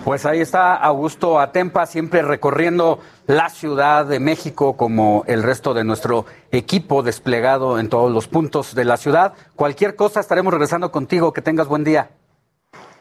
Pues 0.03 0.27
ahí 0.27 0.39
está 0.39 0.75
Augusto 0.75 1.39
Atempa, 1.39 1.87
siempre 1.87 2.21
recorriendo 2.21 2.99
la 3.25 3.49
Ciudad 3.49 4.05
de 4.05 4.19
México 4.19 4.77
como 4.77 5.23
el 5.25 5.41
resto 5.41 5.73
de 5.73 5.83
nuestro 5.83 6.27
equipo 6.51 7.01
desplegado 7.01 7.79
en 7.79 7.89
todos 7.89 8.11
los 8.11 8.27
puntos 8.27 8.75
de 8.75 8.85
la 8.85 8.97
ciudad. 8.97 9.33
Cualquier 9.55 9.95
cosa 9.95 10.19
estaremos 10.19 10.53
regresando 10.53 10.91
contigo. 10.91 11.33
Que 11.33 11.41
tengas 11.41 11.67
buen 11.67 11.83
día. 11.83 12.11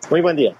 Muy 0.09 0.23
buen 0.23 0.37
día. 0.37 0.55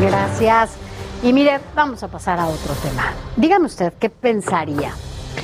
Gracias. 0.00 0.76
Y 1.22 1.34
mire, 1.34 1.60
vamos 1.74 2.02
a 2.02 2.08
pasar 2.08 2.38
a 2.38 2.46
otro 2.46 2.72
tema. 2.82 3.12
Dígame 3.36 3.66
usted, 3.66 3.92
¿qué 4.00 4.08
pensaría? 4.08 4.92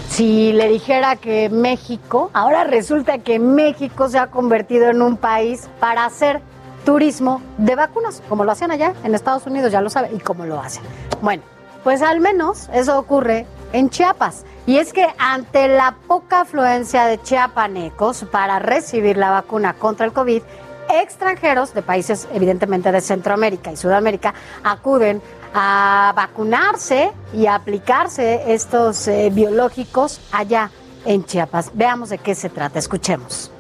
Si 0.08 0.52
le 0.54 0.68
dijera 0.68 1.16
que 1.16 1.50
México, 1.50 2.30
ahora 2.32 2.64
resulta 2.64 3.18
que 3.18 3.38
México 3.38 4.08
se 4.08 4.18
ha 4.18 4.28
convertido 4.28 4.88
en 4.88 5.02
un 5.02 5.18
país 5.18 5.68
para 5.78 6.06
hacer 6.06 6.40
turismo 6.86 7.42
de 7.58 7.74
vacunas, 7.74 8.22
como 8.26 8.44
lo 8.44 8.52
hacen 8.52 8.70
allá 8.70 8.94
en 9.04 9.14
Estados 9.14 9.46
Unidos, 9.46 9.70
ya 9.70 9.82
lo 9.82 9.90
sabe, 9.90 10.10
y 10.14 10.18
como 10.18 10.46
lo 10.46 10.58
hacen. 10.58 10.82
Bueno, 11.20 11.42
pues 11.84 12.00
al 12.00 12.20
menos 12.20 12.70
eso 12.72 12.98
ocurre 12.98 13.46
en 13.74 13.90
Chiapas. 13.90 14.46
Y 14.66 14.78
es 14.78 14.94
que 14.94 15.06
ante 15.18 15.68
la 15.68 15.94
poca 16.08 16.40
afluencia 16.40 17.04
de 17.04 17.20
chiapanecos 17.20 18.24
para 18.30 18.60
recibir 18.60 19.18
la 19.18 19.30
vacuna 19.30 19.74
contra 19.74 20.06
el 20.06 20.12
COVID, 20.12 20.42
extranjeros 20.88 21.74
de 21.74 21.82
países 21.82 22.28
evidentemente 22.32 22.92
de 22.92 23.00
Centroamérica 23.00 23.72
y 23.72 23.76
Sudamérica 23.76 24.34
acuden 24.62 25.20
a 25.54 26.12
vacunarse 26.14 27.12
y 27.32 27.46
a 27.46 27.54
aplicarse 27.54 28.52
estos 28.52 29.08
eh, 29.08 29.30
biológicos 29.32 30.20
allá 30.32 30.70
en 31.04 31.24
Chiapas. 31.24 31.70
Veamos 31.74 32.10
de 32.10 32.18
qué 32.18 32.34
se 32.34 32.48
trata, 32.48 32.78
escuchemos. 32.78 33.50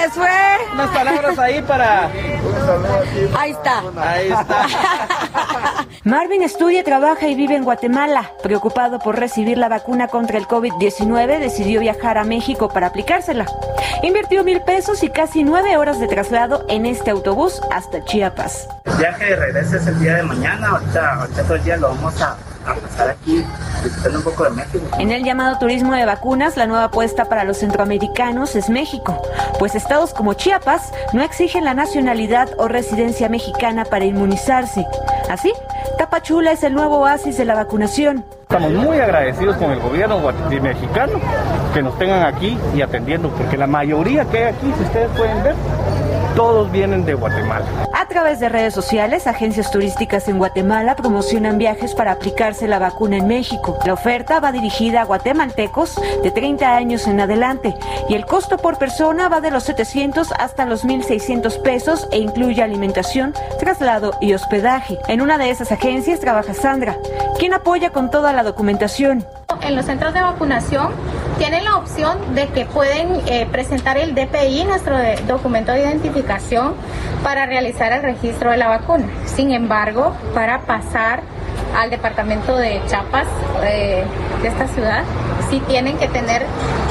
Les 0.00 0.12
fue? 0.12 0.28
Unas 0.72 0.90
palabras 0.90 1.38
ahí 1.38 1.62
para. 1.62 2.10
Ahí 3.38 3.50
está. 3.50 3.82
Ahí 3.96 4.30
está. 4.30 4.66
Marvin 6.04 6.42
estudia, 6.42 6.82
trabaja 6.84 7.28
y 7.28 7.34
vive 7.34 7.56
en 7.56 7.64
Guatemala. 7.64 8.32
Preocupado 8.42 8.98
por 8.98 9.18
recibir 9.18 9.58
la 9.58 9.68
vacuna 9.68 10.08
contra 10.08 10.38
el 10.38 10.46
COVID-19, 10.46 11.38
decidió 11.38 11.80
viajar 11.80 12.18
a 12.18 12.24
México 12.24 12.68
para 12.68 12.88
aplicársela. 12.88 13.46
Invirtió 14.02 14.44
mil 14.44 14.62
pesos 14.62 15.02
y 15.02 15.10
casi 15.10 15.44
nueve 15.44 15.76
horas 15.76 16.00
de 16.00 16.08
traslado 16.08 16.64
en 16.68 16.86
este 16.86 17.10
autobús 17.10 17.60
hasta 17.70 18.04
Chiapas. 18.04 18.68
El 18.86 18.96
viaje 18.96 19.24
de 19.24 19.36
regreso 19.36 19.76
es 19.76 19.86
el 19.86 20.00
día 20.00 20.16
de 20.16 20.22
mañana. 20.22 20.68
Ahorita, 20.68 21.14
ahorita 21.14 21.42
todo 21.42 21.54
el 21.54 21.64
día 21.64 21.76
lo 21.76 21.88
vamos 21.88 22.20
a, 22.22 22.36
a 22.66 22.74
pasar 22.74 23.10
aquí 23.10 23.44
visitando 23.82 24.18
un 24.18 24.24
poco 24.24 24.44
de 24.44 24.50
México. 24.50 24.84
En 24.98 25.10
el 25.10 25.24
llamado 25.24 25.58
turismo 25.58 25.94
de 25.94 26.04
vacunas, 26.04 26.56
la 26.56 26.66
nueva 26.66 26.84
apuesta 26.84 27.26
para 27.26 27.44
los 27.44 27.58
centroamericanos 27.58 28.56
es 28.56 28.68
México, 28.70 29.20
pues 29.58 29.74
estados 29.74 30.12
como 30.12 30.34
Chiapas 30.34 30.92
no 31.12 31.22
exigen 31.22 31.64
la 31.64 31.74
nacionalidad 31.74 32.50
o 32.58 32.68
residencia 32.68 33.28
mexicana 33.28 33.84
para 33.84 34.04
inmunizarse. 34.04 34.86
Así, 35.28 35.52
Tapachula 35.98 36.52
es 36.52 36.62
el 36.62 36.74
nuevo 36.74 36.98
oasis 36.98 37.36
de 37.38 37.44
la 37.44 37.54
vacunación. 37.54 38.24
Estamos 38.42 38.72
muy 38.72 38.98
agradecidos 38.98 39.56
con 39.56 39.70
el 39.70 39.78
gobierno 39.78 40.20
mexicano 40.60 41.20
que 41.72 41.82
nos 41.82 41.96
tengan 41.98 42.24
aquí 42.24 42.58
y 42.74 42.82
atendiendo, 42.82 43.30
porque 43.30 43.56
la 43.56 43.68
mayoría 43.68 44.24
que 44.24 44.38
hay 44.38 44.44
aquí, 44.54 44.72
si 44.76 44.82
ustedes 44.82 45.08
pueden 45.16 45.42
ver, 45.44 45.54
todos 46.34 46.70
vienen 46.72 47.04
de 47.04 47.14
Guatemala. 47.14 47.64
Través 48.10 48.40
de 48.40 48.48
redes 48.48 48.74
sociales, 48.74 49.28
agencias 49.28 49.70
turísticas 49.70 50.26
en 50.26 50.38
Guatemala 50.38 50.96
promocionan 50.96 51.58
viajes 51.58 51.94
para 51.94 52.10
aplicarse 52.10 52.66
la 52.66 52.80
vacuna 52.80 53.18
en 53.18 53.28
México. 53.28 53.78
La 53.86 53.92
oferta 53.92 54.40
va 54.40 54.50
dirigida 54.50 55.02
a 55.02 55.04
guatemaltecos 55.04 55.94
de 56.20 56.30
30 56.32 56.74
años 56.74 57.06
en 57.06 57.20
adelante 57.20 57.76
y 58.08 58.14
el 58.14 58.26
costo 58.26 58.56
por 58.56 58.78
persona 58.78 59.28
va 59.28 59.40
de 59.40 59.52
los 59.52 59.62
700 59.62 60.32
hasta 60.32 60.66
los 60.66 60.84
1.600 60.84 61.62
pesos 61.62 62.08
e 62.10 62.18
incluye 62.18 62.60
alimentación, 62.64 63.32
traslado 63.60 64.12
y 64.20 64.34
hospedaje. 64.34 64.98
En 65.06 65.20
una 65.20 65.38
de 65.38 65.50
esas 65.50 65.70
agencias 65.70 66.18
trabaja 66.18 66.52
Sandra, 66.52 66.96
quien 67.38 67.54
apoya 67.54 67.90
con 67.90 68.10
toda 68.10 68.32
la 68.32 68.42
documentación. 68.42 69.24
En 69.62 69.76
los 69.76 69.86
centros 69.86 70.14
de 70.14 70.22
vacunación 70.22 70.92
tienen 71.38 71.64
la 71.64 71.76
opción 71.76 72.34
de 72.34 72.48
que 72.48 72.66
pueden 72.66 73.20
eh, 73.26 73.46
presentar 73.50 73.98
el 73.98 74.14
DPI, 74.14 74.64
nuestro 74.64 74.96
documento 75.26 75.72
de 75.72 75.80
identificación, 75.80 76.74
para 77.22 77.46
realizar 77.46 77.92
registro 78.00 78.50
de 78.50 78.56
la 78.56 78.68
vacuna. 78.68 79.06
Sin 79.24 79.52
embargo, 79.52 80.14
para 80.34 80.60
pasar 80.62 81.22
al 81.76 81.90
departamento 81.90 82.56
de 82.56 82.80
Chiapas 82.86 83.26
eh, 83.64 84.04
de 84.42 84.48
esta 84.48 84.66
ciudad, 84.68 85.02
sí 85.50 85.60
tienen 85.68 85.96
que 85.98 86.08
tener 86.08 86.42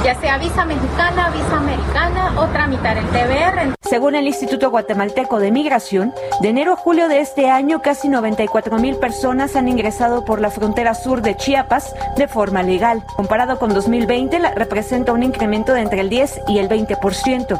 ya 0.04 0.16
sea 0.20 0.38
visa 0.38 0.66
mexicana, 0.66 1.30
visa 1.30 1.58
americana 1.58 2.34
o 2.40 2.46
tramitar 2.48 2.98
el 2.98 3.06
TBR. 3.08 3.76
Según 3.82 4.16
el 4.16 4.28
Instituto 4.28 4.70
Guatemalteco 4.70 5.40
de 5.40 5.52
Migración, 5.52 6.14
de 6.42 6.50
enero 6.50 6.74
a 6.74 6.76
julio 6.76 7.08
de 7.08 7.20
este 7.22 7.50
año 7.50 7.82
casi 7.82 8.08
94 8.08 8.78
mil 8.78 8.96
personas 8.98 9.56
han 9.56 9.68
ingresado 9.68 10.24
por 10.26 10.40
la 10.42 10.52
frontera 10.52 10.94
sur 10.94 11.22
de 11.22 11.36
Chiapas 11.36 11.94
de 12.16 12.28
forma 12.28 12.62
legal. 12.64 13.04
Comparado 13.16 13.58
con 13.60 13.74
2020, 13.74 14.40
la- 14.40 14.52
representa 14.52 15.12
un 15.12 15.24
incremento 15.24 15.74
de 15.74 15.82
entre 15.82 16.02
el 16.02 16.10
10 16.10 16.42
y 16.48 16.60
el 16.60 16.70
20%. 16.70 17.60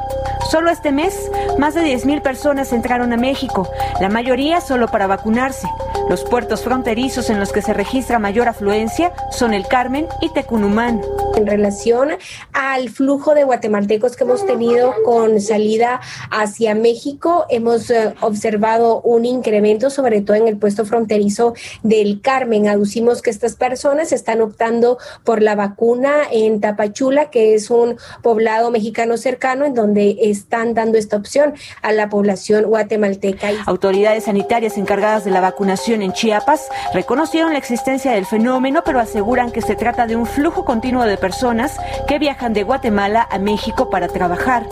Solo 0.50 0.70
este 0.70 0.92
mes, 0.92 1.30
más 1.58 1.74
de 1.74 1.82
10 1.82 2.06
mil 2.06 2.22
personas 2.22 2.72
entraron 2.74 3.12
a 3.12 3.18
México, 3.18 3.68
la 4.00 4.10
mayoría 4.10 4.62
solo 4.62 4.88
para 4.88 5.08
vacunarse. 5.08 5.68
Los 6.10 6.24
puertos 6.24 6.64
fronterizos 6.64 7.09
en 7.10 7.40
los 7.40 7.52
que 7.52 7.64
se 7.64 7.74
registra 7.74 8.20
mayor 8.20 8.48
afluencia 8.48 9.12
son 9.32 9.56
el 9.56 9.68
Carmen 9.68 10.06
y 10.22 10.32
Tecunumán. 10.32 11.02
en 11.36 11.48
relación 11.48 12.10
al 12.54 12.90
flujo 12.90 13.34
de 13.34 13.46
guatemaltecos 13.46 14.16
que 14.16 14.26
hemos 14.26 14.46
tenido 14.46 14.94
con 15.06 15.40
salida 15.40 16.02
hacia 16.32 16.76
México, 16.76 17.46
hemos 17.50 17.90
eh, 17.90 18.14
observado 18.20 19.02
un 19.02 19.26
incremento, 19.26 19.90
sobre 19.90 20.22
todo 20.22 20.36
en 20.36 20.48
el 20.48 20.58
puesto 20.58 20.86
fronterizo 20.86 21.54
del 21.82 22.22
Carmen. 22.22 22.68
Aducimos 22.68 23.22
que 23.22 23.30
estas 23.30 23.56
personas 23.56 24.12
están 24.12 24.42
optando 24.42 24.98
por 25.24 25.42
la 25.42 25.56
vacuna 25.56 26.24
en 26.32 26.60
Tapachula, 26.60 27.30
que 27.30 27.56
es 27.56 27.72
un 27.72 27.98
poblado 28.22 28.70
mexicano 28.70 29.18
cercano, 29.18 29.66
en 29.66 29.74
donde 29.74 30.18
están 30.22 30.74
dando 30.74 30.98
esta 30.98 31.16
opción 31.16 31.54
a 31.82 31.92
la 31.94 32.10
población 32.10 32.66
guatemalteca. 32.66 33.50
Autoridades 33.66 34.26
sanitarias 34.26 34.78
encargadas 34.78 35.24
de 35.24 35.32
la 35.32 35.42
vacunación 35.42 36.02
en 36.02 36.12
Chiapas 36.12 36.68
reconocieron 37.00 37.54
la 37.54 37.60
existencia 37.60 38.12
del 38.12 38.26
fenómeno, 38.26 38.82
pero 38.84 39.00
aseguran 39.00 39.52
que 39.52 39.62
se 39.62 39.78
trata 39.78 40.06
de 40.06 40.18
un 40.18 40.26
flujo 40.26 40.66
continuo 40.66 41.06
de 41.06 41.16
personas 41.16 41.78
que 42.10 42.20
viajan 42.20 42.52
de 42.52 42.64
Guatemala 42.64 43.26
a 43.32 43.40
México 43.40 43.90
para 43.90 44.10
trabajar. 44.10 44.68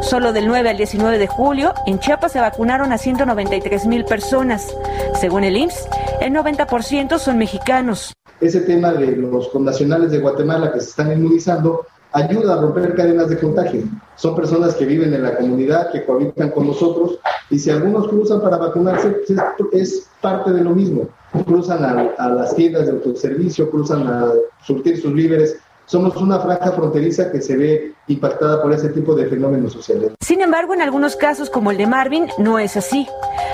Solo 0.00 0.32
del 0.32 0.46
9 0.46 0.70
al 0.70 0.76
19 0.76 1.18
de 1.18 1.26
julio, 1.26 1.74
en 1.84 1.98
Chiapas 1.98 2.30
se 2.30 2.40
vacunaron 2.40 2.92
a 2.92 2.98
193 2.98 3.86
mil 3.86 4.04
personas. 4.04 4.72
Según 5.20 5.42
el 5.42 5.56
IMSS, 5.56 5.88
el 6.20 6.32
90% 6.32 7.18
son 7.18 7.38
mexicanos. 7.38 8.12
ese 8.40 8.60
tema 8.60 8.92
de 8.92 9.16
los 9.16 9.48
connacionales 9.48 10.12
de 10.12 10.20
Guatemala 10.20 10.72
que 10.72 10.80
se 10.80 10.90
están 10.90 11.10
inmunizando 11.10 11.86
ayuda 12.14 12.54
a 12.54 12.60
romper 12.60 12.94
cadenas 12.94 13.28
de 13.28 13.38
contagio. 13.38 13.82
Son 14.16 14.36
personas 14.36 14.74
que 14.76 14.86
viven 14.86 15.12
en 15.12 15.24
la 15.24 15.36
comunidad, 15.36 15.90
que 15.90 16.04
cohabitan 16.04 16.50
con 16.50 16.68
nosotros, 16.68 17.18
y 17.50 17.58
si 17.58 17.70
algunos 17.70 18.08
cruzan 18.08 18.40
para 18.40 18.56
vacunarse, 18.56 19.10
pues 19.10 19.38
es, 19.72 20.08
parte 20.20 20.52
de 20.52 20.64
lo 20.64 20.70
mismo. 20.70 21.08
Cruzan 21.44 21.84
a, 21.84 22.14
a 22.16 22.28
las 22.30 22.54
tiendas 22.54 22.86
de 22.86 22.92
autoservicio, 22.92 23.68
cruzan 23.70 24.06
a 24.06 24.32
surtir 24.64 24.98
sus 25.02 25.12
víveres. 25.12 25.58
Somos 25.86 26.16
una 26.16 26.38
franja 26.40 26.72
fronteriza 26.72 27.30
que 27.30 27.42
se 27.42 27.56
ve 27.56 27.94
impactada 28.08 28.62
por 28.62 28.72
ese 28.72 28.88
tipo 28.88 29.14
de 29.14 29.26
fenómenos 29.26 29.72
sociales. 29.72 30.12
Sin 30.20 30.40
embargo, 30.40 30.74
en 30.74 30.82
algunos 30.82 31.16
casos 31.16 31.50
como 31.50 31.70
el 31.70 31.76
de 31.76 31.86
Marvin, 31.86 32.28
no 32.38 32.58
es 32.58 32.76
así. 32.76 33.06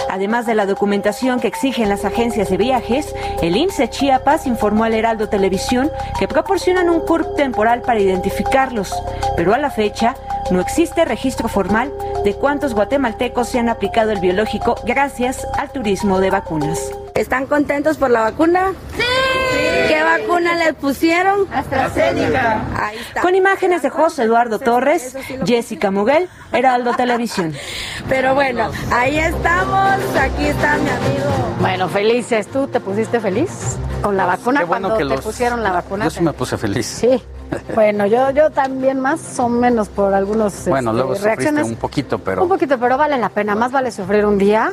Además 0.08 0.46
de 0.46 0.54
la 0.54 0.66
documentación 0.66 1.40
que 1.40 1.48
exigen 1.48 1.88
las 1.88 2.04
agencias 2.04 2.50
de 2.50 2.56
viajes, 2.56 3.14
el 3.42 3.56
INSE 3.56 3.88
Chiapas 3.90 4.46
informó 4.46 4.84
al 4.84 4.94
Heraldo 4.94 5.28
Televisión 5.28 5.90
que 6.18 6.28
proporcionan 6.28 6.88
un 6.88 7.00
CURP 7.00 7.36
temporal 7.36 7.82
para 7.82 8.00
identificarlos, 8.00 8.92
pero 9.36 9.54
a 9.54 9.58
la 9.58 9.70
fecha 9.70 10.16
no 10.50 10.60
existe 10.60 11.04
registro 11.04 11.48
formal 11.48 11.92
de 12.24 12.34
cuántos 12.34 12.74
guatemaltecos 12.74 13.48
se 13.48 13.58
han 13.58 13.68
aplicado 13.68 14.10
el 14.10 14.20
biológico 14.20 14.74
gracias 14.84 15.46
al 15.58 15.70
turismo 15.70 16.20
de 16.20 16.30
vacunas. 16.30 16.90
¿Están 17.14 17.46
contentos 17.46 17.96
por 17.96 18.10
la 18.10 18.20
vacuna? 18.20 18.72
Sí. 18.96 19.29
¿Qué 19.88 20.02
vacuna 20.02 20.54
les 20.56 20.74
pusieron? 20.74 21.46
AstraZeneca. 21.52 22.62
Ahí 22.76 22.98
está. 22.98 23.20
Con 23.22 23.34
imágenes 23.34 23.82
de 23.82 23.90
José 23.90 24.24
Eduardo 24.24 24.58
Torres, 24.58 25.16
Jessica 25.46 25.90
Muguel, 25.90 26.28
Heraldo 26.52 26.94
Televisión. 26.94 27.54
Pero 28.08 28.34
bueno, 28.34 28.70
ahí 28.92 29.18
estamos, 29.18 29.98
aquí 30.20 30.46
está 30.46 30.76
mi 30.76 30.88
amigo. 30.88 31.30
Bueno, 31.60 31.88
felices. 31.88 32.46
¿Tú 32.48 32.66
te 32.66 32.80
pusiste 32.80 33.20
feliz? 33.20 33.76
con 34.02 34.16
la 34.16 34.24
vacuna 34.24 34.60
qué 34.60 34.64
bueno 34.64 34.88
cuando 34.88 34.98
que 34.98 35.04
te 35.04 35.16
los- 35.16 35.24
pusieron 35.24 35.62
la 35.62 35.72
vacuna. 35.72 36.04
Yo 36.04 36.10
sí 36.10 36.22
me 36.22 36.32
puse 36.32 36.56
feliz. 36.56 36.86
Sí. 36.86 37.22
Bueno, 37.74 38.06
yo, 38.06 38.30
yo 38.30 38.48
también 38.48 38.98
más 38.98 39.38
o 39.38 39.48
menos 39.50 39.88
por 39.90 40.14
algunos 40.14 40.64
Bueno, 40.66 40.90
este, 40.92 40.96
luego 41.02 41.14
sufriste 41.16 41.36
reacciones. 41.42 41.66
un 41.66 41.76
poquito, 41.76 42.18
pero... 42.18 42.42
Un 42.44 42.48
poquito, 42.48 42.78
pero 42.78 42.96
vale 42.96 43.18
la 43.18 43.28
pena. 43.28 43.54
Más 43.54 43.72
vale 43.72 43.90
sufrir 43.90 44.24
un 44.24 44.38
día 44.38 44.72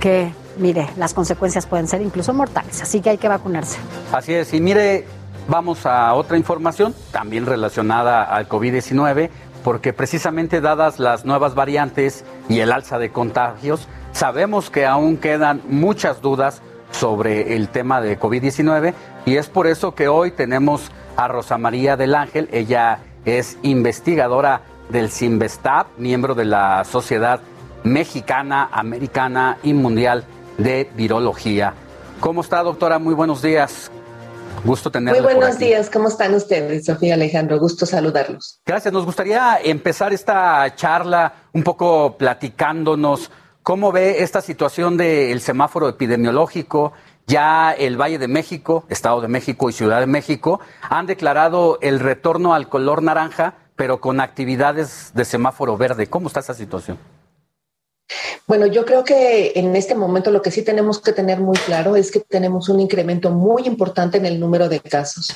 que, 0.00 0.32
mire, 0.56 0.88
las 0.96 1.14
consecuencias 1.14 1.66
pueden 1.66 1.88
ser 1.88 2.02
incluso 2.02 2.32
mortales. 2.32 2.82
Así 2.82 3.00
que 3.00 3.10
hay 3.10 3.18
que 3.18 3.28
vacunarse. 3.28 3.78
Así 4.12 4.34
es, 4.34 4.52
y 4.54 4.60
mire, 4.60 5.04
vamos 5.48 5.86
a 5.86 6.14
otra 6.14 6.36
información 6.36 6.94
también 7.10 7.46
relacionada 7.46 8.22
al 8.22 8.48
COVID-19, 8.48 9.30
porque 9.64 9.92
precisamente 9.92 10.60
dadas 10.60 10.98
las 10.98 11.24
nuevas 11.24 11.54
variantes 11.54 12.24
y 12.48 12.60
el 12.60 12.72
alza 12.72 12.98
de 12.98 13.10
contagios, 13.10 13.88
sabemos 14.12 14.70
que 14.70 14.86
aún 14.86 15.16
quedan 15.16 15.62
muchas 15.68 16.20
dudas 16.20 16.62
sobre 16.90 17.56
el 17.56 17.68
tema 17.68 18.00
de 18.00 18.18
COVID-19 18.18 18.94
y 19.24 19.36
es 19.36 19.48
por 19.48 19.66
eso 19.66 19.94
que 19.94 20.08
hoy 20.08 20.30
tenemos 20.30 20.90
a 21.16 21.28
Rosa 21.28 21.58
María 21.58 21.96
del 21.96 22.14
Ángel, 22.14 22.48
ella 22.52 22.98
es 23.24 23.58
investigadora 23.62 24.62
del 24.88 25.10
CIMBESTAP, 25.10 25.98
miembro 25.98 26.34
de 26.34 26.44
la 26.44 26.84
Sociedad 26.84 27.40
Mexicana, 27.84 28.68
Americana 28.72 29.58
y 29.62 29.74
Mundial 29.74 30.24
de 30.58 30.90
Virología. 30.94 31.74
¿Cómo 32.20 32.40
está, 32.40 32.62
doctora? 32.62 32.98
Muy 32.98 33.14
buenos 33.14 33.42
días. 33.42 33.90
Gusto 34.64 34.90
tenerla. 34.90 35.20
Muy 35.20 35.34
buenos 35.34 35.58
días, 35.58 35.90
¿cómo 35.90 36.06
están 36.06 36.34
ustedes, 36.34 36.84
Sofía 36.84 37.14
Alejandro? 37.14 37.58
Gusto 37.58 37.84
saludarlos. 37.84 38.60
Gracias. 38.64 38.92
Nos 38.94 39.04
gustaría 39.04 39.58
empezar 39.62 40.12
esta 40.12 40.72
charla 40.76 41.32
un 41.52 41.64
poco 41.64 42.16
platicándonos 42.16 43.30
cómo 43.62 43.90
ve 43.90 44.22
esta 44.22 44.40
situación 44.40 44.96
del 44.96 45.40
semáforo 45.40 45.88
epidemiológico. 45.88 46.92
Ya 47.26 47.72
el 47.72 48.00
Valle 48.00 48.18
de 48.18 48.28
México, 48.28 48.84
Estado 48.88 49.20
de 49.20 49.28
México 49.28 49.68
y 49.68 49.72
Ciudad 49.72 50.00
de 50.00 50.06
México 50.06 50.60
han 50.88 51.06
declarado 51.06 51.78
el 51.80 51.98
retorno 51.98 52.54
al 52.54 52.68
color 52.68 53.02
naranja, 53.02 53.54
pero 53.74 54.00
con 54.00 54.20
actividades 54.20 55.12
de 55.14 55.24
semáforo 55.24 55.76
verde. 55.76 56.08
¿Cómo 56.08 56.28
está 56.28 56.40
esa 56.40 56.54
situación? 56.54 56.98
Bueno, 58.46 58.66
yo 58.66 58.84
creo 58.84 59.04
que 59.04 59.52
en 59.54 59.76
este 59.76 59.94
momento 59.94 60.30
lo 60.30 60.42
que 60.42 60.50
sí 60.50 60.62
tenemos 60.62 61.00
que 61.00 61.12
tener 61.12 61.38
muy 61.40 61.56
claro 61.56 61.96
es 61.96 62.10
que 62.10 62.20
tenemos 62.20 62.68
un 62.68 62.80
incremento 62.80 63.30
muy 63.30 63.62
importante 63.66 64.18
en 64.18 64.26
el 64.26 64.40
número 64.40 64.68
de 64.68 64.80
casos 64.80 65.28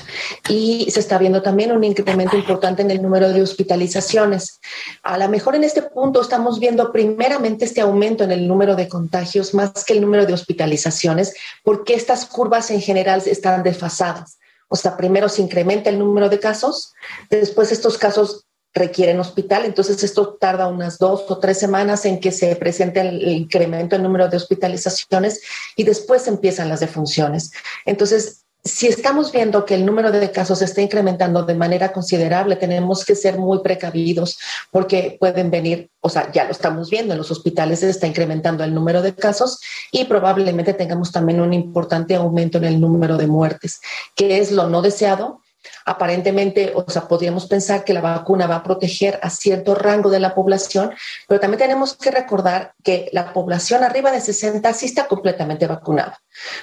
y 0.49 0.89
se 0.91 0.99
está 0.99 1.17
viendo 1.17 1.41
también 1.41 1.71
un 1.71 1.83
incremento 1.83 2.35
importante 2.35 2.81
en 2.81 2.91
el 2.91 3.01
número 3.01 3.31
de 3.31 3.41
hospitalizaciones. 3.41 4.59
A 5.03 5.17
lo 5.17 5.29
mejor 5.29 5.55
en 5.55 5.63
este 5.63 5.81
punto 5.81 6.21
estamos 6.21 6.59
viendo 6.59 6.91
primeramente 6.91 7.65
este 7.65 7.81
aumento 7.81 8.23
en 8.23 8.31
el 8.31 8.47
número 8.47 8.75
de 8.75 8.87
contagios 8.87 9.53
más 9.53 9.83
que 9.85 9.93
el 9.93 10.01
número 10.01 10.25
de 10.25 10.33
hospitalizaciones 10.33 11.33
porque 11.63 11.93
estas 11.93 12.25
curvas 12.25 12.71
en 12.71 12.81
general 12.81 13.23
están 13.25 13.63
desfasadas. 13.63 14.37
O 14.69 14.75
sea, 14.75 14.97
primero 14.97 15.29
se 15.29 15.41
incrementa 15.41 15.89
el 15.89 15.99
número 15.99 16.27
de 16.27 16.39
casos, 16.39 16.93
después 17.29 17.71
estos 17.71 17.97
casos 17.97 18.46
requieren 18.73 19.19
hospital, 19.19 19.65
entonces 19.65 20.03
esto 20.03 20.37
tarda 20.39 20.67
unas 20.67 20.97
dos 20.97 21.25
o 21.29 21.39
tres 21.39 21.57
semanas 21.57 22.05
en 22.05 22.19
que 22.19 22.31
se 22.31 22.55
presente 22.55 23.01
el, 23.01 23.27
incremento 23.27 23.95
en 23.95 24.03
número 24.03 24.27
de 24.27 24.37
hospitalizaciones 24.37 25.41
y 25.75 25.83
después 25.83 26.27
empiezan 26.27 26.69
las 26.69 26.79
defunciones. 26.79 27.51
Entonces, 27.85 28.43
si 28.63 28.87
estamos 28.87 29.31
viendo 29.31 29.65
que 29.65 29.75
el 29.75 29.85
número 29.85 30.11
de 30.11 30.31
casos 30.31 30.61
está 30.61 30.81
incrementando 30.81 31.43
de 31.43 31.55
manera 31.55 31.93
considerable, 31.93 32.57
tenemos 32.57 33.05
que 33.05 33.15
ser 33.15 33.37
muy 33.37 33.59
precavidos 33.59 34.37
porque 34.71 35.15
pueden 35.19 35.49
venir, 35.49 35.89
o 36.01 36.09
sea, 36.09 36.31
ya 36.31 36.43
lo 36.43 36.51
estamos 36.51 36.89
viendo, 36.89 37.13
en 37.13 37.17
los 37.17 37.31
hospitales 37.31 37.79
se 37.79 37.89
está 37.89 38.07
incrementando 38.07 38.63
el 38.63 38.73
número 38.73 39.01
de 39.01 39.15
casos 39.15 39.59
y 39.91 40.05
probablemente 40.05 40.73
tengamos 40.73 41.11
también 41.11 41.39
un 41.39 41.53
importante 41.53 42.15
aumento 42.15 42.57
en 42.57 42.65
el 42.65 42.81
número 42.81 43.17
de 43.17 43.27
muertes, 43.27 43.79
que 44.15 44.39
es 44.39 44.51
lo 44.51 44.67
no 44.67 44.81
deseado 44.81 45.41
aparentemente, 45.85 46.73
o 46.75 46.89
sea, 46.89 47.07
podríamos 47.07 47.47
pensar 47.47 47.83
que 47.83 47.93
la 47.93 48.01
vacuna 48.01 48.47
va 48.47 48.57
a 48.57 48.63
proteger 48.63 49.19
a 49.21 49.29
cierto 49.29 49.75
rango 49.75 50.09
de 50.09 50.19
la 50.19 50.35
población, 50.35 50.93
pero 51.27 51.39
también 51.39 51.59
tenemos 51.59 51.95
que 51.95 52.11
recordar 52.11 52.73
que 52.83 53.09
la 53.13 53.33
población 53.33 53.83
arriba 53.83 54.11
de 54.11 54.21
60 54.21 54.73
sí 54.73 54.85
está 54.85 55.07
completamente 55.07 55.67
vacunada, 55.67 56.19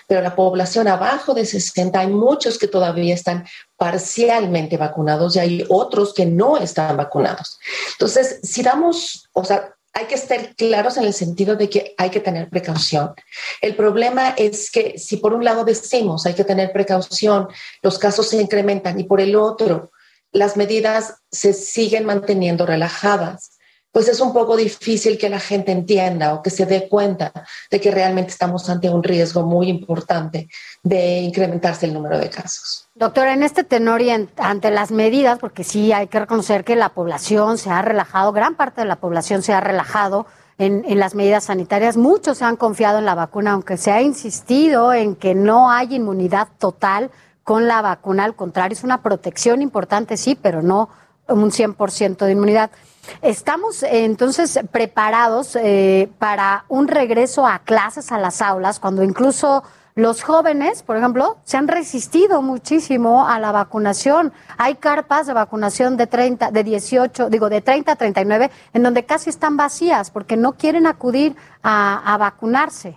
pero 0.06 0.20
la 0.20 0.35
población 0.35 0.89
abajo 0.89 1.35
de 1.35 1.47
60 1.47 1.98
hay 1.98 2.09
muchos 2.09 2.59
que 2.59 2.68
todavía 2.68 3.14
están 3.14 3.44
parcialmente 3.76 4.76
vacunados 4.76 5.36
y 5.36 5.39
hay 5.40 5.64
otros 5.68 6.14
que 6.14 6.26
no 6.26 6.56
están 6.56 6.97
vacunados. 6.97 7.59
Entonces, 7.93 8.40
si 8.43 8.62
damos, 8.62 9.28
o 9.32 9.44
sea, 9.44 9.74
hay 9.95 10.07
que 10.07 10.16
estar 10.16 10.55
claros 10.57 10.97
en 10.97 11.05
el 11.05 11.15
sentido 11.15 11.55
de 11.55 11.71
que 11.71 11.95
hay 11.97 12.11
que 12.11 12.21
tener 12.21 12.51
precaución. 12.51 13.15
El 13.61 13.77
problema 13.77 14.35
es 14.37 14.71
que 14.71 14.99
si 14.99 15.19
por 15.19 15.33
un 15.33 15.45
lado 15.45 15.65
decimos 15.65 16.27
hay 16.27 16.35
que 16.35 16.45
tener 16.45 16.73
precaución, 16.73 17.49
los 17.81 17.99
casos 17.99 18.29
se 18.29 18.41
incrementan 18.41 18.99
y 18.99 19.05
por 19.05 19.21
el 19.21 19.37
otro 19.37 19.93
las 20.33 20.57
medidas 20.57 21.15
se 21.31 21.53
siguen 21.53 22.05
manteniendo 22.05 22.66
relajadas, 22.66 23.53
pues 23.95 24.09
es 24.09 24.19
un 24.19 24.33
poco 24.33 24.57
difícil 24.57 25.16
que 25.16 25.31
la 25.31 25.39
gente 25.39 25.71
entienda 25.71 26.35
o 26.35 26.43
que 26.43 26.51
se 26.51 26.66
dé 26.66 26.89
cuenta 26.89 27.33
de 27.71 27.81
que 27.81 27.93
realmente 27.93 28.33
estamos 28.33 28.69
ante 28.69 28.91
un 28.91 29.05
riesgo 29.05 29.45
muy 29.45 29.69
importante 29.69 30.49
de 30.83 31.19
incrementarse 31.19 31.87
el 31.87 31.95
número 31.95 32.19
de 32.19 32.29
casos. 32.29 32.89
Doctora, 32.97 33.35
en 33.35 33.45
este 33.45 33.62
tenor 33.62 34.03
y 34.03 34.11
ante 34.11 34.73
las 34.73 34.91
medidas, 34.91 35.39
porque 35.39 35.62
sí 35.62 35.93
hay 35.93 36.09
que 36.09 36.19
reconocer 36.19 36.65
que 36.65 36.75
la 36.75 36.89
población 36.89 37.57
se 37.57 37.71
ha 37.71 37.83
relajado, 37.83 38.33
gran 38.33 38.57
parte 38.57 38.81
de 38.81 38.89
la 38.89 38.97
población 38.97 39.43
se 39.43 39.53
ha 39.53 39.61
relajado 39.61 40.27
en, 40.59 40.85
en 40.89 40.99
las 40.99 41.15
medidas 41.15 41.45
sanitarias, 41.45 41.97
muchos 41.97 42.39
se 42.39 42.45
han 42.45 42.57
confiado 42.57 42.99
en 42.99 43.05
la 43.05 43.15
vacuna, 43.15 43.53
aunque 43.53 43.77
se 43.77 43.93
ha 43.93 44.03
insistido 44.03 44.93
en 44.93 45.15
que 45.15 45.37
no 45.37 45.71
hay 45.71 45.95
inmunidad 45.95 46.49
total 46.59 47.12
con 47.45 47.69
la 47.69 47.81
vacuna, 47.81 48.25
al 48.25 48.35
contrario, 48.35 48.77
es 48.77 48.83
una 48.83 49.03
protección 49.03 49.62
importante, 49.62 50.16
sí, 50.16 50.35
pero 50.35 50.62
no 50.62 50.89
un 51.29 51.53
100% 51.53 52.25
de 52.25 52.33
inmunidad. 52.33 52.73
¿Estamos 53.22 53.82
eh, 53.82 54.05
entonces 54.05 54.60
preparados 54.70 55.56
eh, 55.56 56.10
para 56.18 56.64
un 56.68 56.89
regreso 56.89 57.47
a 57.47 57.60
clases, 57.60 58.12
a 58.12 58.18
las 58.18 58.43
aulas, 58.43 58.81
cuando 58.81 59.02
incluso 59.02 59.62
los 59.94 60.22
jóvenes, 60.22 60.82
por 60.82 60.97
ejemplo, 60.97 61.39
se 61.44 61.56
han 61.56 61.68
resistido 61.68 62.43
muchísimo 62.43 63.28
a 63.28 63.39
la 63.39 63.52
vacunación? 63.52 64.32
Hay 64.59 64.74
carpas 64.74 65.26
de 65.26 65.32
vacunación 65.32 65.97
de 65.97 66.06
30, 66.06 66.51
de 66.51 66.64
18, 66.64 67.31
digo, 67.31 67.48
de 67.48 67.60
30 67.60 67.93
a 67.93 67.97
39, 67.97 68.51
en 68.72 68.82
donde 68.82 69.05
casi 69.05 69.31
están 69.31 69.56
vacías 69.56 70.10
porque 70.10 70.36
no 70.36 70.55
quieren 70.55 70.86
acudir 70.86 71.36
a, 71.62 72.16
vacunarse. 72.18 72.97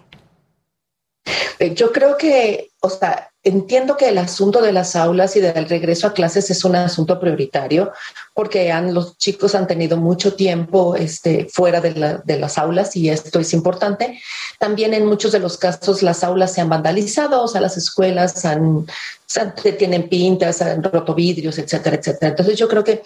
Eh, 1.60 1.74
Yo 1.76 1.92
creo 1.92 2.18
que, 2.18 2.72
o 2.82 2.90
sea, 2.90 3.30
entiendo 3.48 3.98
que 3.98 4.10
el 4.10 4.18
asunto 4.18 4.62
de 4.62 4.72
las 4.72 4.96
aulas 4.96 5.36
y 5.36 5.40
del 5.40 5.68
regreso 5.70 6.08
a 6.08 6.14
clases 6.14 6.50
es 6.52 6.64
un 6.66 6.76
asunto 6.76 7.20
prioritario 7.20 7.92
porque 8.34 8.72
han, 8.72 8.94
los 8.94 9.18
chicos 9.18 9.56
han 9.56 9.66
tenido 9.68 9.98
mucho 9.98 10.34
tiempo 10.36 10.96
este, 10.96 11.48
fuera 11.52 11.82
de, 11.82 11.92
la- 11.96 12.18
de 12.18 12.38
las 12.38 12.58
aulas 12.58 12.96
y 12.96 13.10
esto 13.10 13.40
es 13.40 13.54
importante. 13.54 14.20
También 14.60 14.94
en 14.94 15.06
muchos 15.06 15.32
de 15.32 15.40
los 15.40 15.58
casos 15.58 16.04
las 16.04 16.24
aulas 16.24 16.54
se 16.54 16.62
han 16.62 16.70
vandalizado, 16.70 17.42
o 17.44 17.48
sea, 17.48 17.62
las 17.62 17.78
escuelas 17.78 18.46
han, 18.46 18.86
se 19.28 19.42
han- 19.42 19.54
tienen 19.56 20.08
pintas, 20.08 20.62
han 20.62 20.82
roto 20.82 21.14
vidrios, 21.14 21.58
etcétera, 21.60 21.98
etcétera. 21.98 22.30
Entonces 22.30 22.58
yo 22.58 22.68
creo 22.68 22.84
que 22.84 23.04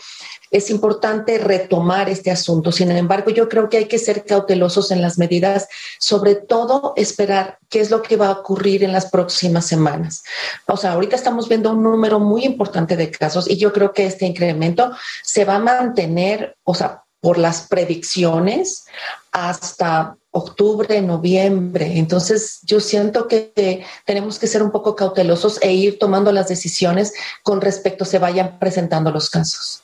es 0.51 0.69
importante 0.69 1.37
retomar 1.37 2.09
este 2.09 2.29
asunto. 2.29 2.71
Sin 2.71 2.91
embargo, 2.91 3.31
yo 3.31 3.49
creo 3.49 3.69
que 3.69 3.77
hay 3.77 3.85
que 3.85 3.97
ser 3.97 4.25
cautelosos 4.25 4.91
en 4.91 5.01
las 5.01 5.17
medidas, 5.17 5.67
sobre 5.97 6.35
todo 6.35 6.93
esperar 6.95 7.57
qué 7.69 7.79
es 7.79 7.89
lo 7.89 8.01
que 8.01 8.17
va 8.17 8.27
a 8.27 8.31
ocurrir 8.31 8.83
en 8.83 8.91
las 8.91 9.07
próximas 9.09 9.65
semanas. 9.65 10.23
O 10.67 10.77
sea, 10.77 10.91
ahorita 10.91 11.15
estamos 11.15 11.49
viendo 11.49 11.71
un 11.71 11.81
número 11.81 12.19
muy 12.19 12.43
importante 12.43 12.95
de 12.97 13.09
casos 13.09 13.49
y 13.49 13.57
yo 13.57 13.71
creo 13.73 13.93
que 13.93 14.05
este 14.05 14.25
incremento 14.25 14.91
se 15.23 15.45
va 15.45 15.55
a 15.55 15.59
mantener, 15.59 16.55
o 16.63 16.75
sea, 16.75 17.03
por 17.21 17.37
las 17.37 17.67
predicciones 17.67 18.85
hasta 19.31 20.17
octubre, 20.31 21.01
noviembre. 21.01 21.97
Entonces, 21.97 22.61
yo 22.63 22.79
siento 22.79 23.27
que 23.27 23.83
tenemos 24.05 24.39
que 24.39 24.47
ser 24.47 24.63
un 24.63 24.71
poco 24.71 24.95
cautelosos 24.95 25.61
e 25.61 25.73
ir 25.73 25.99
tomando 25.99 26.31
las 26.31 26.47
decisiones 26.47 27.13
con 27.43 27.61
respecto 27.61 28.05
se 28.05 28.19
vayan 28.19 28.57
presentando 28.57 29.11
los 29.11 29.29
casos. 29.29 29.83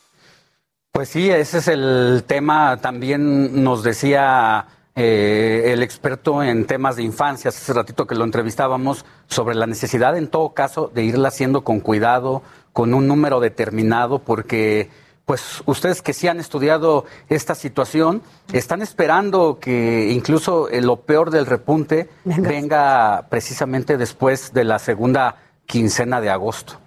Pues 0.91 1.09
sí, 1.09 1.29
ese 1.29 1.59
es 1.59 1.67
el 1.67 2.23
tema. 2.25 2.77
También 2.77 3.63
nos 3.63 3.83
decía 3.83 4.65
eh, 4.95 5.73
el 5.73 5.83
experto 5.83 6.41
en 6.41 6.65
temas 6.65 6.95
de 6.95 7.03
infancia, 7.03 7.49
hace 7.49 7.71
ratito 7.73 8.07
que 8.07 8.15
lo 8.15 8.23
entrevistábamos, 8.23 9.05
sobre 9.27 9.53
la 9.53 9.67
necesidad 9.67 10.17
en 10.17 10.27
todo 10.27 10.55
caso 10.55 10.89
de 10.91 11.03
irla 11.03 11.27
haciendo 11.27 11.63
con 11.63 11.81
cuidado, 11.81 12.41
con 12.73 12.95
un 12.95 13.07
número 13.07 13.39
determinado, 13.39 14.19
porque 14.19 14.89
pues 15.27 15.61
ustedes 15.65 16.01
que 16.01 16.13
sí 16.13 16.29
han 16.29 16.39
estudiado 16.39 17.03
esta 17.27 17.53
situación, 17.53 18.23
están 18.53 18.81
esperando 18.81 19.59
que 19.59 20.09
incluso 20.09 20.69
eh, 20.69 20.81
lo 20.81 21.01
peor 21.01 21.31
del 21.31 21.45
repunte 21.45 22.09
Venga. 22.23 22.49
venga 22.49 23.27
precisamente 23.29 23.97
después 23.97 24.53
de 24.53 24.63
la 24.63 24.79
segunda 24.79 25.35
quincena 25.65 26.21
de 26.21 26.29
agosto. 26.29 26.79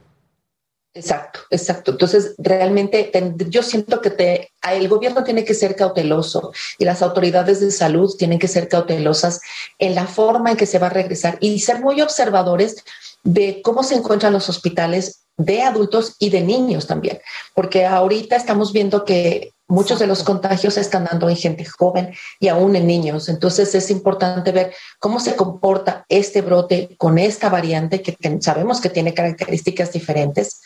Exacto, 0.94 1.40
exacto. 1.50 1.92
Entonces, 1.92 2.34
realmente 2.38 3.04
ten- 3.12 3.36
yo 3.50 3.62
siento 3.62 4.00
que 4.00 4.10
te, 4.10 4.50
el 4.72 4.88
gobierno 4.88 5.22
tiene 5.22 5.44
que 5.44 5.54
ser 5.54 5.76
cauteloso 5.76 6.50
y 6.78 6.84
las 6.86 7.02
autoridades 7.02 7.60
de 7.60 7.70
salud 7.70 8.16
tienen 8.18 8.38
que 8.40 8.48
ser 8.48 8.68
cautelosas 8.68 9.40
en 9.78 9.94
la 9.94 10.06
forma 10.06 10.50
en 10.50 10.56
que 10.56 10.66
se 10.66 10.78
va 10.80 10.86
a 10.88 10.90
regresar 10.90 11.36
y 11.40 11.60
ser 11.60 11.80
muy 11.80 12.00
observadores 12.00 12.82
de 13.22 13.60
cómo 13.62 13.82
se 13.84 13.94
encuentran 13.96 14.32
los 14.32 14.48
hospitales 14.48 15.19
de 15.44 15.62
adultos 15.62 16.16
y 16.18 16.30
de 16.30 16.42
niños 16.42 16.86
también, 16.86 17.18
porque 17.54 17.86
ahorita 17.86 18.36
estamos 18.36 18.72
viendo 18.72 19.04
que 19.04 19.52
muchos 19.70 19.98
de 20.00 20.06
los 20.06 20.22
contagios 20.22 20.74
se 20.74 20.80
están 20.80 21.04
dando 21.04 21.28
en 21.28 21.36
gente 21.36 21.64
joven 21.64 22.12
y 22.40 22.48
aún 22.48 22.76
en 22.76 22.86
niños. 22.86 23.28
Entonces 23.28 23.74
es 23.74 23.90
importante 23.90 24.52
ver 24.52 24.74
cómo 24.98 25.20
se 25.20 25.36
comporta 25.36 26.04
este 26.08 26.42
brote 26.42 26.94
con 26.98 27.18
esta 27.18 27.48
variante 27.48 28.02
que 28.02 28.16
sabemos 28.40 28.80
que 28.80 28.90
tiene 28.90 29.14
características 29.14 29.92
diferentes, 29.92 30.60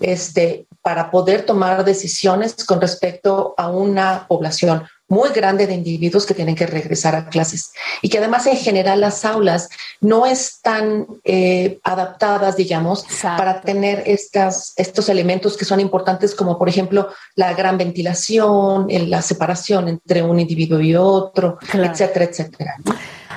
este, 0.00 0.66
para 0.82 1.10
poder 1.10 1.46
tomar 1.46 1.84
decisiones 1.84 2.54
con 2.64 2.80
respecto 2.80 3.54
a 3.56 3.68
una 3.68 4.26
población 4.28 4.84
muy 5.12 5.28
grande 5.28 5.66
de 5.66 5.74
individuos 5.74 6.24
que 6.24 6.32
tienen 6.32 6.54
que 6.54 6.66
regresar 6.66 7.14
a 7.14 7.28
clases 7.28 7.74
y 8.00 8.08
que 8.08 8.16
además 8.16 8.46
en 8.46 8.56
general 8.56 9.02
las 9.02 9.26
aulas 9.26 9.68
no 10.00 10.24
están 10.24 11.06
eh, 11.24 11.78
adaptadas, 11.84 12.56
digamos, 12.56 13.04
para 13.20 13.60
tener 13.60 14.04
estas, 14.06 14.72
estos 14.76 15.10
elementos 15.10 15.58
que 15.58 15.66
son 15.66 15.80
importantes 15.80 16.34
como 16.34 16.58
por 16.58 16.70
ejemplo 16.70 17.10
la 17.34 17.52
gran 17.52 17.76
ventilación, 17.76 18.86
la 18.88 19.20
separación 19.20 19.86
entre 19.88 20.22
un 20.22 20.40
individuo 20.40 20.80
y 20.80 20.96
otro, 20.96 21.58
etcétera, 21.74 22.24
etcétera. 22.24 22.76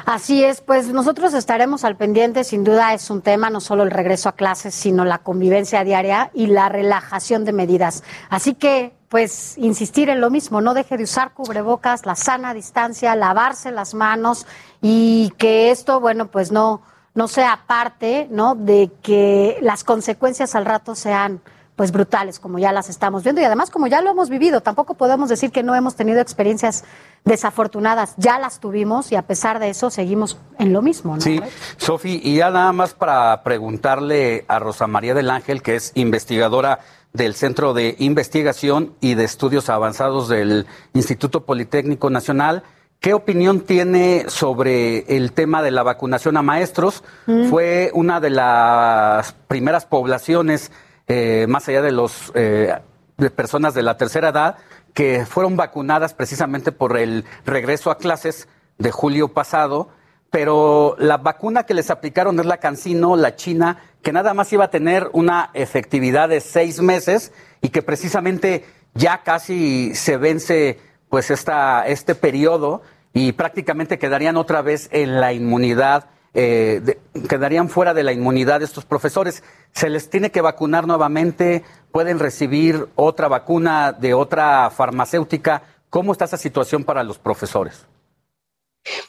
Así 0.06 0.45
es, 0.45 0.61
pues 0.61 0.88
nosotros 0.88 1.34
estaremos 1.34 1.84
al 1.84 1.97
pendiente, 1.97 2.45
sin 2.45 2.64
duda 2.64 2.93
es 2.93 3.10
un 3.10 3.22
tema, 3.22 3.49
no 3.49 3.60
solo 3.60 3.84
el 3.84 3.91
regreso 3.91 4.30
a 4.30 4.35
clases, 4.35 4.73
sino 4.73 5.03
la 5.03 5.18
convivencia 5.18 5.84
diaria 5.84 6.31
y 6.34 6.47
la 6.47 6.69
relajación 6.69 7.43
de 7.43 7.52
medidas. 7.52 8.03
Así 8.30 8.53
que 8.53 8.93
pues 9.16 9.58
insistir 9.58 10.10
en 10.10 10.20
lo 10.20 10.30
mismo, 10.30 10.60
no 10.60 10.74
deje 10.74 10.98
de 10.98 11.06
usar 11.06 11.32
cubrebocas, 11.34 12.06
la 12.06 12.16
sana 12.18 12.54
distancia, 12.54 13.16
lavarse 13.16 13.72
las 13.72 13.94
manos 13.94 14.46
y 14.82 15.32
que 15.38 15.72
esto, 15.72 16.02
bueno, 16.02 16.28
pues 16.28 16.52
no, 16.52 16.82
no 17.14 17.30
sea 17.30 17.62
parte, 17.66 18.28
¿no? 18.30 18.56
De 18.56 18.92
que 19.02 19.58
las 19.62 19.86
consecuencias 19.86 20.54
al 20.54 20.66
rato 20.66 20.96
sean 20.96 21.40
pues 21.78 21.94
brutales, 21.94 22.40
como 22.40 22.60
ya 22.60 22.74
las 22.74 22.90
estamos 22.90 23.24
viendo 23.24 23.40
y 23.40 23.46
además 23.46 23.70
como 23.70 23.88
ya 23.88 24.02
lo 24.02 24.12
hemos 24.12 24.30
vivido, 24.30 24.60
tampoco 24.60 24.96
podemos 24.96 25.30
decir 25.30 25.52
que 25.52 25.64
no 25.64 25.76
hemos 25.76 25.96
tenido 25.96 26.20
experiencias 26.20 26.84
desafortunadas, 27.24 28.16
ya 28.18 28.38
las 28.38 28.60
tuvimos 28.60 29.14
y 29.14 29.16
a 29.16 29.22
pesar 29.22 29.60
de 29.60 29.70
eso 29.70 29.92
seguimos 29.92 30.38
en 30.60 30.74
lo 30.74 30.82
mismo. 30.82 31.22
Sí, 31.22 31.42
Sofi, 31.78 32.20
y 32.22 32.36
ya 32.36 32.52
nada 32.52 32.74
más 32.74 32.94
para 32.94 33.44
preguntarle 33.44 34.44
a 34.50 34.60
Rosa 34.60 34.88
María 34.88 35.14
del 35.14 35.30
Ángel, 35.30 35.62
que 35.62 35.76
es 35.76 35.94
investigadora 35.96 36.80
del 37.16 37.36
Centro 37.36 37.74
de 37.74 37.96
Investigación 38.00 38.94
y 39.02 39.16
de 39.16 39.24
Estudios 39.24 39.70
Avanzados 39.70 40.28
del 40.28 40.68
Instituto 40.94 41.46
Politécnico 41.46 42.10
Nacional. 42.10 42.64
¿Qué 43.00 43.14
opinión 43.14 43.62
tiene 43.62 44.26
sobre 44.28 45.16
el 45.16 45.32
tema 45.32 45.62
de 45.62 45.72
la 45.72 45.84
vacunación 45.84 46.38
a 46.38 46.42
maestros? 46.42 47.04
Mm. 47.26 47.50
Fue 47.50 47.92
una 47.94 48.20
de 48.20 48.30
las 48.30 49.34
primeras 49.48 49.86
poblaciones, 49.86 50.72
eh, 51.08 51.46
más 51.48 51.68
allá 51.68 51.82
de 51.82 51.92
los 51.92 52.32
eh, 52.36 52.74
de 53.18 53.30
personas 53.30 53.74
de 53.74 53.84
la 53.84 53.98
tercera 53.98 54.30
edad, 54.30 54.58
que 54.94 55.26
fueron 55.26 55.56
vacunadas 55.56 56.14
precisamente 56.14 56.72
por 56.72 56.98
el 56.98 57.26
regreso 57.46 57.92
a 57.92 57.98
clases 57.98 58.48
de 58.78 58.92
julio 58.92 59.30
pasado 59.30 59.90
pero 60.36 60.98
la 60.99 61.16
vacuna 61.16 61.64
que 61.64 61.74
les 61.74 61.90
aplicaron 61.90 62.38
es 62.41 62.45
la 62.45 62.57
Cancino, 62.57 63.16
la 63.16 63.38
China, 63.38 63.78
que 64.02 64.12
nada 64.12 64.34
más 64.34 64.52
iba 64.52 64.66
a 64.66 64.70
tener 64.70 65.10
una 65.14 65.49
efectividad 65.53 66.28
de 66.28 66.41
seis 66.41 66.82
meses 66.82 67.32
y 67.62 67.70
que 67.70 67.82
precisamente 67.82 68.66
ya 68.95 69.24
casi 69.24 69.95
se 69.95 70.18
vence 70.18 70.78
pues 71.07 71.32
esta, 71.32 71.88
este 71.88 72.16
periodo 72.16 72.82
y 73.14 73.32
prácticamente 73.32 73.98
quedarían 73.98 74.36
otra 74.36 74.62
vez 74.62 74.90
en 74.91 75.22
la 75.22 75.32
inmunidad, 75.32 76.10
eh, 76.34 76.98
quedarían 77.30 77.70
fuera 77.70 77.94
de 77.94 78.03
la 78.03 78.12
inmunidad 78.12 78.62
estos 78.62 78.84
profesores. 78.84 79.41
Se 79.72 79.88
les 79.88 80.10
tiene 80.10 80.32
que 80.32 80.41
vacunar 80.41 80.86
nuevamente, 80.86 81.64
pueden 81.94 82.20
recibir 82.20 82.90
otra 82.95 83.30
vacuna 83.30 83.94
de 83.94 84.14
otra 84.14 84.70
farmacéutica. 84.70 85.62
¿Cómo 85.90 86.12
está 86.12 86.26
esa 86.26 86.36
situación 86.36 86.84
para 86.84 87.06
los 87.06 87.20
profesores? 87.20 87.86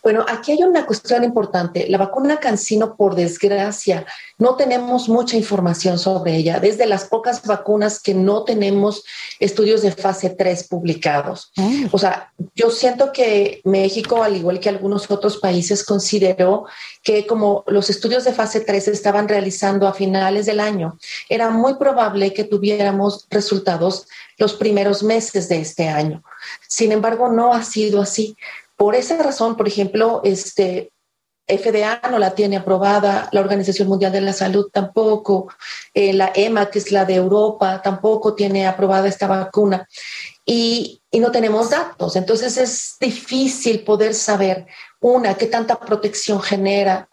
Bueno, 0.03 0.24
aquí 0.28 0.53
hay 0.53 0.62
una 0.62 0.86
cuestión 0.86 1.24
importante. 1.24 1.86
La 1.89 1.98
vacuna 1.98 2.39
Cancino, 2.39 2.97
por 2.97 3.15
desgracia, 3.15 4.07
no 4.39 4.57
tenemos 4.57 5.09
mucha 5.09 5.36
información 5.36 5.98
sobre 5.98 6.36
ella. 6.36 6.61
Desde 6.61 6.86
las 6.86 7.05
pocas 7.05 7.43
vacunas 7.43 8.01
que 8.01 8.15
no 8.15 8.44
tenemos 8.44 9.05
estudios 9.40 9.82
de 9.82 9.93
fase 9.93 10.31
3 10.31 10.69
publicados. 10.69 11.53
Mm. 11.57 11.86
O 11.93 11.98
sea, 11.98 12.32
yo 12.55 12.70
siento 12.70 13.12
que 13.12 13.61
México, 13.65 14.23
al 14.23 14.36
igual 14.36 14.61
que 14.61 14.69
algunos 14.69 15.11
otros 15.11 15.39
países, 15.39 15.85
consideró 15.85 16.66
que 17.03 17.27
como 17.27 17.65
los 17.66 17.90
estudios 17.90 18.24
de 18.24 18.32
fase 18.32 18.61
3 18.61 18.85
se 18.85 18.93
estaban 18.93 19.28
realizando 19.28 19.86
a 19.86 19.94
finales 19.94 20.47
del 20.47 20.61
año, 20.61 20.98
era 21.28 21.51
muy 21.51 21.74
probable 21.74 22.32
que 22.32 22.44
tuviéramos 22.44 23.27
resultados 23.31 24.07
los 24.39 24.55
primeros 24.55 25.03
meses 25.03 25.48
de 25.48 25.61
este 25.61 25.89
año. 25.89 26.23
Sin 26.69 26.93
embargo, 26.93 27.28
no 27.28 27.53
ha 27.53 27.62
sido 27.62 28.01
así. 28.01 28.36
Por 28.77 28.94
esa 28.94 29.16
razón, 29.23 29.57
por 29.57 29.66
ejemplo, 29.66 30.20
este, 30.24 30.93
FDA 31.48 32.01
no 32.11 32.19
la 32.19 32.35
tiene 32.35 32.57
aprobada, 32.57 33.28
la 33.32 33.40
Organización 33.40 33.89
Mundial 33.89 34.12
de 34.12 34.20
la 34.20 34.32
Salud 34.32 34.69
tampoco, 34.73 35.48
eh, 35.94 36.12
la 36.12 36.32
EMA, 36.35 36.70
que 36.70 36.81
es 36.81 36.90
la 36.90 37.05
de 37.05 37.15
Europa, 37.15 37.81
tampoco 37.82 38.35
tiene 38.35 38.66
aprobada 38.66 39.09
esta 39.09 39.28
vacuna 39.28 39.89
y, 40.44 41.01
y, 41.11 41.20
no 41.20 41.31
tenemos 41.31 41.70
datos. 41.70 42.16
Entonces 42.16 42.57
es 42.57 42.97
difícil 43.01 43.85
poder 43.85 44.15
saber, 44.15 44.66
una, 45.01 45.35
qué 45.35 45.47
tanta 45.47 45.78
protección 45.78 46.43
genera, 46.43 47.09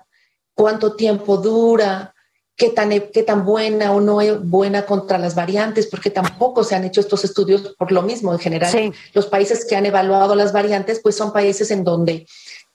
cuánto 0.55 0.95
tiempo 0.95 1.37
dura, 1.37 2.12
qué 2.55 2.69
tan, 2.69 2.89
qué 2.89 3.23
tan 3.23 3.45
buena 3.45 3.91
o 3.91 4.01
no 4.01 4.21
es 4.21 4.41
buena 4.43 4.85
contra 4.85 5.17
las 5.17 5.35
variantes, 5.35 5.87
porque 5.87 6.09
tampoco 6.09 6.63
se 6.63 6.75
han 6.75 6.83
hecho 6.83 7.01
estos 7.01 7.23
estudios 7.23 7.75
por 7.77 7.91
lo 7.91 8.01
mismo. 8.01 8.33
En 8.33 8.39
general, 8.39 8.93
los 9.13 9.27
países 9.27 9.65
que 9.65 9.75
han 9.75 9.85
evaluado 9.85 10.35
las 10.35 10.53
variantes, 10.53 10.99
pues 11.01 11.15
son 11.15 11.33
países 11.33 11.71
en 11.71 11.83
donde 11.83 12.27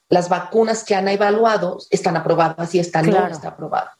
las 0.08 0.28
vacunas 0.28 0.84
que 0.84 0.94
han 0.94 1.08
evaluado 1.08 1.78
están 1.90 2.16
aprobadas 2.16 2.74
y 2.74 2.78
esta 2.78 3.02
no 3.02 3.26
está 3.26 3.48
aprobada. 3.48 3.96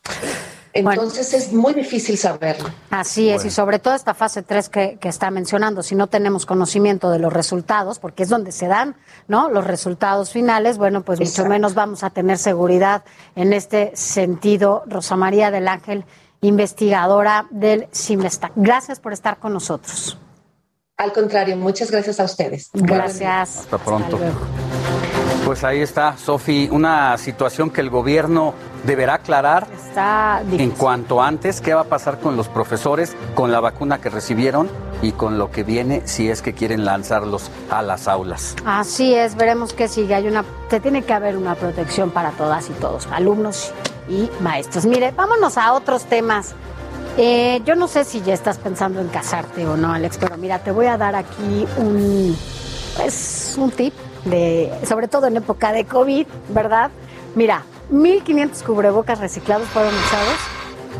Entonces 0.79 1.35
es 1.35 1.53
muy 1.53 1.75
difícil 1.75 2.17
saberlo. 2.17 2.69
Así 2.91 3.31
es, 3.31 3.45
y 3.45 3.51
sobre 3.51 3.79
todo 3.79 3.95
esta 3.95 4.15
fase 4.15 4.43
3 4.43 4.69
que, 4.69 4.99
está 5.03 5.31
mencionando, 5.31 5.83
si 5.83 5.95
no 5.95 6.07
tenemos 6.07 6.47
conocimiento 6.47 7.11
de 7.11 7.19
los 7.19 7.33
resultados, 7.33 7.99
porque 7.99 8.23
es 8.23 8.29
donde 8.29 8.53
se 8.53 8.67
dan 8.67 8.97
¿no? 9.27 9.51
los 9.51 9.67
resultados 9.67 10.31
finales, 10.31 10.79
bueno, 10.79 11.03
pues 11.03 11.21
mucho 11.21 11.47
menos 11.47 11.75
vamos 11.75 12.05
a 12.05 12.11
tener 12.11 12.39
seguridad 12.39 13.05
en 13.35 13.53
este 13.53 13.93
sentido. 13.95 14.85
Rosa 14.87 15.17
María 15.17 15.51
del 15.51 15.69
Ángel, 15.69 16.05
investigadora 16.41 17.47
del 17.51 17.89
CIMESTAC. 17.93 18.53
Gracias 18.57 19.01
por 19.01 19.13
estar 19.13 19.39
con 19.39 19.53
nosotros. 19.53 20.19
Al 20.97 21.13
contrario, 21.13 21.57
muchas 21.57 21.91
gracias 21.91 22.19
a 22.19 22.25
ustedes. 22.25 22.71
Gracias. 22.75 23.59
Hasta 23.59 23.79
pronto. 23.79 24.19
Pues 25.49 25.65
ahí 25.65 25.81
está, 25.81 26.15
Sofi, 26.19 26.69
una 26.71 27.17
situación 27.17 27.71
que 27.71 27.81
el 27.81 27.89
gobierno 27.89 28.53
deberá 28.85 29.15
aclarar 29.15 29.67
en 30.53 30.73
cuanto 30.73 31.23
antes 31.23 31.63
qué 31.63 31.73
va 31.73 31.81
a 31.81 31.85
pasar 31.85 32.21
con 32.21 32.37
los 32.37 32.49
profesores, 32.49 33.17
con 33.35 33.51
la 33.51 33.59
vacuna 33.59 33.99
que 33.99 34.11
recibieron 34.11 34.69
y 35.01 35.13
con 35.13 35.39
lo 35.39 35.51
que 35.51 35.63
viene 35.63 36.03
si 36.05 36.29
es 36.29 36.43
que 36.43 36.53
quieren 36.53 36.85
lanzarlos 36.85 37.51
a 37.71 37.81
las 37.81 38.09
aulas. 38.09 38.57
Así 38.67 39.15
es, 39.15 39.37
veremos 39.37 39.73
que 39.73 39.89
sigue. 39.89 40.15
Hay 40.15 40.29
una, 40.29 40.45
se 40.69 40.81
tiene 40.81 41.03
que 41.03 41.15
haber 41.15 41.35
una 41.39 41.55
protección 41.55 42.11
para 42.11 42.33
todas 42.33 42.69
y 42.69 42.75
todos, 42.75 43.07
alumnos 43.07 43.73
y 44.07 44.29
maestros. 44.43 44.85
Mire, 44.85 45.13
vámonos 45.13 45.57
a 45.57 45.73
otros 45.73 46.05
temas. 46.05 46.53
Eh, 47.17 47.63
yo 47.65 47.75
no 47.75 47.89
sé 47.89 48.05
si 48.05 48.21
ya 48.21 48.35
estás 48.35 48.59
pensando 48.59 49.01
en 49.01 49.09
casarte 49.09 49.67
o 49.67 49.79
no, 49.79 49.95
Alex, 49.95 50.19
pero 50.19 50.37
mira, 50.37 50.59
te 50.59 50.73
voy 50.73 50.89
a 50.89 50.99
dar 50.99 51.15
aquí 51.15 51.67
un, 51.79 52.37
pues, 52.99 53.55
un 53.57 53.71
tip 53.71 53.95
de, 54.25 54.71
sobre 54.85 55.09
todo 55.09 55.27
en 55.27 55.37
época 55.37 55.73
de 55.73 55.85
COVID, 55.85 56.27
¿verdad? 56.51 56.91
Mira, 57.35 57.63
1.500 57.91 58.63
cubrebocas 58.65 59.19
reciclados 59.19 59.69
fueron 59.69 59.95
usados 59.95 60.37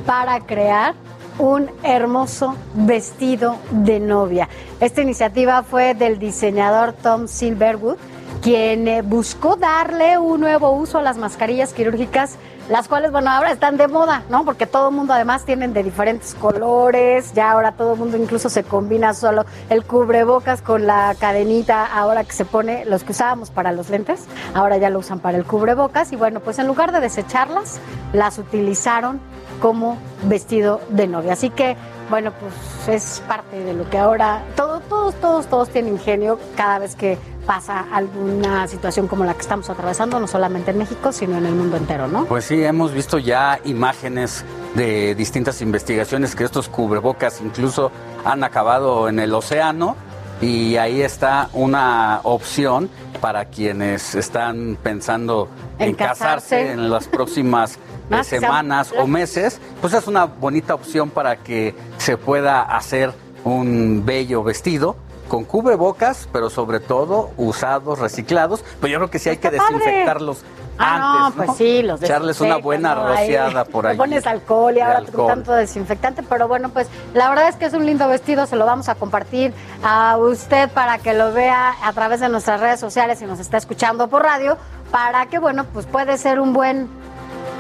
para 0.07 0.41
crear 0.41 0.95
un 1.39 1.71
hermoso 1.83 2.57
vestido 2.75 3.57
de 3.71 4.01
novia. 4.01 4.49
Esta 4.81 5.03
iniciativa 5.03 5.63
fue 5.63 5.95
del 5.95 6.19
diseñador 6.19 6.93
Tom 6.93 7.29
Silverwood, 7.29 7.97
quien 8.43 8.89
eh, 8.89 9.03
buscó 9.03 9.57
darle 9.57 10.19
un 10.19 10.41
nuevo 10.41 10.71
uso 10.73 10.99
a 10.99 11.03
las 11.03 11.17
mascarillas 11.17 11.73
quirúrgicas 11.73 12.37
las 12.69 12.87
cuales, 12.87 13.11
bueno, 13.11 13.31
ahora 13.31 13.51
están 13.51 13.77
de 13.77 13.89
moda, 13.89 14.23
¿no? 14.29 14.45
Porque 14.45 14.67
todo 14.67 14.91
el 14.91 14.95
mundo 14.95 15.15
además 15.15 15.45
tienen 15.45 15.73
de 15.73 15.83
diferentes 15.83 16.35
colores, 16.35 17.33
ya 17.33 17.51
ahora 17.53 17.73
todo 17.73 17.95
el 17.95 17.99
mundo 17.99 18.17
incluso 18.17 18.51
se 18.51 18.63
combina 18.63 19.15
solo 19.15 19.47
el 19.71 19.85
cubrebocas 19.85 20.61
con 20.61 20.87
la 20.87 21.15
cadenita, 21.19 21.87
ahora 21.87 22.25
que 22.25 22.33
se 22.33 22.45
pone, 22.45 22.85
los 22.85 23.05
que 23.05 23.13
usábamos 23.13 23.51
para 23.51 23.73
los 23.73 23.89
lentes, 23.89 24.27
ahora 24.55 24.77
ya 24.77 24.91
lo 24.91 24.99
usan 24.99 25.21
para 25.21 25.39
el 25.39 25.45
cubrebocas 25.45 26.13
y 26.13 26.17
bueno, 26.17 26.41
pues 26.41 26.59
en 26.59 26.67
lugar 26.67 26.93
de 26.93 27.01
desecharlas, 27.01 27.81
las 28.13 28.39
utilizaron 28.39 29.21
como 29.61 29.99
vestido 30.25 30.81
de 30.91 31.07
novia. 31.07 31.33
Así 31.33 31.51
que, 31.51 31.77
bueno, 32.11 32.33
pues 32.33 32.53
es 32.89 33.23
parte 33.27 33.63
de 33.63 33.75
lo 33.75 33.89
que 33.91 33.99
ahora, 33.99 34.43
todo, 34.57 34.81
todos, 34.81 35.15
todos, 35.17 35.47
todos 35.47 35.69
tienen 35.69 35.95
ingenio 35.95 36.39
cada 36.57 36.79
vez 36.79 36.95
que 36.95 37.19
pasa 37.47 37.87
alguna 37.93 38.67
situación 38.69 39.09
como 39.09 39.25
la 39.25 39.35
que 39.35 39.41
estamos 39.41 39.71
atravesando, 39.71 40.21
no 40.21 40.27
solamente 40.27 40.71
en 40.71 40.79
México, 40.79 41.13
sino 41.13 41.39
en 41.39 41.47
el 41.47 41.55
mundo 41.55 41.77
entero, 41.77 42.07
¿no? 42.07 42.27
Pues 42.27 42.45
sí, 42.45 42.63
hemos 42.63 42.93
visto 42.93 43.19
ya 43.19 43.59
imágenes 43.65 44.45
de 44.75 45.15
distintas 45.15 45.63
investigaciones 45.63 46.35
que 46.35 46.45
estos 46.45 46.69
cubrebocas 46.69 47.41
incluso 47.41 47.91
han 48.25 48.45
acabado 48.45 49.09
en 49.09 49.19
el 49.19 49.35
océano 49.35 49.97
y 50.41 50.77
ahí 50.77 51.03
está 51.03 51.49
una 51.53 52.21
opción 52.23 52.91
para 53.21 53.47
quienes 53.47 54.15
están 54.15 54.79
pensando 54.83 55.49
en, 55.79 55.95
casarse. 55.95 56.73
en 56.73 56.91
las 56.91 57.07
próximas 57.09 57.79
eh, 58.11 58.25
semanas 58.25 58.93
o 58.97 59.07
meses, 59.07 59.61
pues 59.81 59.95
es 59.95 60.07
una 60.07 60.25
bonita 60.25 60.75
opción 60.75 61.11
para 61.11 61.37
que 61.37 61.75
se 61.99 62.17
pueda 62.17 62.63
hacer 62.63 63.13
un 63.45 64.05
bello 64.05 64.43
vestido 64.43 64.97
con 65.29 65.45
cubrebocas, 65.45 66.29
pero 66.33 66.51
sobre 66.51 66.81
todo 66.81 67.31
usados, 67.37 67.99
reciclados. 67.99 68.65
Pero 68.81 68.93
yo 68.93 68.99
creo 68.99 69.11
que 69.11 69.19
sí 69.19 69.29
hay 69.29 69.37
que 69.37 69.51
desinfectarlos 69.51 70.43
Ah, 70.79 71.25
antes, 71.27 71.37
no, 71.37 71.45
pues 71.45 71.59
sí, 71.59 71.83
los 71.83 72.03
Echarles 72.03 72.41
una 72.41 72.57
buena 72.59 72.95
¿no? 72.95 73.09
rociada 73.09 73.63
Ahí 73.63 73.69
por 73.71 73.87
ahí. 73.87 73.97
Pones 73.97 74.27
alcohol 74.27 74.77
y 74.77 74.81
ahora 74.81 74.99
alcohol. 74.99 75.27
tanto 75.27 75.53
desinfectante, 75.53 76.23
pero 76.23 76.49
bueno, 76.49 76.69
pues 76.71 76.89
la 77.15 77.29
verdad 77.29 77.49
es 77.49 77.57
que 77.57 77.67
es 77.67 77.75
un 77.75 77.85
lindo 77.85 78.07
vestido, 78.09 78.47
se 78.47 78.57
lo 78.57 78.65
vamos 78.65 78.89
a 78.89 78.95
compartir 78.95 79.53
a 79.83 80.17
usted 80.19 80.71
para 80.71 80.99
que 80.99 81.15
lo 81.15 81.33
vea 81.33 81.75
a 81.83 81.93
través 81.93 82.21
de 82.21 82.29
nuestras 82.29 82.61
redes 82.61 82.81
sociales 82.81 83.21
y 83.23 83.27
nos 83.27 83.41
está 83.41 83.57
escuchando 83.57 84.09
por 84.09 84.23
radio, 84.23 84.57
para 84.91 85.27
que, 85.27 85.39
bueno, 85.39 85.65
pues 85.65 85.87
puede 85.87 86.17
ser 86.19 86.41
un 86.41 86.53
buen... 86.53 86.89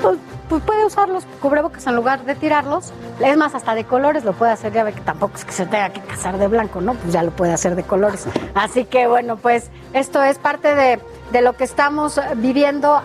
Pues, 0.03 0.17
pues 0.49 0.63
puede 0.63 0.87
usar 0.87 1.11
los 1.11 1.25
cubrebocas 1.43 1.87
en 1.87 1.95
lugar 1.95 2.25
de 2.25 2.35
tirarlos. 2.35 2.93
Es 3.21 3.37
más, 3.37 3.55
hasta 3.55 3.75
de 3.75 3.85
colores 3.85 4.25
lo 4.25 4.33
puede 4.33 4.53
hacer. 4.53 4.73
Ya 4.73 4.83
ve 4.83 4.95
que 4.95 5.03
tampoco 5.03 5.37
es 5.37 5.45
que 5.45 5.53
se 5.53 5.67
tenga 5.67 5.91
que 5.91 6.01
casar 6.01 6.39
de 6.39 6.49
blanco, 6.49 6.81
¿no? 6.81 6.95
Pues 6.95 7.13
ya 7.13 7.23
lo 7.23 7.33
puede 7.33 7.53
hacer 7.53 7.75
de 7.75 7.83
colores. 7.83 8.27
Así 8.55 8.87
que 8.87 9.07
bueno, 9.07 9.37
pues 9.37 9.71
esto 9.93 10.23
es 10.23 10.39
parte 10.39 10.75
de, 10.75 11.01
de 11.31 11.43
lo 11.43 11.53
que 11.55 11.65
estamos 11.65 12.21
viviendo 12.37 13.03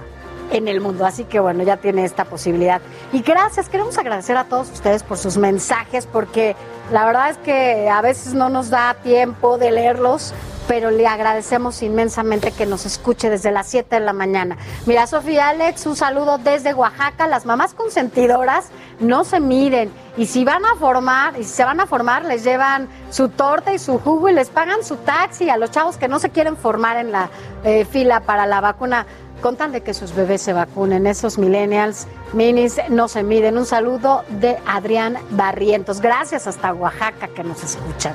en 0.52 0.68
el 0.68 0.82
mundo. 0.82 1.06
Así 1.06 1.24
que 1.26 1.40
bueno, 1.40 1.64
ya 1.64 1.78
tiene 1.78 2.06
esta 2.06 2.26
posibilidad. 2.26 2.82
Y 3.12 3.22
gracias, 3.22 3.70
queremos 3.70 3.98
agradecer 3.98 4.38
a 4.38 4.46
todos 4.46 4.72
ustedes 4.72 5.04
por 5.04 5.18
sus 5.18 5.38
mensajes, 5.38 6.06
porque 6.06 6.56
la 6.92 7.06
verdad 7.06 7.30
es 7.30 7.38
que 7.38 7.90
a 7.90 8.02
veces 8.02 8.34
no 8.34 8.50
nos 8.50 8.70
da 8.70 8.96
tiempo 9.04 9.58
de 9.58 9.72
leerlos, 9.72 10.34
pero 10.68 10.92
le 10.92 11.08
agradecemos 11.08 11.82
inmensamente 11.82 12.52
que 12.52 12.66
nos 12.66 12.86
escuche 12.86 13.30
desde 13.30 13.52
las 13.52 13.68
7 13.68 13.96
de 13.96 14.02
la 14.02 14.14
mañana. 14.14 14.58
Mira, 14.86 15.08
Sofía 15.08 15.50
Alex, 15.50 15.86
un 15.86 15.96
saludo 15.96 16.38
desde 16.38 16.74
Oaxaca. 16.74 17.28
Las 17.28 17.46
mamás 17.46 17.74
consentidoras 17.74 18.70
no 19.00 19.24
se 19.24 19.40
miden. 19.40 19.92
Y 20.16 20.28
si 20.28 20.46
van 20.46 20.64
a 20.66 20.76
formar, 20.76 21.40
y 21.40 21.44
si 21.44 21.50
se 21.50 21.66
van 21.66 21.80
a 21.80 21.88
formar, 21.88 22.26
les 22.26 22.44
llevan 22.44 22.88
su 23.10 23.30
torta 23.30 23.74
y 23.74 23.80
su 23.80 24.00
jugo 24.00 24.30
y 24.30 24.34
les 24.34 24.50
pagan 24.50 24.84
su 24.84 24.96
taxi 24.98 25.50
a 25.50 25.58
los 25.58 25.72
chavos 25.72 25.98
que 25.98 26.08
no 26.08 26.20
se 26.20 26.30
quieren 26.30 26.56
formar 26.56 26.98
en 26.98 27.12
la 27.12 27.30
eh, 27.64 27.86
fila 27.86 28.22
para 28.22 28.46
la 28.46 28.62
vacuna 28.62 29.06
con 29.44 29.58
tal 29.58 29.74
de 29.74 29.82
que 29.82 29.94
sus 29.94 30.16
bebés 30.16 30.42
se 30.42 30.54
vacunen. 30.54 31.06
Esos 31.06 31.38
millennials 31.38 32.08
minis 32.32 32.78
no 32.90 33.10
se 33.10 33.22
miden. 33.22 33.58
Un 33.58 33.66
saludo 33.66 34.24
de 34.30 34.58
Adrián 34.66 35.18
Barrientos. 35.32 36.00
Gracias 36.00 36.48
hasta 36.48 36.74
Oaxaca 36.74 37.28
que 37.28 37.44
nos 37.44 37.62
escuchan. 37.62 38.14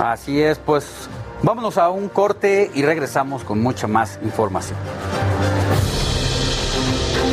Así 0.00 0.40
es, 0.40 0.58
pues 0.58 1.08
vámonos 1.42 1.76
a 1.76 1.90
un 1.90 2.08
corte 2.08 2.70
y 2.74 2.82
regresamos 2.82 3.44
con 3.44 3.60
mucha 3.60 3.86
más 3.86 4.18
información. 4.24 4.78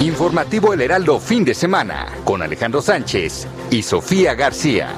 Informativo 0.02 0.74
El 0.74 0.82
Heraldo 0.82 1.20
fin 1.20 1.46
de 1.46 1.54
semana 1.54 2.08
con 2.26 2.42
Alejandro 2.42 2.82
Sánchez 2.82 3.48
y 3.72 3.82
Sofía 3.82 4.36
García. 4.36 4.90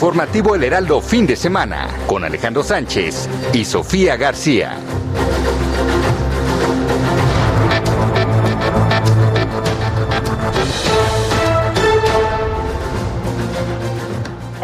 Informativo 0.00 0.54
El 0.54 0.64
Heraldo 0.64 1.02
fin 1.02 1.26
de 1.26 1.36
semana 1.36 1.90
con 2.06 2.24
Alejandro 2.24 2.62
Sánchez 2.62 3.28
y 3.52 3.66
Sofía 3.66 4.16
García. 4.16 4.78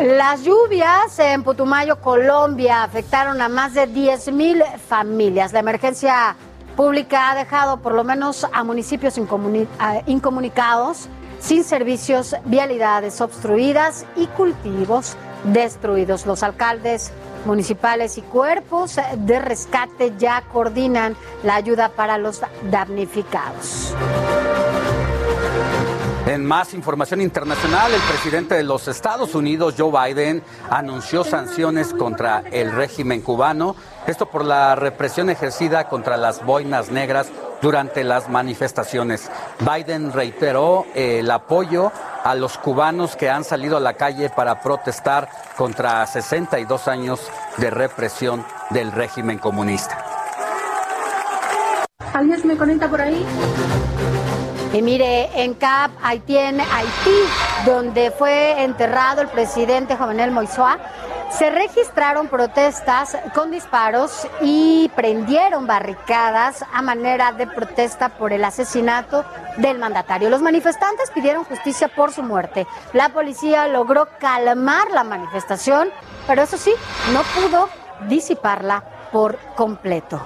Las 0.03 0.43
lluvias 0.43 1.19
en 1.19 1.43
Putumayo, 1.43 2.01
Colombia, 2.01 2.83
afectaron 2.83 3.39
a 3.43 3.51
más 3.51 3.75
de 3.75 3.87
10 3.89 4.33
mil 4.33 4.63
familias. 4.89 5.53
La 5.53 5.59
emergencia 5.59 6.35
pública 6.77 7.33
ha 7.33 7.35
dejado 7.35 7.83
por 7.83 7.93
lo 7.93 8.05
menos 8.05 8.47
a 8.55 8.65
municipios 8.65 9.21
incomunicados, 10.07 11.11
sin 11.41 11.63
servicios, 11.63 12.35
vialidades 12.47 13.21
obstruidas 13.21 14.07
y 14.17 14.29
cultivos 14.29 15.15
destruidos. 15.53 16.27
Los 16.27 16.43
alcaldes 16.43 17.13
municipales 17.45 18.19
y 18.19 18.23
cuerpos 18.23 18.97
de 19.17 19.39
rescate 19.39 20.13
ya 20.19 20.43
coordinan 20.53 21.17
la 21.43 21.55
ayuda 21.55 21.91
para 21.91 22.19
los 22.19 22.41
damnificados. 22.71 23.95
En 26.27 26.45
más 26.45 26.75
información 26.75 27.21
internacional, 27.21 27.95
el 27.95 28.01
presidente 28.01 28.57
de 28.57 28.65
los 28.65 28.89
Estados 28.89 29.37
Unidos, 29.37 29.77
Joe 29.79 30.13
Biden, 30.13 30.43
anunció 30.69 31.23
sanciones 31.23 31.95
contra 31.95 32.43
el 32.51 32.73
régimen 32.73 33.21
cubano, 33.21 33.77
esto 34.09 34.27
por 34.27 34.45
la 34.45 34.75
represión 34.75 35.31
ejercida 35.31 35.89
contra 35.89 36.17
las 36.17 36.45
boinas 36.45 36.91
negras 36.91 37.29
durante 37.63 38.05
las 38.05 38.29
manifestaciones. 38.29 39.31
Biden 39.61 40.13
reiteró 40.13 40.87
eh, 40.95 41.21
el 41.21 41.31
apoyo 41.31 41.93
a 42.25 42.35
los 42.35 42.59
cubanos 42.59 43.17
que 43.17 43.31
han 43.31 43.45
salido 43.45 43.77
a 43.77 43.81
la 43.81 43.95
calle 43.95 44.31
para 44.31 44.61
protestar 44.61 45.29
contra 45.57 46.07
62 46.07 46.89
años 46.89 47.21
de 47.57 47.71
represión 47.71 48.45
del 48.71 48.93
régimen 48.93 49.39
comunista. 49.39 49.97
¿Alguien 52.13 52.41
se 52.41 52.47
me 52.47 52.57
conecta 52.57 52.89
por 52.89 53.01
ahí? 53.01 53.25
Y 54.73 54.83
mire, 54.83 55.31
en 55.43 55.55
Cap, 55.55 55.91
Haití, 56.03 56.37
en 56.37 56.61
Haití, 56.61 57.21
donde 57.65 58.11
fue 58.11 58.63
enterrado 58.63 59.23
el 59.23 59.29
presidente 59.29 59.97
Jovenel 59.97 60.33
Moïse, 60.33 60.79
se 61.31 61.51
registraron 61.51 62.29
protestas 62.29 63.17
con 63.35 63.51
disparos 63.51 64.27
y 64.41 64.91
prendieron 64.95 65.67
barricadas 65.67 66.65
a 66.73 66.83
manera 66.83 67.33
de 67.33 67.47
protesta 67.47 68.11
por 68.11 68.33
el 68.33 68.45
asesinato 68.45 69.25
del 69.59 69.79
mandatario. 69.79 70.31
Los 70.31 70.43
manifestantes 70.43 71.11
pidieron 71.11 71.45
justicia 71.45 71.89
por 71.89 72.13
su 72.13 72.23
muerte. 72.23 72.67
La 72.93 73.11
policía 73.11 73.67
logró 73.69 74.09
calmar 74.19 74.91
la 74.91 75.05
manifestación, 75.05 75.91
pero 76.27 76.43
eso 76.43 76.57
sí, 76.57 76.73
no 77.13 77.23
pudo 77.23 77.69
disiparla 78.09 78.83
por 79.13 79.39
completo. 79.57 80.21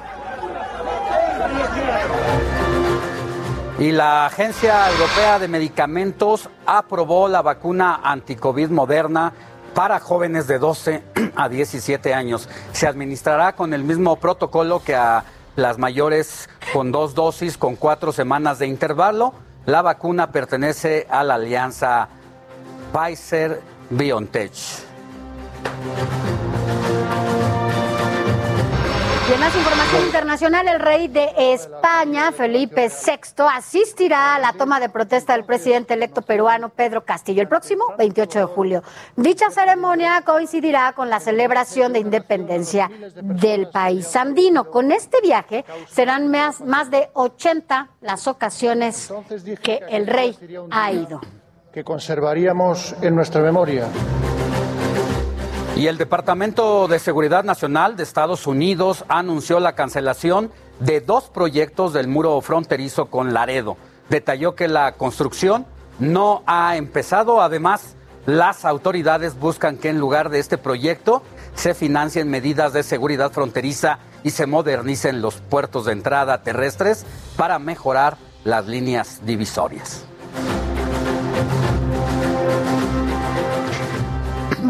Y 3.79 3.93
la 3.93 4.27
Agencia 4.27 4.91
Europea 4.91 5.39
de 5.39 5.49
Medicamentos 5.49 6.51
aprobó 6.67 7.29
la 7.29 7.41
vacuna 7.41 8.01
anticovid 8.05 8.69
moderna 8.69 9.33
para 9.75 10.01
jóvenes 10.01 10.47
de 10.47 10.59
12 10.59 11.03
a 11.37 11.49
17 11.49 12.15
años. 12.15 12.49
Se 12.73 12.87
administrará 12.87 13.55
con 13.55 13.75
el 13.75 13.85
mismo 13.85 14.17
protocolo 14.17 14.83
que 14.83 14.95
a 14.95 15.25
las 15.57 15.79
mayores 15.79 16.49
con 16.73 16.93
dos 16.93 17.15
dosis 17.15 17.57
con 17.57 17.77
cuatro 17.77 18.13
semanas 18.13 18.59
de 18.59 18.67
intervalo. 18.67 19.35
La 19.67 19.83
vacuna 19.83 20.33
pertenece 20.33 21.07
a 21.11 21.23
la 21.23 21.35
alianza 21.35 22.09
Pfizer 22.93 23.61
BioNTech. 23.91 24.53
Y 29.31 29.33
en 29.33 29.39
más 29.39 29.55
información 29.55 30.07
internacional, 30.07 30.67
el 30.67 30.81
rey 30.81 31.07
de 31.07 31.31
España, 31.37 32.33
Felipe 32.33 32.89
VI, 32.89 33.45
asistirá 33.55 34.35
a 34.35 34.41
la 34.41 34.55
toma 34.55 34.81
de 34.81 34.89
protesta 34.89 35.35
del 35.35 35.45
presidente 35.45 35.95
electo 35.95 36.23
peruano 36.23 36.71
Pedro 36.71 37.05
Castillo 37.05 37.41
el 37.41 37.47
próximo 37.47 37.85
28 37.97 38.41
de 38.41 38.45
julio. 38.47 38.83
Dicha 39.15 39.49
ceremonia 39.51 40.23
coincidirá 40.27 40.95
con 40.95 41.09
la 41.09 41.21
celebración 41.21 41.93
de 41.93 42.01
independencia 42.01 42.91
del 43.23 43.69
país 43.69 44.17
andino. 44.17 44.65
Con 44.65 44.91
este 44.91 45.19
viaje 45.23 45.65
serán 45.89 46.29
más, 46.29 46.61
más 46.61 46.91
de 46.91 47.11
80 47.13 47.89
las 48.01 48.27
ocasiones 48.27 49.13
que 49.63 49.81
el 49.91 50.09
rey 50.09 50.37
ha 50.73 50.91
ido. 50.91 51.21
que 51.73 51.85
conservaríamos 51.85 52.97
en 53.01 53.15
nuestra 53.15 53.43
memoria. 53.43 53.87
Y 55.77 55.87
el 55.87 55.97
Departamento 55.97 56.89
de 56.89 56.99
Seguridad 56.99 57.45
Nacional 57.45 57.97
de 57.97 58.03
Estados 58.03 58.47
Unidos 58.47 59.05
anunció 59.09 59.61
la 59.61 59.75
cancelación 59.75 60.51
de 60.79 61.01
dos 61.01 61.31
proyectos 61.31 61.93
del 61.93 62.09
muro 62.09 62.41
fronterizo 62.41 63.07
con 63.07 63.33
Laredo. 63.33 63.77
Detalló 64.11 64.55
que 64.55 64.69
la 64.69 64.93
construcción 64.93 65.67
no 65.99 66.43
ha 66.47 66.77
empezado, 66.77 67.41
además 67.41 67.97
las 68.27 68.65
autoridades 68.65 69.39
buscan 69.39 69.79
que 69.79 69.89
en 69.89 69.99
lugar 69.99 70.29
de 70.29 70.41
este 70.41 70.59
proyecto 70.59 71.23
se 71.55 71.75
financien 71.75 72.29
medidas 72.29 72.73
de 72.73 72.83
seguridad 72.83 73.33
fronteriza 73.33 73.99
y 74.23 74.31
se 74.31 74.47
modernicen 74.47 75.23
los 75.23 75.37
puertos 75.37 75.87
de 75.87 75.93
entrada 75.93 76.43
terrestres 76.43 77.07
para 77.37 77.59
mejorar 77.59 78.19
las 78.45 78.67
líneas 78.67 79.21
divisorias. 79.25 80.05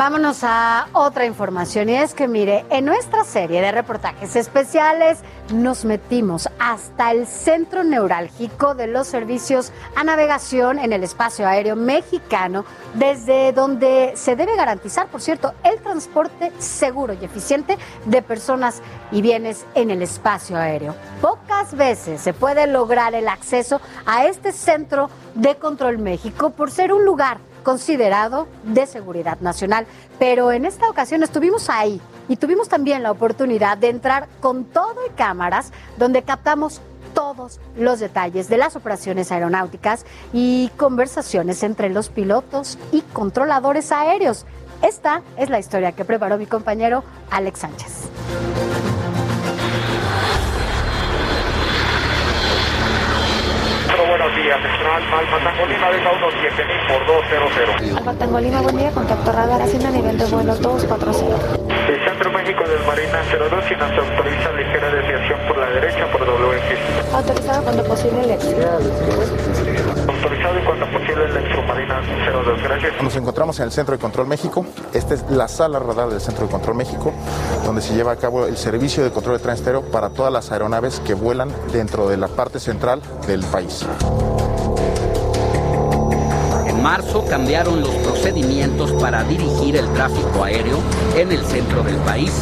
Vámonos 0.00 0.44
a 0.44 0.88
otra 0.94 1.26
información 1.26 1.90
y 1.90 1.94
es 1.94 2.14
que 2.14 2.26
mire, 2.26 2.64
en 2.70 2.86
nuestra 2.86 3.22
serie 3.22 3.60
de 3.60 3.70
reportajes 3.70 4.34
especiales 4.34 5.18
nos 5.52 5.84
metimos 5.84 6.48
hasta 6.58 7.10
el 7.10 7.26
centro 7.26 7.84
neurálgico 7.84 8.74
de 8.74 8.86
los 8.86 9.06
servicios 9.06 9.74
a 9.94 10.02
navegación 10.02 10.78
en 10.78 10.94
el 10.94 11.04
espacio 11.04 11.46
aéreo 11.46 11.76
mexicano, 11.76 12.64
desde 12.94 13.52
donde 13.52 14.12
se 14.14 14.36
debe 14.36 14.56
garantizar, 14.56 15.06
por 15.08 15.20
cierto, 15.20 15.52
el 15.64 15.78
transporte 15.80 16.50
seguro 16.56 17.12
y 17.12 17.22
eficiente 17.22 17.76
de 18.06 18.22
personas 18.22 18.80
y 19.12 19.20
bienes 19.20 19.66
en 19.74 19.90
el 19.90 20.00
espacio 20.00 20.56
aéreo. 20.56 20.94
Pocas 21.20 21.76
veces 21.76 22.22
se 22.22 22.32
puede 22.32 22.66
lograr 22.66 23.14
el 23.14 23.28
acceso 23.28 23.82
a 24.06 24.24
este 24.24 24.52
centro 24.52 25.10
de 25.34 25.56
control 25.56 25.98
México 25.98 26.48
por 26.48 26.70
ser 26.70 26.94
un 26.94 27.04
lugar 27.04 27.49
considerado 27.62 28.48
de 28.64 28.86
seguridad 28.86 29.38
nacional. 29.40 29.86
Pero 30.18 30.52
en 30.52 30.64
esta 30.64 30.88
ocasión 30.88 31.22
estuvimos 31.22 31.70
ahí 31.70 32.00
y 32.28 32.36
tuvimos 32.36 32.68
también 32.68 33.02
la 33.02 33.10
oportunidad 33.10 33.78
de 33.78 33.88
entrar 33.88 34.28
con 34.40 34.64
todo 34.64 34.96
y 35.06 35.10
cámaras 35.10 35.72
donde 35.96 36.22
captamos 36.22 36.80
todos 37.14 37.60
los 37.76 38.00
detalles 38.00 38.48
de 38.48 38.58
las 38.58 38.76
operaciones 38.76 39.32
aeronáuticas 39.32 40.06
y 40.32 40.70
conversaciones 40.76 41.62
entre 41.62 41.90
los 41.90 42.08
pilotos 42.08 42.78
y 42.92 43.02
controladores 43.12 43.92
aéreos. 43.92 44.46
Esta 44.82 45.22
es 45.36 45.50
la 45.50 45.58
historia 45.58 45.92
que 45.92 46.04
preparó 46.04 46.38
mi 46.38 46.46
compañero 46.46 47.04
Alex 47.30 47.60
Sánchez. 47.60 48.08
Alfa 54.52 55.38
Tangolima, 55.44 55.90
venga 55.90 56.10
17000 56.10 56.80
por 56.88 57.06
200. 57.06 57.98
Alfa 57.98 58.12
Tangolima, 58.14 58.60
buen 58.62 58.76
día, 58.78 58.90
contacto 58.90 59.30
radar, 59.32 59.62
haciendo 59.62 59.88
a 59.88 59.90
nivel 59.92 60.18
de 60.18 60.24
vuelo 60.24 60.56
240. 60.56 61.36
El 61.88 62.04
Centro 62.04 62.32
México 62.32 62.64
del 62.64 62.84
Marina 62.84 63.22
02 63.30 63.70
y 63.70 63.76
nos 63.76 63.90
autoriza 63.92 64.52
ligera 64.52 64.90
desviación 64.90 65.38
por 65.46 65.56
la 65.56 65.70
derecha 65.70 66.04
por 66.10 66.22
WX. 66.22 67.14
Autorizado 67.14 67.62
cuando 67.62 67.84
posible 67.84 68.24
el 68.24 68.30
Y 70.40 70.64
cuando 70.64 70.86
posible 70.86 71.24
el 71.26 71.66
Marina 71.66 72.00
02, 72.00 72.62
gracias. 72.62 73.02
Nos 73.02 73.14
encontramos 73.14 73.58
en 73.60 73.66
el 73.66 73.72
Centro 73.72 73.94
de 73.94 74.00
Control 74.00 74.26
México. 74.26 74.64
Esta 74.94 75.12
es 75.12 75.30
la 75.30 75.48
sala 75.48 75.78
radar 75.78 76.08
del 76.08 76.20
Centro 76.20 76.46
de 76.46 76.50
Control 76.50 76.76
México, 76.76 77.12
donde 77.66 77.82
se 77.82 77.94
lleva 77.94 78.12
a 78.12 78.16
cabo 78.16 78.46
el 78.46 78.56
servicio 78.56 79.04
de 79.04 79.10
control 79.10 79.36
de 79.36 79.42
transitero 79.42 79.82
para 79.82 80.08
todas 80.08 80.32
las 80.32 80.50
aeronaves 80.50 81.00
que 81.00 81.12
vuelan 81.12 81.52
dentro 81.72 82.08
de 82.08 82.16
la 82.16 82.28
parte 82.28 82.58
central 82.58 83.02
del 83.26 83.44
país. 83.44 83.86
En 86.66 86.82
marzo 86.82 87.24
cambiaron 87.28 87.82
los 87.82 87.94
procedimientos 87.96 88.92
para 88.92 89.22
dirigir 89.24 89.76
el 89.76 89.92
tráfico 89.92 90.42
aéreo 90.42 90.78
en 91.16 91.32
el 91.32 91.44
centro 91.44 91.82
del 91.82 91.96
país. 91.96 92.32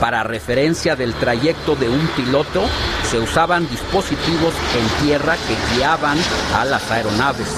Para 0.00 0.22
referencia 0.22 0.96
del 0.96 1.14
trayecto 1.14 1.76
de 1.76 1.88
un 1.88 2.06
piloto, 2.08 2.62
se 3.10 3.18
usaban 3.18 3.68
dispositivos 3.68 4.52
en 4.76 5.06
tierra 5.06 5.36
que 5.36 5.76
guiaban 5.76 6.18
a 6.54 6.64
las 6.64 6.90
aeronaves. 6.90 7.48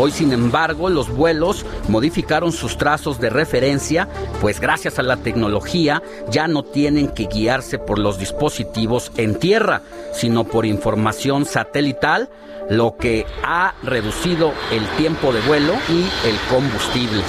Hoy, 0.00 0.10
sin 0.10 0.32
embargo, 0.32 0.88
los 0.88 1.10
vuelos 1.10 1.66
modificaron 1.88 2.52
sus 2.52 2.78
trazos 2.78 3.20
de 3.20 3.28
referencia, 3.28 4.08
pues 4.40 4.58
gracias 4.58 4.98
a 4.98 5.02
la 5.02 5.18
tecnología 5.18 6.02
ya 6.30 6.48
no 6.48 6.62
tienen 6.62 7.08
que 7.08 7.26
guiarse 7.26 7.78
por 7.78 7.98
los 7.98 8.18
dispositivos 8.18 9.12
en 9.16 9.34
tierra, 9.34 9.82
sino 10.14 10.44
por 10.44 10.64
información 10.64 11.44
satelital, 11.44 12.30
lo 12.70 12.96
que 12.96 13.26
ha 13.44 13.74
reducido 13.82 14.52
el 14.70 14.86
tiempo 14.96 15.32
de 15.32 15.40
vuelo 15.42 15.74
y 15.90 16.02
el 16.26 16.38
combustible 16.48 17.22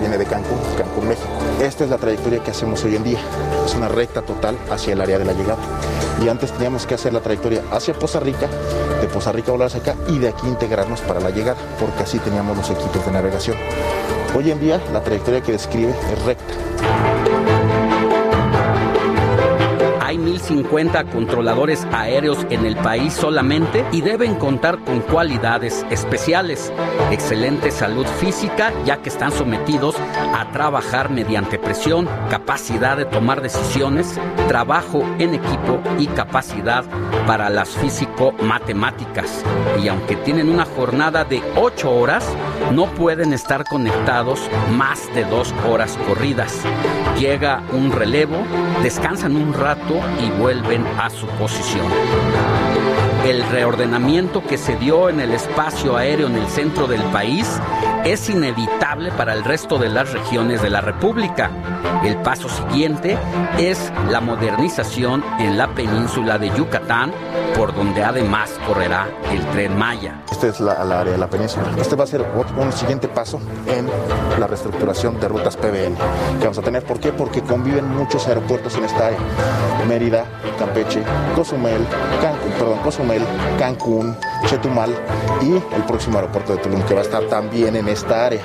viene 0.00 0.18
de 0.18 0.26
Cancún, 0.26 0.58
Cancún, 0.76 1.08
México. 1.08 1.28
Esta 1.62 1.84
es 1.84 1.90
la 1.90 1.98
trayectoria 1.98 2.42
que 2.42 2.50
hacemos 2.50 2.82
hoy 2.84 2.96
en 2.96 3.04
día. 3.04 3.18
Es 3.64 3.74
una 3.74 3.88
recta 3.88 4.22
total 4.22 4.58
hacia 4.70 4.94
el 4.94 5.00
área 5.00 5.18
de 5.18 5.24
la 5.24 5.32
llegada. 5.32 5.58
Y 6.22 6.28
antes 6.28 6.52
teníamos 6.52 6.86
que 6.86 6.94
hacer 6.94 7.12
la 7.12 7.20
trayectoria 7.20 7.62
hacia 7.70 7.94
Poza 7.94 8.20
Rica, 8.20 8.48
de 9.00 9.06
Poza 9.06 9.32
Rica 9.32 9.52
volar 9.52 9.68
hacia 9.68 9.80
acá 9.80 9.94
y 10.08 10.18
de 10.18 10.28
aquí 10.28 10.46
integrarnos 10.46 11.00
para 11.02 11.20
la 11.20 11.30
llegada, 11.30 11.58
porque 11.78 12.02
así 12.02 12.18
teníamos 12.18 12.56
los 12.56 12.70
equipos 12.70 13.04
de 13.04 13.12
navegación. 13.12 13.56
Hoy 14.36 14.50
en 14.50 14.60
día 14.60 14.80
la 14.92 15.02
trayectoria 15.02 15.40
que 15.40 15.52
describe 15.52 15.94
es 16.12 16.24
recta. 16.24 17.19
1.050 20.20 21.10
controladores 21.10 21.86
aéreos 21.92 22.38
en 22.50 22.66
el 22.66 22.76
país 22.76 23.12
solamente 23.12 23.84
y 23.92 24.02
deben 24.02 24.34
contar 24.36 24.78
con 24.84 25.00
cualidades 25.00 25.84
especiales. 25.90 26.72
Excelente 27.10 27.70
salud 27.70 28.06
física, 28.06 28.72
ya 28.84 28.98
que 28.98 29.08
están 29.08 29.32
sometidos 29.32 29.96
a 29.98 30.50
trabajar 30.52 31.10
mediante 31.10 31.58
presión, 31.58 32.08
capacidad 32.28 32.96
de 32.96 33.04
tomar 33.04 33.42
decisiones, 33.42 34.18
trabajo 34.48 35.02
en 35.18 35.34
equipo 35.34 35.80
y 35.98 36.06
capacidad 36.06 36.84
para 37.26 37.50
las 37.50 37.70
físico-matemáticas. 38.20 39.44
Y 39.82 39.88
aunque 39.88 40.16
tienen 40.16 40.48
una 40.48 40.64
jornada 40.64 41.24
de 41.24 41.42
8 41.56 41.90
horas, 41.90 42.26
no 42.72 42.86
pueden 42.94 43.32
estar 43.32 43.64
conectados 43.64 44.40
más 44.76 45.12
de 45.14 45.24
2 45.24 45.54
horas 45.68 45.98
corridas. 46.06 46.62
Llega 47.18 47.62
un 47.72 47.92
relevo, 47.92 48.36
descansan 48.82 49.36
un 49.36 49.54
rato 49.54 50.00
y 50.22 50.30
vuelven 50.40 50.86
a 50.98 51.08
su 51.10 51.26
posición. 51.26 51.86
El 53.24 53.42
reordenamiento 53.50 54.42
que 54.42 54.56
se 54.56 54.76
dio 54.76 55.10
en 55.10 55.20
el 55.20 55.32
espacio 55.32 55.96
aéreo 55.96 56.26
en 56.26 56.36
el 56.36 56.46
centro 56.48 56.86
del 56.86 57.02
país 57.12 57.46
es 58.04 58.30
inevitable 58.30 59.12
para 59.12 59.34
el 59.34 59.44
resto 59.44 59.78
de 59.78 59.90
las 59.90 60.12
regiones 60.12 60.62
de 60.62 60.70
la 60.70 60.80
República. 60.80 61.50
El 62.02 62.16
paso 62.22 62.48
siguiente 62.48 63.18
es 63.58 63.92
la 64.08 64.22
modernización 64.22 65.22
en 65.38 65.58
la 65.58 65.74
península 65.74 66.38
de 66.38 66.48
Yucatán, 66.56 67.12
por 67.56 67.74
donde 67.74 68.02
además 68.02 68.50
correrá 68.66 69.08
el 69.30 69.44
tren 69.50 69.76
Maya. 69.76 70.22
Esta 70.32 70.48
es 70.48 70.60
la, 70.60 70.72
área 70.72 71.12
de 71.12 71.18
la 71.18 71.28
península. 71.28 71.66
Este 71.78 71.96
va 71.96 72.04
a 72.04 72.06
ser 72.06 72.24
un 72.56 72.72
siguiente 72.72 73.06
paso 73.08 73.38
en 73.66 73.86
la 74.40 74.46
reestructuración 74.46 75.20
de 75.20 75.28
rutas 75.28 75.56
PBN 75.58 75.94
que 76.38 76.44
vamos 76.44 76.58
a 76.58 76.62
tener. 76.62 76.82
¿Por 76.84 76.98
qué? 77.00 77.12
Porque 77.12 77.42
conviven 77.42 77.86
muchos 77.94 78.26
aeropuertos 78.26 78.74
en 78.76 78.84
esta 78.84 79.08
área. 79.08 79.18
Mérida, 79.86 80.24
Campeche, 80.58 81.02
Cozumel, 81.34 81.84
Cancún, 82.22 82.52
perdón, 82.52 82.78
Cozumel, 82.78 83.09
Cancún, 83.58 84.16
Chetumal 84.46 84.94
y 85.42 85.52
el 85.52 85.84
próximo 85.86 86.18
aeropuerto 86.18 86.54
de 86.54 86.62
Tulum 86.62 86.82
que 86.82 86.94
va 86.94 87.00
a 87.00 87.04
estar 87.04 87.24
también 87.24 87.76
en 87.76 87.88
esta 87.88 88.26
área. 88.26 88.42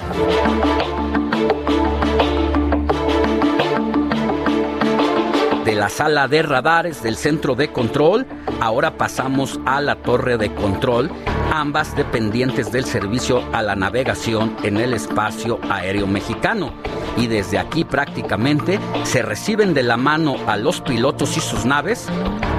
De 5.66 5.74
la 5.74 5.90
sala 5.90 6.28
de 6.28 6.44
radares 6.44 7.02
del 7.02 7.18
centro 7.18 7.56
de 7.56 7.72
control, 7.72 8.28
ahora 8.62 8.98
pasamos 8.98 9.60
a 9.66 9.82
la 9.82 9.96
torre 9.96 10.38
de 10.38 10.54
control, 10.54 11.10
ambas 11.52 11.96
dependientes 11.96 12.72
del 12.72 12.86
servicio 12.86 13.44
a 13.52 13.64
la 13.64 13.76
navegación 13.76 14.56
en 14.62 14.78
el 14.78 14.94
espacio 14.94 15.60
aéreo 15.68 16.06
mexicano. 16.06 16.72
Y 17.18 17.26
desde 17.26 17.58
aquí 17.58 17.84
prácticamente 17.84 18.80
se 19.06 19.24
reciben 19.24 19.74
de 19.74 19.82
la 19.82 19.98
mano 19.98 20.36
a 20.46 20.56
los 20.56 20.82
pilotos 20.82 21.36
y 21.36 21.40
sus 21.40 21.66
naves 21.66 22.10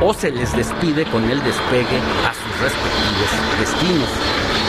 o 0.02 0.12
se 0.12 0.32
les 0.32 0.56
despide 0.56 1.04
con 1.04 1.30
el 1.30 1.40
despegue 1.44 2.00
a 2.28 2.34
sus 2.34 2.60
respectivos 2.60 3.60
destinos. 3.60 4.65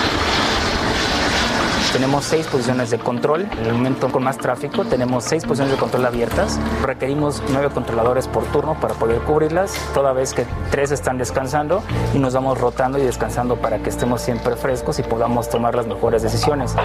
Tenemos 1.94 2.26
seis 2.26 2.46
posiciones 2.48 2.92
de 2.92 3.00
control. 3.00 3.48
En 3.60 3.66
el 3.66 3.74
momento 3.74 4.12
con 4.12 4.24
más 4.24 4.38
tráfico 4.38 4.86
tenemos 4.86 5.24
seis 5.24 5.44
posiciones 5.44 5.74
de 5.74 5.80
control 5.80 6.06
abiertas. 6.06 6.60
Requerimos 6.84 7.42
nueve 7.50 7.70
controladores 7.74 8.28
por 8.28 8.44
turno 8.46 8.80
para 8.80 8.94
poder 8.94 9.20
cubrirlas, 9.22 9.74
toda 9.94 10.14
vez 10.14 10.34
que 10.34 10.46
tres 10.70 10.92
están 10.92 11.18
descansando 11.18 11.82
y 12.14 12.20
nos 12.20 12.34
vamos 12.34 12.60
rotando 12.60 13.00
y 13.00 13.04
descansando 13.04 13.56
para 13.56 13.80
que 13.80 13.90
estemos 13.90 14.22
siempre 14.22 14.56
frescos 14.56 15.00
y 15.00 15.04
podamos 15.04 15.50
tomar 15.50 15.76
las 15.76 15.88
mejores 15.88 16.22
decisiones. 16.22 16.76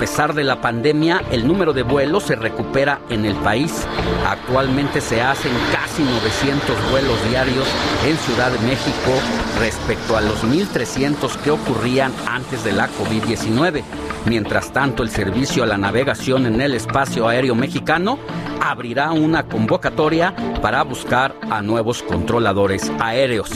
A 0.00 0.08
pesar 0.08 0.32
de 0.32 0.44
la 0.44 0.62
pandemia, 0.62 1.20
el 1.30 1.46
número 1.46 1.74
de 1.74 1.82
vuelos 1.82 2.22
se 2.22 2.34
recupera 2.34 3.00
en 3.10 3.26
el 3.26 3.34
país. 3.34 3.86
Actualmente 4.26 5.02
se 5.02 5.20
hacen 5.20 5.52
casi 5.70 6.02
900 6.02 6.90
vuelos 6.90 7.28
diarios 7.28 7.68
en 8.06 8.16
Ciudad 8.16 8.50
de 8.50 8.58
México 8.60 9.10
respecto 9.58 10.16
a 10.16 10.22
los 10.22 10.42
1.300 10.42 11.36
que 11.42 11.50
ocurrían 11.50 12.14
antes 12.26 12.64
de 12.64 12.72
la 12.72 12.88
COVID-19. 12.88 13.82
Mientras 14.24 14.72
tanto, 14.72 15.02
el 15.02 15.10
servicio 15.10 15.64
a 15.64 15.66
la 15.66 15.76
navegación 15.76 16.46
en 16.46 16.62
el 16.62 16.72
espacio 16.72 17.28
aéreo 17.28 17.54
mexicano 17.54 18.18
abrirá 18.62 19.12
una 19.12 19.48
convocatoria 19.48 20.34
para 20.62 20.82
buscar 20.82 21.36
a 21.50 21.60
nuevos 21.60 22.02
controladores 22.02 22.90
aéreos. 23.00 23.50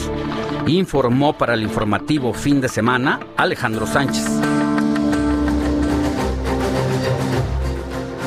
Informó 0.67 1.35
para 1.35 1.55
el 1.55 1.63
informativo 1.63 2.33
fin 2.33 2.61
de 2.61 2.69
semana 2.69 3.19
Alejandro 3.35 3.87
Sánchez. 3.87 4.27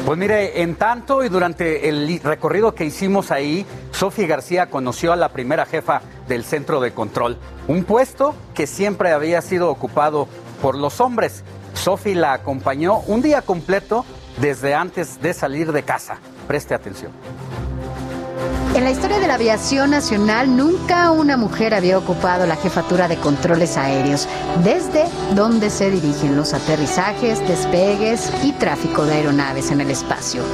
Pues 0.08 0.18
mire, 0.18 0.62
en 0.62 0.76
tanto 0.76 1.22
y 1.22 1.28
durante 1.28 1.86
el 1.86 2.18
recorrido 2.20 2.74
que 2.74 2.86
hicimos 2.86 3.30
ahí, 3.30 3.66
Sofía 3.90 4.26
García 4.26 4.70
conoció 4.70 5.12
a 5.12 5.16
la 5.16 5.28
primera 5.28 5.66
jefa 5.66 6.00
del 6.26 6.44
centro 6.44 6.80
de 6.80 6.94
control, 6.94 7.36
un 7.66 7.84
puesto 7.84 8.34
que 8.54 8.66
siempre 8.66 9.12
había 9.12 9.42
sido 9.42 9.68
ocupado 9.68 10.26
por 10.62 10.78
los 10.78 11.02
hombres. 11.02 11.44
Sofía 11.74 12.14
la 12.14 12.32
acompañó 12.32 13.00
un 13.00 13.20
día 13.20 13.42
completo 13.42 14.06
desde 14.40 14.74
antes 14.74 15.20
de 15.20 15.34
salir 15.34 15.72
de 15.72 15.82
casa. 15.82 16.16
Preste 16.46 16.72
atención. 16.72 17.12
En 18.78 18.84
la 18.84 18.92
historia 18.92 19.18
de 19.18 19.26
la 19.26 19.34
aviación 19.34 19.90
nacional, 19.90 20.56
nunca 20.56 21.10
una 21.10 21.36
mujer 21.36 21.74
había 21.74 21.98
ocupado 21.98 22.46
la 22.46 22.54
jefatura 22.54 23.08
de 23.08 23.16
controles 23.16 23.76
aéreos, 23.76 24.28
desde 24.62 25.04
donde 25.34 25.68
se 25.68 25.90
dirigen 25.90 26.36
los 26.36 26.54
aterrizajes, 26.54 27.40
despegues 27.48 28.30
y 28.44 28.52
tráfico 28.52 29.04
de 29.04 29.14
aeronaves 29.14 29.72
en 29.72 29.80
el 29.80 29.90
espacio. 29.90 30.44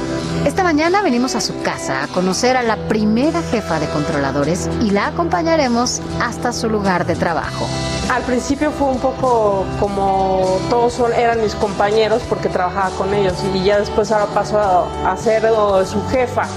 Esta 0.43 0.63
mañana 0.63 1.03
venimos 1.03 1.35
a 1.35 1.39
su 1.39 1.61
casa 1.61 2.01
a 2.01 2.07
conocer 2.07 2.57
a 2.57 2.63
la 2.63 2.77
primera 2.87 3.43
jefa 3.43 3.79
de 3.79 3.85
controladores 3.89 4.71
y 4.81 4.89
la 4.89 5.05
acompañaremos 5.05 6.01
hasta 6.19 6.51
su 6.51 6.67
lugar 6.67 7.05
de 7.05 7.15
trabajo. 7.15 7.67
Al 8.11 8.23
principio 8.23 8.71
fue 8.71 8.87
un 8.87 8.99
poco 8.99 9.65
como 9.79 10.59
todos 10.71 10.99
eran 11.15 11.43
mis 11.43 11.53
compañeros 11.53 12.23
porque 12.27 12.49
trabajaba 12.49 12.89
con 12.97 13.13
ellos 13.13 13.35
y 13.53 13.63
ya 13.63 13.79
después 13.79 14.11
ahora 14.11 14.25
paso 14.33 14.57
a, 14.57 15.11
a 15.11 15.15
ser 15.15 15.43
su 15.85 16.03
jefa 16.07 16.47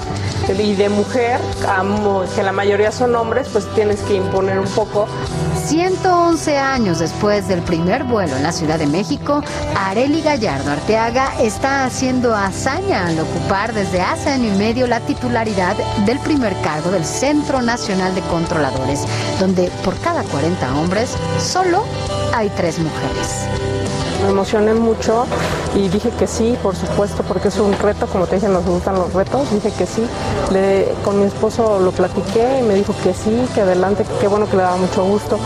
y 0.56 0.74
de 0.74 0.88
mujer, 0.88 1.38
que 2.34 2.42
la 2.42 2.52
mayoría 2.52 2.92
son 2.92 3.14
hombres, 3.16 3.48
pues 3.52 3.66
tienes 3.74 4.00
que 4.02 4.14
imponer 4.14 4.58
un 4.58 4.68
poco. 4.68 5.06
111 5.66 6.56
años 6.56 6.98
después 6.98 7.48
del 7.48 7.60
primer 7.62 8.04
vuelo 8.04 8.36
en 8.36 8.42
la 8.42 8.52
Ciudad 8.52 8.78
de 8.78 8.86
México, 8.86 9.42
Areli 9.76 10.22
Gallardo 10.22 10.70
Arteaga 10.70 11.32
está 11.40 11.84
haciendo 11.84 12.34
hazaña 12.34 13.06
al 13.06 13.18
ocupar 13.18 13.74
desde 13.74 14.00
hace 14.00 14.30
año 14.30 14.54
y 14.54 14.56
medio 14.56 14.86
la 14.86 15.00
titularidad 15.00 15.76
del 16.06 16.18
primer 16.20 16.54
cargo 16.62 16.90
del 16.90 17.04
Centro 17.04 17.60
Nacional 17.60 18.14
de 18.14 18.22
Controladores, 18.22 19.04
donde 19.38 19.70
por 19.84 19.98
cada 20.00 20.22
40 20.22 20.74
hombres 20.78 21.16
solo 21.38 21.84
hay 22.32 22.50
tres 22.50 22.78
mujeres 22.78 23.87
me 24.22 24.30
emocioné 24.30 24.74
mucho 24.74 25.26
y 25.74 25.88
dije 25.88 26.10
que 26.10 26.26
sí, 26.26 26.56
por 26.62 26.74
supuesto, 26.74 27.22
porque 27.22 27.48
es 27.48 27.58
un 27.58 27.72
reto, 27.72 28.06
como 28.06 28.26
te 28.26 28.36
dije, 28.36 28.48
nos 28.48 28.64
gustan 28.64 28.96
los 28.96 29.12
retos, 29.12 29.50
dije 29.52 29.72
que 29.72 29.86
sí. 29.86 30.02
Le, 30.52 30.94
con 31.04 31.18
mi 31.20 31.26
esposo 31.26 31.78
lo 31.78 31.92
platiqué 31.92 32.60
y 32.60 32.62
me 32.62 32.74
dijo 32.74 32.94
que 33.02 33.14
sí, 33.14 33.46
que 33.54 33.62
adelante, 33.62 34.04
que 34.04 34.18
qué 34.20 34.28
bueno 34.28 34.48
que 34.48 34.56
le 34.56 34.62
daba 34.62 34.76
mucho 34.76 35.04
gusto, 35.04 35.38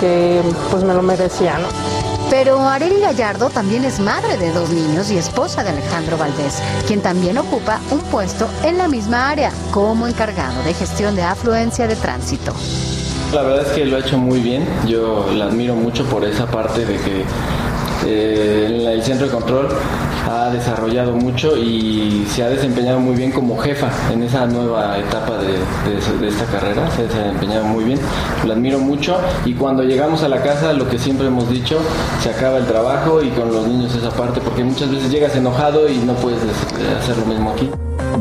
que 0.00 0.40
pues 0.70 0.84
me 0.84 0.94
lo 0.94 1.02
merecía, 1.02 1.58
¿no? 1.58 1.68
Pero 2.30 2.60
Areli 2.60 2.98
Gallardo 3.00 3.50
también 3.50 3.84
es 3.84 4.00
madre 4.00 4.38
de 4.38 4.52
dos 4.52 4.70
niños 4.70 5.10
y 5.10 5.18
esposa 5.18 5.62
de 5.62 5.68
Alejandro 5.68 6.16
Valdés, 6.16 6.62
quien 6.86 7.02
también 7.02 7.36
ocupa 7.36 7.78
un 7.90 7.98
puesto 8.00 8.48
en 8.64 8.78
la 8.78 8.88
misma 8.88 9.28
área 9.28 9.52
como 9.70 10.06
encargado 10.06 10.62
de 10.62 10.72
gestión 10.72 11.14
de 11.14 11.22
afluencia 11.22 11.86
de 11.86 11.96
tránsito. 11.96 12.54
La 13.34 13.42
verdad 13.42 13.66
es 13.66 13.72
que 13.72 13.84
lo 13.84 13.96
ha 13.96 14.00
hecho 14.00 14.16
muy 14.16 14.40
bien, 14.40 14.66
yo 14.86 15.26
la 15.34 15.46
admiro 15.46 15.74
mucho 15.74 16.04
por 16.06 16.24
esa 16.24 16.46
parte 16.46 16.86
de 16.86 16.96
que 16.96 17.24
eh, 18.06 18.92
el 18.92 19.02
centro 19.02 19.26
de 19.26 19.32
control 19.32 19.68
ha 20.28 20.50
desarrollado 20.50 21.12
mucho 21.12 21.56
y 21.56 22.24
se 22.28 22.42
ha 22.42 22.48
desempeñado 22.48 23.00
muy 23.00 23.16
bien 23.16 23.32
como 23.32 23.58
jefa 23.58 23.90
en 24.12 24.22
esa 24.22 24.46
nueva 24.46 24.98
etapa 24.98 25.38
de, 25.38 26.28
esta 26.28 26.44
carrera, 26.46 26.90
se 26.90 27.02
ha 27.02 27.04
desempeñado 27.04 27.64
muy 27.64 27.84
bien, 27.84 27.98
lo 28.44 28.52
admiro 28.52 28.78
mucho 28.78 29.18
y 29.44 29.54
cuando 29.54 29.82
llegamos 29.82 30.22
a 30.22 30.28
la 30.28 30.42
casa 30.42 30.72
lo 30.72 30.88
que 30.88 30.98
siempre 30.98 31.26
hemos 31.26 31.48
dicho, 31.50 31.80
se 32.22 32.30
acaba 32.30 32.58
el 32.58 32.66
trabajo 32.66 33.22
y 33.22 33.28
con 33.30 33.52
los 33.52 33.66
niños 33.66 33.94
esa 33.94 34.10
parte, 34.10 34.40
porque 34.40 34.62
muchas 34.64 34.90
veces 34.90 35.10
llegas 35.10 35.34
enojado 35.36 35.88
y 35.88 35.98
no 35.98 36.14
puedes 36.14 36.40
hacer 36.98 37.16
lo 37.18 37.26
mismo 37.26 37.50
aquí. 37.50 37.70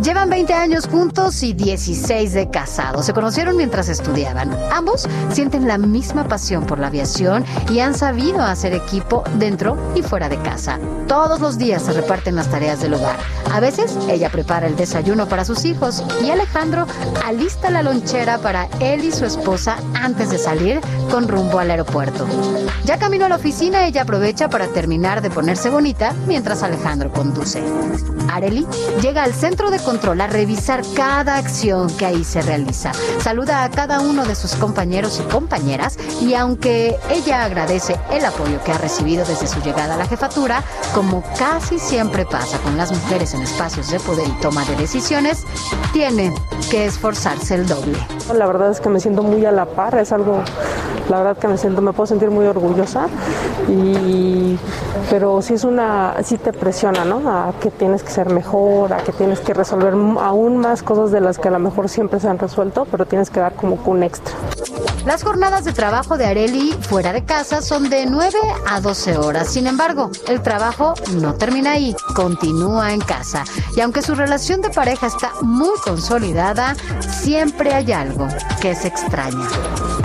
Llevan 0.02 0.32
20 0.32 0.54
años 0.54 0.88
juntos 0.88 1.44
y 1.44 1.54
16 1.54 2.34
de 2.34 2.50
casados. 2.50 3.06
Se 3.06 3.14
conocieron 3.14 3.56
mientras 3.56 3.88
estudiaban. 3.88 4.50
Ambos 4.72 5.08
sienten 5.32 5.68
la 5.68 5.78
misma 5.78 6.28
pasión 6.28 6.66
por 6.66 6.80
la 6.80 6.88
aviación 6.88 7.46
y 7.70 7.80
han 7.82 7.94
sabido 7.94 8.42
hacer 8.42 8.74
equipo 8.74 9.24
dentro 9.38 9.71
y 9.96 10.02
fuera 10.02 10.30
de 10.30 10.38
casa. 10.42 10.80
Todos 11.08 11.40
los 11.40 11.58
días 11.58 11.82
se 11.84 11.94
reparten 11.94 12.36
las 12.36 12.50
tareas 12.50 12.82
del 12.82 12.94
hogar. 12.94 13.18
A 13.52 13.60
veces 13.60 13.98
ella 14.10 14.30
prepara 14.30 14.68
el 14.68 14.76
desayuno 14.76 15.28
para 15.28 15.46
sus 15.46 15.66
hijos 15.66 16.04
y 16.24 16.30
Alejandro 16.30 16.88
alista 17.26 17.70
la 17.70 17.84
lonchera 17.84 18.38
para 18.38 18.68
él 18.80 19.04
y 19.04 19.12
su 19.12 19.26
esposa 19.26 19.78
antes 19.94 20.30
de 20.30 20.38
salir 20.38 20.80
con 21.10 21.28
rumbo 21.28 21.60
al 21.60 21.72
aeropuerto. 21.72 22.26
Ya 22.86 22.98
camino 22.98 23.26
a 23.26 23.30
la 23.30 23.36
oficina, 23.36 23.86
ella 23.86 24.04
aprovecha 24.04 24.50
para 24.50 24.68
terminar 24.68 25.22
de 25.22 25.30
ponerse 25.30 25.70
bonita 25.70 26.14
mientras 26.28 26.64
Alejandro 26.64 27.12
conduce. 27.12 27.62
Areli 28.32 28.66
llega 29.02 29.24
al 29.24 29.34
centro 29.34 29.72
de 29.72 29.80
control 29.80 30.22
a 30.22 30.28
revisar 30.28 30.82
cada 30.96 31.38
acción 31.38 31.90
que 31.98 32.06
ahí 32.06 32.24
se 32.24 32.42
realiza. 32.42 32.92
Saluda 33.22 33.64
a 33.64 33.70
cada 33.70 34.00
uno 34.00 34.26
de 34.26 34.36
sus 34.36 34.56
compañeros 34.56 35.22
y 35.22 35.30
compañeras 35.32 35.98
y 36.22 36.34
aunque 36.34 36.98
ella 37.10 37.44
agradece 37.44 38.00
el 38.12 38.26
apoyo 38.26 38.64
que 38.64 38.72
ha 38.72 38.78
recibido 38.78 39.26
desde 39.26 39.48
su 39.48 39.61
llegada 39.62 39.96
a 39.96 39.98
la 39.98 40.06
jefatura, 40.06 40.64
como 40.94 41.24
casi 41.38 41.80
siempre 41.80 42.26
pasa 42.26 42.58
con 42.60 42.78
las 42.78 42.92
mujeres 42.92 43.34
en 43.34 43.42
espacios 43.42 43.90
de 43.90 44.00
poder 44.00 44.28
y 44.28 44.42
toma 44.42 44.66
de 44.66 44.76
decisiones, 44.76 45.46
tiene 45.94 46.34
que 46.70 46.86
esforzarse 46.86 47.56
el 47.56 47.68
doble. 47.68 47.98
La 48.34 48.46
verdad 48.48 48.72
es 48.72 48.80
que 48.80 48.90
me 48.90 49.00
siento 49.00 49.24
muy 49.24 49.46
a 49.46 49.52
la 49.52 49.66
par, 49.66 49.96
es 49.96 50.12
algo, 50.12 50.44
la 51.10 51.18
verdad 51.18 51.38
que 51.38 51.48
me 51.48 51.58
siento, 51.58 51.82
me 51.82 51.94
puedo 51.94 52.08
sentir 52.08 52.30
muy 52.30 52.46
orgullosa, 52.46 53.08
y, 53.68 54.58
pero 55.10 55.42
sí 55.42 55.54
es 55.54 55.64
una, 55.64 56.16
sí 56.24 56.38
te 56.38 56.54
presiona, 56.54 57.06
¿no? 57.06 57.30
A 57.30 57.54
que 57.60 57.72
tienes 57.72 58.04
que 58.04 58.12
ser 58.12 58.30
mejor, 58.30 58.94
a 58.94 58.98
que 58.98 59.12
tienes 59.12 59.40
que 59.40 59.54
resolver 59.54 59.94
aún 59.94 60.58
más 60.58 60.84
cosas 60.84 61.12
de 61.12 61.22
las 61.22 61.38
que 61.38 61.48
a 61.48 61.52
lo 61.52 61.60
mejor 61.60 61.90
siempre 61.90 62.20
se 62.20 62.28
han 62.28 62.40
resuelto, 62.40 62.86
pero 62.90 63.06
tienes 63.06 63.30
que 63.30 63.40
dar 63.40 63.54
como 63.54 63.78
un 63.86 64.04
extra. 64.04 64.34
Las 65.06 65.24
jornadas 65.24 65.66
de 65.66 65.74
trabajo 65.74 66.16
de 66.16 66.26
Areli 66.26 66.74
fuera 66.74 67.12
de 67.12 67.26
casa 67.26 67.64
son 67.64 67.90
de 67.90 68.06
9 68.06 68.38
a 68.68 68.82
12 68.82 69.18
horas. 69.18 69.48
Sin 69.48 69.66
embargo, 69.66 70.12
el 70.28 70.42
trabajo 70.44 70.94
no 71.20 71.34
termina 71.34 71.72
ahí, 71.72 71.96
continúa 72.16 72.94
en 72.94 73.00
casa. 73.00 73.44
Y 73.76 73.82
aunque 73.82 74.04
su 74.04 74.14
relación 74.14 74.62
de 74.62 74.70
pareja 74.70 75.08
está 75.08 75.32
muy 75.42 75.76
consolidada, 75.84 76.76
siempre 77.10 77.74
hay 77.74 77.92
algo 77.92 78.28
que 78.62 78.76
se 78.76 78.90
extraña. 78.90 79.48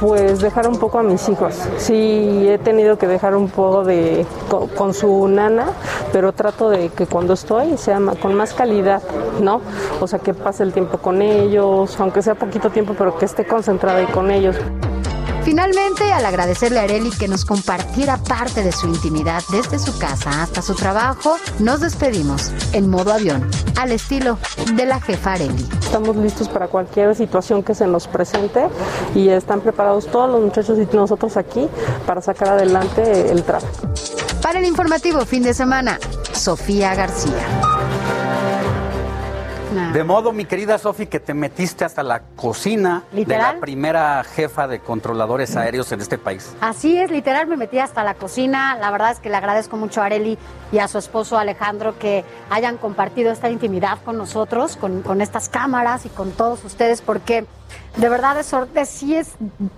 Pues 0.00 0.40
dejar 0.40 0.66
un 0.66 0.78
poco 0.78 0.98
a 0.98 1.02
mis 1.02 1.28
hijos. 1.28 1.54
Sí, 1.76 2.48
he 2.48 2.58
tenido 2.58 2.96
que 2.96 3.06
dejar 3.06 3.36
un 3.36 3.50
poco 3.50 3.84
de 3.84 4.26
con, 4.48 4.94
su 4.94 5.28
nana, 5.28 5.66
pero 6.10 6.32
trato 6.32 6.70
de 6.70 6.88
que 6.88 7.06
cuando 7.06 7.34
estoy 7.34 7.76
sea 7.76 8.00
con 8.22 8.34
más 8.34 8.54
calidad, 8.54 9.02
¿no? 9.42 9.60
O 10.00 10.06
sea, 10.06 10.18
que 10.20 10.32
pase 10.32 10.62
el 10.62 10.72
tiempo 10.72 10.98
con 10.98 11.20
ellos, 11.20 11.98
aunque 12.00 12.22
sea 12.22 12.34
poquito 12.34 12.70
tiempo, 12.70 12.94
pero 12.96 13.18
que 13.18 13.26
esté 13.26 13.46
concentrada 13.46 13.98
ahí 13.98 14.06
con 14.06 14.30
ellos. 14.30 14.56
Finalmente, 15.46 16.12
al 16.12 16.26
agradecerle 16.26 16.80
a 16.80 16.82
Areli 16.82 17.08
que 17.08 17.28
nos 17.28 17.44
compartiera 17.44 18.16
parte 18.16 18.64
de 18.64 18.72
su 18.72 18.88
intimidad 18.88 19.44
desde 19.52 19.78
su 19.78 19.96
casa 19.96 20.42
hasta 20.42 20.60
su 20.60 20.74
trabajo, 20.74 21.36
nos 21.60 21.78
despedimos 21.78 22.50
en 22.72 22.90
modo 22.90 23.12
avión, 23.12 23.48
al 23.76 23.92
estilo 23.92 24.38
de 24.74 24.86
la 24.86 25.00
jefa 25.00 25.34
Areli. 25.34 25.64
Estamos 25.80 26.16
listos 26.16 26.48
para 26.48 26.66
cualquier 26.66 27.14
situación 27.14 27.62
que 27.62 27.76
se 27.76 27.86
nos 27.86 28.08
presente 28.08 28.66
y 29.14 29.28
están 29.28 29.60
preparados 29.60 30.08
todos 30.08 30.28
los 30.28 30.42
muchachos 30.42 30.80
y 30.80 30.96
nosotros 30.96 31.36
aquí 31.36 31.68
para 32.08 32.20
sacar 32.20 32.48
adelante 32.48 33.30
el 33.30 33.44
trabajo. 33.44 33.68
Para 34.42 34.58
el 34.58 34.64
informativo 34.64 35.20
fin 35.20 35.44
de 35.44 35.54
semana, 35.54 36.00
Sofía 36.32 36.96
García. 36.96 37.55
De 39.76 40.04
modo, 40.04 40.32
mi 40.32 40.44
querida 40.44 40.78
Sofi, 40.78 41.06
que 41.06 41.20
te 41.20 41.34
metiste 41.34 41.84
hasta 41.84 42.02
la 42.02 42.22
cocina 42.34 43.04
de 43.12 43.26
la 43.26 43.60
primera 43.60 44.24
jefa 44.24 44.66
de 44.66 44.80
controladores 44.80 45.56
aéreos 45.56 45.92
en 45.92 46.00
este 46.00 46.18
país. 46.18 46.54
Así 46.60 46.98
es, 46.98 47.10
literal, 47.10 47.46
me 47.46 47.56
metí 47.56 47.78
hasta 47.78 48.02
la 48.02 48.14
cocina. 48.14 48.76
La 48.76 48.90
verdad 48.90 49.10
es 49.10 49.18
que 49.18 49.28
le 49.28 49.36
agradezco 49.36 49.76
mucho 49.76 50.00
a 50.00 50.06
Areli 50.06 50.38
y 50.72 50.78
a 50.78 50.88
su 50.88 50.98
esposo 50.98 51.38
Alejandro 51.38 51.98
que 51.98 52.24
hayan 52.50 52.78
compartido 52.78 53.30
esta 53.30 53.50
intimidad 53.50 53.98
con 54.04 54.16
nosotros, 54.16 54.76
con, 54.76 55.20
estas 55.20 55.48
cámaras 55.48 56.06
y 56.06 56.08
con 56.08 56.32
todos 56.32 56.64
ustedes, 56.64 57.02
porque 57.02 57.44
de 57.96 58.08
verdad 58.08 58.38
es, 58.38 58.54
sí 58.88 59.14
es 59.14 59.32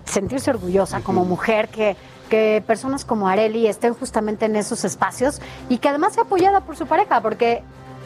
sentirse 0.05 0.51
orgullosa 0.51 1.01
como 1.01 1.25
mujer 1.25 1.69
que 1.69 1.97
que 2.29 2.63
personas 2.67 3.07
como 3.07 3.27
Areli 3.27 3.67
estén 3.67 3.95
justamente 3.95 4.45
en 4.45 4.55
esos 4.55 4.85
espacios 4.85 5.41
y 5.71 5.79
que 5.79 5.89
además 5.89 6.13
sea 6.13 6.25
apoyada 6.25 6.61
por 6.61 6.77
su 6.77 6.87
pareja, 6.87 7.23
porque 7.23 7.63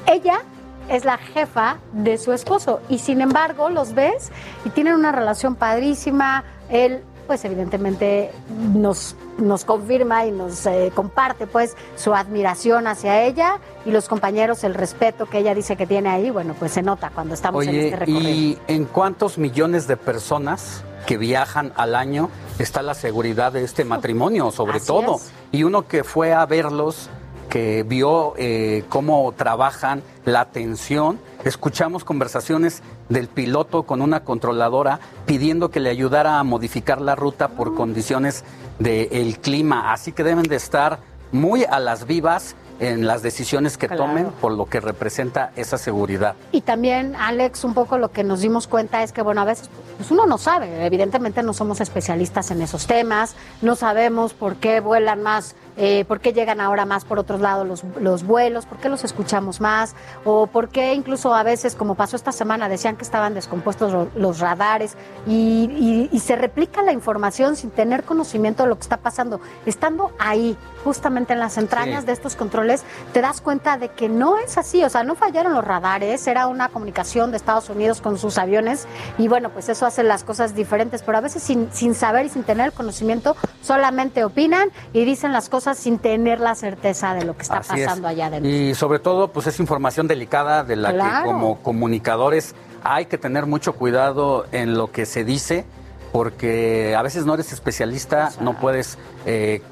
ella 0.06 0.42
es 0.88 1.04
la 1.04 1.18
jefa 1.18 1.78
de 1.92 2.18
su 2.18 2.32
esposo 2.32 2.80
y 2.88 2.98
sin 2.98 3.20
embargo 3.20 3.70
los 3.70 3.94
ves 3.94 4.30
y 4.64 4.70
tienen 4.70 4.94
una 4.94 5.12
relación 5.12 5.54
padrísima. 5.54 6.44
Él 6.68 7.02
pues 7.26 7.44
evidentemente 7.44 8.30
nos, 8.74 9.16
nos 9.38 9.64
confirma 9.64 10.26
y 10.26 10.32
nos 10.32 10.66
eh, 10.66 10.92
comparte 10.94 11.46
pues 11.46 11.76
su 11.96 12.14
admiración 12.14 12.86
hacia 12.86 13.22
ella 13.22 13.58
y 13.86 13.90
los 13.90 14.08
compañeros 14.08 14.64
el 14.64 14.74
respeto 14.74 15.26
que 15.26 15.38
ella 15.38 15.54
dice 15.54 15.76
que 15.76 15.86
tiene 15.86 16.08
ahí, 16.08 16.30
bueno, 16.30 16.54
pues 16.58 16.72
se 16.72 16.82
nota 16.82 17.10
cuando 17.14 17.34
estamos 17.34 17.66
en 17.66 17.74
este 17.74 17.96
recorrido. 17.96 18.28
¿Y 18.28 18.58
en 18.68 18.84
cuántos 18.84 19.38
millones 19.38 19.86
de 19.86 19.96
personas 19.96 20.84
que 21.06 21.16
viajan 21.16 21.72
al 21.76 21.94
año 21.94 22.28
está 22.58 22.82
la 22.82 22.94
seguridad 22.94 23.52
de 23.52 23.64
este 23.64 23.84
matrimonio, 23.84 24.50
sobre 24.52 24.80
todo? 24.80 25.20
Y 25.52 25.64
uno 25.64 25.86
que 25.86 26.04
fue 26.04 26.32
a 26.32 26.44
verlos 26.46 27.08
que 27.48 27.82
vio 27.82 28.34
eh, 28.36 28.84
cómo 28.88 29.32
trabajan 29.32 30.02
la 30.24 30.40
atención. 30.40 31.18
Escuchamos 31.44 32.04
conversaciones 32.04 32.82
del 33.08 33.28
piloto 33.28 33.84
con 33.84 34.02
una 34.02 34.24
controladora 34.24 35.00
pidiendo 35.26 35.70
que 35.70 35.80
le 35.80 35.90
ayudara 35.90 36.38
a 36.38 36.44
modificar 36.44 37.00
la 37.00 37.14
ruta 37.14 37.48
por 37.48 37.74
condiciones 37.74 38.44
del 38.78 39.38
clima. 39.38 39.92
Así 39.92 40.12
que 40.12 40.24
deben 40.24 40.44
de 40.44 40.56
estar 40.56 40.98
muy 41.32 41.64
a 41.64 41.80
las 41.80 42.06
vivas 42.06 42.54
en 42.80 43.06
las 43.06 43.22
decisiones 43.22 43.78
que 43.78 43.88
tomen 43.88 44.30
por 44.40 44.52
lo 44.52 44.66
que 44.66 44.80
representa 44.80 45.52
esa 45.54 45.78
seguridad. 45.78 46.34
Y 46.50 46.62
también, 46.62 47.14
Alex, 47.14 47.62
un 47.64 47.74
poco 47.74 47.96
lo 47.96 48.10
que 48.10 48.24
nos 48.24 48.40
dimos 48.40 48.66
cuenta 48.66 49.04
es 49.04 49.12
que, 49.12 49.22
bueno, 49.22 49.40
a 49.40 49.44
veces 49.44 49.70
pues 49.96 50.10
uno 50.10 50.26
no 50.26 50.36
sabe, 50.36 50.84
evidentemente 50.84 51.44
no 51.44 51.52
somos 51.52 51.80
especialistas 51.80 52.50
en 52.50 52.60
esos 52.60 52.86
temas, 52.86 53.36
no 53.60 53.76
sabemos 53.76 54.34
por 54.34 54.56
qué 54.56 54.80
vuelan 54.80 55.22
más 55.22 55.54
eh, 55.76 56.04
por 56.06 56.20
qué 56.20 56.32
llegan 56.32 56.60
ahora 56.60 56.84
más 56.84 57.04
por 57.04 57.18
otros 57.18 57.40
lados 57.40 57.66
los, 57.66 57.84
los, 58.00 58.24
vuelos, 58.24 58.66
por 58.66 58.78
qué 58.78 58.88
los 58.88 59.04
escuchamos 59.04 59.60
más, 59.60 59.94
o 60.24 60.46
por 60.46 60.68
qué 60.68 60.92
incluso 60.92 61.34
a 61.34 61.42
veces, 61.42 61.74
como 61.74 61.94
pasó 61.94 62.16
esta 62.16 62.32
semana, 62.32 62.68
decían 62.68 62.96
que 62.96 63.04
estaban 63.04 63.32
descompuestos 63.32 64.08
los 64.14 64.40
radares 64.40 64.96
y, 65.26 66.10
se 66.22 66.36
replica 66.36 66.82
la 66.82 66.92
información 66.92 67.56
sin 67.56 67.70
tener 67.70 68.04
conocimiento 68.04 68.62
de 68.62 68.68
lo 68.68 68.76
que 68.76 68.82
está 68.82 68.98
pasando. 68.98 69.40
Estando 69.66 70.12
ahí, 70.20 70.56
justamente 70.84 71.32
en 71.32 71.40
las 71.40 71.58
entrañas 71.58 72.06
de 72.06 72.12
estos 72.12 72.36
controles, 72.36 72.84
te 73.12 73.20
das 73.20 73.40
cuenta 73.40 73.76
de 73.76 73.88
que 73.88 74.08
no 74.08 74.38
es 74.38 74.56
así, 74.56 74.84
o 74.84 74.88
sea, 74.88 75.02
no 75.02 75.16
fallaron 75.16 75.52
los 75.52 75.64
radares, 75.64 76.24
era 76.28 76.46
una 76.46 76.68
comunicación 76.68 77.32
de 77.32 77.38
Estados 77.38 77.68
Unidos 77.70 78.00
con 78.00 78.18
sus 78.18 78.38
aviones 78.38 78.86
y 79.18 79.26
bueno, 79.26 79.50
pues 79.50 79.68
eso 79.68 79.84
hace 79.84 80.04
las 80.04 80.22
cosas 80.22 80.54
diferentes, 80.54 81.02
pero 81.02 81.18
a 81.18 81.22
veces 81.22 81.42
sin, 81.42 81.72
sin 81.72 81.96
saber 81.96 82.26
y 82.26 82.28
sin 82.28 82.44
tener 82.44 82.66
el 82.66 82.72
conocimiento, 82.72 83.36
solamente 83.62 84.22
opinan 84.22 84.70
y 84.92 85.04
dicen 85.04 85.32
las 85.32 85.48
cosas 85.48 85.61
sin 85.74 85.98
tener 85.98 86.40
la 86.40 86.54
certeza 86.54 87.14
de 87.14 87.24
lo 87.24 87.36
que 87.36 87.42
está 87.42 87.60
pasando 87.60 88.08
allá 88.08 88.26
adentro. 88.26 88.50
Y 88.50 88.74
sobre 88.74 88.98
todo, 88.98 89.28
pues 89.28 89.46
es 89.46 89.60
información 89.60 90.08
delicada 90.08 90.64
de 90.64 90.76
la 90.76 90.92
que 90.92 91.26
como 91.26 91.62
comunicadores 91.62 92.54
hay 92.84 93.06
que 93.06 93.18
tener 93.18 93.46
mucho 93.46 93.74
cuidado 93.74 94.46
en 94.52 94.74
lo 94.74 94.90
que 94.90 95.06
se 95.06 95.24
dice, 95.24 95.64
porque 96.12 96.94
a 96.96 97.02
veces 97.02 97.24
no 97.24 97.34
eres 97.34 97.52
especialista, 97.52 98.32
no 98.40 98.58
puedes 98.58 98.98
eh, 99.24 99.62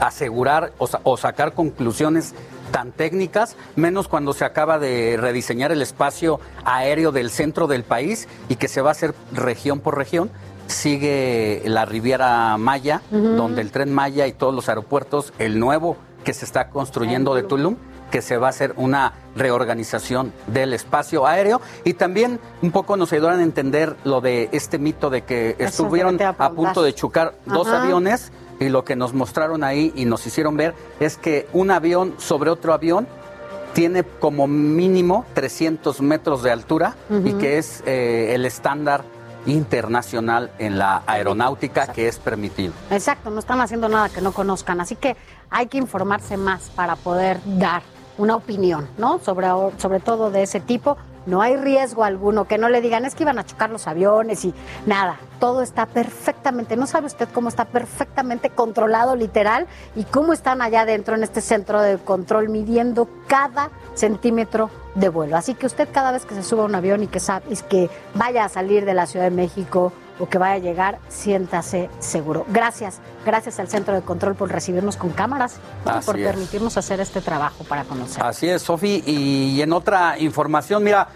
asegurar 0.00 0.72
o, 0.78 1.16
sacar 1.16 1.52
conclusiones 1.52 2.34
tan 2.72 2.90
técnicas, 2.90 3.56
menos 3.76 4.08
cuando 4.08 4.32
se 4.32 4.44
acaba 4.44 4.78
de 4.78 5.16
rediseñar 5.18 5.70
el 5.70 5.82
espacio 5.82 6.40
aéreo 6.64 7.12
del 7.12 7.30
centro 7.30 7.66
del 7.66 7.84
país 7.84 8.26
y 8.48 8.56
que 8.56 8.68
se 8.68 8.80
va 8.80 8.90
a 8.90 8.92
hacer 8.92 9.14
región 9.32 9.80
por 9.80 9.96
región 9.96 10.30
sigue 10.66 11.62
la 11.66 11.84
Riviera 11.84 12.56
Maya, 12.58 13.02
donde 13.10 13.62
el 13.62 13.70
tren 13.70 13.92
Maya 13.92 14.26
y 14.26 14.32
todos 14.32 14.54
los 14.54 14.68
aeropuertos, 14.68 15.32
el 15.38 15.58
nuevo 15.58 15.96
que 16.24 16.32
se 16.32 16.44
está 16.44 16.70
construyendo 16.70 17.34
de 17.34 17.42
Tulum, 17.42 17.76
que 18.10 18.22
se 18.22 18.36
va 18.36 18.46
a 18.46 18.50
hacer 18.50 18.74
una 18.76 19.14
reorganización 19.34 20.32
del 20.46 20.72
espacio 20.72 21.26
aéreo. 21.26 21.60
Y 21.84 21.94
también 21.94 22.38
un 22.62 22.70
poco 22.70 22.96
nos 22.96 23.12
ayudaron 23.12 23.40
a 23.40 23.42
entender 23.42 23.96
lo 24.04 24.20
de 24.20 24.48
este 24.52 24.78
mito 24.78 25.10
de 25.10 25.22
que 25.22 25.56
estuvieron 25.58 26.20
a 26.22 26.50
punto 26.50 26.82
de 26.82 26.94
chocar 26.94 27.34
dos 27.46 27.68
aviones 27.68 28.32
y 28.60 28.68
lo 28.68 28.84
que 28.84 28.96
nos 28.96 29.14
mostraron 29.14 29.64
ahí 29.64 29.92
y 29.96 30.04
nos 30.04 30.26
hicieron 30.26 30.56
ver 30.56 30.74
es 31.00 31.16
que 31.16 31.48
un 31.52 31.70
avión 31.70 32.14
sobre 32.18 32.50
otro 32.50 32.72
avión 32.72 33.06
tiene 33.72 34.04
como 34.04 34.46
mínimo 34.46 35.26
300 35.34 36.00
metros 36.00 36.42
de 36.42 36.52
altura 36.52 36.94
y 37.24 37.32
que 37.32 37.58
es 37.58 37.82
eh, 37.84 38.32
el 38.34 38.46
estándar 38.46 39.04
internacional 39.46 40.50
en 40.58 40.78
la 40.78 41.02
aeronáutica 41.06 41.88
que 41.88 42.08
es 42.08 42.18
permitido. 42.18 42.72
Exacto, 42.90 43.30
no 43.30 43.38
están 43.38 43.60
haciendo 43.60 43.88
nada 43.88 44.08
que 44.08 44.20
no 44.20 44.32
conozcan, 44.32 44.80
así 44.80 44.96
que 44.96 45.16
hay 45.50 45.66
que 45.66 45.78
informarse 45.78 46.36
más 46.36 46.70
para 46.70 46.96
poder 46.96 47.38
dar 47.44 47.82
una 48.18 48.36
opinión, 48.36 48.88
¿no? 48.98 49.18
Sobre, 49.18 49.48
sobre 49.78 50.00
todo 50.00 50.30
de 50.30 50.42
ese 50.42 50.60
tipo. 50.60 50.96
No 51.26 51.40
hay 51.40 51.56
riesgo 51.56 52.04
alguno, 52.04 52.46
que 52.46 52.58
no 52.58 52.68
le 52.68 52.80
digan 52.80 53.04
es 53.04 53.14
que 53.14 53.22
iban 53.22 53.38
a 53.38 53.44
chocar 53.44 53.70
los 53.70 53.86
aviones 53.86 54.44
y 54.44 54.54
nada, 54.86 55.18
todo 55.40 55.62
está 55.62 55.86
perfectamente, 55.86 56.76
no 56.76 56.86
sabe 56.86 57.06
usted 57.06 57.28
cómo 57.32 57.48
está 57.48 57.64
perfectamente 57.64 58.50
controlado 58.50 59.16
literal 59.16 59.66
y 59.94 60.04
cómo 60.04 60.32
están 60.32 60.62
allá 60.62 60.82
adentro 60.82 61.14
en 61.14 61.22
este 61.22 61.40
centro 61.40 61.80
de 61.80 61.98
control 61.98 62.48
midiendo 62.48 63.08
cada 63.26 63.70
centímetro 63.94 64.70
de 64.94 65.08
vuelo. 65.08 65.36
Así 65.36 65.54
que 65.54 65.66
usted 65.66 65.88
cada 65.92 66.12
vez 66.12 66.24
que 66.24 66.34
se 66.34 66.42
suba 66.42 66.62
a 66.62 66.66
un 66.66 66.74
avión 66.74 67.02
y 67.02 67.06
que, 67.06 67.20
sabe, 67.20 67.44
que 67.68 67.90
vaya 68.14 68.44
a 68.44 68.48
salir 68.48 68.84
de 68.84 68.94
la 68.94 69.06
Ciudad 69.06 69.26
de 69.26 69.30
México 69.30 69.92
o 70.18 70.28
que 70.28 70.38
vaya 70.38 70.54
a 70.54 70.58
llegar, 70.58 70.98
siéntase 71.08 71.90
seguro. 71.98 72.44
Gracias, 72.48 73.00
gracias 73.24 73.58
al 73.58 73.68
Centro 73.68 73.94
de 73.94 74.02
Control 74.02 74.34
por 74.34 74.50
recibirnos 74.50 74.96
con 74.96 75.10
cámaras 75.10 75.58
y 75.84 76.04
por 76.04 76.16
permitirnos 76.16 76.76
hacer 76.76 77.00
este 77.00 77.20
trabajo 77.20 77.64
para 77.64 77.84
conocer. 77.84 78.22
Así 78.22 78.48
es, 78.48 78.62
Sofi. 78.62 79.02
Y 79.06 79.60
en 79.62 79.72
otra 79.72 80.18
información, 80.18 80.84
mira, 80.84 81.08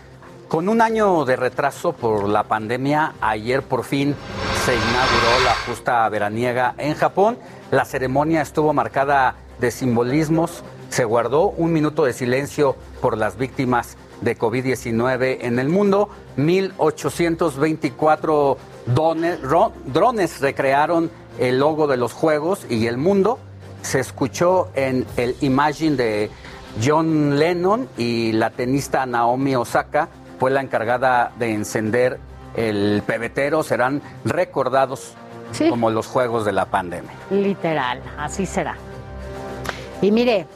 con 0.48 0.68
un 0.68 0.80
año 0.80 1.24
de 1.24 1.36
retraso 1.36 1.92
por 1.92 2.28
la 2.28 2.44
pandemia, 2.44 3.14
ayer 3.20 3.62
por 3.62 3.84
fin 3.84 4.14
se 4.64 4.74
inauguró 4.74 5.44
la 5.44 5.54
justa 5.66 6.08
veraniega 6.08 6.74
en 6.78 6.94
Japón. 6.94 7.38
La 7.70 7.84
ceremonia 7.84 8.42
estuvo 8.42 8.72
marcada 8.72 9.36
de 9.60 9.70
simbolismos 9.70 10.64
se 10.88 11.04
guardó 11.04 11.50
un 11.50 11.72
minuto 11.72 12.04
de 12.04 12.12
silencio 12.12 12.76
por 13.00 13.18
las 13.18 13.36
víctimas 13.36 13.96
de 14.20 14.36
COVID-19 14.36 15.38
en 15.42 15.58
el 15.58 15.68
mundo. 15.68 16.08
1.824 16.36 18.56
drones 18.94 20.40
recrearon 20.40 21.10
el 21.38 21.58
logo 21.58 21.86
de 21.86 21.96
los 21.96 22.12
Juegos 22.12 22.66
y 22.68 22.86
el 22.86 22.96
mundo. 22.96 23.38
Se 23.82 24.00
escuchó 24.00 24.68
en 24.74 25.06
el 25.16 25.36
Imagine 25.40 25.96
de 25.96 26.30
John 26.84 27.38
Lennon 27.38 27.88
y 27.96 28.32
la 28.32 28.50
tenista 28.50 29.06
Naomi 29.06 29.56
Osaka 29.56 30.08
fue 30.38 30.50
la 30.50 30.60
encargada 30.60 31.32
de 31.38 31.52
encender 31.52 32.18
el 32.56 33.02
pebetero. 33.06 33.62
Serán 33.62 34.02
recordados 34.24 35.14
como 35.68 35.90
los 35.90 36.06
Juegos 36.06 36.44
de 36.44 36.52
la 36.52 36.66
pandemia. 36.66 37.12
Literal, 37.30 38.02
así 38.18 38.46
será. 38.46 38.76
Y 40.00 40.10
mire, 40.12 40.46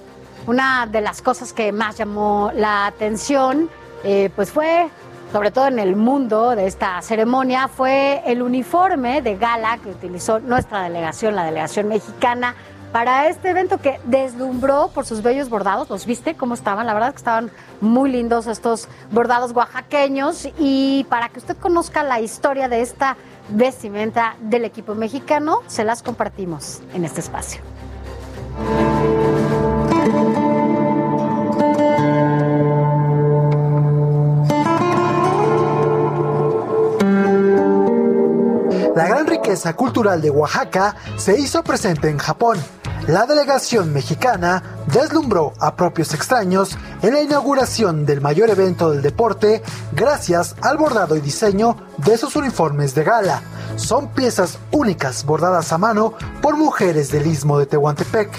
una 0.46 0.86
de 0.86 1.00
las 1.00 1.22
cosas 1.22 1.52
que 1.52 1.72
más 1.72 1.96
llamó 1.96 2.50
la 2.54 2.86
atención, 2.86 3.68
eh, 4.04 4.30
pues 4.34 4.50
fue, 4.50 4.88
sobre 5.32 5.50
todo 5.50 5.66
en 5.66 5.78
el 5.78 5.96
mundo 5.96 6.54
de 6.54 6.66
esta 6.66 7.00
ceremonia, 7.00 7.66
fue 7.66 8.22
el 8.26 8.42
uniforme 8.42 9.22
de 9.22 9.36
gala 9.36 9.78
que 9.78 9.88
utilizó 9.88 10.38
nuestra 10.40 10.82
delegación, 10.82 11.34
la 11.34 11.44
delegación 11.44 11.88
mexicana, 11.88 12.54
para 12.92 13.26
este 13.28 13.48
evento 13.48 13.78
que 13.78 13.98
deslumbró 14.04 14.90
por 14.94 15.06
sus 15.06 15.22
bellos 15.22 15.48
bordados. 15.48 15.88
¿Los 15.88 16.04
viste 16.04 16.34
cómo 16.34 16.52
estaban? 16.52 16.86
La 16.86 16.92
verdad 16.92 17.12
que 17.12 17.16
estaban 17.16 17.50
muy 17.80 18.10
lindos 18.12 18.46
estos 18.46 18.86
bordados 19.10 19.52
oaxaqueños. 19.52 20.46
Y 20.58 21.06
para 21.08 21.30
que 21.30 21.38
usted 21.38 21.56
conozca 21.56 22.02
la 22.02 22.20
historia 22.20 22.68
de 22.68 22.82
esta 22.82 23.16
vestimenta 23.48 24.36
del 24.40 24.66
equipo 24.66 24.94
mexicano, 24.94 25.60
se 25.66 25.84
las 25.84 26.02
compartimos 26.02 26.82
en 26.92 27.06
este 27.06 27.20
espacio. 27.20 27.62
Riqueza 39.52 39.76
cultural 39.76 40.22
de 40.22 40.30
Oaxaca 40.30 40.96
se 41.18 41.38
hizo 41.38 41.62
presente 41.62 42.08
en 42.08 42.16
Japón. 42.16 42.56
La 43.06 43.26
delegación 43.26 43.92
mexicana 43.92 44.62
deslumbró 44.86 45.52
a 45.60 45.76
propios 45.76 46.14
extraños 46.14 46.78
en 47.02 47.12
la 47.12 47.20
inauguración 47.20 48.06
del 48.06 48.22
mayor 48.22 48.48
evento 48.48 48.90
del 48.90 49.02
deporte 49.02 49.62
gracias 49.92 50.56
al 50.62 50.78
bordado 50.78 51.16
y 51.16 51.20
diseño 51.20 51.76
de 51.98 52.16
sus 52.16 52.34
uniformes 52.34 52.94
de 52.94 53.04
gala. 53.04 53.42
Son 53.76 54.08
piezas 54.08 54.58
únicas 54.70 55.26
bordadas 55.26 55.70
a 55.70 55.76
mano 55.76 56.14
por 56.40 56.56
mujeres 56.56 57.12
del 57.12 57.26
istmo 57.26 57.58
de 57.58 57.66
Tehuantepec. 57.66 58.30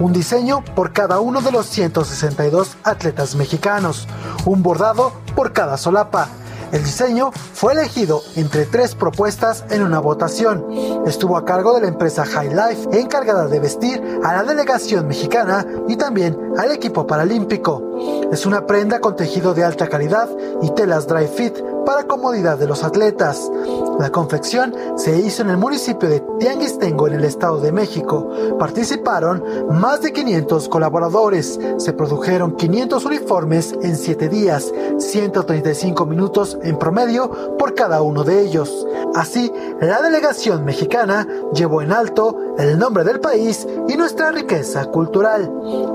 Un 0.00 0.14
diseño 0.14 0.64
por 0.74 0.94
cada 0.94 1.20
uno 1.20 1.42
de 1.42 1.52
los 1.52 1.66
162 1.66 2.78
atletas 2.82 3.34
mexicanos. 3.34 4.08
Un 4.46 4.62
bordado 4.62 5.12
por 5.34 5.52
cada 5.52 5.76
solapa 5.76 6.30
el 6.76 6.84
diseño 6.84 7.32
fue 7.32 7.72
elegido 7.72 8.22
entre 8.36 8.66
tres 8.66 8.94
propuestas 8.94 9.64
en 9.70 9.82
una 9.82 9.98
votación. 9.98 10.66
Estuvo 11.06 11.38
a 11.38 11.44
cargo 11.44 11.74
de 11.74 11.80
la 11.80 11.88
empresa 11.88 12.26
High 12.26 12.50
Life, 12.50 13.00
encargada 13.00 13.46
de 13.46 13.60
vestir 13.60 14.02
a 14.22 14.34
la 14.34 14.42
delegación 14.42 15.08
mexicana 15.08 15.66
y 15.88 15.96
también 15.96 16.38
al 16.58 16.70
equipo 16.72 17.06
paralímpico. 17.06 17.82
Es 18.30 18.44
una 18.44 18.66
prenda 18.66 19.00
con 19.00 19.16
tejido 19.16 19.54
de 19.54 19.64
alta 19.64 19.88
calidad 19.88 20.28
y 20.60 20.70
telas 20.70 21.06
dry 21.06 21.26
fit 21.26 21.56
para 21.86 22.06
comodidad 22.06 22.58
de 22.58 22.66
los 22.66 22.84
atletas. 22.84 23.50
La 23.98 24.10
confección 24.10 24.74
se 24.96 25.18
hizo 25.20 25.42
en 25.42 25.50
el 25.50 25.56
municipio 25.56 26.08
de 26.08 26.22
Tianguistengo 26.38 27.06
en 27.06 27.14
el 27.14 27.24
Estado 27.24 27.60
de 27.60 27.72
México. 27.72 28.28
Participaron 28.58 29.42
más 29.70 30.02
de 30.02 30.12
500 30.12 30.68
colaboradores. 30.68 31.58
Se 31.78 31.92
produjeron 31.94 32.56
500 32.56 33.04
uniformes 33.06 33.74
en 33.80 33.96
7 33.96 34.28
días, 34.28 34.70
135 34.98 36.04
minutos 36.04 36.58
en 36.62 36.78
promedio 36.78 37.56
por 37.56 37.74
cada 37.74 38.02
uno 38.02 38.24
de 38.24 38.42
ellos. 38.42 38.86
Así, 39.14 39.50
la 39.80 40.02
delegación 40.02 40.64
mexicana 40.64 41.26
llevó 41.54 41.80
en 41.80 41.92
alto 41.92 42.36
el 42.58 42.78
nombre 42.78 43.04
del 43.04 43.20
país 43.20 43.66
y 43.88 43.96
nuestra 43.96 44.32
riqueza 44.32 44.86
cultural. 44.86 45.50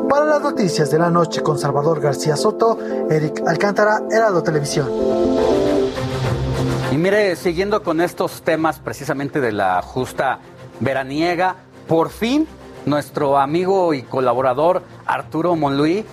Para 0.09 0.25
las 0.25 0.41
noticias 0.41 0.89
de 0.89 0.99
la 0.99 1.11
noche 1.11 1.43
con 1.43 1.59
Salvador 1.59 1.99
García 1.99 2.35
Soto, 2.35 2.77
Eric 3.09 3.43
Alcántara, 3.45 4.03
Heraldo 4.09 4.41
Televisión. 4.41 5.80
Y 6.91 6.97
mire, 6.97 7.37
siguiendo 7.37 7.83
con 7.83 8.01
estos 8.01 8.41
temas 8.41 8.79
precisamente 8.79 9.39
de 9.39 9.53
la 9.53 9.81
justa 9.81 10.39
veraniega, 10.81 11.55
por 11.87 12.09
fin 12.09 12.45
nuestro 12.85 13.37
amigo 13.37 13.93
y 13.93 14.01
colaborador 14.01 14.83
Arturo 15.05 15.55
Monluí 15.55 16.03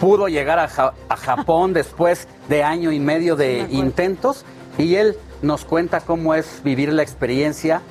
pudo 0.00 0.28
llegar 0.28 0.60
a, 0.60 0.68
Japón 1.16 1.72
después 1.72 2.28
de 2.48 2.62
año 2.62 2.92
y 2.92 3.00
medio 3.00 3.34
de 3.34 3.66
intentos 3.70 4.44
y 4.78 4.94
él 4.94 5.16
nos 5.42 5.64
cuenta 5.64 6.00
cómo 6.02 6.34
es 6.34 6.62
vivir 6.62 6.92
la 6.92 7.02
experiencia 7.02 7.82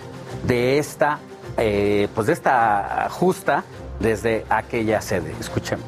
de 0.47 0.77
esta, 0.77 1.19
eh, 1.57 2.07
pues 2.15 2.27
de 2.27 2.33
esta 2.33 3.07
justa 3.09 3.65
desde 3.99 4.45
aquella 4.49 5.01
sede. 5.01 5.33
Escuchemos. 5.37 5.85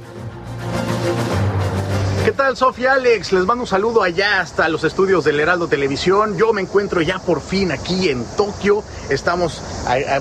¿Qué 2.30 2.35
tal, 2.35 2.56
Sofía 2.56 2.93
Alex? 2.93 3.31
Les 3.31 3.43
mando 3.43 3.64
un 3.64 3.68
saludo 3.68 4.03
allá 4.03 4.41
hasta 4.41 4.69
los 4.69 4.84
estudios 4.84 5.23
del 5.26 5.39
Heraldo 5.39 5.68
Televisión. 5.68 6.38
Yo 6.38 6.53
me 6.53 6.61
encuentro 6.61 7.01
ya 7.01 7.18
por 7.18 7.41
fin 7.41 7.72
aquí 7.72 8.10
en 8.10 8.23
Tokio. 8.38 8.84
Estamos, 9.10 9.64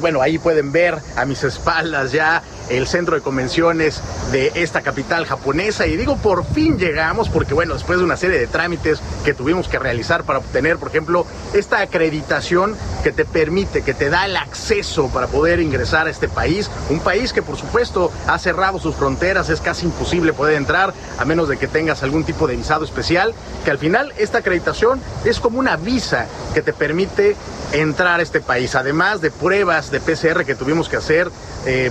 bueno, 0.01 0.22
ahí 0.22 0.39
pueden 0.39 0.72
ver 0.72 0.97
a 1.16 1.26
mis 1.26 1.44
espaldas 1.44 2.10
ya 2.10 2.43
el 2.70 2.86
centro 2.86 3.15
de 3.15 3.23
convenciones 3.23 4.03
de 4.32 4.53
esta 4.55 4.82
capital 4.82 5.27
japonesa. 5.27 5.86
Y 5.86 5.97
digo, 5.97 6.16
por 6.16 6.45
fin 6.45 6.78
llegamos, 6.78 7.28
porque 7.28 7.55
bueno, 7.55 7.74
después 7.74 7.99
de 7.99 8.05
una 8.05 8.16
serie 8.16 8.39
de 8.39 8.47
trámites 8.47 9.01
que 9.24 9.35
tuvimos 9.35 9.69
que 9.69 9.78
realizar 9.78 10.24
para 10.24 10.39
obtener, 10.39 10.78
por 10.78 10.89
ejemplo, 10.89 11.27
esta 11.53 11.81
acreditación 11.81 12.77
que 13.03 13.12
te 13.12 13.24
permite, 13.24 13.82
que 13.82 13.95
te 13.95 14.11
da 14.11 14.27
el 14.27 14.36
acceso 14.36 15.09
para 15.09 15.27
poder 15.27 15.61
ingresar 15.61 16.07
a 16.07 16.11
este 16.11 16.28
país, 16.28 16.70
un 16.90 17.01
país 17.01 17.32
que 17.32 17.43
por 17.43 17.57
supuesto 17.57 18.11
ha 18.27 18.39
cerrado 18.39 18.78
sus 18.78 18.95
fronteras, 18.95 19.49
es 19.49 19.61
casi 19.61 19.86
imposible 19.86 20.32
poder 20.32 20.57
entrar 20.57 20.93
a 21.19 21.24
menos 21.24 21.49
de 21.49 21.57
que 21.57 21.69
tengas 21.69 22.03
algún 22.03 22.24
tipo 22.24 22.47
de 22.47 22.57
visado 22.57 22.85
especial, 22.85 23.35
que 23.65 23.70
al 23.70 23.78
final 23.78 24.12
esta 24.19 24.39
acreditación 24.39 25.01
es 25.24 25.40
como 25.40 25.59
una 25.59 25.77
visa 25.77 26.27
que 26.55 26.62
te 26.62 26.73
permite 26.73 27.36
entrar 27.73 28.20
a 28.20 28.23
este 28.23 28.40
país, 28.40 28.74
además 28.74 29.20
de 29.20 29.31
pruebas 29.31 29.90
de 29.90 30.01
PCR 30.01 30.45
que 30.45 30.55
tuvimos 30.55 30.89
que 30.89 30.97
hacer 30.97 31.31
eh, 31.66 31.90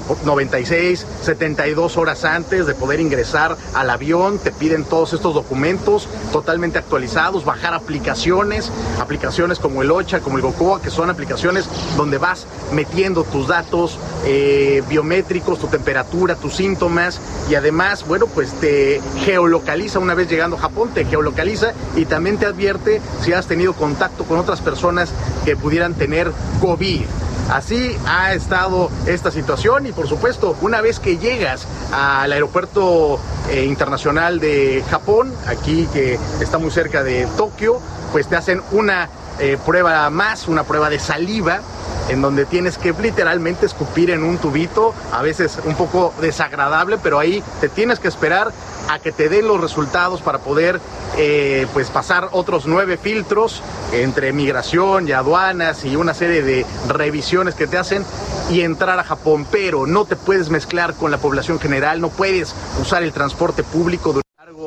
96, 0.68 1.06
72 1.22 1.98
horas 1.98 2.26
antes 2.26 2.66
de 2.66 2.76
poder 2.76 3.00
ingresar 3.00 3.56
al 3.74 3.90
avión, 3.90 4.38
te 4.38 4.52
piden 4.52 4.84
todos 4.84 5.14
estos 5.14 5.34
documentos 5.34 6.10
totalmente 6.32 6.78
actualizados, 6.78 7.46
bajar 7.46 7.74
aplicaciones, 7.74 8.70
aplicaciones 9.00 9.60
como 9.60 9.82
el 9.82 9.92
OCHA, 9.92 10.20
como 10.20 10.38
el 10.38 10.44
GOCOA, 10.44 10.82
que 10.82 10.90
son 10.90 11.10
aplicaciones 11.10 11.70
donde 11.96 12.18
vas 12.18 12.48
metiendo 12.74 13.24
tus 13.24 13.48
datos 13.48 13.98
eh, 14.26 14.84
biométricos, 14.90 15.60
tu 15.60 15.68
temperatura, 15.68 16.36
tus 16.36 16.56
síntomas 16.56 17.22
y 17.50 17.56
además, 17.56 18.06
bueno, 18.06 18.28
pues 18.28 18.52
te 18.54 19.02
geolocaliza 19.24 20.00
una 20.00 20.16
vez 20.16 20.30
llegando 20.30 20.58
a 20.58 20.60
Japón, 20.60 20.90
te 20.94 21.06
geolocaliza 21.06 21.72
y 21.96 22.06
también 22.06 22.38
te 22.38 22.46
advierte 22.46 23.02
si 23.24 23.32
has 23.32 23.48
tenido 23.48 23.74
contacto 23.74 24.26
con 24.26 24.38
otras 24.38 24.60
personas 24.60 25.12
que 25.46 25.56
pudieran 25.56 25.94
tener 25.94 26.32
COVID. 26.60 27.06
Así 27.50 27.98
ha 28.06 28.34
estado 28.34 28.90
esta 29.06 29.32
situación 29.32 29.86
y 29.86 29.94
por 29.94 30.08
supuesto, 30.08 30.58
una 30.62 30.82
vez 30.82 31.00
que 31.00 31.18
llegas 31.18 31.66
al 31.94 32.32
aeropuerto 32.34 33.20
eh, 33.50 33.64
internacional 33.64 34.40
de 34.40 34.84
Japón, 34.90 35.34
aquí 35.48 35.88
que 35.94 36.20
está 36.42 36.58
muy 36.58 36.72
cerca 36.72 37.04
de 37.04 37.26
Tokio, 37.38 37.80
pues 38.12 38.28
te 38.28 38.36
hacen 38.36 38.62
una 38.72 39.10
eh, 39.40 39.58
prueba 39.66 40.10
más, 40.10 40.48
una 40.48 40.64
prueba 40.64 40.90
de 40.90 41.00
saliva 41.00 41.62
en 42.10 42.22
donde 42.22 42.46
tienes 42.46 42.78
que 42.78 42.94
literalmente 42.94 43.66
escupir 43.66 44.12
en 44.12 44.24
un 44.24 44.38
tubito, 44.38 44.94
a 45.12 45.22
veces 45.22 45.60
un 45.66 45.76
poco 45.76 46.14
desagradable, 46.22 46.98
pero 46.98 47.20
ahí 47.20 47.44
te 47.60 47.70
tienes 47.70 48.00
que 48.00 48.08
esperar 48.08 48.52
a 48.90 49.00
que 49.00 49.12
te 49.12 49.28
den 49.30 49.48
los 49.48 49.60
resultados 49.60 50.22
para 50.22 50.40
poder 50.40 50.80
eh, 51.18 51.68
pues 51.74 51.90
pasar 51.90 52.30
otros 52.32 52.66
nueve 52.66 52.98
filtros 52.98 53.62
entre 53.92 54.32
migración 54.32 55.08
y 55.08 55.12
aduanas 55.12 55.84
y 55.84 55.96
una 55.96 56.14
serie 56.14 56.42
de 56.42 56.66
revisiones 56.88 57.56
que 57.56 57.68
te 57.68 57.78
hacen 57.78 58.06
y 58.50 58.62
entrar 58.62 58.98
a 59.00 59.04
Japón, 59.04 59.46
pero 59.52 59.86
no 59.86 60.06
te 60.06 60.16
puedes 60.16 60.50
mezclar 60.50 60.94
con 60.94 61.12
la 61.12 61.18
población 61.18 61.60
general, 61.60 62.00
no 62.00 62.10
puedes 62.10 62.56
usar 62.82 63.04
el 63.04 63.12
transporte 63.12 63.64
público 63.64 64.22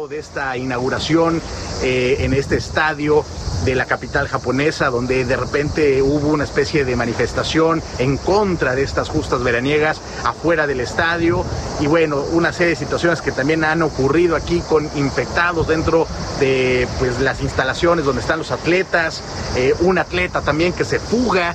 de 0.09 0.19
esta 0.19 0.57
inauguración 0.57 1.43
eh, 1.83 2.19
en 2.21 2.33
este 2.33 2.57
estadio 2.57 3.25
de 3.65 3.75
la 3.75 3.85
capital 3.85 4.29
japonesa, 4.29 4.89
donde 4.89 5.25
de 5.25 5.37
repente 5.37 6.01
hubo 6.01 6.29
una 6.29 6.45
especie 6.45 6.85
de 6.85 6.97
manifestación 6.97 7.83
en 7.99 8.17
contra 8.17 8.75
de 8.75 8.83
estas 8.83 9.09
justas 9.11 9.43
veraniegas 9.43 10.01
afuera 10.25 10.67
del 10.67 10.81
estadio. 10.81 11.45
Y 11.81 11.87
bueno, 11.87 12.23
una 12.33 12.53
serie 12.53 12.71
de 12.71 12.77
situaciones 12.77 13.21
que 13.21 13.33
también 13.33 13.65
han 13.65 13.83
ocurrido 13.83 14.37
aquí 14.37 14.61
con 14.61 14.89
infectados 14.97 15.69
dentro 15.69 16.07
de 16.39 16.89
pues, 16.99 17.21
las 17.21 17.43
instalaciones 17.43 18.05
donde 18.05 18.23
están 18.23 18.39
los 18.39 18.51
atletas, 18.51 19.23
eh, 19.57 19.75
un 19.81 19.99
atleta 19.99 20.41
también 20.41 20.73
que 20.73 20.85
se 20.85 20.99
fuga 20.99 21.55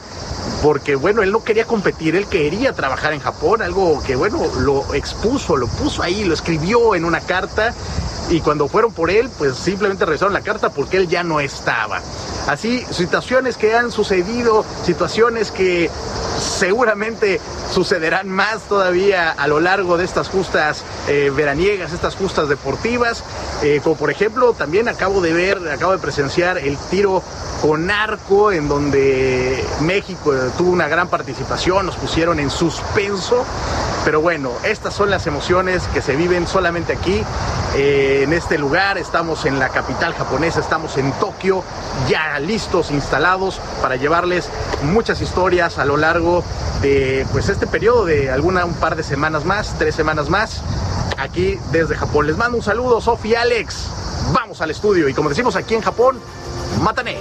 porque 0.66 0.96
bueno, 0.96 1.22
él 1.22 1.32
no 1.32 1.44
quería 1.44 1.66
competir, 1.66 2.16
él 2.16 2.26
quería 2.26 2.74
trabajar 2.74 3.14
en 3.14 3.20
Japón, 3.20 3.62
algo 3.62 4.02
que 4.02 4.16
bueno, 4.16 4.42
lo 4.62 4.96
expuso, 4.96 5.58
lo 5.58 5.68
puso 5.68 6.02
ahí, 6.02 6.24
lo 6.24 6.34
escribió 6.34 6.96
en 6.96 7.06
una 7.06 7.20
carta 7.20 7.72
y 8.32 8.40
cuando 8.40 8.68
fueron 8.68 8.92
por 8.92 9.12
él, 9.12 9.30
pues 9.38 9.56
simplemente 9.56 10.06
revisaron 10.06 10.34
la 10.34 10.42
carta 10.42 10.72
porque 10.72 10.98
él 10.98 11.08
ya 11.08 11.24
no 11.24 11.40
estaba. 11.40 12.02
Así, 12.48 12.84
situaciones 12.90 13.58
que 13.58 13.76
han 13.76 13.92
sucedido, 13.92 14.66
situaciones 14.84 15.52
que 15.52 15.92
seguramente 16.40 17.40
sucederán 17.72 18.28
más 18.28 18.64
todavía 18.64 19.32
a 19.32 19.48
lo 19.48 19.60
largo 19.60 19.98
de 19.98 20.06
estas 20.06 20.30
justas 20.30 20.84
eh, 21.08 21.32
veraniegas, 21.36 21.94
estas 21.94 22.16
justas 22.16 22.50
deportivas, 22.50 23.24
eh, 23.64 23.82
como 23.84 23.96
por 23.96 24.10
ejemplo 24.10 24.54
también 24.54 24.88
acabo 24.88 25.22
de 25.22 25.34
ver, 25.34 25.70
acabo 25.70 25.92
de 25.92 26.00
presenciar 26.00 26.58
el 26.58 26.78
tiro 26.90 27.24
con 27.62 27.90
arco 27.90 28.52
en 28.52 28.68
donde 28.68 29.64
México 29.82 30.34
tuvo 30.58 30.72
una 30.72 30.88
gran 30.88 31.08
participación, 31.08 31.86
nos 31.86 31.96
pusieron 31.96 32.40
en 32.40 32.50
suspenso, 32.50 33.46
pero 34.04 34.22
bueno, 34.22 34.52
estas 34.64 34.94
son 34.94 35.10
las 35.10 35.28
emociones 35.28 35.84
que 35.94 36.02
se 36.02 36.16
viven 36.16 36.48
solamente 36.48 36.94
aquí, 36.94 37.24
eh, 37.76 38.22
en 38.24 38.34
este 38.34 38.58
lugar, 38.58 38.98
estamos 38.98 39.46
en 39.46 39.60
la 39.60 39.70
capital 39.70 40.14
japonesa, 40.14 40.60
estamos 40.60 40.98
en 40.98 41.12
Tokio, 41.14 41.64
ya 42.08 42.40
listos, 42.40 42.92
instalados 42.92 43.60
para 43.82 43.98
llevarles 43.98 44.50
muchas 44.84 45.22
historias 45.22 45.78
a 45.78 45.86
lo 45.86 45.98
largo 45.98 46.44
de 46.82 47.26
pues 47.32 47.50
este 47.50 47.68
periodo 47.68 48.06
de 48.06 48.32
alguna 48.32 48.66
un 48.66 48.76
par 48.76 48.96
de 48.96 49.04
semanas 49.04 49.44
más, 49.44 49.76
tres 49.78 49.96
semanas 49.96 50.30
más, 50.30 50.62
aquí 51.18 51.60
desde 51.72 51.96
Japón. 51.96 52.28
Les 52.28 52.38
mando 52.38 52.58
un 52.58 52.64
saludo, 52.64 53.02
Sofía 53.02 53.42
Alex. 53.42 53.88
Vamos 54.34 54.62
al 54.62 54.72
estudio 54.72 55.10
y 55.10 55.14
como 55.14 55.30
decimos 55.30 55.56
aquí 55.56 55.76
en 55.76 55.82
Japón, 55.82 56.20
matané. 56.82 57.18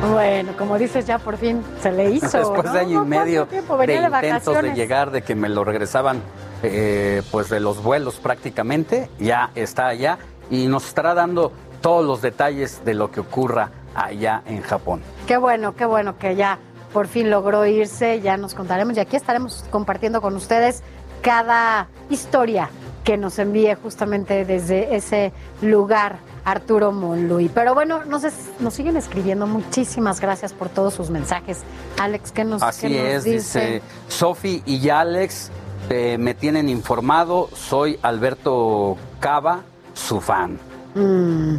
Bueno, 0.00 0.52
como 0.56 0.78
dices, 0.78 1.06
ya 1.06 1.18
por 1.18 1.36
fin 1.36 1.62
se 1.80 1.90
le 1.90 2.10
hizo. 2.10 2.38
Después 2.38 2.72
de 2.72 2.78
año 2.78 3.02
y 3.02 3.06
medio 3.06 3.46
de, 3.46 3.94
intentos 3.94 4.62
de 4.62 4.74
llegar, 4.74 5.10
de 5.10 5.22
que 5.22 5.34
me 5.34 5.48
lo 5.48 5.64
regresaban, 5.64 6.22
eh, 6.62 7.22
pues 7.30 7.48
de 7.48 7.60
los 7.60 7.82
vuelos 7.82 8.16
prácticamente, 8.16 9.10
ya 9.18 9.50
está 9.54 9.88
allá 9.88 10.18
y 10.50 10.66
nos 10.68 10.86
estará 10.86 11.14
dando 11.14 11.52
todos 11.80 12.04
los 12.04 12.22
detalles 12.22 12.84
de 12.84 12.94
lo 12.94 13.10
que 13.10 13.20
ocurra 13.20 13.70
allá 13.94 14.42
en 14.46 14.62
Japón. 14.62 15.02
Qué 15.26 15.36
bueno, 15.36 15.74
qué 15.74 15.84
bueno 15.84 16.16
que 16.16 16.36
ya 16.36 16.58
por 16.92 17.08
fin 17.08 17.28
logró 17.28 17.66
irse, 17.66 18.20
ya 18.20 18.36
nos 18.36 18.54
contaremos 18.54 18.96
y 18.96 19.00
aquí 19.00 19.16
estaremos 19.16 19.64
compartiendo 19.70 20.20
con 20.20 20.34
ustedes 20.36 20.82
cada 21.22 21.88
historia 22.08 22.70
que 23.04 23.16
nos 23.16 23.38
envíe 23.38 23.74
justamente 23.74 24.44
desde 24.44 24.94
ese 24.94 25.32
lugar 25.60 26.18
Arturo 26.48 26.92
Monluy. 26.92 27.50
Pero 27.50 27.74
bueno, 27.74 28.04
nos, 28.04 28.22
nos 28.58 28.74
siguen 28.74 28.96
escribiendo. 28.96 29.46
Muchísimas 29.46 30.20
gracias 30.20 30.54
por 30.54 30.70
todos 30.70 30.94
sus 30.94 31.10
mensajes. 31.10 31.60
Alex, 32.00 32.32
¿qué 32.32 32.44
nos, 32.44 32.62
Así 32.62 32.96
es, 32.96 33.24
dice? 33.24 33.82
Sofi 34.08 34.62
y 34.64 34.88
Alex 34.88 35.50
eh, 35.90 36.16
me 36.18 36.34
tienen 36.34 36.70
informado. 36.70 37.50
Soy 37.54 37.98
Alberto 38.00 38.96
Cava, 39.20 39.60
su 39.92 40.22
fan. 40.22 40.58
Mm, 40.94 41.56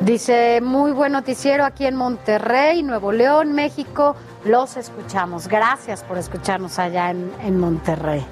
dice, 0.00 0.60
muy 0.60 0.90
buen 0.90 1.12
noticiero 1.12 1.64
aquí 1.64 1.86
en 1.86 1.94
Monterrey, 1.94 2.82
Nuevo 2.82 3.12
León, 3.12 3.52
México. 3.52 4.16
Los 4.44 4.76
escuchamos. 4.76 5.46
Gracias 5.46 6.02
por 6.02 6.18
escucharnos 6.18 6.80
allá 6.80 7.10
en, 7.10 7.30
en 7.44 7.60
Monterrey. 7.60 8.26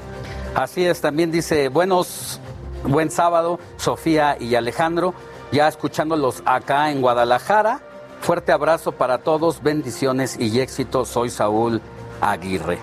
Así 0.57 0.85
es, 0.85 1.01
también 1.01 1.31
dice, 1.31 1.69
buenos 1.69 2.41
buen 2.85 3.11
sábado, 3.11 3.59
Sofía 3.77 4.37
y 4.41 4.55
Alejandro, 4.55 5.15
ya 5.53 5.69
escuchándolos 5.69 6.43
acá 6.45 6.91
en 6.91 7.01
Guadalajara. 7.01 7.81
Fuerte 8.21 8.53
abrazo 8.53 8.93
para 8.93 9.19
todos, 9.19 9.63
bendiciones 9.63 10.37
y 10.39 10.61
éxito. 10.61 11.05
Soy 11.05 11.31
Saúl 11.31 11.81
Aguirre. 12.21 12.79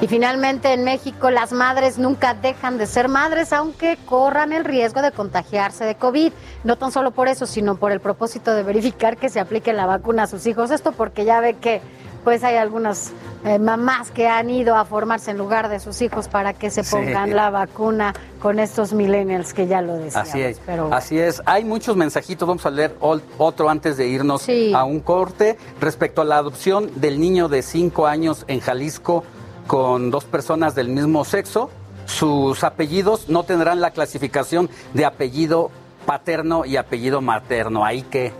Y 0.00 0.08
finalmente 0.08 0.72
en 0.72 0.84
México 0.84 1.30
las 1.30 1.52
madres 1.52 1.98
nunca 1.98 2.34
dejan 2.34 2.78
de 2.78 2.86
ser 2.86 3.08
madres 3.08 3.52
aunque 3.52 3.96
corran 4.04 4.52
el 4.52 4.64
riesgo 4.64 5.00
de 5.00 5.12
contagiarse 5.12 5.84
de 5.84 5.94
COVID. 5.94 6.32
No 6.64 6.76
tan 6.76 6.90
solo 6.90 7.12
por 7.12 7.28
eso, 7.28 7.46
sino 7.46 7.76
por 7.76 7.92
el 7.92 8.00
propósito 8.00 8.52
de 8.54 8.64
verificar 8.64 9.16
que 9.16 9.28
se 9.28 9.40
aplique 9.40 9.72
la 9.72 9.86
vacuna 9.86 10.24
a 10.24 10.26
sus 10.26 10.46
hijos. 10.46 10.72
Esto 10.72 10.92
porque 10.92 11.24
ya 11.24 11.40
ve 11.40 11.54
que 11.54 11.80
pues 12.24 12.42
hay 12.42 12.56
algunas 12.56 13.12
eh, 13.44 13.58
mamás 13.58 14.10
que 14.10 14.26
han 14.26 14.48
ido 14.48 14.74
a 14.74 14.86
formarse 14.86 15.30
en 15.30 15.38
lugar 15.38 15.68
de 15.68 15.78
sus 15.78 16.00
hijos 16.00 16.28
para 16.28 16.54
que 16.54 16.70
se 16.70 16.82
pongan 16.82 17.36
la 17.36 17.50
vacuna 17.50 18.14
con 18.40 18.58
estos 18.58 18.94
millennials 18.94 19.52
que 19.52 19.66
ya 19.66 19.82
lo 19.82 19.94
decíamos. 19.94 20.30
Así 20.30 20.40
es, 20.40 20.60
así 20.90 21.18
es. 21.18 21.42
Hay 21.44 21.64
muchos 21.64 21.96
mensajitos, 21.96 22.48
vamos 22.48 22.64
a 22.64 22.70
leer 22.70 22.96
otro 23.38 23.68
antes 23.68 23.98
de 23.98 24.08
irnos 24.08 24.46
a 24.74 24.84
un 24.84 25.00
corte 25.00 25.58
respecto 25.80 26.22
a 26.22 26.24
la 26.24 26.38
adopción 26.38 26.90
del 26.96 27.20
niño 27.20 27.48
de 27.48 27.62
5 27.62 28.06
años 28.06 28.44
en 28.48 28.60
Jalisco 28.60 29.24
con 29.66 30.10
dos 30.10 30.24
personas 30.24 30.74
del 30.74 30.88
mismo 30.88 31.24
sexo. 31.24 31.70
Sus 32.06 32.64
apellidos 32.64 33.28
no 33.28 33.44
tendrán 33.44 33.80
la 33.80 33.90
clasificación 33.90 34.68
de 34.92 35.04
apellido 35.04 35.70
paterno 36.06 36.64
y 36.64 36.76
apellido 36.76 37.20
materno. 37.20 37.84
Ahí 37.84 38.02
que 38.02 38.32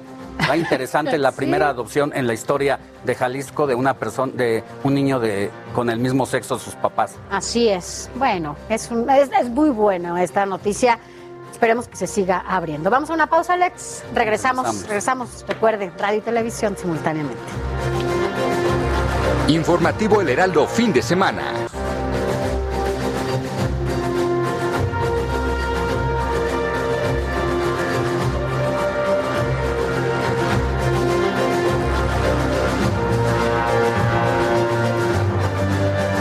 Va 0.48 0.56
interesante 0.56 1.18
la 1.18 1.32
primera 1.36 1.68
adopción 1.68 2.12
en 2.14 2.26
la 2.26 2.34
historia 2.34 2.78
de 3.04 3.14
Jalisco 3.14 3.66
de 3.66 3.74
una 3.74 3.94
persona, 3.94 4.32
de 4.34 4.64
un 4.82 4.94
niño 4.94 5.20
de 5.20 5.50
con 5.74 5.90
el 5.90 5.98
mismo 5.98 6.26
sexo 6.26 6.58
sus 6.58 6.74
papás. 6.74 7.16
Así 7.30 7.68
es. 7.68 8.10
Bueno, 8.16 8.56
es, 8.68 8.90
es, 9.40 9.48
muy 9.50 9.70
buena 9.70 10.22
esta 10.22 10.46
noticia. 10.46 10.98
Esperemos 11.50 11.88
que 11.88 11.96
se 11.96 12.06
siga 12.06 12.44
abriendo. 12.46 12.90
Vamos 12.90 13.10
a 13.10 13.14
una 13.14 13.28
pausa, 13.28 13.54
Alex. 13.54 14.02
Regresamos, 14.14 14.66
regresamos. 14.66 14.88
regresamos. 14.88 15.44
Recuerde, 15.46 15.92
radio 15.98 16.18
y 16.18 16.22
televisión 16.22 16.76
simultáneamente. 16.76 17.40
Informativo 19.48 20.20
El 20.20 20.30
Heraldo, 20.30 20.66
fin 20.66 20.92
de 20.92 21.02
semana. 21.02 21.42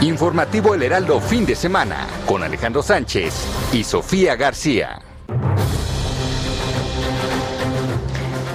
Informativo 0.04 0.74
El 0.74 0.82
Heraldo 0.82 1.18
fin 1.18 1.46
de 1.46 1.54
semana 1.54 2.06
con 2.26 2.42
Alejandro 2.42 2.82
Sánchez 2.82 3.32
y 3.72 3.84
Sofía 3.84 4.36
García. 4.36 5.00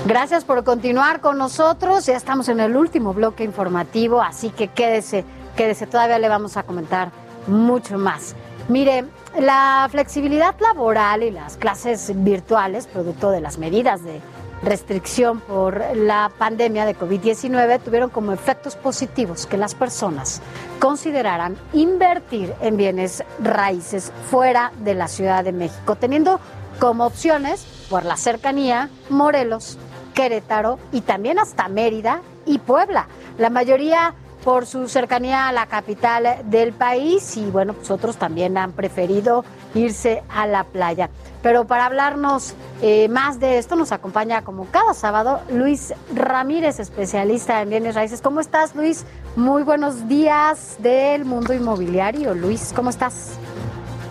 Gracias 0.06 0.46
por 0.46 0.64
continuar 0.64 1.22
con 1.22 1.40
nosotros. 1.40 2.06
Ya 2.06 2.16
estamos 2.16 2.50
en 2.50 2.60
el 2.60 2.78
último 2.78 3.16
bloque 3.16 3.44
informativo, 3.44 4.22
así 4.22 4.52
que 4.52 4.68
quédese, 4.68 5.26
quédese. 5.58 5.88
Todavía 5.88 6.20
le 6.20 6.30
vamos 6.30 6.56
a 6.56 6.62
comentar 6.62 7.10
mucho 7.48 7.98
más. 7.98 8.36
Mire, 8.68 9.06
la 9.40 9.88
flexibilidad 9.90 10.54
laboral 10.60 11.24
y 11.24 11.32
las 11.32 11.58
clases 11.58 12.12
virtuales, 12.16 12.86
producto 12.86 13.32
de 13.32 13.42
las 13.42 13.58
medidas 13.58 14.04
de 14.04 14.22
restricción 14.64 15.40
por 15.40 15.84
la 15.96 16.32
pandemia 16.38 16.86
de 16.86 16.96
COVID-19 16.96 17.80
tuvieron 17.82 18.10
como 18.10 18.34
efectos 18.34 18.76
positivos 18.76 19.46
que 19.46 19.58
las 19.58 19.76
personas 19.76 20.42
consideraran 20.80 21.58
invertir 21.74 22.54
en 22.62 22.78
bienes 22.78 23.24
raíces 23.40 24.12
fuera 24.30 24.72
de 24.84 24.96
la 24.96 25.08
Ciudad 25.08 25.44
de 25.44 25.52
México, 25.52 25.96
teniendo 25.96 26.40
como 26.80 27.06
opciones, 27.06 27.66
por 27.90 28.06
la 28.06 28.18
cercanía, 28.18 28.90
Morelos, 29.10 29.78
Querétaro 30.14 30.80
y 30.92 31.02
también 31.02 31.40
hasta 31.40 31.68
Mérida 31.68 32.22
y 32.46 32.60
Puebla. 32.60 33.08
La 33.38 33.50
mayoría 33.50 34.14
por 34.44 34.66
su 34.66 34.88
cercanía 34.88 35.48
a 35.48 35.52
la 35.52 35.66
capital 35.66 36.38
del 36.46 36.74
país 36.74 37.38
y 37.38 37.46
bueno, 37.50 37.74
pues 37.74 37.92
otros 37.92 38.18
también 38.18 38.58
han 38.58 38.72
preferido 38.72 39.44
irse 39.74 40.24
a 40.30 40.48
la 40.48 40.64
playa. 40.64 41.10
Pero 41.42 41.66
para 41.66 41.86
hablarnos 41.86 42.54
eh, 42.82 43.08
más 43.10 43.40
de 43.40 43.58
esto 43.58 43.76
nos 43.76 43.92
acompaña 43.92 44.44
como 44.44 44.66
cada 44.66 44.94
sábado 44.94 45.42
Luis 45.50 45.94
Ramírez, 46.14 46.80
especialista 46.80 47.62
en 47.62 47.70
bienes 47.70 47.96
raíces. 47.96 48.22
¿Cómo 48.22 48.40
estás 48.40 48.76
Luis? 48.76 49.06
Muy 49.36 49.64
buenos 49.64 50.08
días 50.08 50.76
del 50.80 51.26
mundo 51.26 51.54
inmobiliario. 51.54 52.34
Luis, 52.34 52.74
¿cómo 52.76 52.90
estás? 52.90 53.38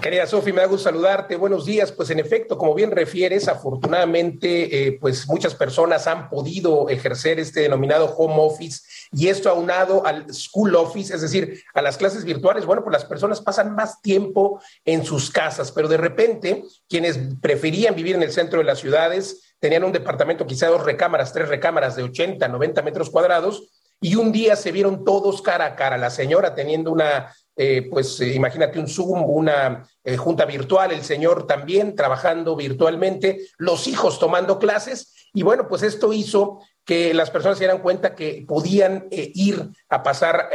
Querida 0.01 0.27
Sofi, 0.27 0.53
me 0.53 0.61
da 0.61 0.67
gusto 0.67 0.85
saludarte. 0.85 1.35
Buenos 1.37 1.65
días. 1.65 1.91
Pues 1.91 2.11
en 2.11 2.21
efecto, 2.21 2.57
como 2.57 2.75
bien 2.75 2.91
refieres, 2.93 3.49
afortunadamente, 3.49 4.87
eh, 4.87 4.99
pues 5.01 5.27
muchas 5.29 5.55
personas 5.55 6.07
han 6.07 6.31
podido 6.31 6.89
ejercer 6.89 7.41
este 7.41 7.61
denominado 7.61 8.15
home 8.17 8.37
office 8.39 8.83
y 9.13 9.29
esto 9.29 9.51
aunado 9.51 10.07
al 10.07 10.33
school 10.33 10.77
office, 10.77 11.15
es 11.15 11.23
decir, 11.23 11.63
a 11.75 11.83
las 11.83 11.97
clases 11.97 12.25
virtuales. 12.25 12.65
Bueno, 12.65 12.85
pues 12.85 12.93
las 12.93 13.05
personas 13.05 13.41
pasan 13.41 13.75
más 13.75 14.01
tiempo 14.01 14.61
en 14.85 15.05
sus 15.05 15.31
casas, 15.31 15.73
pero 15.73 15.89
de 15.89 15.97
repente 15.97 16.63
quienes 16.89 17.19
preferían 17.41 17.95
vivir 17.95 18.15
en 18.15 18.23
el 18.23 18.31
centro 18.31 18.61
de 18.61 18.65
las 18.65 18.79
ciudades 18.79 19.57
tenían 19.59 19.83
un 19.83 19.93
departamento, 19.93 20.47
quizá 20.47 20.69
dos 20.69 20.85
recámaras, 20.85 21.33
tres 21.33 21.49
recámaras 21.49 21.97
de 21.97 22.05
80, 22.05 22.47
90 22.47 22.83
metros 22.83 23.11
cuadrados 23.11 23.69
y 24.01 24.15
un 24.15 24.31
día 24.31 24.55
se 24.55 24.71
vieron 24.71 25.05
todos 25.05 25.43
cara 25.43 25.67
a 25.67 25.77
cara, 25.77 25.99
la 25.99 26.11
señora 26.11 26.55
teniendo 26.55 26.93
una 26.93 27.35
eh, 27.61 27.89
pues 27.91 28.21
eh, 28.21 28.35
imagínate 28.35 28.79
un 28.79 28.87
Zoom, 28.87 29.29
una 29.29 29.85
eh, 30.05 30.17
junta 30.17 30.45
virtual, 30.45 30.93
el 30.93 31.03
señor 31.03 31.45
también 31.49 31.97
trabajando 31.97 32.55
virtualmente, 32.55 33.41
los 33.59 33.89
hijos 33.89 34.21
tomando 34.21 34.61
clases, 34.61 35.29
y 35.35 35.43
bueno, 35.43 35.67
pues 35.67 35.83
esto 35.83 36.13
hizo 36.13 36.61
que 36.85 37.13
las 37.13 37.33
personas 37.33 37.59
se 37.59 37.65
dieran 37.65 37.83
cuenta 37.83 38.15
que 38.15 38.45
podían 38.47 39.09
ir 39.11 39.71
a 39.91 40.03
pasar 40.03 40.49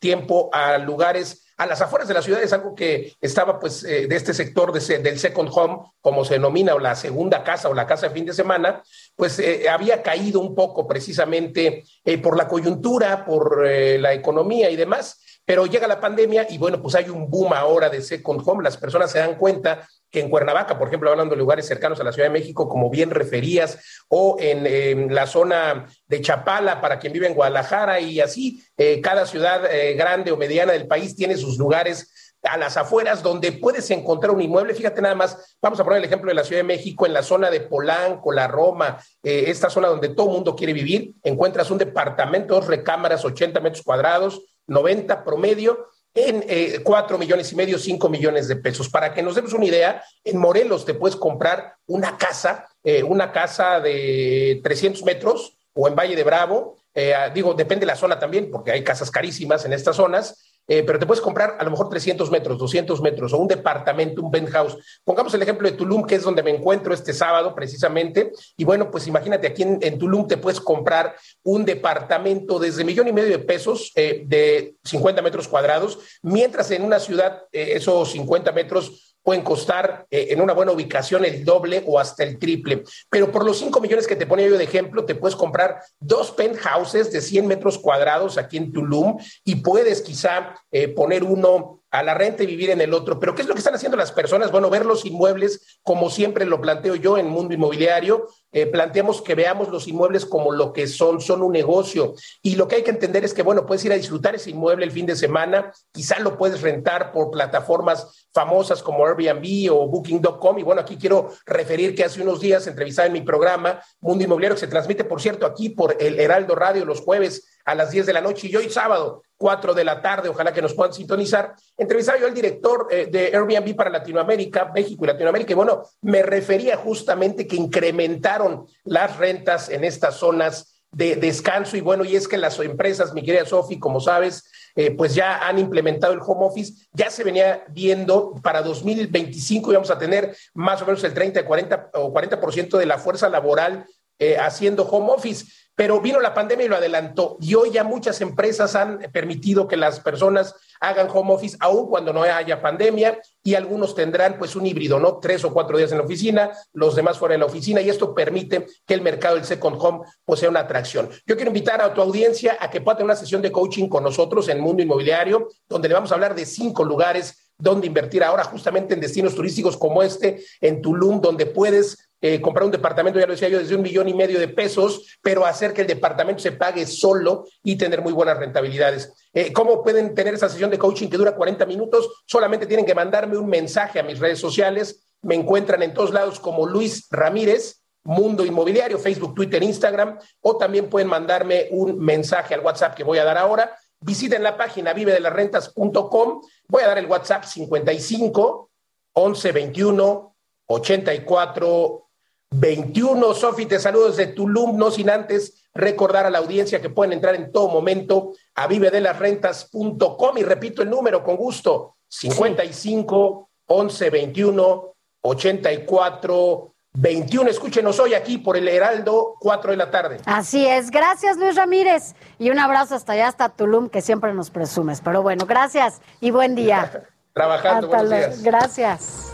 tiempo 0.00 0.50
a 0.52 0.78
lugares 0.78 1.44
a 1.58 1.66
las 1.66 1.80
afueras 1.80 2.08
de 2.08 2.14
la 2.14 2.22
ciudad 2.22 2.42
es 2.42 2.52
algo 2.52 2.74
que 2.74 3.14
estaba 3.20 3.60
pues 3.60 3.82
de 3.82 4.08
este 4.10 4.34
sector 4.34 4.72
del 4.72 5.18
second 5.18 5.48
home, 5.52 5.78
como 6.00 6.24
se 6.24 6.34
denomina, 6.34 6.74
o 6.74 6.80
la 6.80 6.96
segunda 6.96 7.44
casa 7.44 7.68
o 7.68 7.74
la 7.74 7.86
casa 7.86 8.08
de 8.08 8.14
fin 8.14 8.26
de 8.26 8.32
semana, 8.32 8.82
pues 9.16 9.42
había 9.70 10.02
caído 10.02 10.40
un 10.40 10.54
poco 10.54 10.86
precisamente 10.86 11.82
por 12.22 12.36
la 12.36 12.46
coyuntura, 12.46 13.24
por 13.24 13.66
la 13.66 14.12
economía 14.12 14.70
y 14.70 14.76
demás. 14.76 15.18
Pero 15.46 15.64
llega 15.64 15.86
la 15.86 16.00
pandemia 16.00 16.48
y 16.50 16.58
bueno, 16.58 16.82
pues 16.82 16.96
hay 16.96 17.08
un 17.08 17.30
boom 17.30 17.52
ahora 17.52 17.88
de 17.88 18.02
second 18.02 18.42
home. 18.44 18.64
Las 18.64 18.76
personas 18.76 19.12
se 19.12 19.20
dan 19.20 19.36
cuenta 19.36 19.88
que 20.10 20.18
en 20.18 20.28
Cuernavaca, 20.28 20.76
por 20.76 20.88
ejemplo, 20.88 21.08
hablando 21.08 21.34
de 21.34 21.38
lugares 21.38 21.66
cercanos 21.66 22.00
a 22.00 22.04
la 22.04 22.12
Ciudad 22.12 22.28
de 22.28 22.32
México, 22.32 22.68
como 22.68 22.90
bien 22.90 23.10
referías, 23.10 23.78
o 24.08 24.36
en, 24.40 25.14
la 25.14 25.26
zona 25.26 25.86
de 26.08 26.20
Chapala, 26.20 26.80
para 26.80 26.98
quien 26.98 27.12
vive 27.12 27.28
en 27.28 27.34
Guadalajara, 27.34 28.00
y 28.00 28.20
así, 28.20 28.60
eh, 28.76 29.00
cada 29.00 29.24
ciudad 29.24 29.72
eh, 29.72 29.94
grande 29.94 30.32
o 30.32 30.36
mediana 30.36 30.72
del 30.72 30.88
país 30.88 31.14
tiene 31.14 31.36
sus 31.36 31.58
lugares 31.58 32.25
a 32.50 32.56
las 32.56 32.76
afueras 32.76 33.22
donde 33.22 33.52
puedes 33.52 33.90
encontrar 33.90 34.32
un 34.32 34.40
inmueble. 34.40 34.74
Fíjate 34.74 35.02
nada 35.02 35.14
más, 35.14 35.56
vamos 35.60 35.78
a 35.80 35.84
poner 35.84 35.98
el 35.98 36.04
ejemplo 36.04 36.30
de 36.30 36.34
la 36.34 36.44
Ciudad 36.44 36.60
de 36.60 36.68
México, 36.68 37.06
en 37.06 37.12
la 37.12 37.22
zona 37.22 37.50
de 37.50 37.60
Polanco, 37.60 38.32
la 38.32 38.48
Roma, 38.48 38.98
eh, 39.22 39.44
esta 39.48 39.70
zona 39.70 39.88
donde 39.88 40.10
todo 40.10 40.28
mundo 40.28 40.54
quiere 40.54 40.72
vivir, 40.72 41.14
encuentras 41.22 41.70
un 41.70 41.78
departamento, 41.78 42.54
dos 42.54 42.66
recámaras, 42.66 43.24
80 43.24 43.60
metros 43.60 43.82
cuadrados, 43.82 44.42
90 44.66 45.24
promedio 45.24 45.88
en 46.14 46.44
eh, 46.48 46.80
4 46.82 47.18
millones 47.18 47.52
y 47.52 47.56
medio, 47.56 47.78
5 47.78 48.08
millones 48.08 48.48
de 48.48 48.56
pesos. 48.56 48.88
Para 48.88 49.12
que 49.12 49.22
nos 49.22 49.34
demos 49.34 49.52
una 49.52 49.66
idea, 49.66 50.02
en 50.24 50.38
Morelos 50.38 50.84
te 50.84 50.94
puedes 50.94 51.16
comprar 51.16 51.74
una 51.86 52.16
casa, 52.16 52.68
eh, 52.82 53.02
una 53.02 53.32
casa 53.32 53.80
de 53.80 54.60
300 54.64 55.04
metros 55.04 55.58
o 55.74 55.86
en 55.86 55.94
Valle 55.94 56.16
de 56.16 56.24
Bravo, 56.24 56.76
eh, 56.94 57.14
digo, 57.34 57.52
depende 57.52 57.80
de 57.80 57.92
la 57.92 57.96
zona 57.96 58.18
también, 58.18 58.50
porque 58.50 58.72
hay 58.72 58.82
casas 58.82 59.10
carísimas 59.10 59.66
en 59.66 59.74
estas 59.74 59.96
zonas, 59.96 60.55
eh, 60.68 60.82
pero 60.82 60.98
te 60.98 61.06
puedes 61.06 61.20
comprar 61.20 61.56
a 61.58 61.64
lo 61.64 61.70
mejor 61.70 61.88
300 61.88 62.30
metros, 62.30 62.58
200 62.58 63.00
metros 63.00 63.32
o 63.32 63.38
un 63.38 63.48
departamento, 63.48 64.22
un 64.22 64.30
penthouse. 64.30 64.76
Pongamos 65.04 65.32
el 65.34 65.42
ejemplo 65.42 65.70
de 65.70 65.76
Tulum, 65.76 66.04
que 66.04 66.16
es 66.16 66.22
donde 66.22 66.42
me 66.42 66.50
encuentro 66.50 66.92
este 66.92 67.12
sábado 67.12 67.54
precisamente. 67.54 68.32
Y 68.56 68.64
bueno, 68.64 68.90
pues 68.90 69.06
imagínate, 69.06 69.46
aquí 69.46 69.62
en, 69.62 69.98
Tulum 69.98 70.26
te 70.26 70.36
puedes 70.36 70.60
comprar 70.60 71.16
un 71.42 71.64
departamento 71.64 72.58
desde 72.58 72.84
millón 72.84 73.08
y 73.08 73.12
medio 73.12 73.30
de 73.30 73.38
pesos 73.38 73.92
eh, 73.94 74.24
de 74.26 74.76
50 74.84 75.22
metros 75.22 75.48
cuadrados, 75.48 75.98
mientras 76.22 76.70
en 76.70 76.82
una 76.82 76.98
ciudad 76.98 77.42
eh, 77.52 77.72
esos 77.74 78.10
50 78.12 78.52
metros 78.52 79.15
pueden 79.26 79.42
costar 79.42 80.06
eh, 80.08 80.28
en 80.30 80.40
una 80.40 80.52
buena 80.52 80.70
ubicación 80.70 81.24
el 81.24 81.44
doble 81.44 81.82
o 81.84 81.98
hasta 81.98 82.22
el 82.22 82.38
triple. 82.38 82.84
Pero 83.10 83.32
por 83.32 83.44
los 83.44 83.58
5 83.58 83.80
millones 83.80 84.06
que 84.06 84.14
te 84.14 84.24
ponía 84.24 84.46
yo 84.46 84.56
de 84.56 84.62
ejemplo, 84.62 85.04
te 85.04 85.16
puedes 85.16 85.34
comprar 85.34 85.80
dos 85.98 86.30
penthouses 86.30 87.10
de 87.10 87.20
100 87.20 87.44
metros 87.44 87.76
cuadrados 87.76 88.38
aquí 88.38 88.56
en 88.56 88.72
Tulum 88.72 89.18
y 89.44 89.56
puedes 89.56 90.00
quizá 90.00 90.54
eh, 90.70 90.86
poner 90.86 91.24
uno 91.24 91.82
a 91.98 92.02
la 92.02 92.14
renta 92.14 92.42
y 92.42 92.46
vivir 92.46 92.70
en 92.70 92.80
el 92.80 92.92
otro. 92.92 93.18
Pero 93.18 93.34
¿qué 93.34 93.42
es 93.42 93.48
lo 93.48 93.54
que 93.54 93.60
están 93.60 93.74
haciendo 93.74 93.96
las 93.96 94.12
personas? 94.12 94.50
Bueno, 94.50 94.68
ver 94.68 94.84
los 94.84 95.06
inmuebles, 95.06 95.78
como 95.82 96.10
siempre 96.10 96.44
lo 96.44 96.60
planteo 96.60 96.94
yo 96.94 97.16
en 97.16 97.28
Mundo 97.28 97.54
Inmobiliario, 97.54 98.26
eh, 98.52 98.66
planteamos 98.66 99.22
que 99.22 99.34
veamos 99.34 99.68
los 99.68 99.88
inmuebles 99.88 100.26
como 100.26 100.52
lo 100.52 100.72
que 100.72 100.86
son, 100.86 101.20
son 101.20 101.42
un 101.42 101.52
negocio. 101.52 102.14
Y 102.42 102.56
lo 102.56 102.68
que 102.68 102.76
hay 102.76 102.82
que 102.82 102.90
entender 102.90 103.24
es 103.24 103.32
que, 103.32 103.42
bueno, 103.42 103.64
puedes 103.64 103.84
ir 103.84 103.92
a 103.92 103.96
disfrutar 103.96 104.34
ese 104.34 104.50
inmueble 104.50 104.84
el 104.84 104.92
fin 104.92 105.06
de 105.06 105.16
semana, 105.16 105.72
quizá 105.90 106.18
lo 106.18 106.36
puedes 106.36 106.60
rentar 106.60 107.12
por 107.12 107.30
plataformas 107.30 108.26
famosas 108.32 108.82
como 108.82 109.06
Airbnb 109.06 109.72
o 109.72 109.86
Booking.com. 109.88 110.58
Y 110.58 110.62
bueno, 110.62 110.82
aquí 110.82 110.96
quiero 110.96 111.30
referir 111.46 111.94
que 111.94 112.04
hace 112.04 112.20
unos 112.20 112.40
días 112.40 112.66
entrevistaba 112.66 113.06
en 113.06 113.14
mi 113.14 113.22
programa 113.22 113.80
Mundo 114.00 114.24
Inmobiliario, 114.24 114.54
que 114.54 114.60
se 114.60 114.68
transmite, 114.68 115.04
por 115.04 115.20
cierto, 115.22 115.46
aquí 115.46 115.70
por 115.70 115.96
el 115.98 116.20
Heraldo 116.20 116.54
Radio 116.54 116.84
los 116.84 117.00
jueves 117.00 117.55
a 117.66 117.74
las 117.74 117.90
10 117.90 118.06
de 118.06 118.12
la 118.12 118.20
noche 118.20 118.46
y 118.46 118.56
hoy 118.56 118.70
sábado, 118.70 119.22
4 119.36 119.74
de 119.74 119.84
la 119.84 120.00
tarde, 120.00 120.28
ojalá 120.28 120.52
que 120.52 120.62
nos 120.62 120.72
puedan 120.72 120.94
sintonizar. 120.94 121.54
Entrevistaba 121.76 122.18
yo 122.18 122.26
al 122.26 122.34
director 122.34 122.86
eh, 122.90 123.08
de 123.10 123.26
Airbnb 123.36 123.74
para 123.74 123.90
Latinoamérica, 123.90 124.70
México 124.72 125.04
y 125.04 125.08
Latinoamérica, 125.08 125.52
y 125.52 125.56
bueno, 125.56 125.82
me 126.00 126.22
refería 126.22 126.76
justamente 126.76 127.46
que 127.46 127.56
incrementaron 127.56 128.66
las 128.84 129.16
rentas 129.18 129.68
en 129.68 129.84
estas 129.84 130.14
zonas 130.14 130.76
de 130.92 131.16
descanso 131.16 131.76
y 131.76 131.80
bueno, 131.80 132.04
y 132.04 132.16
es 132.16 132.28
que 132.28 132.38
las 132.38 132.58
empresas, 132.60 133.12
mi 133.12 133.22
querida 133.22 133.44
Sofi, 133.44 133.78
como 133.78 134.00
sabes, 134.00 134.50
eh, 134.76 134.92
pues 134.92 135.14
ya 135.14 135.46
han 135.46 135.58
implementado 135.58 136.12
el 136.12 136.20
home 136.24 136.46
office, 136.46 136.86
ya 136.92 137.10
se 137.10 137.24
venía 137.24 137.64
viendo 137.68 138.34
para 138.42 138.62
2025 138.62 139.72
íbamos 139.72 139.90
a 139.90 139.98
tener 139.98 140.36
más 140.54 140.80
o 140.80 140.86
menos 140.86 141.02
el 141.02 141.12
30, 141.12 141.44
40 141.44 141.90
o 141.94 142.14
40% 142.14 142.78
de 142.78 142.86
la 142.86 142.98
fuerza 142.98 143.28
laboral 143.28 143.86
eh, 144.18 144.38
haciendo 144.38 144.84
home 144.84 145.12
office 145.12 145.44
pero 145.76 146.00
vino 146.00 146.20
la 146.20 146.34
pandemia 146.34 146.64
y 146.64 146.68
lo 146.68 146.76
adelantó. 146.76 147.36
Y 147.40 147.54
hoy 147.54 147.70
ya 147.70 147.84
muchas 147.84 148.20
empresas 148.22 148.74
han 148.74 148.98
permitido 149.12 149.68
que 149.68 149.76
las 149.76 150.00
personas 150.00 150.54
hagan 150.80 151.08
home 151.12 151.34
office, 151.34 151.56
aun 151.60 151.86
cuando 151.88 152.12
no 152.12 152.22
haya 152.22 152.60
pandemia, 152.60 153.20
y 153.42 153.54
algunos 153.54 153.94
tendrán 153.94 154.38
pues 154.38 154.56
un 154.56 154.66
híbrido, 154.66 154.98
¿no? 154.98 155.18
Tres 155.18 155.44
o 155.44 155.52
cuatro 155.52 155.76
días 155.76 155.92
en 155.92 155.98
la 155.98 156.04
oficina, 156.04 156.50
los 156.72 156.96
demás 156.96 157.18
fuera 157.18 157.34
de 157.34 157.38
la 157.38 157.46
oficina, 157.46 157.80
y 157.80 157.90
esto 157.90 158.14
permite 158.14 158.66
que 158.86 158.94
el 158.94 159.02
mercado 159.02 159.36
del 159.36 159.44
second 159.44 159.76
home 159.78 160.00
pues 160.24 160.40
sea 160.40 160.48
una 160.48 160.60
atracción. 160.60 161.10
Yo 161.26 161.36
quiero 161.36 161.50
invitar 161.50 161.80
a 161.82 161.92
tu 161.92 162.00
audiencia 162.00 162.56
a 162.58 162.70
que 162.70 162.80
pueda 162.80 162.96
tener 162.96 163.06
una 163.06 163.16
sesión 163.16 163.42
de 163.42 163.52
coaching 163.52 163.88
con 163.88 164.02
nosotros 164.02 164.48
en 164.48 164.60
Mundo 164.60 164.82
Inmobiliario, 164.82 165.48
donde 165.68 165.88
le 165.88 165.94
vamos 165.94 166.10
a 166.10 166.14
hablar 166.14 166.34
de 166.34 166.46
cinco 166.46 166.84
lugares 166.84 167.46
donde 167.58 167.86
invertir 167.86 168.22
ahora 168.22 168.44
justamente 168.44 168.94
en 168.94 169.00
destinos 169.00 169.34
turísticos 169.34 169.76
como 169.76 170.02
este, 170.02 170.44
en 170.60 170.82
Tulum, 170.82 171.20
donde 171.20 171.46
puedes 171.46 172.05
eh, 172.20 172.40
comprar 172.40 172.64
un 172.64 172.70
departamento, 172.70 173.18
ya 173.18 173.26
lo 173.26 173.32
decía 173.32 173.48
yo, 173.48 173.58
desde 173.58 173.74
un 173.74 173.82
millón 173.82 174.08
y 174.08 174.14
medio 174.14 174.38
de 174.38 174.48
pesos, 174.48 175.18
pero 175.20 175.44
hacer 175.44 175.74
que 175.74 175.82
el 175.82 175.86
departamento 175.86 176.40
se 176.40 176.52
pague 176.52 176.86
solo 176.86 177.44
y 177.62 177.76
tener 177.76 178.00
muy 178.00 178.12
buenas 178.12 178.38
rentabilidades. 178.38 179.12
Eh, 179.34 179.52
¿Cómo 179.52 179.82
pueden 179.82 180.14
tener 180.14 180.34
esa 180.34 180.48
sesión 180.48 180.70
de 180.70 180.78
coaching 180.78 181.08
que 181.08 181.18
dura 181.18 181.36
40 181.36 181.66
minutos? 181.66 182.08
Solamente 182.26 182.66
tienen 182.66 182.86
que 182.86 182.94
mandarme 182.94 183.36
un 183.36 183.48
mensaje 183.48 184.00
a 184.00 184.02
mis 184.02 184.18
redes 184.18 184.38
sociales. 184.38 185.04
Me 185.22 185.34
encuentran 185.34 185.82
en 185.82 185.92
todos 185.92 186.12
lados 186.12 186.40
como 186.40 186.66
Luis 186.66 187.06
Ramírez, 187.10 187.82
Mundo 188.04 188.44
Inmobiliario, 188.46 188.98
Facebook, 188.98 189.34
Twitter, 189.34 189.62
Instagram, 189.62 190.18
o 190.40 190.56
también 190.56 190.88
pueden 190.88 191.08
mandarme 191.08 191.68
un 191.70 191.98
mensaje 191.98 192.54
al 192.54 192.60
WhatsApp 192.60 192.94
que 192.94 193.04
voy 193.04 193.18
a 193.18 193.24
dar 193.24 193.36
ahora. 193.36 193.76
Visiten 194.00 194.42
la 194.42 194.56
página 194.56 194.92
vivedelarrentas.com. 194.92 196.40
Voy 196.68 196.82
a 196.82 196.86
dar 196.86 196.98
el 196.98 197.06
WhatsApp 197.06 197.44
55 197.44 198.70
11 199.12 199.52
21 199.52 200.36
84 200.66 202.05
21. 202.50 203.34
Sofi, 203.34 203.66
te 203.66 203.78
saludo 203.78 204.08
desde 204.08 204.28
Tulum, 204.28 204.76
no 204.76 204.90
sin 204.90 205.10
antes 205.10 205.64
recordar 205.74 206.26
a 206.26 206.30
la 206.30 206.38
audiencia 206.38 206.80
que 206.80 206.90
pueden 206.90 207.12
entrar 207.12 207.34
en 207.34 207.52
todo 207.52 207.68
momento 207.68 208.32
a 208.54 208.66
vivedelasrentas.com 208.66 210.38
y 210.38 210.42
repito 210.42 210.82
el 210.82 210.90
número 210.90 211.22
con 211.22 211.36
gusto, 211.36 211.96
55 212.08 213.50
11 213.66 214.10
21 214.10 214.94
84 215.22 216.72
21. 216.96 217.50
Escúchenos 217.50 218.00
hoy 218.00 218.14
aquí 218.14 218.38
por 218.38 218.56
el 218.56 218.68
Heraldo, 218.68 219.34
4 219.40 219.72
de 219.72 219.76
la 219.76 219.90
tarde. 219.90 220.18
Así 220.24 220.66
es. 220.66 220.90
Gracias, 220.90 221.36
Luis 221.36 221.54
Ramírez. 221.54 222.14
Y 222.38 222.50
un 222.50 222.58
abrazo 222.58 222.94
hasta 222.94 223.12
allá, 223.12 223.28
hasta 223.28 223.50
Tulum, 223.50 223.90
que 223.90 224.00
siempre 224.00 224.32
nos 224.32 224.50
presumes. 224.50 225.02
Pero 225.02 225.22
bueno, 225.22 225.44
gracias 225.46 226.00
y 226.20 226.30
buen 226.30 226.54
día. 226.54 227.06
Trabajando, 227.34 227.88
buenos 227.88 228.08
días. 228.10 228.42
Gracias. 228.42 229.32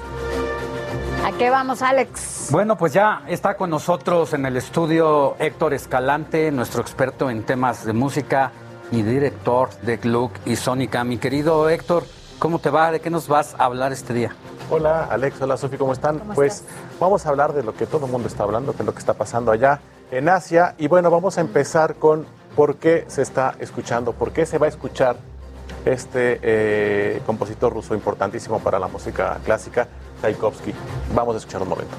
¿A 1.25 1.31
qué 1.39 1.51
vamos, 1.51 1.83
Alex? 1.83 2.49
Bueno, 2.51 2.77
pues 2.77 2.93
ya 2.93 3.23
está 3.29 3.57
con 3.57 3.71
nosotros 3.71 4.33
en 4.35 4.45
el 4.45 4.57
estudio 4.57 5.37
Héctor 5.39 5.73
Escalante, 5.73 6.51
nuestro 6.51 6.83
experto 6.83 7.31
en 7.31 7.45
temas 7.45 7.85
de 7.85 7.93
música 7.93 8.51
y 8.91 9.03
director 9.03 9.71
de 9.83 9.99
Gluck 9.99 10.33
y 10.45 10.57
Sónica. 10.57 11.05
Mi 11.05 11.19
querido 11.19 11.69
Héctor, 11.69 12.03
¿cómo 12.41 12.59
te 12.59 12.71
va? 12.71 12.91
¿De 12.91 13.01
qué 13.01 13.09
nos 13.09 13.29
vas 13.29 13.55
a 13.57 13.67
hablar 13.67 13.93
este 13.93 14.13
día? 14.15 14.35
Hola, 14.69 15.05
Alex. 15.05 15.41
Hola, 15.41 15.57
Sofi, 15.57 15.77
¿cómo 15.77 15.93
están? 15.93 16.19
pues 16.35 16.65
vamos 16.99 17.25
a 17.25 17.29
hablar 17.29 17.53
de 17.53 17.63
lo 17.63 17.75
que 17.77 17.87
todo 17.87 18.07
el 18.07 18.13
mundo 18.13 18.27
está 18.27 18.43
hablando, 18.43 18.73
que 18.73 18.83
es 18.83 18.87
lo 18.87 18.93
que 18.93 18.99
está 18.99 19.15
pasando 19.15 19.53
allá 19.53 19.81
en 20.11 20.29
Asia. 20.29 20.75
Y 20.77 20.89
bueno, 20.89 21.09
vamos 21.09 21.39
a 21.39 21.41
empezar 21.41 21.95
con 21.95 22.27
por 22.57 22.77
qué 22.77 23.05
se 23.07 23.23
está 23.23 23.55
escuchando, 23.61 24.13
por 24.13 24.33
qué 24.33 24.45
se 24.45 24.59
va 24.59 24.67
a 24.67 24.71
escuchar 24.71 25.17
este 25.85 26.41
eh, 26.43 27.23
compositor 27.27 27.73
ruso 27.73 27.95
importantísimo 27.95 28.59
para 28.59 28.79
la 28.79 28.89
música 28.89 29.39
clásica, 29.45 29.89
Tchaikovsky. 30.23 30.73
Vamos 31.15 31.35
a 31.35 31.39
escuchar 31.39 31.63
un 31.63 31.69
momento. 31.69 31.97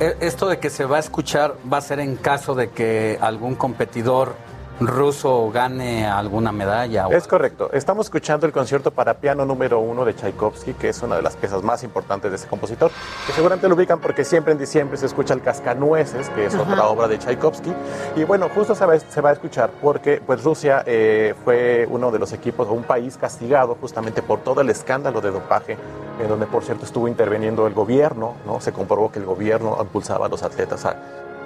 E- 0.00 0.16
esto 0.20 0.48
de 0.48 0.58
que 0.60 0.70
se 0.70 0.84
va 0.84 0.98
a 0.98 1.00
escuchar 1.00 1.56
va 1.70 1.78
a 1.78 1.80
ser 1.80 1.98
en 1.98 2.14
caso 2.16 2.54
de 2.54 2.70
que 2.70 3.18
algún 3.20 3.56
competidor 3.56 4.36
ruso 4.80 5.50
gane 5.50 6.06
alguna 6.06 6.52
medalla. 6.52 7.08
Es 7.10 7.26
correcto. 7.26 7.70
Estamos 7.72 8.06
escuchando 8.06 8.46
el 8.46 8.52
concierto 8.52 8.90
para 8.90 9.14
piano 9.14 9.44
número 9.44 9.80
uno 9.80 10.04
de 10.04 10.14
Tchaikovsky, 10.14 10.74
que 10.74 10.90
es 10.90 11.02
una 11.02 11.16
de 11.16 11.22
las 11.22 11.36
piezas 11.36 11.62
más 11.62 11.82
importantes 11.82 12.30
de 12.30 12.36
ese 12.36 12.46
compositor, 12.46 12.90
que 13.26 13.32
seguramente 13.32 13.68
lo 13.68 13.74
ubican 13.74 14.00
porque 14.00 14.24
siempre 14.24 14.52
en 14.52 14.58
diciembre 14.58 14.96
se 14.96 15.06
escucha 15.06 15.34
el 15.34 15.42
Cascanueces, 15.42 16.28
que 16.30 16.46
es 16.46 16.54
otra 16.54 16.86
obra 16.86 17.08
de 17.08 17.18
Tchaikovsky. 17.18 17.72
Y 18.16 18.24
bueno, 18.24 18.48
justo 18.54 18.74
se 18.74 18.86
va, 18.86 18.98
se 18.98 19.20
va 19.20 19.30
a 19.30 19.32
escuchar 19.32 19.70
porque 19.82 20.22
pues 20.24 20.44
Rusia 20.44 20.82
eh, 20.86 21.34
fue 21.44 21.86
uno 21.90 22.10
de 22.10 22.18
los 22.18 22.32
equipos 22.32 22.68
o 22.68 22.72
un 22.72 22.84
país 22.84 23.16
castigado 23.16 23.76
justamente 23.80 24.22
por 24.22 24.40
todo 24.40 24.60
el 24.60 24.70
escándalo 24.70 25.20
de 25.20 25.30
dopaje, 25.30 25.76
en 26.20 26.28
donde 26.28 26.46
por 26.46 26.62
cierto 26.62 26.84
estuvo 26.84 27.08
interviniendo 27.08 27.66
el 27.66 27.74
gobierno, 27.74 28.34
¿no? 28.46 28.60
Se 28.60 28.72
comprobó 28.72 29.10
que 29.10 29.18
el 29.18 29.26
gobierno 29.26 29.76
impulsaba 29.80 30.26
a 30.26 30.28
los 30.28 30.42
atletas 30.42 30.84
a, 30.84 30.96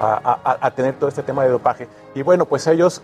a, 0.01 0.59
a, 0.61 0.71
tener 0.73 0.95
todo 0.95 1.09
este 1.09 1.23
tema 1.23 1.45
de 1.45 1.51
dopaje. 1.51 1.89
Y 2.15 2.23
bueno, 2.23 2.47
pues 2.47 2.67
ellos 2.67 3.03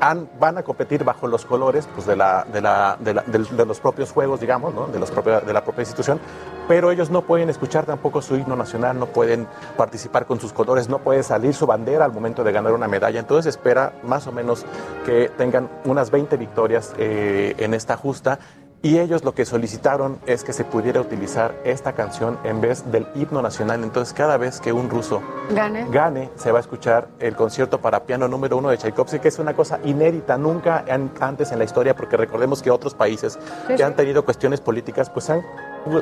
van 0.00 0.58
a 0.58 0.62
competir 0.62 1.04
bajo 1.04 1.26
los 1.26 1.44
colores 1.44 1.88
pues, 1.94 2.06
de, 2.06 2.16
la, 2.16 2.46
de, 2.52 2.60
la, 2.60 2.96
de, 3.00 3.66
los 3.66 3.80
propios 3.80 4.12
juegos, 4.12 4.40
digamos, 4.40 4.74
de, 4.92 4.98
los 4.98 5.12
de 5.14 5.52
la 5.52 5.64
propia 5.64 5.82
institución, 5.82 6.20
pero 6.68 6.90
ellos 6.90 7.10
no 7.10 7.22
pueden 7.22 7.50
escuchar 7.50 7.86
tampoco 7.86 8.22
su 8.22 8.36
himno 8.36 8.56
nacional, 8.56 8.98
no 8.98 9.06
pueden 9.06 9.46
participar 9.76 10.26
con 10.26 10.40
sus 10.40 10.52
colores, 10.52 10.88
no 10.88 10.98
puede 10.98 11.22
salir 11.22 11.54
su 11.54 11.66
bandera 11.66 12.04
al 12.04 12.12
momento 12.12 12.44
de 12.44 12.52
ganar 12.52 12.72
una 12.72 12.88
medalla. 12.88 13.20
Entonces 13.20 13.54
espera 13.54 13.92
más 14.02 14.26
o 14.26 14.32
menos 14.32 14.64
que 15.04 15.30
tengan 15.36 15.68
unas 15.84 16.10
20 16.10 16.36
victorias 16.36 16.94
eh, 16.98 17.54
en 17.58 17.74
esta 17.74 17.96
justa 17.96 18.38
y 18.84 18.98
ellos 18.98 19.24
lo 19.24 19.34
que 19.34 19.46
solicitaron 19.46 20.18
es 20.26 20.44
que 20.44 20.52
se 20.52 20.62
pudiera 20.62 21.00
utilizar 21.00 21.54
esta 21.64 21.94
canción 21.94 22.38
en 22.44 22.60
vez 22.60 22.92
del 22.92 23.06
himno 23.14 23.40
nacional. 23.40 23.82
Entonces, 23.82 24.12
cada 24.12 24.36
vez 24.36 24.60
que 24.60 24.74
un 24.74 24.90
ruso 24.90 25.22
gane, 25.48 25.86
gane 25.90 26.30
se 26.36 26.52
va 26.52 26.58
a 26.58 26.60
escuchar 26.60 27.08
el 27.18 27.34
concierto 27.34 27.80
para 27.80 28.04
piano 28.04 28.28
número 28.28 28.58
uno 28.58 28.68
de 28.68 28.76
Tchaikovsky, 28.76 29.20
que 29.20 29.28
es 29.28 29.38
una 29.38 29.54
cosa 29.54 29.80
inédita, 29.84 30.36
nunca 30.36 30.84
antes 31.18 31.50
en 31.50 31.58
la 31.60 31.64
historia, 31.64 31.96
porque 31.96 32.18
recordemos 32.18 32.60
que 32.60 32.70
otros 32.70 32.92
países 32.92 33.38
que 33.74 33.82
han 33.82 33.96
tenido 33.96 34.22
cuestiones 34.22 34.60
políticas, 34.60 35.08
pues 35.08 35.30
han 35.30 35.40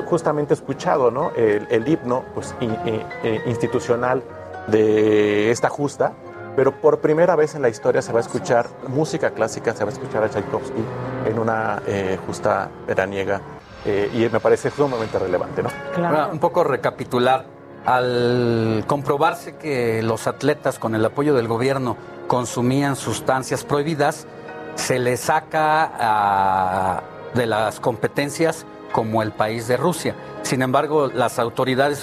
justamente 0.07 0.53
escuchado 0.53 1.09
¿no? 1.09 1.31
el, 1.37 1.87
himno 1.87 2.25
pues, 2.33 2.53
eh, 2.59 3.41
institucional 3.45 4.21
de 4.67 5.51
esta 5.51 5.69
justa 5.69 6.11
pero 6.55 6.79
por 6.79 6.99
primera 6.99 7.35
vez 7.35 7.55
en 7.55 7.61
la 7.61 7.69
historia 7.69 8.01
se 8.01 8.11
va 8.11 8.19
a 8.19 8.21
escuchar 8.21 8.67
música 8.87 9.31
clásica, 9.31 9.73
se 9.73 9.83
va 9.83 9.89
a 9.89 9.93
escuchar 9.93 10.23
a 10.23 10.29
Tchaikovsky 10.29 10.83
en 11.25 11.39
una 11.39 11.81
eh, 11.87 12.17
justa 12.25 12.69
veraniega 12.87 13.41
eh, 13.85 14.09
y 14.13 14.29
me 14.29 14.39
parece 14.39 14.69
sumamente 14.69 15.19
relevante, 15.19 15.63
¿no? 15.63 15.69
Claro. 15.93 16.31
Un 16.31 16.39
poco 16.39 16.63
recapitular, 16.63 17.45
al 17.85 18.83
comprobarse 18.87 19.55
que 19.57 20.01
los 20.03 20.27
atletas 20.27 20.79
con 20.79 20.95
el 20.95 21.03
apoyo 21.05 21.33
del 21.33 21.47
gobierno 21.47 21.97
consumían 22.27 22.95
sustancias 22.95 23.63
prohibidas, 23.63 24.25
se 24.75 24.99
les 24.99 25.19
saca 25.19 27.03
de 27.33 27.45
las 27.45 27.79
competencias 27.79 28.65
como 28.91 29.21
el 29.21 29.31
país 29.31 29.67
de 29.67 29.75
Rusia. 29.75 30.15
Sin 30.43 30.61
embargo, 30.61 31.07
las 31.07 31.39
autoridades 31.39 32.01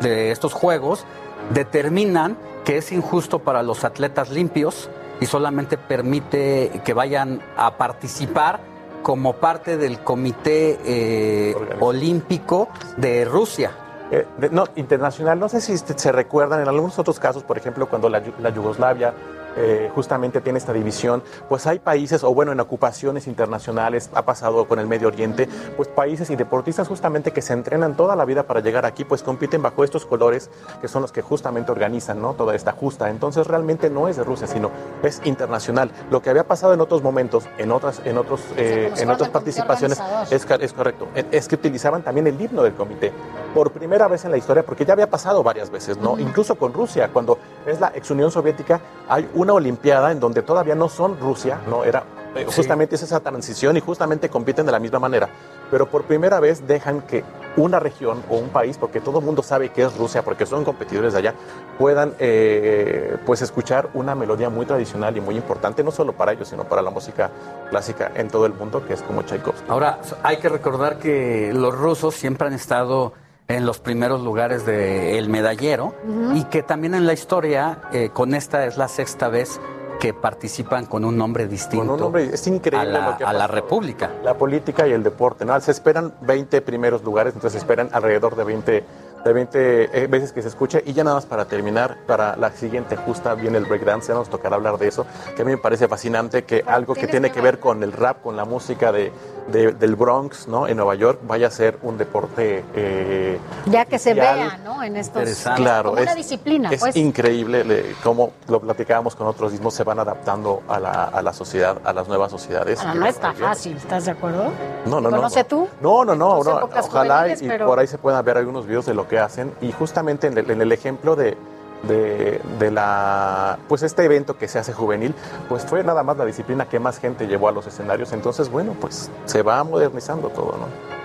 de 0.00 0.30
estos 0.30 0.52
Juegos 0.52 1.04
determinan 1.52 2.36
que 2.68 2.76
es 2.76 2.92
injusto 2.92 3.38
para 3.38 3.62
los 3.62 3.82
atletas 3.84 4.28
limpios 4.28 4.90
y 5.22 5.24
solamente 5.24 5.78
permite 5.78 6.82
que 6.84 6.92
vayan 6.92 7.40
a 7.56 7.78
participar 7.78 8.60
como 9.02 9.32
parte 9.36 9.78
del 9.78 10.00
Comité 10.00 10.78
eh, 10.84 11.56
Olímpico 11.80 12.68
de 12.98 13.24
Rusia. 13.24 13.70
Eh, 14.10 14.26
de- 14.36 14.50
no, 14.50 14.64
internacional, 14.76 15.38
no 15.40 15.48
sé 15.48 15.62
si 15.62 15.78
se 15.78 16.12
recuerdan 16.12 16.60
en 16.60 16.68
algunos 16.68 16.98
otros 16.98 17.18
casos, 17.18 17.42
por 17.42 17.56
ejemplo, 17.56 17.88
cuando 17.88 18.10
la 18.10 18.50
Yugoslavia 18.54 19.14
eh, 19.58 19.90
justamente 19.94 20.40
tiene 20.40 20.58
esta 20.58 20.72
división, 20.72 21.22
pues 21.48 21.66
hay 21.66 21.78
países, 21.80 22.24
o 22.24 22.32
bueno, 22.32 22.52
en 22.52 22.60
ocupaciones 22.60 23.26
internacionales, 23.26 24.08
ha 24.14 24.22
pasado 24.24 24.66
con 24.68 24.78
el 24.78 24.86
Medio 24.86 25.08
Oriente, 25.08 25.48
pues 25.76 25.88
países 25.88 26.30
y 26.30 26.36
deportistas 26.36 26.88
justamente 26.88 27.32
que 27.32 27.42
se 27.42 27.52
entrenan 27.52 27.96
toda 27.96 28.14
la 28.16 28.24
vida 28.24 28.44
para 28.44 28.60
llegar 28.60 28.86
aquí, 28.86 29.04
pues 29.04 29.22
compiten 29.22 29.60
bajo 29.62 29.84
estos 29.84 30.06
colores 30.06 30.50
que 30.80 30.88
son 30.88 31.02
los 31.02 31.12
que 31.12 31.22
justamente 31.22 31.72
organizan, 31.72 32.22
¿no? 32.22 32.34
Toda 32.34 32.54
esta 32.54 32.72
justa. 32.72 33.10
Entonces 33.10 33.46
realmente 33.46 33.90
no 33.90 34.08
es 34.08 34.16
de 34.16 34.24
Rusia, 34.24 34.46
sino 34.46 34.70
es 35.02 35.20
internacional. 35.24 35.90
Lo 36.10 36.22
que 36.22 36.30
había 36.30 36.44
pasado 36.44 36.72
en 36.74 36.80
otros 36.80 37.02
momentos, 37.02 37.44
en 37.58 37.72
otras, 37.72 38.00
en 38.04 38.16
otros, 38.18 38.40
eh, 38.56 38.92
en 38.96 39.10
otras 39.10 39.28
participaciones, 39.30 40.00
es, 40.30 40.46
correcto. 40.72 41.08
Es- 41.32 41.48
que 41.48 41.54
utilizaban 41.54 42.02
también 42.02 42.26
el 42.26 42.40
himno 42.40 42.62
del 42.62 42.74
comité. 42.74 43.10
Por 43.54 43.72
primera 43.72 44.06
vez 44.06 44.24
en 44.26 44.30
la 44.30 44.36
historia, 44.36 44.62
porque 44.62 44.84
ya 44.84 44.92
había 44.92 45.08
pasado 45.08 45.42
varias 45.42 45.70
veces, 45.70 45.96
¿no? 45.96 46.18
Incluso 46.18 46.56
con 46.56 46.74
Rusia, 46.74 47.08
cuando 47.10 47.38
es 47.66 47.80
la 47.80 47.90
ex 47.94 48.10
Unión 48.10 48.30
Soviética, 48.30 48.80
hay 49.08 49.28
una 49.34 49.47
Olimpiada 49.54 50.12
en 50.12 50.20
donde 50.20 50.42
todavía 50.42 50.74
no 50.74 50.88
son 50.88 51.18
Rusia, 51.20 51.60
¿no? 51.68 51.84
Era 51.84 52.04
eh, 52.34 52.44
Sí. 52.48 52.56
justamente 52.56 52.94
es 52.96 53.02
esa 53.02 53.20
transición 53.20 53.76
y 53.76 53.80
justamente 53.80 54.28
compiten 54.28 54.66
de 54.66 54.72
la 54.72 54.78
misma 54.78 54.98
manera. 54.98 55.28
Pero 55.70 55.86
por 55.88 56.04
primera 56.04 56.40
vez 56.40 56.66
dejan 56.66 57.00
que 57.02 57.24
una 57.56 57.80
región 57.80 58.22
o 58.30 58.36
un 58.36 58.50
país, 58.50 58.78
porque 58.78 59.00
todo 59.00 59.18
el 59.18 59.24
mundo 59.24 59.42
sabe 59.42 59.70
que 59.70 59.82
es 59.82 59.96
Rusia, 59.96 60.22
porque 60.22 60.46
son 60.46 60.64
competidores 60.64 61.14
de 61.14 61.18
allá, 61.18 61.34
puedan 61.78 62.14
eh, 62.18 63.16
pues 63.26 63.42
escuchar 63.42 63.88
una 63.94 64.14
melodía 64.14 64.50
muy 64.50 64.66
tradicional 64.66 65.16
y 65.16 65.20
muy 65.20 65.36
importante, 65.36 65.82
no 65.82 65.90
solo 65.90 66.12
para 66.12 66.32
ellos, 66.32 66.48
sino 66.48 66.64
para 66.64 66.82
la 66.82 66.90
música 66.90 67.30
clásica 67.70 68.12
en 68.14 68.28
todo 68.28 68.46
el 68.46 68.52
mundo, 68.54 68.86
que 68.86 68.94
es 68.94 69.02
como 69.02 69.22
Tchaikovsky. 69.22 69.64
Ahora, 69.68 69.98
hay 70.22 70.36
que 70.36 70.48
recordar 70.48 70.98
que 70.98 71.50
los 71.54 71.74
rusos 71.76 72.14
siempre 72.14 72.46
han 72.46 72.54
estado 72.54 73.12
en 73.48 73.64
los 73.64 73.78
primeros 73.80 74.22
lugares 74.22 74.66
del 74.66 75.28
medallero 75.30 75.94
Ujú. 76.06 76.36
y 76.36 76.44
que 76.44 76.62
también 76.62 76.94
en 76.94 77.06
la 77.06 77.14
historia, 77.14 77.78
eh, 77.92 78.10
con 78.12 78.34
esta 78.34 78.66
es 78.66 78.76
la 78.76 78.88
sexta 78.88 79.28
vez 79.28 79.58
que 79.98 80.12
participan 80.14 80.84
con 80.86 81.04
un 81.04 81.16
nombre 81.16 81.48
distinto 81.48 81.86
Con 81.86 81.94
un 81.94 82.00
nombre, 82.00 82.24
es 82.32 82.46
increíble 82.46 82.88
a 82.88 82.92
la, 83.00 83.10
lo 83.10 83.16
que 83.16 83.24
a 83.24 83.32
la 83.32 83.46
pasó. 83.46 83.54
República. 83.54 84.10
La 84.22 84.34
política 84.34 84.86
y 84.86 84.92
el 84.92 85.02
deporte, 85.02 85.44
¿no? 85.46 85.58
Se 85.60 85.70
esperan 85.72 86.12
20 86.20 86.60
primeros 86.60 87.02
lugares, 87.02 87.34
entonces 87.34 87.52
se 87.52 87.58
esperan 87.58 87.88
alrededor 87.92 88.36
de 88.36 88.44
20, 88.44 88.84
de 89.24 89.32
20 89.32 90.02
eh, 90.02 90.06
veces 90.06 90.32
que 90.32 90.42
se 90.42 90.48
escuche. 90.48 90.82
Y 90.86 90.92
ya 90.92 91.04
nada 91.04 91.16
más 91.16 91.26
para 91.26 91.44
terminar, 91.46 91.98
para 92.06 92.36
la 92.36 92.50
siguiente 92.52 92.96
justa 92.96 93.34
viene 93.34 93.58
el 93.58 93.64
breakdance, 93.64 94.08
ya 94.08 94.14
nos 94.14 94.28
tocará 94.28 94.56
hablar 94.56 94.78
de 94.78 94.88
eso, 94.88 95.06
que 95.36 95.42
a 95.42 95.44
mí 95.44 95.52
me 95.52 95.58
parece 95.58 95.88
fascinante 95.88 96.44
que 96.44 96.64
algo 96.66 96.94
que 96.94 97.06
tiene 97.06 97.30
que 97.30 97.40
ver 97.40 97.58
con 97.58 97.82
el 97.82 97.92
rap, 97.92 98.22
con 98.22 98.36
la 98.36 98.44
música 98.44 98.92
de, 98.92 99.12
de- 99.48 99.72
del 99.72 99.96
Bronx, 99.96 100.46
¿no? 100.48 100.66
En 100.68 100.76
Nueva 100.76 100.94
York, 100.94 101.20
vaya 101.24 101.48
a 101.48 101.50
ser 101.50 101.78
un 101.82 101.98
deporte... 101.98 102.64
eh, 102.74 103.38
Ya 103.66 103.84
que 103.84 103.98
se 103.98 104.14
vea, 104.14 104.58
¿no? 104.64 104.82
En 104.82 104.96
estos. 104.96 105.28
Claro, 105.56 105.90
como 105.90 106.02
una 106.02 106.10
es- 106.12 106.16
disciplina, 106.16 106.70
Es 106.70 106.80
pues. 106.80 106.96
increíble 106.96 107.64
le- 107.64 107.94
cómo 108.02 108.32
lo 108.48 108.60
platicábamos 108.60 109.16
con 109.16 109.26
otros 109.26 109.52
mismos, 109.52 109.74
se 109.74 109.84
van 109.84 109.98
adaptando 109.98 110.62
a 110.68 110.78
la, 110.78 111.04
a 111.04 111.22
la 111.22 111.32
sociedad, 111.32 111.78
a 111.84 111.92
las 111.92 112.06
nuevas 112.08 112.30
sociedades. 112.30 112.84
No 112.94 113.06
está 113.06 113.32
fácil, 113.32 113.76
¿estás 113.76 114.04
de 114.04 114.12
acuerdo? 114.12 114.50
No, 114.86 115.00
no, 115.00 115.10
no. 115.10 115.22
no 115.22 115.30
sé 115.30 115.44
tú. 115.44 115.68
No, 115.80 116.04
no, 116.04 116.14
no. 116.14 116.42
no. 116.44 116.68
Ojalá 116.78 117.28
y 117.28 117.48
pero- 117.48 117.66
por 117.66 117.78
ahí 117.78 117.86
se 117.86 117.98
puedan 117.98 118.24
ver 118.24 118.36
algunos 118.38 118.66
videos 118.66 118.86
de 118.86 118.94
lo 118.94 119.07
que 119.08 119.18
hacen. 119.18 119.52
Y 119.60 119.72
justamente 119.72 120.26
en 120.26 120.38
el, 120.38 120.50
en 120.50 120.60
el 120.60 120.72
ejemplo 120.72 121.16
de, 121.16 121.36
de, 121.82 122.40
de 122.58 122.70
la 122.70 123.58
pues 123.68 123.82
este 123.82 124.04
evento 124.04 124.36
que 124.36 124.48
se 124.48 124.58
hace 124.58 124.72
juvenil, 124.72 125.14
pues 125.48 125.64
fue 125.64 125.82
nada 125.82 126.02
más 126.02 126.16
la 126.16 126.24
disciplina 126.24 126.68
que 126.68 126.78
más 126.78 126.98
gente 126.98 127.26
llevó 127.26 127.48
a 127.48 127.52
los 127.52 127.66
escenarios. 127.66 128.12
Entonces, 128.12 128.50
bueno, 128.50 128.74
pues 128.80 129.10
se 129.24 129.42
va 129.42 129.62
modernizando 129.64 130.28
todo, 130.28 130.52
¿no? 130.52 130.98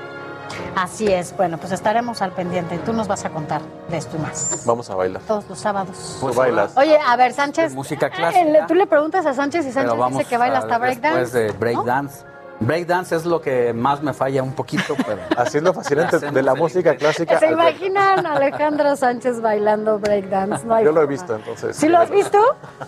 Así 0.75 1.11
es. 1.11 1.35
Bueno, 1.35 1.57
pues 1.57 1.71
estaremos 1.71 2.21
al 2.21 2.31
pendiente. 2.31 2.77
Tú 2.79 2.93
nos 2.93 3.07
vas 3.07 3.25
a 3.25 3.29
contar 3.29 3.61
de 3.89 3.97
esto 3.97 4.17
y 4.17 4.19
más. 4.19 4.63
Vamos 4.65 4.89
a 4.89 4.95
bailar. 4.95 5.21
Todos 5.23 5.47
los 5.47 5.59
sábados. 5.59 6.17
Pues 6.19 6.35
bailas. 6.35 6.75
Oye, 6.77 6.97
a 6.97 7.15
ver, 7.15 7.33
Sánchez. 7.33 7.73
música 7.73 8.09
clásica. 8.09 8.67
Tú 8.67 8.75
le 8.75 8.87
preguntas 8.87 9.25
a 9.25 9.33
Sánchez 9.33 9.65
y 9.67 9.71
Sánchez 9.71 9.97
dice 10.09 10.25
que 10.25 10.37
baila 10.37 10.59
hasta 10.59 10.77
breakdance. 10.77 11.19
Después 11.19 11.33
de 11.33 11.51
breakdance. 11.57 12.25
Breakdance 12.65 13.15
es 13.15 13.25
lo 13.25 13.41
que 13.41 13.73
más 13.73 14.01
me 14.01 14.13
falla 14.13 14.41
un 14.43 14.53
poquito, 14.53 14.95
pero... 15.05 15.21
Así 15.37 15.57
es 15.57 15.63
lo 15.63 15.73
fascinante 15.73 16.19
de 16.19 16.41
la 16.41 16.55
música 16.55 16.95
clásica. 16.95 17.39
¿Se 17.39 17.51
imaginan 17.51 18.25
a 18.25 18.33
Alejandro 18.33 18.95
Sánchez 18.95 19.41
bailando 19.41 19.99
breakdance? 19.99 20.65
No 20.65 20.75
hay 20.75 20.85
Yo 20.85 20.91
lo 20.91 21.01
he 21.01 21.03
forma. 21.05 21.11
visto, 21.11 21.35
entonces. 21.35 21.75
¿Sí 21.75 21.87
lo 21.89 21.97
has 21.99 22.09
visto? 22.09 22.37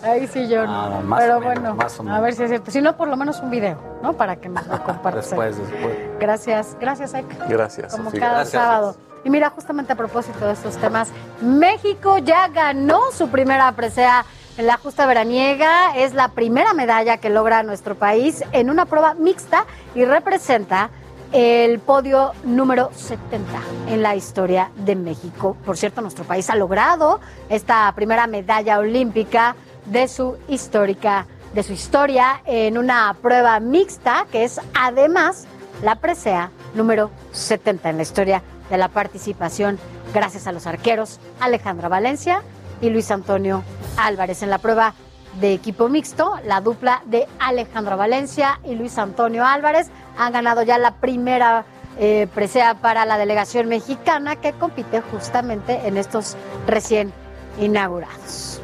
Ahí 0.02 0.26
sí 0.26 0.48
yo 0.48 0.66
no. 0.66 1.02
Más 1.02 1.20
Pero 1.20 1.36
o 1.36 1.40
menos, 1.40 1.54
bueno, 1.54 1.74
más 1.74 1.98
o 1.98 2.02
a 2.02 2.04
menos. 2.04 2.22
ver 2.22 2.34
si 2.34 2.42
es 2.44 2.48
cierto. 2.50 2.70
Si 2.70 2.80
no, 2.80 2.96
por 2.96 3.08
lo 3.08 3.16
menos 3.16 3.40
un 3.40 3.50
video, 3.50 3.78
¿no? 4.02 4.12
Para 4.14 4.36
que 4.36 4.48
nos 4.48 4.66
lo 4.66 4.82
compartas. 4.82 5.26
Después, 5.30 5.56
después. 5.58 5.96
Gracias, 6.18 6.76
gracias, 6.80 7.14
Ek. 7.14 7.26
Gracias, 7.48 7.92
Como 7.92 8.10
Sofía. 8.10 8.20
cada 8.20 8.34
Gracias. 8.38 8.62
sábado. 8.62 8.96
Y 9.24 9.30
mira, 9.30 9.50
justamente 9.50 9.92
a 9.92 9.96
propósito 9.96 10.46
de 10.46 10.52
estos 10.52 10.76
temas, 10.76 11.10
México 11.40 12.18
ya 12.18 12.46
ganó 12.48 13.00
su 13.12 13.28
primera 13.28 13.72
presea 13.72 14.24
la 14.58 14.76
justa 14.76 15.06
veraniega. 15.06 15.96
Es 15.96 16.14
la 16.14 16.28
primera 16.28 16.72
medalla 16.74 17.18
que 17.18 17.30
logra 17.30 17.62
nuestro 17.62 17.94
país 17.94 18.42
en 18.52 18.70
una 18.70 18.86
prueba 18.86 19.14
mixta 19.14 19.66
y 19.94 20.04
representa 20.04 20.90
el 21.32 21.80
podio 21.80 22.32
número 22.44 22.90
70 22.94 23.46
en 23.88 24.02
la 24.02 24.14
historia 24.16 24.70
de 24.76 24.96
México. 24.96 25.56
Por 25.64 25.76
cierto, 25.76 26.00
nuestro 26.00 26.24
país 26.24 26.48
ha 26.50 26.56
logrado 26.56 27.20
esta 27.48 27.92
primera 27.94 28.26
medalla 28.26 28.78
olímpica 28.78 29.56
de 29.86 30.08
su 30.08 30.36
histórica 30.48 31.26
de 31.54 31.62
su 31.62 31.72
historia 31.72 32.42
en 32.44 32.76
una 32.76 33.16
prueba 33.22 33.58
mixta 33.60 34.26
que 34.30 34.44
es 34.44 34.60
además 34.74 35.46
la 35.82 35.96
presea 35.96 36.50
número 36.74 37.10
70 37.32 37.90
en 37.90 37.96
la 37.96 38.02
historia 38.02 38.42
de 38.68 38.76
la 38.76 38.88
participación 38.88 39.78
gracias 40.12 40.46
a 40.46 40.52
los 40.52 40.66
arqueros 40.66 41.18
Alejandra 41.40 41.88
Valencia 41.88 42.42
y 42.80 42.90
Luis 42.90 43.10
Antonio 43.10 43.62
Álvarez 43.96 44.42
en 44.42 44.50
la 44.50 44.58
prueba 44.58 44.94
de 45.40 45.52
equipo 45.52 45.88
mixto, 45.88 46.34
la 46.44 46.60
dupla 46.60 47.02
de 47.06 47.26
Alejandra 47.38 47.96
Valencia 47.96 48.60
y 48.64 48.74
Luis 48.74 48.96
Antonio 48.98 49.44
Álvarez 49.44 49.88
han 50.16 50.32
ganado 50.32 50.62
ya 50.62 50.78
la 50.78 50.92
primera 50.92 51.64
eh, 51.98 52.26
presea 52.34 52.74
para 52.74 53.04
la 53.06 53.18
delegación 53.18 53.68
mexicana 53.68 54.36
que 54.36 54.52
compite 54.52 55.00
justamente 55.00 55.86
en 55.86 55.96
estos 55.96 56.36
recién 56.66 57.12
inaugurados. 57.60 58.55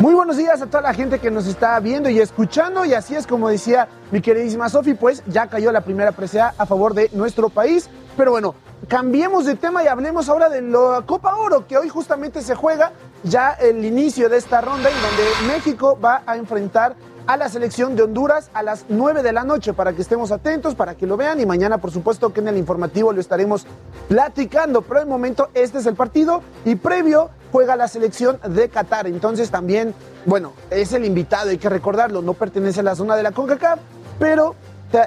Muy 0.00 0.14
buenos 0.14 0.38
días 0.38 0.62
a 0.62 0.66
toda 0.66 0.80
la 0.80 0.94
gente 0.94 1.18
que 1.18 1.30
nos 1.30 1.46
está 1.46 1.78
viendo 1.78 2.08
y 2.08 2.20
escuchando 2.20 2.86
y 2.86 2.94
así 2.94 3.14
es 3.14 3.26
como 3.26 3.50
decía 3.50 3.86
mi 4.10 4.22
queridísima 4.22 4.70
Sofi, 4.70 4.94
pues 4.94 5.22
ya 5.26 5.48
cayó 5.48 5.72
la 5.72 5.82
primera 5.82 6.12
presea 6.12 6.54
a 6.56 6.64
favor 6.64 6.94
de 6.94 7.10
nuestro 7.12 7.50
país. 7.50 7.90
Pero 8.16 8.30
bueno, 8.30 8.54
cambiemos 8.88 9.44
de 9.44 9.56
tema 9.56 9.84
y 9.84 9.88
hablemos 9.88 10.30
ahora 10.30 10.48
de 10.48 10.62
la 10.62 11.02
Copa 11.04 11.36
Oro 11.36 11.66
que 11.66 11.76
hoy 11.76 11.90
justamente 11.90 12.40
se 12.40 12.54
juega 12.54 12.92
ya 13.24 13.50
el 13.50 13.84
inicio 13.84 14.30
de 14.30 14.38
esta 14.38 14.62
ronda 14.62 14.88
en 14.88 14.96
donde 15.02 15.52
México 15.54 15.98
va 16.02 16.22
a 16.24 16.38
enfrentar 16.38 16.96
a 17.26 17.36
la 17.36 17.50
selección 17.50 17.94
de 17.94 18.02
Honduras 18.02 18.50
a 18.54 18.62
las 18.62 18.86
9 18.88 19.22
de 19.22 19.34
la 19.34 19.44
noche 19.44 19.74
para 19.74 19.92
que 19.92 20.00
estemos 20.00 20.32
atentos, 20.32 20.74
para 20.74 20.94
que 20.94 21.06
lo 21.06 21.18
vean 21.18 21.40
y 21.40 21.46
mañana 21.46 21.76
por 21.76 21.90
supuesto 21.90 22.32
que 22.32 22.40
en 22.40 22.48
el 22.48 22.56
informativo 22.56 23.12
lo 23.12 23.20
estaremos 23.20 23.66
platicando, 24.08 24.80
pero 24.80 25.00
de 25.00 25.06
momento 25.06 25.50
este 25.52 25.76
es 25.76 25.84
el 25.84 25.94
partido 25.94 26.42
y 26.64 26.76
previo 26.76 27.28
juega 27.52 27.76
la 27.76 27.88
selección 27.88 28.38
de 28.46 28.68
Qatar, 28.68 29.06
entonces 29.06 29.50
también, 29.50 29.94
bueno, 30.26 30.52
es 30.70 30.92
el 30.92 31.04
invitado, 31.04 31.50
hay 31.50 31.58
que 31.58 31.68
recordarlo, 31.68 32.22
no 32.22 32.34
pertenece 32.34 32.80
a 32.80 32.82
la 32.84 32.94
zona 32.94 33.16
de 33.16 33.22
la 33.22 33.32
CONCACAF, 33.32 33.78
pero 34.18 34.54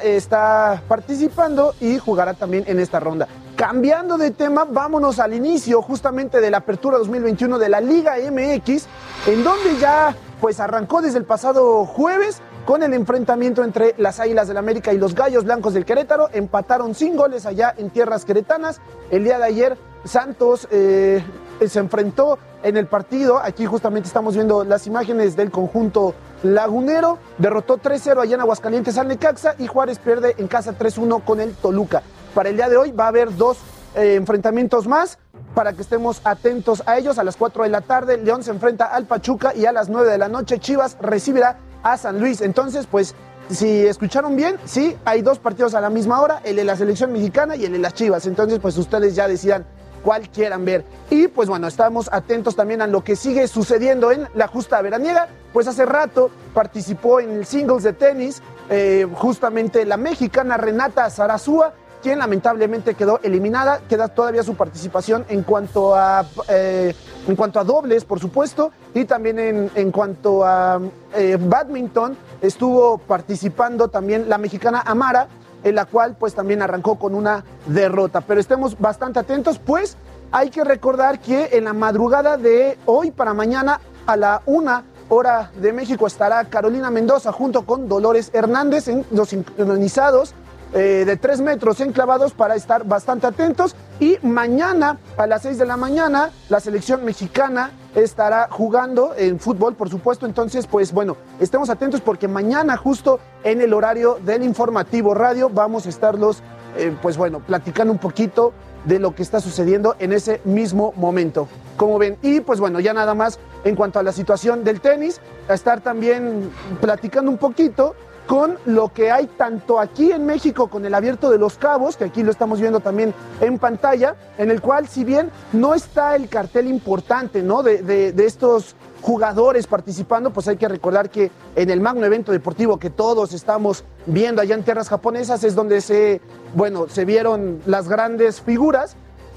está 0.03 0.81
participando 0.87 1.75
y 1.81 1.97
jugará 1.97 2.33
también 2.33 2.63
en 2.67 2.79
esta 2.79 2.99
ronda. 2.99 3.27
Cambiando 3.55 4.17
de 4.17 4.31
tema, 4.31 4.65
vámonos 4.65 5.19
al 5.19 5.33
inicio 5.33 5.81
justamente 5.81 6.41
de 6.41 6.49
la 6.49 6.57
apertura 6.57 6.97
2021 6.97 7.59
de 7.59 7.69
la 7.69 7.81
Liga 7.81 8.15
MX, 8.17 8.85
en 9.27 9.43
donde 9.43 9.77
ya 9.79 10.15
pues 10.41 10.59
arrancó 10.59 11.01
desde 11.01 11.19
el 11.19 11.25
pasado 11.25 11.85
jueves 11.85 12.41
con 12.65 12.81
el 12.81 12.93
enfrentamiento 12.93 13.63
entre 13.63 13.93
las 13.97 14.19
Águilas 14.19 14.47
del 14.47 14.57
América 14.57 14.93
y 14.93 14.97
los 14.97 15.15
Gallos 15.15 15.43
Blancos 15.43 15.73
del 15.73 15.85
Querétaro. 15.85 16.29
Empataron 16.33 16.95
sin 16.95 17.15
goles 17.15 17.45
allá 17.45 17.73
en 17.77 17.89
tierras 17.89 18.25
queretanas. 18.25 18.81
El 19.11 19.23
día 19.23 19.37
de 19.37 19.45
ayer 19.45 19.77
Santos 20.03 20.67
eh, 20.71 21.23
se 21.65 21.79
enfrentó 21.79 22.37
en 22.63 22.77
el 22.77 22.87
partido. 22.87 23.39
Aquí 23.39 23.65
justamente 23.65 24.07
estamos 24.07 24.35
viendo 24.35 24.63
las 24.63 24.87
imágenes 24.87 25.35
del 25.35 25.51
conjunto 25.51 26.13
lagunero. 26.43 27.19
Derrotó 27.37 27.77
3-0 27.77 28.21
allá 28.21 28.35
en 28.35 28.41
Aguascalientes 28.41 28.97
al 28.97 29.07
Necaxa 29.07 29.55
y 29.57 29.67
Juárez 29.67 29.99
pierde 29.99 30.35
en 30.37 30.47
casa 30.47 30.77
3-1 30.77 31.23
con 31.23 31.39
el 31.39 31.53
Toluca. 31.53 32.01
Para 32.33 32.49
el 32.49 32.55
día 32.55 32.69
de 32.69 32.77
hoy 32.77 32.91
va 32.91 33.05
a 33.05 33.09
haber 33.09 33.35
dos 33.35 33.57
eh, 33.95 34.15
enfrentamientos 34.15 34.87
más 34.87 35.19
para 35.53 35.73
que 35.73 35.81
estemos 35.81 36.21
atentos 36.23 36.83
a 36.85 36.97
ellos. 36.97 37.17
A 37.19 37.23
las 37.23 37.37
4 37.37 37.63
de 37.63 37.69
la 37.69 37.81
tarde, 37.81 38.17
León 38.17 38.43
se 38.43 38.51
enfrenta 38.51 38.85
al 38.85 39.05
Pachuca 39.05 39.53
y 39.55 39.65
a 39.65 39.71
las 39.71 39.89
9 39.89 40.09
de 40.09 40.17
la 40.17 40.27
noche, 40.27 40.59
Chivas 40.59 40.97
recibirá 40.99 41.57
a 41.83 41.97
San 41.97 42.19
Luis. 42.19 42.41
Entonces, 42.41 42.87
pues, 42.89 43.13
si 43.49 43.85
escucharon 43.85 44.35
bien, 44.35 44.57
sí, 44.65 44.97
hay 45.05 45.21
dos 45.21 45.37
partidos 45.37 45.75
a 45.75 45.81
la 45.81 45.89
misma 45.89 46.21
hora, 46.21 46.41
el 46.43 46.55
de 46.55 46.63
la 46.63 46.75
selección 46.75 47.11
mexicana 47.11 47.55
y 47.55 47.65
el 47.65 47.73
de 47.73 47.79
las 47.79 47.93
Chivas. 47.93 48.25
Entonces, 48.25 48.59
pues 48.59 48.77
ustedes 48.77 49.15
ya 49.15 49.27
decidan 49.27 49.65
cual 50.03 50.29
quieran 50.29 50.65
ver. 50.65 50.85
Y 51.09 51.27
pues 51.27 51.49
bueno, 51.49 51.67
estamos 51.67 52.09
atentos 52.11 52.55
también 52.55 52.81
a 52.81 52.87
lo 52.87 53.03
que 53.03 53.15
sigue 53.15 53.47
sucediendo 53.47 54.11
en 54.11 54.27
la 54.35 54.47
justa 54.47 54.81
veraniega. 54.81 55.29
Pues 55.51 55.67
hace 55.67 55.85
rato 55.85 56.29
participó 56.53 57.19
en 57.19 57.31
el 57.31 57.45
singles 57.45 57.83
de 57.83 57.93
tenis 57.93 58.41
eh, 58.69 59.07
justamente 59.15 59.85
la 59.85 59.97
mexicana 59.97 60.57
Renata 60.57 61.09
Zarazúa, 61.09 61.73
quien 62.01 62.19
lamentablemente 62.19 62.95
quedó 62.95 63.19
eliminada. 63.23 63.79
Queda 63.87 64.09
todavía 64.09 64.43
su 64.43 64.55
participación 64.55 65.25
en 65.29 65.43
cuanto 65.43 65.95
a, 65.95 66.25
eh, 66.49 66.93
en 67.27 67.35
cuanto 67.35 67.59
a 67.59 67.63
dobles, 67.63 68.03
por 68.03 68.19
supuesto, 68.19 68.71
y 68.93 69.05
también 69.05 69.39
en, 69.39 69.71
en 69.75 69.91
cuanto 69.91 70.43
a 70.43 70.81
eh, 71.15 71.37
badminton. 71.39 72.17
Estuvo 72.41 72.97
participando 72.97 73.87
también 73.87 74.27
la 74.27 74.37
mexicana 74.37 74.83
Amara, 74.85 75.27
en 75.63 75.75
la 75.75 75.85
cual 75.85 76.15
pues 76.19 76.33
también 76.33 76.61
arrancó 76.61 76.97
con 76.97 77.15
una 77.15 77.43
derrota. 77.65 78.21
Pero 78.21 78.39
estemos 78.39 78.79
bastante 78.79 79.19
atentos, 79.19 79.59
pues 79.59 79.97
hay 80.31 80.49
que 80.49 80.63
recordar 80.63 81.19
que 81.19 81.49
en 81.53 81.65
la 81.65 81.73
madrugada 81.73 82.37
de 82.37 82.77
hoy 82.85 83.11
para 83.11 83.33
mañana 83.33 83.79
a 84.05 84.17
la 84.17 84.41
una 84.45 84.83
hora 85.09 85.51
de 85.55 85.73
México 85.73 86.07
estará 86.07 86.43
Carolina 86.45 86.89
Mendoza 86.89 87.31
junto 87.31 87.65
con 87.65 87.87
Dolores 87.87 88.31
Hernández 88.33 88.87
en 88.87 89.05
los 89.11 89.29
sincronizados 89.29 90.33
eh, 90.73 91.03
de 91.05 91.17
tres 91.17 91.39
metros 91.39 91.79
enclavados 91.81 92.33
para 92.33 92.55
estar 92.55 92.83
bastante 92.85 93.27
atentos. 93.27 93.75
Y 93.99 94.17
mañana 94.23 94.97
a 95.17 95.27
las 95.27 95.43
seis 95.43 95.57
de 95.57 95.65
la 95.65 95.77
mañana 95.77 96.31
la 96.49 96.59
selección 96.59 97.05
mexicana 97.05 97.71
estará 97.95 98.47
jugando 98.49 99.13
en 99.15 99.39
fútbol, 99.39 99.75
por 99.75 99.89
supuesto. 99.89 100.25
Entonces, 100.25 100.65
pues 100.67 100.91
bueno, 100.91 101.15
estemos 101.39 101.69
atentos 101.69 102.01
porque 102.01 102.27
mañana 102.27 102.75
justo 102.75 103.19
en 103.43 103.61
el 103.61 103.73
horario 103.73 104.17
del 104.25 104.43
informativo 104.43 105.13
radio 105.13 105.49
vamos 105.49 105.85
a 105.85 105.89
estarlos, 105.89 106.41
eh, 106.75 106.95
pues 107.01 107.17
bueno, 107.17 107.39
platicando 107.39 107.93
un 107.93 107.99
poquito 107.99 108.53
de 108.85 108.99
lo 108.99 109.15
que 109.15 109.23
está 109.23 109.39
sucediendo 109.39 109.95
en 109.99 110.11
ese 110.11 110.41
mismo 110.43 110.93
momento. 110.95 111.47
Como 111.77 111.97
ven, 111.97 112.17
y 112.21 112.41
pues 112.41 112.59
bueno, 112.59 112.79
ya 112.79 112.93
nada 112.93 113.13
más 113.13 113.39
en 113.63 113.75
cuanto 113.75 113.99
a 113.99 114.03
la 114.03 114.11
situación 114.11 114.63
del 114.63 114.81
tenis, 114.81 115.21
a 115.47 115.53
estar 115.53 115.81
también 115.81 116.51
platicando 116.81 117.31
un 117.31 117.37
poquito 117.37 117.95
con 118.27 118.57
lo 118.65 118.89
que 118.89 119.11
hay 119.11 119.27
tanto 119.27 119.79
aquí 119.79 120.11
en 120.11 120.25
México 120.25 120.67
con 120.67 120.85
el 120.85 120.93
abierto 120.93 121.29
de 121.29 121.37
los 121.37 121.57
cabos, 121.57 121.97
que 121.97 122.05
aquí 122.05 122.23
lo 122.23 122.31
estamos 122.31 122.59
viendo 122.59 122.79
también 122.79 123.13
en 123.41 123.59
pantalla, 123.59 124.15
en 124.37 124.51
el 124.51 124.61
cual 124.61 124.87
si 124.87 125.03
bien 125.03 125.29
no 125.51 125.75
está 125.75 126.15
el 126.15 126.29
cartel 126.29 126.67
importante 126.67 127.41
¿no? 127.41 127.63
de, 127.63 127.81
de, 127.81 128.25
estos 128.25 128.75
jugadores 129.01 129.67
participando, 129.67 130.31
pues 130.31 130.47
hay 130.47 130.55
que 130.55 130.67
recordar 130.67 131.09
que 131.09 131.29
en 131.55 131.69
el 131.69 131.81
magno 131.81 132.05
evento 132.05 132.31
deportivo 132.31 132.79
que 132.79 132.89
todos 132.89 133.33
estamos 133.33 133.83
viendo 134.05 134.41
allá 134.41 134.55
en 134.55 134.63
tierras 134.63 134.87
japonesas 134.87 135.43
es 135.43 135.55
donde 135.55 135.81
se, 135.81 136.21
bueno, 136.55 136.87
se 136.87 137.03
vieron 137.03 137.61
las 137.65 137.89
grandes 137.89 138.41
figuras. 138.41 138.95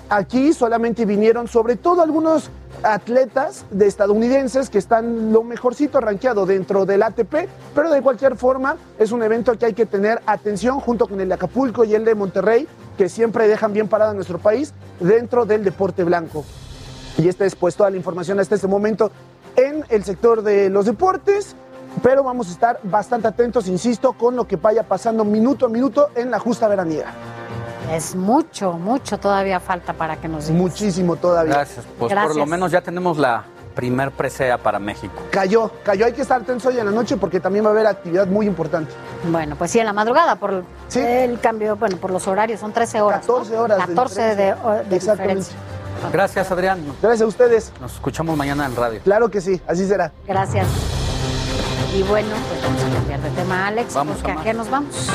Aquí 0.09 0.53
solamente 0.53 1.05
vinieron 1.05 1.49
sobre 1.49 1.75
todo 1.75 2.01
algunos 2.01 2.49
atletas 2.85 3.65
de 3.73 3.89
estadounidenses 3.89 4.71
que 4.71 4.79
están 4.79 5.33
lo 5.33 5.43
mejorcito 5.43 6.01
rankeado 6.01 6.47
dentro 6.47 6.87
del 6.87 7.03
ATP, 7.03 7.49
pero 7.75 7.91
de 7.91 8.03
cualquier 8.03 8.37
forma 8.37 8.77
es 9.01 9.11
un 9.11 9.25
evento 9.25 9.59
que 9.59 9.67
hay 9.67 9.73
que 9.73 9.85
tener 9.85 10.23
atención 10.27 10.79
junto 10.79 11.09
con 11.09 11.21
el 11.21 11.29
de 11.29 11.35
Acapulco 11.35 11.85
y 11.85 11.97
el 11.97 12.05
de 12.05 12.15
Monterrey, 12.15 12.69
que 12.97 13.09
siempre 13.09 13.49
dejan 13.49 13.73
bien 13.73 13.89
parado 13.89 14.13
a 14.13 14.15
nuestro 14.15 14.39
país 14.39 14.75
dentro 15.01 15.45
del 15.45 15.65
deporte 15.65 16.05
blanco. 16.05 16.45
Y 17.19 17.27
esta 17.29 17.45
es 17.45 17.57
pues 17.57 17.75
toda 17.75 17.91
la 17.91 17.97
información 17.97 18.39
hasta 18.39 18.55
este 18.55 18.69
momento 18.69 19.11
en 19.57 19.85
el 19.89 20.05
sector 20.05 20.43
de 20.43 20.71
los 20.71 20.87
deportes, 20.87 21.57
pero 22.05 22.23
vamos 22.23 22.49
a 22.49 22.53
estar 22.53 22.79
bastante 22.85 23.27
atentos, 23.27 23.67
insisto, 23.67 24.13
con 24.13 24.37
lo 24.37 24.47
que 24.47 24.55
vaya 24.55 24.85
pasando 24.85 25.25
minuto 25.25 25.67
a 25.67 25.69
minuto 25.69 26.11
en 26.15 26.31
la 26.31 26.39
justa 26.39 26.69
veraniega. 26.69 27.13
Es 27.93 28.15
mucho, 28.15 28.73
mucho 28.73 29.19
todavía 29.19 29.61
falta 29.61 29.93
para 29.93 30.17
que 30.17 30.29
nos 30.29 30.47
digas. 30.47 30.61
Muchísimo 30.61 31.17
todavía. 31.17 31.55
Gracias. 31.55 31.87
Pues 31.99 32.11
Gracias. 32.11 32.33
por 32.33 32.37
lo 32.41 32.47
menos 32.47 32.73
ya 32.73 32.81
tenemos 32.81 33.17
la 33.19 33.45
primer 33.75 34.11
presea 34.11 34.59
para 34.59 34.79
México. 34.79 35.15
Cayó, 35.31 35.71
cayó. 35.85 36.07
Hay 36.07 36.13
que 36.13 36.23
estar 36.23 36.41
atentos 36.41 36.67
hoy 36.67 36.79
en 36.79 36.87
la 36.87 36.93
noche 36.93 37.17
porque 37.17 37.41
también 37.41 37.65
va 37.65 37.69
a 37.69 37.73
haber 37.73 37.87
actividad 37.87 38.27
muy 38.27 38.47
importante. 38.47 38.93
Bueno, 39.31 39.55
pues 39.57 39.71
sí, 39.71 39.79
en 39.79 39.87
la 39.87 39.93
madrugada, 39.93 40.37
por 40.37 40.65
el 40.95 41.41
cambio, 41.41 41.77
bueno, 41.77 41.97
por 41.99 42.11
los 42.11 42.27
horarios, 42.27 42.59
son 42.61 42.73
13 42.73 43.01
horas. 43.03 43.21
14 43.21 43.59
horas. 43.59 43.79
14 43.87 44.23
de, 44.23 44.35
de, 44.35 44.55
de 44.89 44.99
diferencia. 44.99 45.57
Gracias, 46.13 46.51
Adrián. 46.51 46.83
Gracias 47.01 47.23
a 47.23 47.27
ustedes. 47.27 47.73
Nos 47.81 47.95
escuchamos 47.95 48.37
mañana 48.37 48.67
en 48.67 48.77
radio. 48.77 49.01
Claro 49.05 49.31
que 49.31 49.41
sí, 49.41 49.61
así 49.67 49.87
será. 49.87 50.13
Gracias. 50.27 50.67
Y 51.95 52.03
bueno, 52.03 52.29
pues 52.49 52.63
vamos 52.63 52.83
a 52.83 52.95
cambiar 52.95 53.21
de 53.21 53.31
tema, 53.31 53.67
Alex, 53.69 53.95
Vamos 53.95 54.17
porque 54.17 54.33
a 54.33 54.41
a 54.41 54.43
qué 54.43 54.53
nos 54.55 54.69
vamos. 54.71 55.09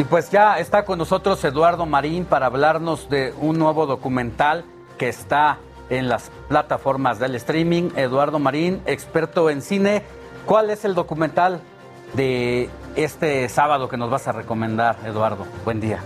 Y 0.00 0.04
pues 0.04 0.30
ya 0.30 0.58
está 0.58 0.86
con 0.86 0.98
nosotros 0.98 1.44
Eduardo 1.44 1.84
Marín 1.84 2.24
para 2.24 2.46
hablarnos 2.46 3.10
de 3.10 3.34
un 3.38 3.58
nuevo 3.58 3.84
documental 3.84 4.64
que 4.96 5.10
está 5.10 5.58
en 5.90 6.08
las 6.08 6.30
plataformas 6.48 7.18
del 7.18 7.34
streaming. 7.34 7.90
Eduardo 7.96 8.38
Marín, 8.38 8.80
experto 8.86 9.50
en 9.50 9.60
cine. 9.60 10.02
¿Cuál 10.46 10.70
es 10.70 10.86
el 10.86 10.94
documental 10.94 11.60
de 12.14 12.70
este 12.96 13.46
sábado 13.50 13.90
que 13.90 13.98
nos 13.98 14.08
vas 14.08 14.26
a 14.26 14.32
recomendar, 14.32 14.96
Eduardo? 15.04 15.46
Buen 15.66 15.82
día. 15.82 15.98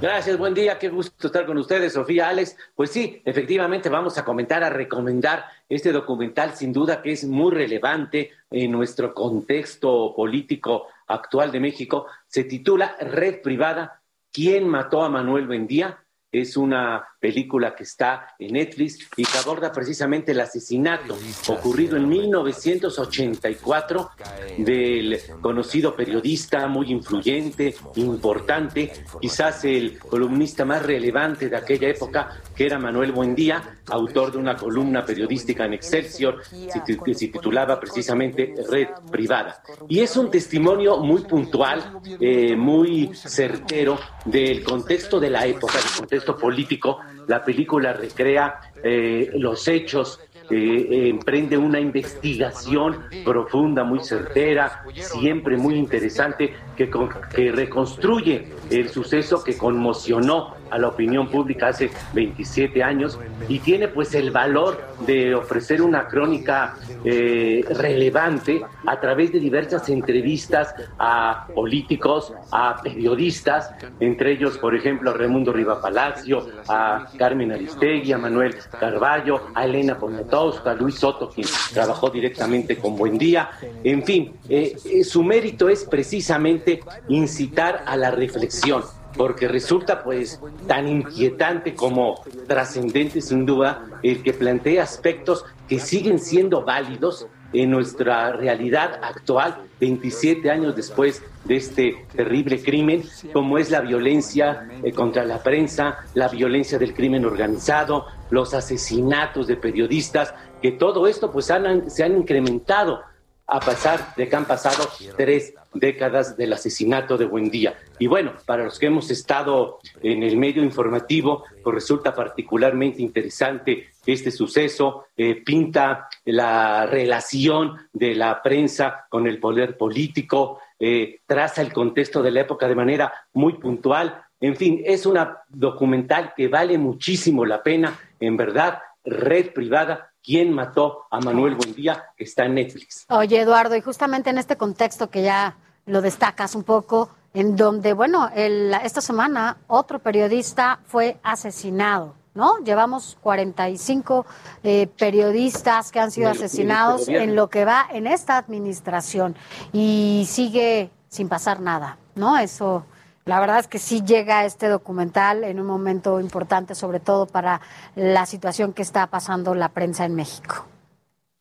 Gracias, 0.00 0.38
buen 0.38 0.54
día, 0.54 0.78
qué 0.78 0.88
gusto 0.88 1.26
estar 1.26 1.44
con 1.44 1.58
ustedes, 1.58 1.94
Sofía, 1.94 2.28
Alex. 2.28 2.56
Pues 2.76 2.90
sí, 2.90 3.20
efectivamente 3.24 3.88
vamos 3.88 4.16
a 4.16 4.24
comentar, 4.24 4.62
a 4.62 4.70
recomendar 4.70 5.44
este 5.68 5.90
documental, 5.90 6.54
sin 6.54 6.72
duda 6.72 7.02
que 7.02 7.10
es 7.10 7.24
muy 7.24 7.52
relevante 7.52 8.30
en 8.48 8.70
nuestro 8.70 9.12
contexto 9.12 10.14
político 10.14 10.86
actual 11.06 11.52
de 11.52 11.60
México. 11.60 12.06
Se 12.26 12.44
titula 12.44 12.96
Red 13.00 13.42
Privada, 13.42 14.02
¿quién 14.32 14.68
mató 14.68 15.02
a 15.02 15.08
Manuel 15.08 15.46
Bendía? 15.46 16.04
Es 16.30 16.56
una 16.56 17.06
película 17.22 17.74
que 17.76 17.84
está 17.84 18.34
en 18.36 18.54
Netflix 18.54 19.08
y 19.16 19.24
que 19.24 19.38
aborda 19.38 19.70
precisamente 19.70 20.32
el 20.32 20.40
asesinato 20.40 21.16
ocurrido 21.46 21.96
en 21.96 22.08
1984 22.08 24.10
del 24.58 25.20
conocido 25.40 25.94
periodista 25.94 26.66
muy 26.66 26.90
influyente, 26.90 27.76
importante, 27.94 28.92
quizás 29.20 29.64
el 29.64 30.00
columnista 30.00 30.64
más 30.64 30.82
relevante 30.82 31.48
de 31.48 31.56
aquella 31.56 31.88
época, 31.88 32.42
que 32.56 32.66
era 32.66 32.80
Manuel 32.80 33.12
Buendía, 33.12 33.78
autor 33.88 34.32
de 34.32 34.38
una 34.38 34.56
columna 34.56 35.04
periodística 35.04 35.64
en 35.64 35.74
Excelsior 35.74 36.42
que 36.42 37.14
se 37.14 37.28
titulaba 37.28 37.78
precisamente 37.78 38.52
Red 38.68 38.88
Privada. 39.12 39.62
Y 39.88 40.00
es 40.00 40.16
un 40.16 40.28
testimonio 40.28 40.98
muy 40.98 41.22
puntual, 41.22 42.00
eh, 42.18 42.56
muy 42.56 43.12
certero 43.14 43.96
del 44.24 44.64
contexto 44.64 45.20
de 45.20 45.30
la 45.30 45.46
época, 45.46 45.78
del 45.78 45.92
contexto 45.96 46.36
político 46.36 46.98
la 47.26 47.44
película 47.44 47.92
recrea 47.92 48.60
eh, 48.82 49.30
los 49.34 49.66
hechos, 49.68 50.20
eh, 50.50 51.08
emprende 51.08 51.56
una 51.56 51.80
investigación 51.80 53.04
profunda, 53.24 53.84
muy 53.84 54.00
certera, 54.00 54.84
siempre 54.94 55.56
muy 55.56 55.76
interesante, 55.76 56.54
que, 56.76 56.90
que 57.34 57.52
reconstruye 57.52 58.48
el 58.70 58.88
suceso 58.88 59.42
que 59.42 59.56
conmocionó 59.56 60.61
a 60.72 60.78
la 60.78 60.88
opinión 60.88 61.28
pública 61.28 61.68
hace 61.68 61.90
27 62.14 62.82
años 62.82 63.18
y 63.48 63.58
tiene 63.58 63.88
pues 63.88 64.14
el 64.14 64.30
valor 64.30 64.80
de 65.06 65.34
ofrecer 65.34 65.82
una 65.82 66.08
crónica 66.08 66.76
eh, 67.04 67.64
relevante 67.70 68.62
a 68.86 69.00
través 69.00 69.32
de 69.32 69.40
diversas 69.40 69.88
entrevistas 69.90 70.74
a 70.98 71.46
políticos, 71.54 72.32
a 72.50 72.80
periodistas, 72.82 73.70
entre 74.00 74.32
ellos, 74.32 74.56
por 74.58 74.74
ejemplo, 74.74 75.10
a 75.10 75.14
Raimundo 75.14 75.52
Riva 75.52 75.80
Palacio, 75.80 76.46
a 76.68 77.06
Carmen 77.18 77.52
Aristegui, 77.52 78.12
a 78.12 78.18
Manuel 78.18 78.56
Carballo, 78.80 79.48
a 79.54 79.64
Elena 79.64 79.98
Poniatowska, 79.98 80.70
a 80.70 80.74
Luis 80.74 80.94
Soto, 80.94 81.28
quien 81.28 81.46
trabajó 81.72 82.08
directamente 82.08 82.78
con 82.78 82.96
Buendía. 82.96 83.50
En 83.84 84.02
fin, 84.04 84.32
eh, 84.48 84.76
eh, 84.84 85.04
su 85.04 85.22
mérito 85.22 85.68
es 85.68 85.84
precisamente 85.84 86.80
incitar 87.08 87.84
a 87.86 87.96
la 87.96 88.10
reflexión 88.10 88.82
porque 89.16 89.48
resulta 89.48 90.02
pues 90.02 90.40
tan 90.66 90.88
inquietante 90.88 91.74
como 91.74 92.22
trascendente 92.46 93.20
sin 93.20 93.46
duda 93.46 93.84
el 94.02 94.22
que 94.22 94.32
plantea 94.32 94.82
aspectos 94.82 95.44
que 95.68 95.78
siguen 95.78 96.18
siendo 96.18 96.64
válidos 96.64 97.26
en 97.52 97.70
nuestra 97.70 98.32
realidad 98.32 98.98
actual, 99.02 99.56
27 99.78 100.50
años 100.50 100.74
después 100.74 101.22
de 101.44 101.56
este 101.56 102.06
terrible 102.14 102.62
crimen, 102.62 103.04
como 103.32 103.58
es 103.58 103.70
la 103.70 103.80
violencia 103.80 104.68
eh, 104.82 104.92
contra 104.92 105.24
la 105.24 105.42
prensa, 105.42 105.98
la 106.14 106.28
violencia 106.28 106.78
del 106.78 106.94
crimen 106.94 107.24
organizado, 107.24 108.06
los 108.30 108.54
asesinatos 108.54 109.46
de 109.46 109.56
periodistas, 109.56 110.34
que 110.62 110.72
todo 110.72 111.06
esto 111.06 111.30
pues 111.30 111.50
han, 111.50 111.90
se 111.90 112.04
han 112.04 112.16
incrementado 112.16 113.02
a 113.46 113.60
pasar 113.60 114.14
de 114.16 114.28
que 114.28 114.36
han 114.36 114.46
pasado 114.46 114.88
tres 115.16 115.52
décadas 115.74 116.36
del 116.36 116.52
asesinato 116.52 117.16
de 117.16 117.26
Buendía. 117.26 117.74
Y 117.98 118.06
bueno, 118.06 118.32
para 118.46 118.64
los 118.64 118.78
que 118.78 118.86
hemos 118.86 119.10
estado 119.10 119.78
en 120.02 120.22
el 120.22 120.36
medio 120.36 120.62
informativo, 120.62 121.44
pues 121.62 121.74
resulta 121.74 122.14
particularmente 122.14 123.02
interesante 123.02 123.88
este 124.06 124.30
suceso, 124.30 125.06
eh, 125.16 125.36
pinta 125.44 126.08
la 126.24 126.86
relación 126.86 127.76
de 127.92 128.14
la 128.14 128.42
prensa 128.42 129.06
con 129.08 129.26
el 129.26 129.38
poder 129.38 129.76
político, 129.76 130.58
eh, 130.78 131.20
traza 131.26 131.62
el 131.62 131.72
contexto 131.72 132.22
de 132.22 132.32
la 132.32 132.40
época 132.40 132.66
de 132.66 132.74
manera 132.74 133.12
muy 133.32 133.54
puntual. 133.54 134.24
En 134.40 134.56
fin, 134.56 134.82
es 134.84 135.06
una 135.06 135.38
documental 135.48 136.32
que 136.36 136.48
vale 136.48 136.78
muchísimo 136.78 137.46
la 137.46 137.62
pena, 137.62 137.98
en 138.18 138.36
verdad, 138.36 138.80
red 139.04 139.52
privada, 139.52 140.11
¿Quién 140.22 140.52
mató 140.52 141.06
a 141.10 141.20
Manuel 141.20 141.56
Buendía? 141.56 142.10
que 142.16 142.24
está 142.24 142.44
en 142.44 142.54
Netflix. 142.54 143.06
Oye, 143.08 143.40
Eduardo, 143.40 143.74
y 143.74 143.80
justamente 143.80 144.30
en 144.30 144.38
este 144.38 144.56
contexto 144.56 145.10
que 145.10 145.22
ya 145.22 145.56
lo 145.86 146.00
destacas 146.00 146.54
un 146.54 146.62
poco, 146.62 147.10
en 147.34 147.56
donde, 147.56 147.92
bueno, 147.92 148.30
esta 148.34 149.00
semana 149.00 149.56
otro 149.66 149.98
periodista 149.98 150.80
fue 150.84 151.18
asesinado. 151.22 152.14
¿No? 152.34 152.60
Llevamos 152.64 153.18
45 153.20 154.24
eh, 154.62 154.86
periodistas 154.98 155.92
que 155.92 156.00
han 156.00 156.10
sido 156.10 156.30
asesinados 156.30 157.06
en 157.08 157.36
lo 157.36 157.50
que 157.50 157.66
va 157.66 157.86
en 157.92 158.06
esta 158.06 158.38
administración 158.38 159.36
y 159.70 160.24
sigue 160.26 160.90
sin 161.10 161.28
pasar 161.28 161.60
nada, 161.60 161.98
¿no? 162.14 162.38
Eso 162.38 162.86
la 163.24 163.40
verdad 163.40 163.60
es 163.60 163.68
que 163.68 163.78
sí 163.78 164.02
llega 164.04 164.44
este 164.44 164.68
documental 164.68 165.44
en 165.44 165.60
un 165.60 165.66
momento 165.66 166.20
importante, 166.20 166.74
sobre 166.74 167.00
todo 167.00 167.26
para 167.26 167.60
la 167.94 168.26
situación 168.26 168.72
que 168.72 168.82
está 168.82 169.06
pasando 169.06 169.54
la 169.54 169.68
prensa 169.68 170.04
en 170.04 170.14
México. 170.14 170.66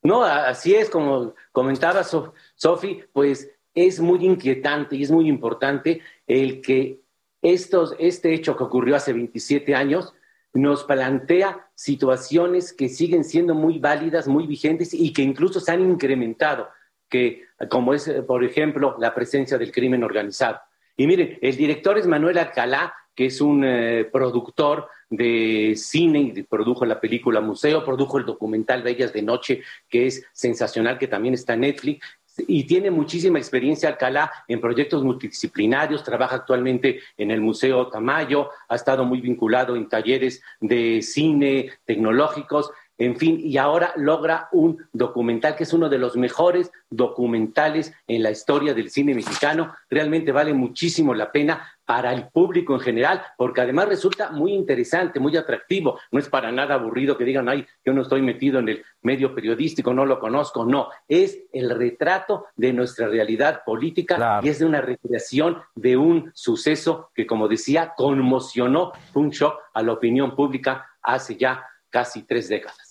No, 0.03 0.23
así 0.23 0.75
es, 0.75 0.89
como 0.89 1.33
comentaba 1.51 2.03
Sofi, 2.03 3.03
pues 3.13 3.51
es 3.73 3.99
muy 3.99 4.25
inquietante 4.25 4.95
y 4.95 5.03
es 5.03 5.11
muy 5.11 5.27
importante 5.27 6.01
el 6.27 6.61
que 6.61 7.01
estos, 7.41 7.95
este 7.99 8.33
hecho 8.33 8.55
que 8.55 8.63
ocurrió 8.63 8.95
hace 8.95 9.13
27 9.13 9.73
años 9.75 10.13
nos 10.53 10.83
plantea 10.83 11.69
situaciones 11.75 12.73
que 12.73 12.89
siguen 12.89 13.23
siendo 13.23 13.55
muy 13.55 13.79
válidas, 13.79 14.27
muy 14.27 14.45
vigentes 14.45 14.93
y 14.93 15.13
que 15.13 15.21
incluso 15.21 15.59
se 15.59 15.71
han 15.71 15.81
incrementado, 15.81 16.69
que 17.09 17.45
como 17.69 17.93
es, 17.93 18.09
por 18.27 18.43
ejemplo, 18.43 18.97
la 18.99 19.15
presencia 19.15 19.57
del 19.57 19.71
crimen 19.71 20.03
organizado. 20.03 20.59
Y 21.01 21.07
miren, 21.07 21.39
el 21.41 21.57
director 21.57 21.97
es 21.97 22.05
Manuel 22.05 22.37
Alcalá, 22.37 22.93
que 23.15 23.25
es 23.25 23.41
un 23.41 23.63
eh, 23.65 24.07
productor 24.13 24.87
de 25.09 25.73
cine 25.75 26.19
y 26.19 26.43
produjo 26.43 26.85
la 26.85 27.01
película 27.01 27.41
Museo, 27.41 27.83
produjo 27.83 28.19
el 28.19 28.25
documental 28.27 28.83
Bellas 28.83 29.11
de 29.11 29.23
Noche, 29.23 29.63
que 29.89 30.05
es 30.05 30.23
sensacional, 30.31 30.99
que 30.99 31.07
también 31.07 31.33
está 31.33 31.55
en 31.55 31.61
Netflix. 31.61 32.05
Y 32.47 32.65
tiene 32.65 32.91
muchísima 32.91 33.39
experiencia 33.39 33.89
Alcalá 33.89 34.31
en 34.47 34.61
proyectos 34.61 35.03
multidisciplinarios, 35.03 36.03
trabaja 36.03 36.35
actualmente 36.35 36.99
en 37.17 37.31
el 37.31 37.41
Museo 37.41 37.87
Tamayo, 37.87 38.51
ha 38.69 38.75
estado 38.75 39.03
muy 39.03 39.21
vinculado 39.21 39.75
en 39.75 39.89
talleres 39.89 40.43
de 40.59 41.01
cine 41.01 41.71
tecnológicos 41.83 42.69
en 43.01 43.17
fin, 43.17 43.41
y 43.43 43.57
ahora 43.57 43.93
logra 43.95 44.47
un 44.51 44.85
documental 44.93 45.55
que 45.55 45.63
es 45.63 45.73
uno 45.73 45.89
de 45.89 45.97
los 45.97 46.15
mejores 46.15 46.71
documentales 46.87 47.91
en 48.07 48.21
la 48.21 48.29
historia 48.29 48.75
del 48.75 48.91
cine 48.91 49.15
mexicano. 49.15 49.73
Realmente 49.89 50.31
vale 50.31 50.53
muchísimo 50.53 51.15
la 51.15 51.31
pena 51.31 51.67
para 51.83 52.13
el 52.13 52.27
público 52.27 52.75
en 52.75 52.79
general, 52.79 53.23
porque 53.37 53.61
además 53.61 53.87
resulta 53.87 54.29
muy 54.29 54.53
interesante, 54.53 55.19
muy 55.19 55.35
atractivo. 55.35 55.99
No 56.11 56.19
es 56.19 56.29
para 56.29 56.51
nada 56.51 56.75
aburrido 56.75 57.17
que 57.17 57.25
digan, 57.25 57.49
ay, 57.49 57.65
yo 57.83 57.91
no 57.91 58.03
estoy 58.03 58.21
metido 58.21 58.59
en 58.59 58.69
el 58.69 58.85
medio 59.01 59.33
periodístico, 59.33 59.95
no 59.95 60.05
lo 60.05 60.19
conozco. 60.19 60.63
No, 60.63 60.89
es 61.07 61.39
el 61.53 61.71
retrato 61.71 62.45
de 62.55 62.71
nuestra 62.71 63.07
realidad 63.07 63.63
política 63.65 64.41
y 64.43 64.49
es 64.49 64.59
de 64.59 64.65
una 64.65 64.79
recreación 64.79 65.57
de 65.73 65.97
un 65.97 66.29
suceso 66.35 67.09
que, 67.15 67.25
como 67.25 67.47
decía, 67.47 67.93
conmocionó, 67.97 68.91
un 69.15 69.31
shock 69.31 69.55
a 69.73 69.81
la 69.81 69.93
opinión 69.93 70.35
pública 70.35 70.87
hace 71.01 71.35
ya 71.35 71.65
casi 71.89 72.23
tres 72.23 72.47
décadas. 72.47 72.90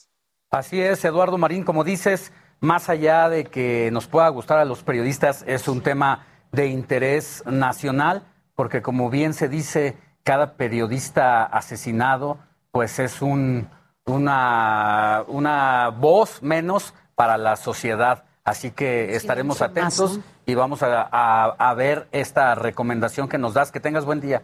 Así 0.51 0.81
es, 0.81 1.05
Eduardo 1.05 1.39
Marín, 1.39 1.62
como 1.62 1.85
dices, 1.85 2.33
más 2.59 2.89
allá 2.89 3.29
de 3.29 3.45
que 3.45 3.89
nos 3.93 4.09
pueda 4.09 4.29
gustar 4.31 4.59
a 4.59 4.65
los 4.65 4.83
periodistas, 4.83 5.45
es 5.47 5.69
un 5.69 5.81
tema 5.81 6.27
de 6.51 6.67
interés 6.67 7.45
nacional, 7.47 8.25
porque 8.57 8.83
como 8.83 9.11
bien 9.11 9.33
se 9.33 9.49
dice, 9.49 9.97
cada 10.25 10.55
periodista 10.55 11.45
asesinado, 11.45 12.39
pues 12.73 12.99
es 12.99 13.23
un, 13.23 13.69
una, 14.07 15.23
una 15.29 15.91
voz 15.91 16.43
menos 16.43 16.95
para 17.15 17.39
la 17.39 17.55
sociedad. 17.55 18.25
Así 18.43 18.73
que 18.73 19.15
estaremos 19.15 19.62
atentos 19.62 20.19
y 20.47 20.55
vamos 20.57 20.83
a, 20.83 21.45
a 21.45 21.75
ver 21.75 22.09
esta 22.11 22.57
recomendación 22.57 23.29
que 23.29 23.39
nos 23.39 23.55
das. 23.55 23.70
Que 23.70 23.79
tengas 23.79 24.05
buen 24.05 24.20
día. 24.20 24.43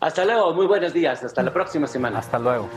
Hasta 0.00 0.24
luego, 0.24 0.54
muy 0.54 0.66
buenos 0.66 0.94
días. 0.94 1.22
Hasta 1.22 1.42
la 1.42 1.52
próxima 1.52 1.86
semana. 1.86 2.20
Hasta 2.20 2.38
luego. 2.38 2.68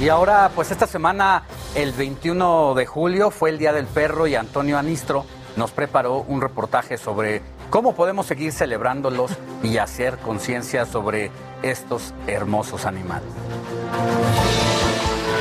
Y 0.00 0.10
ahora, 0.10 0.50
pues 0.54 0.70
esta 0.70 0.86
semana, 0.86 1.42
el 1.74 1.92
21 1.92 2.74
de 2.74 2.86
julio, 2.86 3.32
fue 3.32 3.50
el 3.50 3.58
Día 3.58 3.72
del 3.72 3.86
Perro 3.86 4.28
y 4.28 4.36
Antonio 4.36 4.78
Anistro 4.78 5.24
nos 5.56 5.72
preparó 5.72 6.18
un 6.28 6.40
reportaje 6.40 6.96
sobre 6.96 7.42
cómo 7.68 7.96
podemos 7.96 8.26
seguir 8.26 8.52
celebrándolos 8.52 9.32
y 9.64 9.78
hacer 9.78 10.18
conciencia 10.18 10.86
sobre 10.86 11.32
estos 11.62 12.14
hermosos 12.28 12.86
animales. 12.86 13.28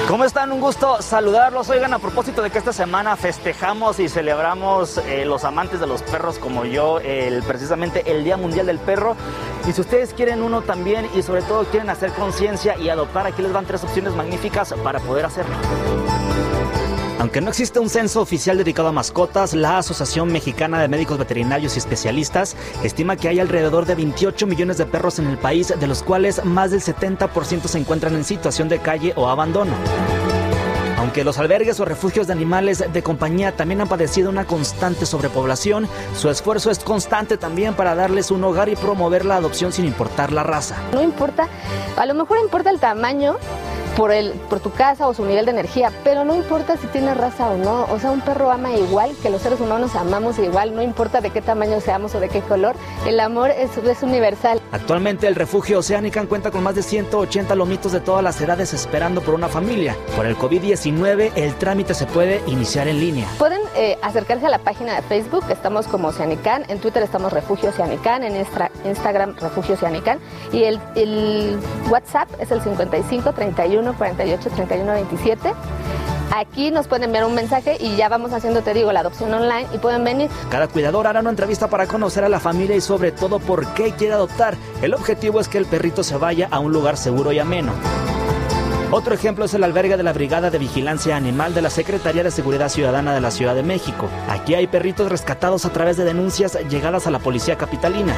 ¿Cómo 0.07 0.23
están? 0.23 0.53
Un 0.53 0.61
gusto 0.61 1.01
saludarlos. 1.01 1.69
Oigan, 1.69 1.93
a 1.93 1.99
propósito 1.99 2.41
de 2.41 2.49
que 2.49 2.57
esta 2.57 2.71
semana 2.71 3.17
festejamos 3.17 3.99
y 3.99 4.07
celebramos 4.07 4.99
eh, 4.99 5.25
los 5.25 5.43
amantes 5.43 5.81
de 5.81 5.85
los 5.85 6.01
perros 6.01 6.39
como 6.39 6.63
yo, 6.63 6.99
el, 6.99 7.43
precisamente 7.43 8.09
el 8.09 8.23
Día 8.23 8.37
Mundial 8.37 8.67
del 8.67 8.79
Perro. 8.79 9.17
Y 9.67 9.73
si 9.73 9.81
ustedes 9.81 10.13
quieren 10.13 10.41
uno 10.41 10.61
también 10.61 11.07
y 11.13 11.21
sobre 11.21 11.41
todo 11.41 11.65
quieren 11.65 11.89
hacer 11.89 12.11
conciencia 12.11 12.77
y 12.77 12.89
adoptar, 12.89 13.27
aquí 13.27 13.41
les 13.41 13.51
van 13.51 13.65
tres 13.65 13.83
opciones 13.83 14.15
magníficas 14.15 14.73
para 14.83 14.99
poder 14.99 15.25
hacerlo. 15.25 15.55
Aunque 17.19 17.41
no 17.41 17.49
existe 17.49 17.79
un 17.79 17.89
censo 17.89 18.21
oficial 18.21 18.57
dedicado 18.57 18.89
a 18.89 18.91
mascotas, 18.91 19.53
la 19.53 19.79
Asociación 19.79 20.31
Mexicana 20.31 20.79
de 20.79 20.87
Médicos 20.87 21.17
Veterinarios 21.17 21.75
y 21.75 21.79
Especialistas 21.79 22.55
estima 22.83 23.15
que 23.15 23.27
hay 23.27 23.39
alrededor 23.39 23.85
de 23.85 23.95
28 23.95 24.45
millones 24.45 24.77
de 24.77 24.85
perros 24.85 25.17
en 25.19 25.27
el 25.27 25.37
país, 25.37 25.73
de 25.77 25.87
los 25.87 26.03
cuales 26.03 26.45
más 26.45 26.71
del 26.71 26.81
70% 26.81 27.63
se 27.65 27.79
encuentran 27.79 28.13
en 28.13 28.23
situación 28.23 28.69
de 28.69 28.79
calle 28.79 29.13
o 29.15 29.27
abandono. 29.27 29.73
Aunque 31.17 31.25
los 31.25 31.39
albergues 31.39 31.79
o 31.79 31.85
refugios 31.85 32.27
de 32.27 32.33
animales 32.33 32.93
de 32.93 33.01
compañía 33.01 33.51
también 33.51 33.81
han 33.81 33.87
padecido 33.87 34.29
una 34.29 34.45
constante 34.45 35.07
sobrepoblación, 35.07 35.89
su 36.15 36.29
esfuerzo 36.29 36.69
es 36.69 36.77
constante 36.77 37.37
también 37.37 37.73
para 37.73 37.95
darles 37.95 38.29
un 38.29 38.43
hogar 38.43 38.69
y 38.69 38.75
promover 38.75 39.25
la 39.25 39.37
adopción 39.37 39.73
sin 39.73 39.85
importar 39.85 40.31
la 40.31 40.43
raza. 40.43 40.75
No 40.93 41.01
importa, 41.01 41.47
a 41.95 42.05
lo 42.05 42.13
mejor 42.13 42.37
importa 42.37 42.69
el 42.69 42.79
tamaño, 42.79 43.37
por, 43.97 44.11
el, 44.11 44.29
por 44.47 44.59
tu 44.59 44.71
casa 44.71 45.07
o 45.07 45.13
su 45.15 45.25
nivel 45.25 45.45
de 45.45 45.51
energía, 45.51 45.91
pero 46.03 46.23
no 46.23 46.35
importa 46.35 46.77
si 46.77 46.85
tiene 46.87 47.15
raza 47.15 47.49
o 47.49 47.57
no. 47.57 47.85
O 47.85 47.99
sea, 47.99 48.11
un 48.11 48.21
perro 48.21 48.51
ama 48.51 48.71
igual 48.73 49.11
que 49.23 49.31
los 49.31 49.41
seres 49.41 49.59
humanos 49.59 49.95
amamos 49.95 50.37
igual, 50.37 50.75
no 50.75 50.83
importa 50.83 51.19
de 51.19 51.31
qué 51.31 51.41
tamaño 51.41 51.81
seamos 51.81 52.13
o 52.13 52.19
de 52.19 52.29
qué 52.29 52.41
color. 52.41 52.75
El 53.07 53.19
amor 53.19 53.49
es, 53.49 53.75
es 53.75 54.03
universal. 54.03 54.61
Actualmente 54.71 55.27
el 55.27 55.33
refugio 55.33 55.79
Oceánica 55.79 56.23
cuenta 56.27 56.51
con 56.51 56.61
más 56.61 56.75
de 56.75 56.83
180 56.83 57.55
lomitos 57.55 57.91
de 57.91 57.99
todas 57.99 58.23
las 58.23 58.39
edades 58.39 58.71
esperando 58.73 59.21
por 59.21 59.33
una 59.33 59.47
familia. 59.47 59.95
Por 60.15 60.27
el 60.27 60.37
COVID-19 60.37 61.31
el 61.35 61.55
trámite 61.55 61.95
se 61.95 62.05
puede 62.05 62.41
iniciar 62.45 62.87
en 62.87 62.99
línea. 62.99 63.27
Pueden 63.39 63.61
eh, 63.75 63.97
acercarse 64.03 64.45
a 64.45 64.49
la 64.49 64.59
página 64.59 64.95
de 64.95 65.01
Facebook, 65.01 65.45
estamos 65.49 65.87
como 65.87 66.09
Oceanican, 66.09 66.65
en 66.67 66.79
Twitter 66.79 67.01
estamos 67.01 67.33
Refugio 67.33 67.69
Oceanican, 67.69 68.23
en 68.23 68.45
Instagram 68.85 69.35
Refugio 69.37 69.73
Oceanican 69.73 70.19
y 70.51 70.65
el, 70.65 70.79
el 70.95 71.57
WhatsApp 71.89 72.29
es 72.39 72.51
el 72.51 72.61
55 72.61 73.33
31 73.93 73.97
48 73.97 74.49
31 74.49 74.91
27. 74.93 75.53
Aquí 76.35 76.71
nos 76.71 76.87
pueden 76.87 77.05
enviar 77.05 77.25
un 77.25 77.33
mensaje 77.33 77.77
y 77.79 77.95
ya 77.95 78.09
vamos 78.09 78.33
haciendo, 78.33 78.61
te 78.61 78.73
digo, 78.73 78.91
la 78.91 78.99
adopción 78.99 79.33
online 79.33 79.65
y 79.73 79.77
pueden 79.77 80.03
venir. 80.03 80.29
Cada 80.49 80.67
cuidador 80.67 81.07
hará 81.07 81.21
una 81.21 81.29
entrevista 81.29 81.69
para 81.69 81.87
conocer 81.87 82.23
a 82.25 82.29
la 82.29 82.39
familia 82.39 82.75
y 82.75 82.81
sobre 82.81 83.11
todo 83.11 83.39
por 83.39 83.65
qué 83.73 83.91
quiere 83.91 84.13
adoptar. 84.13 84.55
El 84.81 84.93
objetivo 84.93 85.39
es 85.39 85.47
que 85.47 85.57
el 85.57 85.65
perrito 85.65 86.03
se 86.03 86.17
vaya 86.17 86.49
a 86.51 86.59
un 86.59 86.73
lugar 86.73 86.97
seguro 86.97 87.31
y 87.31 87.39
ameno. 87.39 87.71
Otro 88.91 89.13
ejemplo 89.13 89.45
es 89.45 89.53
el 89.53 89.63
albergue 89.63 89.97
de 89.97 90.03
la 90.03 90.13
Brigada 90.13 90.49
de 90.49 90.57
Vigilancia 90.59 91.15
Animal 91.15 91.53
de 91.53 91.61
la 91.61 91.69
Secretaría 91.69 92.23
de 92.23 92.31
Seguridad 92.31 92.69
Ciudadana 92.69 93.13
de 93.13 93.21
la 93.21 93.31
Ciudad 93.31 93.55
de 93.55 93.63
México. 93.63 94.07
Aquí 94.29 94.55
hay 94.55 94.67
perritos 94.67 95.09
rescatados 95.09 95.65
a 95.65 95.71
través 95.71 95.97
de 95.97 96.05
denuncias 96.05 96.57
llegadas 96.69 97.05
a 97.05 97.11
la 97.11 97.19
policía 97.19 97.57
capitalina. 97.57 98.15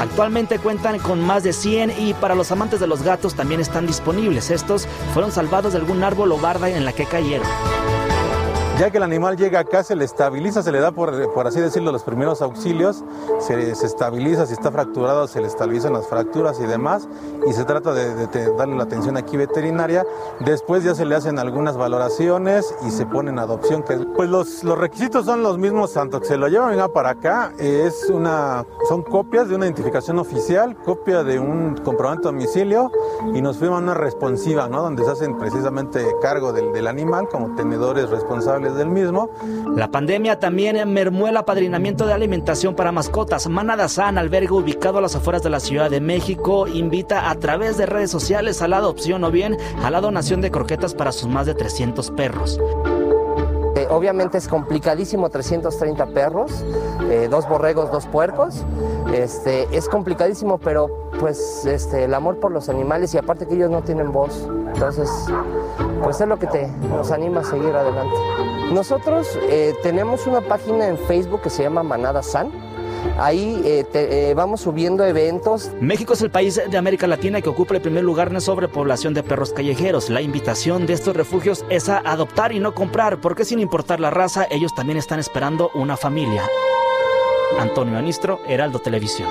Actualmente 0.00 0.58
cuentan 0.58 0.98
con 0.98 1.20
más 1.20 1.42
de 1.42 1.52
100 1.52 1.92
y 1.98 2.14
para 2.14 2.34
los 2.34 2.52
amantes 2.52 2.80
de 2.80 2.86
los 2.86 3.02
gatos 3.02 3.34
también 3.34 3.60
están 3.60 3.86
disponibles. 3.86 4.50
Estos 4.50 4.86
fueron 5.14 5.32
salvados 5.32 5.72
de 5.72 5.78
algún 5.78 6.04
árbol 6.04 6.32
o 6.32 6.38
barda 6.38 6.68
en 6.68 6.84
la 6.84 6.92
que 6.92 7.06
cayeron. 7.06 7.46
Ya 8.78 8.90
que 8.90 8.98
el 8.98 9.04
animal 9.04 9.38
llega 9.38 9.60
acá, 9.60 9.82
se 9.82 9.96
le 9.96 10.04
estabiliza, 10.04 10.62
se 10.62 10.70
le 10.70 10.80
da, 10.80 10.92
por, 10.92 11.32
por 11.32 11.46
así 11.46 11.58
decirlo, 11.60 11.92
los 11.92 12.02
primeros 12.02 12.42
auxilios, 12.42 13.02
se, 13.38 13.70
estabiliza, 13.70 14.44
si 14.44 14.52
está 14.52 14.70
fracturado, 14.70 15.26
se 15.28 15.40
le 15.40 15.46
estabilizan 15.46 15.94
las 15.94 16.06
fracturas 16.06 16.60
y 16.60 16.66
demás, 16.66 17.08
y 17.48 17.54
se 17.54 17.64
trata 17.64 17.94
de, 17.94 18.26
darle 18.54 18.76
la 18.76 18.82
atención 18.82 19.16
aquí 19.16 19.38
veterinaria. 19.38 20.04
Después 20.40 20.84
ya 20.84 20.94
se 20.94 21.06
le 21.06 21.14
hacen 21.14 21.38
algunas 21.38 21.78
valoraciones 21.78 22.74
y 22.86 22.90
se 22.90 23.06
pone 23.06 23.30
en 23.30 23.38
adopción. 23.38 23.82
Pues 24.14 24.28
los, 24.28 24.62
los 24.62 24.76
requisitos 24.76 25.24
son 25.24 25.42
los 25.42 25.56
mismos, 25.56 25.94
tanto 25.94 26.20
que 26.20 26.26
se 26.26 26.36
lo 26.36 26.46
llevan 26.48 26.76
para 26.92 27.10
acá, 27.10 27.54
es 27.58 28.10
una, 28.10 28.66
son 28.90 29.00
copias 29.02 29.48
de 29.48 29.54
una 29.54 29.64
identificación 29.64 30.18
oficial, 30.18 30.76
copia 30.84 31.24
de 31.24 31.40
un 31.40 31.76
comprobante 31.82 32.28
de 32.28 32.34
domicilio, 32.34 32.92
y 33.32 33.40
nos 33.40 33.56
firman 33.56 33.84
una 33.84 33.94
responsiva, 33.94 34.68
¿no? 34.68 34.82
Donde 34.82 35.02
se 35.02 35.12
hacen 35.12 35.38
precisamente 35.38 36.04
cargo 36.20 36.52
del, 36.52 36.74
del 36.74 36.86
animal 36.88 37.26
como 37.30 37.54
tenedores 37.54 38.10
responsables 38.10 38.65
del 38.74 38.88
mismo. 38.88 39.30
La 39.74 39.90
pandemia 39.90 40.38
también 40.38 40.92
mermó 40.92 41.28
el 41.28 41.36
apadrinamiento 41.36 42.06
de 42.06 42.12
alimentación 42.12 42.74
para 42.74 42.92
mascotas. 42.92 43.48
Manada 43.48 43.88
San, 43.88 44.18
albergue 44.18 44.52
ubicado 44.52 44.98
a 44.98 45.00
las 45.00 45.14
afueras 45.14 45.42
de 45.42 45.50
la 45.50 45.60
Ciudad 45.60 45.90
de 45.90 46.00
México, 46.00 46.66
invita 46.66 47.30
a 47.30 47.34
través 47.36 47.76
de 47.76 47.86
redes 47.86 48.10
sociales 48.10 48.62
a 48.62 48.68
la 48.68 48.78
adopción 48.78 49.24
o 49.24 49.30
bien 49.30 49.56
a 49.82 49.90
la 49.90 50.00
donación 50.00 50.40
de 50.40 50.50
croquetas 50.50 50.94
para 50.94 51.12
sus 51.12 51.28
más 51.28 51.46
de 51.46 51.54
300 51.54 52.10
perros. 52.12 52.58
Eh, 53.76 53.86
obviamente 53.90 54.38
es 54.38 54.48
complicadísimo 54.48 55.28
330 55.28 56.06
perros, 56.06 56.64
eh, 57.10 57.28
dos 57.30 57.46
borregos, 57.46 57.92
dos 57.92 58.06
puercos. 58.06 58.64
Este, 59.12 59.68
es 59.76 59.88
complicadísimo, 59.88 60.56
pero 60.56 61.10
pues 61.20 61.66
este, 61.66 62.04
el 62.04 62.14
amor 62.14 62.40
por 62.40 62.52
los 62.52 62.70
animales 62.70 63.12
y 63.14 63.18
aparte 63.18 63.46
que 63.46 63.54
ellos 63.54 63.70
no 63.70 63.82
tienen 63.82 64.12
voz. 64.12 64.48
Entonces, 64.72 65.10
pues 66.02 66.20
es 66.20 66.26
lo 66.26 66.38
que 66.38 66.46
te, 66.46 66.68
nos 66.88 67.10
anima 67.10 67.40
a 67.40 67.44
seguir 67.44 67.74
adelante. 67.74 68.16
Nosotros 68.72 69.38
eh, 69.42 69.74
tenemos 69.82 70.26
una 70.26 70.40
página 70.40 70.88
en 70.88 70.96
Facebook 70.96 71.42
que 71.42 71.50
se 71.50 71.62
llama 71.62 71.82
Manada 71.82 72.22
San. 72.22 72.50
Ahí 73.18 73.60
eh, 73.64 73.84
te, 73.90 74.30
eh, 74.30 74.34
vamos 74.34 74.60
subiendo 74.60 75.04
eventos. 75.04 75.70
México 75.80 76.12
es 76.12 76.22
el 76.22 76.30
país 76.30 76.60
de 76.68 76.76
América 76.76 77.06
Latina 77.06 77.40
que 77.40 77.48
ocupa 77.48 77.74
el 77.74 77.80
primer 77.80 78.04
lugar 78.04 78.32
en 78.32 78.40
sobrepoblación 78.40 79.14
de 79.14 79.22
perros 79.22 79.52
callejeros. 79.52 80.10
La 80.10 80.20
invitación 80.20 80.86
de 80.86 80.92
estos 80.92 81.16
refugios 81.16 81.64
es 81.70 81.88
a 81.88 81.98
adoptar 81.98 82.52
y 82.52 82.60
no 82.60 82.74
comprar, 82.74 83.20
porque 83.20 83.44
sin 83.44 83.58
importar 83.58 84.00
la 84.00 84.10
raza, 84.10 84.46
ellos 84.50 84.74
también 84.74 84.98
están 84.98 85.18
esperando 85.18 85.70
una 85.74 85.96
familia. 85.96 86.42
Antonio 87.58 87.96
Anistro, 87.96 88.40
Heraldo 88.46 88.80
Televisión. 88.80 89.28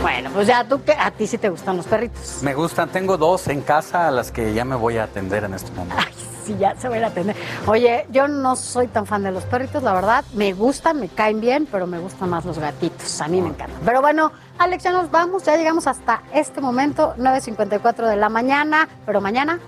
Bueno, 0.00 0.30
pues 0.34 0.48
ya 0.48 0.66
tú, 0.66 0.82
que 0.82 0.92
a 0.92 1.10
ti 1.12 1.26
sí 1.26 1.38
te 1.38 1.48
gustan 1.48 1.76
los 1.76 1.86
perritos. 1.86 2.40
Me 2.42 2.54
gustan, 2.54 2.88
tengo 2.88 3.16
dos 3.16 3.46
en 3.48 3.60
casa 3.60 4.08
a 4.08 4.10
las 4.10 4.32
que 4.32 4.52
ya 4.52 4.64
me 4.64 4.74
voy 4.74 4.96
a 4.96 5.04
atender 5.04 5.44
en 5.44 5.54
este 5.54 5.70
momento. 5.72 5.96
Ay, 5.96 6.12
sí, 6.44 6.56
ya 6.58 6.74
se 6.76 6.88
van 6.88 7.04
a 7.04 7.08
atender. 7.08 7.36
Oye, 7.66 8.06
yo 8.10 8.28
no 8.28 8.56
soy 8.56 8.88
tan 8.88 9.06
fan 9.06 9.22
de 9.22 9.32
los 9.32 9.44
perritos, 9.44 9.82
la 9.82 9.92
verdad. 9.92 10.24
Me 10.34 10.52
gustan, 10.52 11.00
me 11.00 11.08
caen 11.08 11.40
bien, 11.40 11.66
pero 11.70 11.86
me 11.86 11.98
gustan 11.98 12.30
más 12.30 12.44
los 12.44 12.58
gatitos. 12.58 13.20
A 13.20 13.28
mí 13.28 13.40
me 13.40 13.48
encantan. 13.48 13.80
Pero 13.84 14.00
bueno, 14.00 14.32
Alex, 14.58 14.84
ya 14.84 14.92
nos 14.92 15.10
vamos. 15.10 15.44
Ya 15.44 15.56
llegamos 15.56 15.86
hasta 15.86 16.22
este 16.32 16.60
momento, 16.60 17.14
9.54 17.18 18.08
de 18.08 18.16
la 18.16 18.28
mañana. 18.28 18.88
Pero 19.06 19.20
mañana 19.20 19.58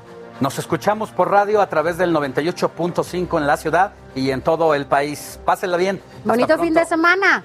nos 0.41 0.59
escuchamos 0.59 1.11
por 1.11 1.31
radio 1.31 1.61
a 1.61 1.69
través 1.69 1.97
del 1.97 2.15
98.5 2.15 3.39
en 3.39 3.47
la 3.47 3.57
ciudad 3.57 3.93
y 4.15 4.31
en 4.31 4.43
todo 4.43 4.75
el 4.75 4.86
país. 4.86 5.39
Pásenla 5.44 5.77
bien. 5.77 6.03
Bonito 6.25 6.59
fin 6.59 6.75
de 6.75 6.85
semana. 6.85 7.44